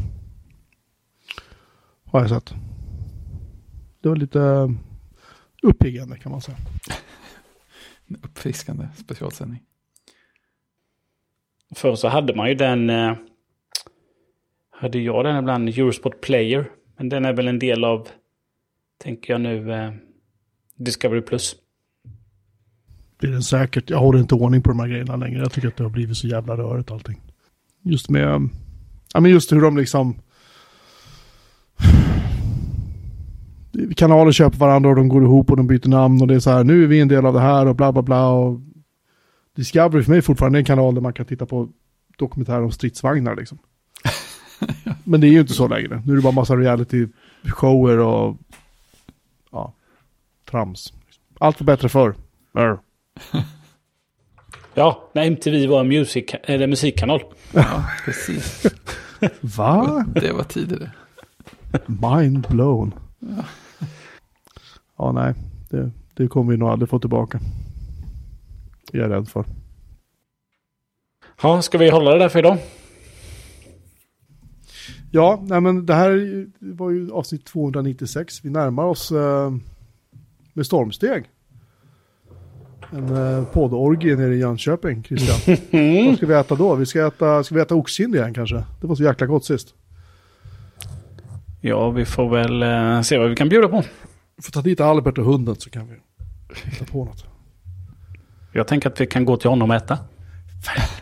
Har 2.06 2.20
jag 2.20 2.28
sett. 2.28 2.54
Det 4.02 4.08
var 4.08 4.16
lite 4.16 4.40
eh, 4.40 4.68
uppiggande 5.62 6.16
kan 6.16 6.32
man 6.32 6.40
säga. 6.40 6.56
En 8.14 8.20
uppfriskande 8.22 8.88
specialsändning. 8.96 9.62
Förr 11.74 11.94
så 11.94 12.08
hade 12.08 12.34
man 12.34 12.48
ju 12.48 12.54
den... 12.54 12.90
Eh, 12.90 13.16
hade 14.70 14.98
jag 14.98 15.24
den 15.24 15.36
ibland, 15.36 15.68
Eurosport 15.68 16.20
Player. 16.20 16.70
Men 16.96 17.08
den 17.08 17.24
är 17.24 17.32
väl 17.32 17.48
en 17.48 17.58
del 17.58 17.84
av, 17.84 18.08
tänker 19.02 19.32
jag 19.32 19.40
nu, 19.40 19.72
eh, 19.72 19.92
Discovery 20.76 21.20
Plus. 21.20 21.56
Det 23.20 23.26
är 23.26 23.30
den 23.30 23.42
säkert. 23.42 23.90
Jag 23.90 23.98
håller 23.98 24.18
inte 24.18 24.34
ordning 24.34 24.62
på 24.62 24.70
de 24.70 24.80
här 24.80 24.88
grejerna 24.88 25.16
längre. 25.16 25.38
Jag 25.38 25.52
tycker 25.52 25.68
att 25.68 25.76
det 25.76 25.82
har 25.82 25.90
blivit 25.90 26.16
så 26.16 26.26
jävla 26.26 26.56
rörigt 26.56 26.90
allting. 26.90 27.20
Just 27.82 28.10
med, 28.10 28.48
ja 29.12 29.20
men 29.20 29.30
just 29.30 29.52
hur 29.52 29.60
de 29.60 29.76
liksom... 29.76 30.20
Kanaler 33.96 34.32
köper 34.32 34.58
varandra 34.58 34.90
och 34.90 34.96
de 34.96 35.08
går 35.08 35.22
ihop 35.22 35.50
och 35.50 35.56
de 35.56 35.66
byter 35.66 35.88
namn 35.88 36.22
och 36.22 36.28
det 36.28 36.34
är 36.34 36.40
så 36.40 36.50
här, 36.50 36.64
nu 36.64 36.82
är 36.82 36.86
vi 36.86 37.00
en 37.00 37.08
del 37.08 37.26
av 37.26 37.34
det 37.34 37.40
här 37.40 37.66
och 37.66 37.76
bla 37.76 37.92
bla 37.92 38.02
bla. 38.02 38.28
Och 38.28 38.60
Discovery 39.56 40.02
för 40.02 40.10
mig 40.10 40.18
är 40.18 40.22
fortfarande 40.22 40.58
en 40.58 40.64
kanal 40.64 40.94
där 40.94 41.02
man 41.02 41.12
kan 41.12 41.26
titta 41.26 41.46
på 41.46 41.68
dokumentärer 42.16 42.62
om 42.62 42.72
stridsvagnar 42.72 43.36
liksom. 43.36 43.58
Men 45.04 45.20
det 45.20 45.26
är 45.26 45.30
ju 45.30 45.40
inte 45.40 45.52
så 45.52 45.68
längre. 45.68 46.02
Nu 46.06 46.12
är 46.12 46.16
det 46.16 46.22
bara 46.22 46.32
massa 46.32 46.56
reality-shower 46.56 47.98
och 47.98 48.36
ja, 49.52 49.72
trams. 50.50 50.92
Allt 51.38 51.60
var 51.60 51.66
bättre 51.66 51.88
förr. 51.88 52.14
Ja, 54.74 55.10
när 55.12 55.24
MTV 55.24 55.66
var 55.66 55.80
en 55.80 55.88
music, 55.88 56.24
eller 56.42 56.66
musikkanal. 56.66 57.22
Ja, 57.52 57.84
precis. 58.04 58.66
Va? 59.40 60.06
Det 60.14 60.32
var 60.32 60.44
tidigare. 60.44 60.90
Mind 61.86 62.46
blown. 62.48 62.94
Ja, 63.18 63.44
nej. 65.12 65.34
Det, 65.70 65.90
det 66.14 66.28
kommer 66.28 66.52
vi 66.52 66.58
nog 66.58 66.68
aldrig 66.68 66.88
få 66.88 66.98
tillbaka. 66.98 67.40
Det 68.92 68.98
är 68.98 69.02
jag 69.02 69.10
rädd 69.10 69.28
för. 69.28 69.44
Ja, 71.42 71.62
ska 71.62 71.78
vi 71.78 71.90
hålla 71.90 72.10
det 72.10 72.18
där 72.18 72.28
för 72.28 72.38
idag? 72.38 72.58
Ja, 75.10 75.42
nej 75.42 75.60
men 75.60 75.86
det 75.86 75.94
här 75.94 76.46
var 76.58 76.90
ju 76.90 77.12
avsnitt 77.12 77.44
296. 77.44 78.44
Vi 78.44 78.50
närmar 78.50 78.84
oss 78.84 79.12
eh, 79.12 79.52
med 80.52 80.66
stormsteg. 80.66 81.24
En 82.92 83.16
eh, 83.16 83.44
poddorgie 83.44 84.16
nere 84.16 84.34
i 84.34 84.38
Jönköping, 84.38 85.02
Christian. 85.02 85.56
Vad 86.06 86.16
ska 86.16 86.26
vi 86.26 86.34
äta 86.34 86.54
då? 86.54 86.74
Vi 86.74 86.86
ska 86.86 87.06
äta, 87.06 87.44
ska 87.44 87.54
vi 87.54 87.60
äta 87.60 87.74
oxkind 87.74 88.14
igen 88.14 88.34
kanske? 88.34 88.64
Det 88.80 88.86
var 88.86 88.94
så 88.94 89.02
jäkla 89.02 89.26
gott 89.26 89.44
sist. 89.44 89.74
Ja, 91.60 91.90
vi 91.90 92.04
får 92.04 92.28
väl 92.28 92.62
eh, 92.62 93.00
se 93.02 93.18
vad 93.18 93.30
vi 93.30 93.36
kan 93.36 93.48
bjuda 93.48 93.68
på. 93.68 93.82
Får 94.42 94.52
ta 94.52 94.62
dit 94.62 94.80
Albert 94.80 95.18
och 95.18 95.24
hunden 95.24 95.56
så 95.56 95.70
kan 95.70 95.88
vi 95.88 95.94
hitta 96.54 96.84
på 96.84 97.04
något. 97.04 97.24
Jag 98.52 98.68
tänker 98.68 98.90
att 98.90 99.00
vi 99.00 99.06
kan 99.06 99.24
gå 99.24 99.36
till 99.36 99.50
honom 99.50 99.70
och 99.70 99.76
äta. 99.76 99.98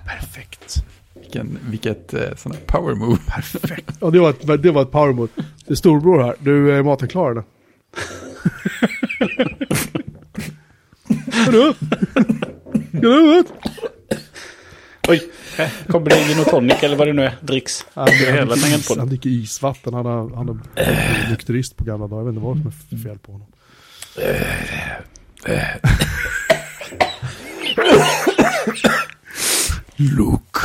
Perfekt. 0.04 0.84
Vilken, 1.14 1.58
vilket 1.70 2.14
eh, 2.14 2.34
sån 2.36 2.52
här 2.52 2.60
power 2.66 2.94
move. 2.94 3.18
Perfekt. 3.26 3.96
Ja, 4.00 4.10
det 4.10 4.20
var 4.20 4.30
ett, 4.30 4.62
det 4.62 4.70
var 4.70 4.82
ett 4.82 4.90
power 4.90 5.12
mode. 5.12 5.32
Det 5.66 5.72
är 5.72 5.74
storbror 5.74 6.22
här. 6.22 6.34
Du, 6.38 6.72
är 6.72 6.82
maten 6.82 7.08
klar 7.08 7.30
eller? 7.30 7.44
Hörru? 11.32 11.74
Ska 12.88 13.00
du 13.00 13.38
ut? 13.38 13.52
Oj, 15.08 15.32
kommer 15.88 16.10
det 16.10 16.24
gin 16.28 16.40
och 16.40 16.46
tonic 16.46 16.82
eller 16.82 16.96
vad 16.96 17.06
det 17.06 17.12
nu 17.12 17.24
är. 17.24 17.34
Dricks. 17.40 17.86
Han, 17.94 18.08
är 18.08 18.12
hela 18.12 18.44
dricker 18.44 18.56
is, 18.56 18.62
tangentbordet. 18.62 19.00
han 19.00 19.08
dricker 19.08 19.30
isvatten. 19.30 19.94
Han 19.94 20.06
har, 20.06 20.36
han 20.36 20.48
har 20.48 20.58
nykterist 21.30 21.76
på 21.76 21.84
gamla 21.84 22.06
dagar. 22.06 22.20
Jag 22.20 22.24
vet 22.24 22.34
inte 22.34 22.46
vad 22.46 22.56
som 22.88 22.98
är 22.98 23.02
fel 23.02 23.18
på 23.18 23.32
honom. 23.32 23.46
Look, 29.96 30.56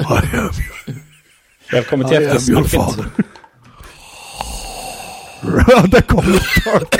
I 0.00 0.36
am 0.36 0.50
your, 0.86 0.96
Välkommen 1.72 2.08
till 2.08 2.22
I 2.22 2.24
eftersnacket. 2.24 2.72
där 5.90 6.00
kommer 6.00 6.32
Darth, 6.64 6.98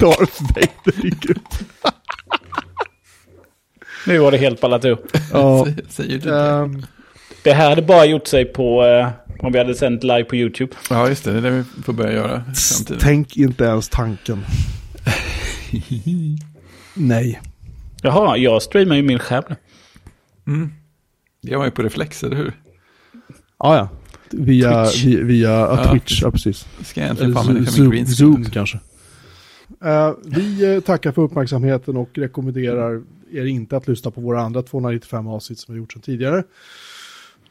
Darth 0.00 0.42
Vader 0.42 1.02
dyker 1.02 1.30
upp. 1.30 1.48
Nu 4.06 4.18
var 4.18 4.30
det 4.30 4.38
helt 4.38 4.60
ballat 4.60 4.84
ur. 4.84 4.98
Ja, 5.32 5.66
Säger- 5.88 6.18
du 6.18 6.30
det? 6.30 6.40
ehm, 6.40 6.82
Det 7.42 7.52
här 7.52 7.68
hade 7.68 7.82
bara 7.82 8.04
gjort 8.04 8.26
sig 8.26 8.44
på... 8.44 8.84
Eh, 8.84 9.08
om 9.38 9.52
vi 9.52 9.58
hade 9.58 9.74
sänt 9.74 10.02
live 10.02 10.24
på 10.24 10.36
YouTube. 10.36 10.72
Ja, 10.90 11.08
just 11.08 11.24
det. 11.24 11.32
Det 11.32 11.38
är 11.38 11.42
det 11.42 11.50
vi 11.50 11.82
får 11.82 11.92
börja 11.92 12.12
göra 12.12 12.44
framtiden. 12.54 12.98
tänk 13.00 13.36
inte 13.36 13.64
ens 13.64 13.88
tanken. 13.88 14.44
Nej. 16.94 17.40
Jaha, 18.02 18.36
jag 18.36 18.62
streamar 18.62 18.96
ju 18.96 19.02
min 19.02 19.18
skärm 19.18 19.44
nu. 19.48 19.56
Mm. 20.54 20.72
Jag 21.40 21.58
var 21.58 21.64
ju 21.64 21.70
på 21.70 21.82
reflex, 21.82 22.24
eller 22.24 22.36
hur? 22.36 22.52
Ja, 23.58 23.76
ja. 23.76 23.88
Via, 24.30 24.84
Twitch. 24.86 25.04
via, 25.04 25.24
via 25.24 25.50
ja, 25.50 25.90
Twitch, 25.92 26.22
ja 26.22 26.30
precis. 26.30 26.66
Ska 26.84 27.00
jag 27.00 27.10
äntligen 27.10 27.66
Zoom, 27.66 27.90
green 27.90 28.06
Zoom, 28.06 28.44
kanske. 28.44 28.78
Eh, 29.84 30.12
vi 30.24 30.74
eh, 30.74 30.80
tackar 30.80 31.12
för 31.12 31.22
uppmärksamheten 31.22 31.96
och 31.96 32.10
rekommenderar 32.14 33.02
er 33.32 33.44
inte 33.44 33.76
att 33.76 33.88
lyssna 33.88 34.10
på 34.10 34.20
våra 34.20 34.40
andra 34.40 34.62
295 34.62 35.28
avsnitt 35.28 35.58
som 35.58 35.74
vi 35.74 35.78
gjort 35.78 35.92
sedan 35.92 36.02
tidigare. 36.02 36.44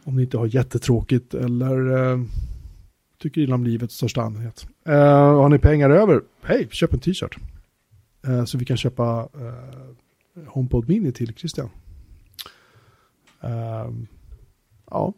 Om 0.03 0.15
ni 0.15 0.21
inte 0.21 0.37
har 0.37 0.55
jättetråkigt 0.55 1.33
eller 1.33 1.91
uh, 1.91 2.25
tycker 3.21 3.41
illa 3.41 3.55
om 3.55 3.63
livet 3.63 3.91
i 3.91 3.93
största 3.93 4.21
allmänhet. 4.21 4.67
Uh, 4.89 4.95
har 4.95 5.49
ni 5.49 5.59
pengar 5.59 5.89
över, 5.89 6.21
hej, 6.41 6.67
köp 6.71 6.93
en 6.93 6.99
t-shirt. 6.99 7.37
Eh, 8.27 8.45
så 8.45 8.57
vi 8.57 8.65
kan 8.65 8.77
köpa 8.77 9.23
uh, 9.23 10.45
HomePod 10.47 10.89
Mini 10.89 11.11
till 11.11 11.33
Christian. 11.33 11.69
Eh, 13.41 13.89
ja, 14.91 15.13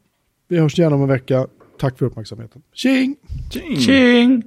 vi 0.48 0.60
hörs 0.60 0.78
gärna 0.78 0.96
om 0.96 1.02
en 1.02 1.08
vecka. 1.08 1.48
Tack 1.80 1.98
för 1.98 2.06
uppmärksamheten. 2.06 2.62
Tjing! 2.74 3.16
Tjing! 3.52 3.80
Tjing! 3.80 4.44